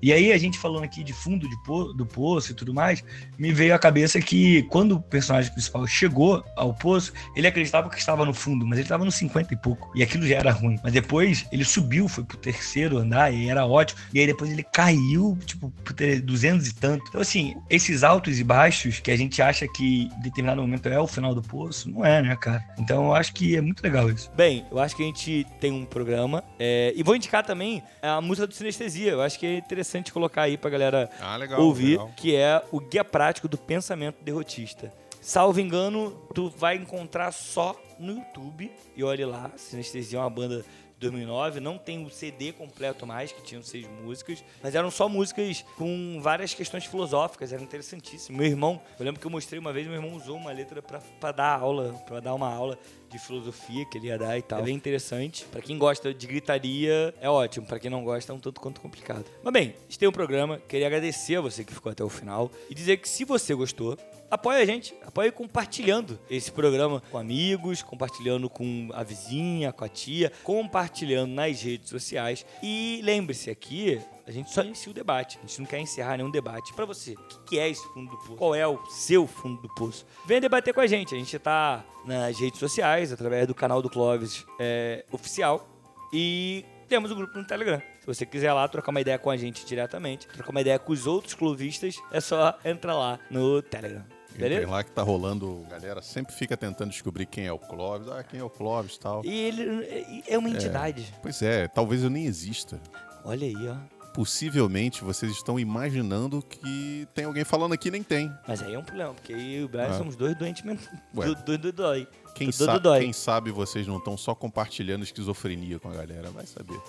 E 0.02 0.12
aí, 0.12 0.32
a 0.32 0.38
gente 0.38 0.58
falando 0.58 0.84
aqui 0.84 1.02
de 1.04 1.12
fundo 1.12 1.48
de 1.48 1.56
po- 1.64 1.92
do 1.92 2.04
poço 2.06 2.52
e 2.52 2.54
tudo 2.54 2.72
mais, 2.74 3.02
me 3.38 3.52
veio 3.52 3.74
à 3.74 3.78
cabeça 3.78 4.20
que 4.20 4.62
quando 4.64 4.92
o 4.96 5.00
personagem 5.00 5.52
principal 5.52 5.86
chegou 5.86 6.44
ao 6.56 6.72
poço, 6.74 7.12
ele 7.36 7.46
acreditava 7.46 7.88
que 7.88 7.98
estava 7.98 8.24
no 8.24 8.34
fundo, 8.34 8.66
mas 8.66 8.78
ele 8.78 8.84
estava 8.84 9.04
no 9.04 9.12
50 9.12 9.52
e 9.54 9.56
pouco. 9.56 9.90
E 9.94 10.02
aquilo 10.02 10.26
já 10.26 10.36
era 10.36 10.50
ruim. 10.52 10.78
Mas 10.82 10.92
depois 10.92 11.46
ele 11.52 11.64
subiu, 11.64 12.08
foi 12.08 12.24
pro 12.24 12.36
terceiro 12.36 12.98
andar 12.98 13.32
e 13.32 13.48
era 13.48 13.66
ótimo. 13.66 14.00
E 14.12 14.20
aí 14.20 14.26
depois 14.26 14.50
ele 14.50 14.62
caiu, 14.62 15.38
tipo, 15.46 15.70
pro 15.82 15.94
ter 15.94 16.20
200 16.20 16.68
e 16.68 16.74
tanto. 16.74 17.04
Então, 17.08 17.20
assim, 17.20 17.54
esses 17.70 18.02
altos 18.02 18.38
e 18.38 18.44
baixos 18.44 19.00
que 19.00 19.10
a 19.10 19.16
gente 19.16 19.40
acha 19.40 19.66
que 19.68 20.08
em 20.16 20.22
determinado 20.22 20.60
momento 20.60 20.88
é 20.88 20.98
o 20.98 21.06
final 21.06 21.34
do 21.34 21.42
poço, 21.42 21.90
não 21.90 22.04
é, 22.04 22.20
né, 22.22 22.36
cara? 22.36 22.62
Então 22.78 23.04
eu 23.06 23.14
acho 23.14 23.32
que 23.32 23.56
é 23.56 23.60
muito 23.60 23.82
legal 23.82 24.10
isso. 24.10 24.30
Bem, 24.36 24.64
eu 24.70 24.78
acho 24.78 24.94
que 24.96 25.02
a 25.02 25.06
gente 25.06 25.46
tem 25.60 25.72
um 25.72 25.84
programa. 25.84 26.42
é, 26.58 26.92
e 26.96 27.02
vou 27.02 27.14
indicar 27.16 27.44
também 27.44 27.82
a 28.02 28.20
música 28.20 28.46
do 28.46 28.54
Sinestesia. 28.54 29.12
Eu 29.12 29.22
acho 29.22 29.38
que 29.38 29.46
é 29.46 29.56
interessante 29.58 29.83
colocar 30.12 30.42
aí 30.42 30.56
pra 30.56 30.70
galera 30.70 31.10
Ah, 31.20 31.36
legal. 31.36 31.60
ouvir, 31.60 31.92
legal. 31.98 32.10
que 32.16 32.34
é 32.34 32.62
o 32.72 32.80
Guia 32.80 33.04
Prático 33.04 33.48
do 33.48 33.58
Pensamento 33.58 34.22
Derrotista. 34.22 34.92
Salvo 35.20 35.58
engano, 35.60 36.10
tu 36.34 36.50
vai 36.50 36.76
encontrar 36.76 37.32
só 37.32 37.74
no 37.98 38.12
YouTube. 38.12 38.70
E 38.96 39.02
olhe 39.02 39.24
lá, 39.24 39.50
Sinestesia 39.56 40.18
é 40.18 40.22
uma 40.22 40.28
banda 40.28 40.58
de 40.98 41.08
2009, 41.10 41.60
não 41.60 41.76
tem 41.76 42.04
o 42.04 42.08
CD 42.10 42.52
completo 42.52 43.06
mais, 43.06 43.32
que 43.32 43.42
tinham 43.42 43.62
seis 43.62 43.86
músicas, 44.02 44.44
mas 44.62 44.74
eram 44.74 44.90
só 44.90 45.08
músicas 45.08 45.62
com 45.76 46.18
várias 46.22 46.54
questões 46.54 46.84
filosóficas, 46.84 47.52
era 47.52 47.60
interessantíssimo. 47.62 48.38
Meu 48.38 48.46
irmão, 48.46 48.80
eu 48.98 49.04
lembro 49.04 49.20
que 49.20 49.26
eu 49.26 49.30
mostrei 49.30 49.58
uma 49.58 49.72
vez, 49.72 49.86
meu 49.86 49.96
irmão 49.96 50.14
usou 50.14 50.36
uma 50.36 50.52
letra 50.52 50.80
pra 50.82 51.32
dar 51.32 51.58
aula, 51.58 51.92
pra 52.06 52.20
dar 52.20 52.32
uma 52.34 52.48
aula 52.52 52.78
de 53.14 53.18
filosofia 53.20 53.84
que 53.84 53.96
ele 53.96 54.08
ia 54.08 54.18
dar 54.18 54.36
e 54.36 54.42
tal. 54.42 54.58
É 54.58 54.62
bem 54.62 54.74
interessante. 54.74 55.44
Pra 55.44 55.62
quem 55.62 55.78
gosta 55.78 56.12
de 56.12 56.26
gritaria, 56.26 57.14
é 57.20 57.30
ótimo. 57.30 57.64
Pra 57.64 57.78
quem 57.78 57.88
não 57.90 58.02
gosta, 58.02 58.32
é 58.32 58.34
um 58.34 58.40
tanto 58.40 58.60
quanto 58.60 58.80
complicado. 58.80 59.24
Mas 59.42 59.52
bem, 59.52 59.74
a 59.78 59.82
gente 59.84 59.98
tem 59.98 60.08
um 60.08 60.12
programa. 60.12 60.58
Queria 60.68 60.88
agradecer 60.88 61.36
a 61.36 61.40
você 61.40 61.62
que 61.64 61.72
ficou 61.72 61.92
até 61.92 62.02
o 62.02 62.08
final 62.08 62.50
e 62.68 62.74
dizer 62.74 62.96
que 62.96 63.08
se 63.08 63.24
você 63.24 63.54
gostou, 63.54 63.96
apoia 64.28 64.62
a 64.62 64.66
gente. 64.66 64.94
Apoia 65.06 65.30
compartilhando 65.30 66.18
esse 66.28 66.50
programa 66.50 67.00
com 67.10 67.16
amigos, 67.16 67.82
compartilhando 67.82 68.50
com 68.50 68.88
a 68.92 69.04
vizinha, 69.04 69.72
com 69.72 69.84
a 69.84 69.88
tia, 69.88 70.32
compartilhando 70.42 71.32
nas 71.32 71.62
redes 71.62 71.90
sociais. 71.90 72.44
E 72.62 73.00
lembre-se 73.04 73.48
aqui, 73.48 74.00
a 74.26 74.30
gente 74.30 74.50
só 74.50 74.62
inicia 74.62 74.90
o 74.90 74.94
debate. 74.94 75.38
A 75.38 75.46
gente 75.46 75.58
não 75.60 75.66
quer 75.66 75.78
encerrar 75.80 76.16
nenhum 76.16 76.30
debate. 76.30 76.72
Pra 76.74 76.84
você, 76.84 77.12
o 77.12 77.16
que 77.28 77.38
que 77.46 77.58
é 77.58 77.68
esse 77.68 77.86
fundo 77.92 78.10
do 78.10 78.16
poço? 78.18 78.36
Qual 78.36 78.54
é 78.54 78.66
o 78.66 78.78
seu 78.86 79.26
fundo 79.26 79.60
do 79.62 79.68
poço? 79.74 80.06
Venha 80.26 80.40
debater 80.40 80.72
com 80.72 80.80
a 80.80 80.86
gente. 80.86 81.14
A 81.14 81.18
gente 81.18 81.38
tá 81.38 81.84
nas 82.04 82.38
redes 82.38 82.58
sociais, 82.58 83.12
através 83.12 83.46
do 83.46 83.54
canal 83.54 83.82
do 83.82 83.90
Clóvis 83.90 84.44
é, 84.58 85.04
oficial. 85.12 85.68
E 86.12 86.64
temos 86.88 87.10
um 87.10 87.14
grupo 87.16 87.36
no 87.38 87.46
Telegram. 87.46 87.80
Se 88.00 88.06
você 88.06 88.24
quiser 88.26 88.52
lá 88.52 88.66
trocar 88.68 88.90
uma 88.90 89.00
ideia 89.00 89.18
com 89.18 89.30
a 89.30 89.36
gente 89.36 89.64
diretamente, 89.66 90.26
trocar 90.28 90.50
uma 90.50 90.60
ideia 90.60 90.78
com 90.78 90.92
os 90.92 91.06
outros 91.06 91.34
clovistas, 91.34 91.96
é 92.12 92.20
só 92.20 92.58
entrar 92.64 92.94
lá 92.94 93.18
no 93.30 93.60
Telegram. 93.62 94.04
Beleza? 94.36 94.68
lá 94.68 94.82
que 94.82 94.90
tá 94.90 95.00
rolando, 95.00 95.64
galera 95.70 96.02
sempre 96.02 96.34
fica 96.34 96.56
tentando 96.56 96.90
descobrir 96.90 97.24
quem 97.24 97.46
é 97.46 97.52
o 97.52 97.58
Clóvis, 97.58 98.08
ah, 98.08 98.22
quem 98.24 98.40
é 98.40 98.42
o 98.42 98.50
Clóvis 98.50 98.96
e 98.96 99.00
tal. 99.00 99.24
E 99.24 99.32
ele 99.32 99.84
é- 99.84 100.34
é 100.34 100.38
uma 100.38 100.50
entidade. 100.50 101.14
Pois 101.22 101.40
é, 101.40 101.68
talvez 101.68 102.02
eu 102.02 102.10
nem 102.10 102.26
exista. 102.26 102.80
Olha 103.24 103.46
aí, 103.46 103.68
ó. 103.68 103.76
Possivelmente 104.14 105.02
vocês 105.02 105.32
estão 105.32 105.58
imaginando 105.58 106.40
que 106.40 107.06
tem 107.12 107.24
alguém 107.24 107.44
falando 107.44 107.72
aqui 107.74 107.88
e 107.88 107.90
nem 107.90 108.02
tem. 108.02 108.32
Mas 108.46 108.62
aí 108.62 108.72
é 108.74 108.78
um 108.78 108.84
problema, 108.84 109.12
porque 109.12 109.32
eu 109.32 109.38
e 109.38 109.64
o 109.64 109.68
Brian 109.68 109.88
Ah. 109.90 109.98
somos 109.98 110.14
dois 110.14 110.36
doentes. 110.38 110.64
Ué. 111.16 111.26
Do, 111.26 111.34
do, 111.34 111.58
do, 111.58 111.72
dói. 111.72 112.06
Quem, 112.34 112.46
Do- 112.48 112.52
sa 112.52 112.78
dói. 112.78 113.00
quem 113.00 113.12
sabe 113.12 113.50
vocês 113.50 113.86
não 113.88 113.98
estão 113.98 114.16
só 114.16 114.32
compartilhando 114.34 115.02
esquizofrenia 115.02 115.80
com 115.80 115.88
a 115.90 115.94
galera, 115.94 116.30
vai 116.30 116.46
saber. 116.46 116.80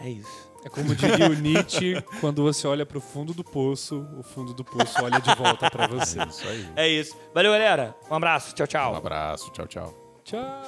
É 0.00 0.10
isso. 0.10 0.52
É 0.64 0.68
como 0.68 0.94
diria 0.94 1.26
o 1.30 1.34
Nietzsche, 1.34 2.02
quando 2.20 2.42
você 2.42 2.66
olha 2.66 2.84
pro 2.84 3.00
fundo 3.00 3.32
do 3.32 3.42
poço, 3.44 4.06
o 4.18 4.22
fundo 4.22 4.52
do 4.52 4.62
poço 4.64 5.02
olha 5.02 5.20
de 5.20 5.34
volta 5.34 5.70
pra 5.70 5.86
você. 5.86 6.20
É 6.20 6.26
isso 6.26 6.46
aí. 6.48 6.68
É 6.76 6.88
isso. 6.88 7.16
Valeu, 7.34 7.52
galera. 7.52 7.94
Um 8.10 8.14
abraço. 8.14 8.54
Tchau, 8.54 8.66
tchau. 8.66 8.92
Um 8.92 8.96
abraço, 8.96 9.50
tchau, 9.52 9.66
tchau. 9.66 10.20
Tchau! 10.22 10.62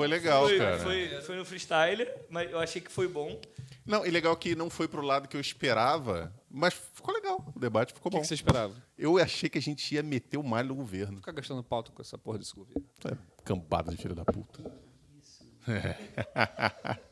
Foi 0.00 0.08
bom. 0.08 0.14
Legal, 0.14 0.46
Foi- 0.48 0.58
cara. 0.58 0.78
Foi, 0.78 1.08
foi 1.22 1.36
no 1.36 1.44
freestyle, 1.44 2.08
mas 2.28 2.50
eu 2.50 2.58
achei 2.58 2.80
que 2.80 2.90
foi 2.90 3.06
bom. 3.08 3.40
Não, 3.86 4.04
e 4.06 4.10
legal 4.10 4.36
que 4.36 4.54
não 4.54 4.68
foi 4.70 4.86
pro 4.86 5.00
lado 5.02 5.26
que 5.28 5.36
eu 5.36 5.40
esperava, 5.40 6.32
mas 6.50 6.74
ficou 6.74 7.12
legal. 7.14 7.44
O 7.54 7.58
debate 7.58 7.92
ficou 7.92 8.08
O 8.08 8.10
que, 8.10 8.16
bom. 8.18 8.20
que 8.22 8.28
você 8.28 8.34
esperava? 8.34 8.74
Eu 8.96 9.18
achei 9.18 9.48
que 9.48 9.58
a 9.58 9.62
gente 9.62 9.94
ia 9.94 10.02
meter 10.02 10.36
o 10.36 10.42
malho 10.44 10.68
no 10.68 10.74
governo. 10.76 11.16
Ficar 11.16 11.32
gastando 11.32 11.62
pauta 11.64 11.90
com 11.90 12.00
essa 12.02 12.16
porra 12.18 12.38
desse 12.38 12.54
governo. 12.54 12.84
É, 13.04 13.16
cambada 13.44 13.90
de 13.90 13.96
filho 13.96 14.14
da 14.14 14.24
puta. 14.24 14.60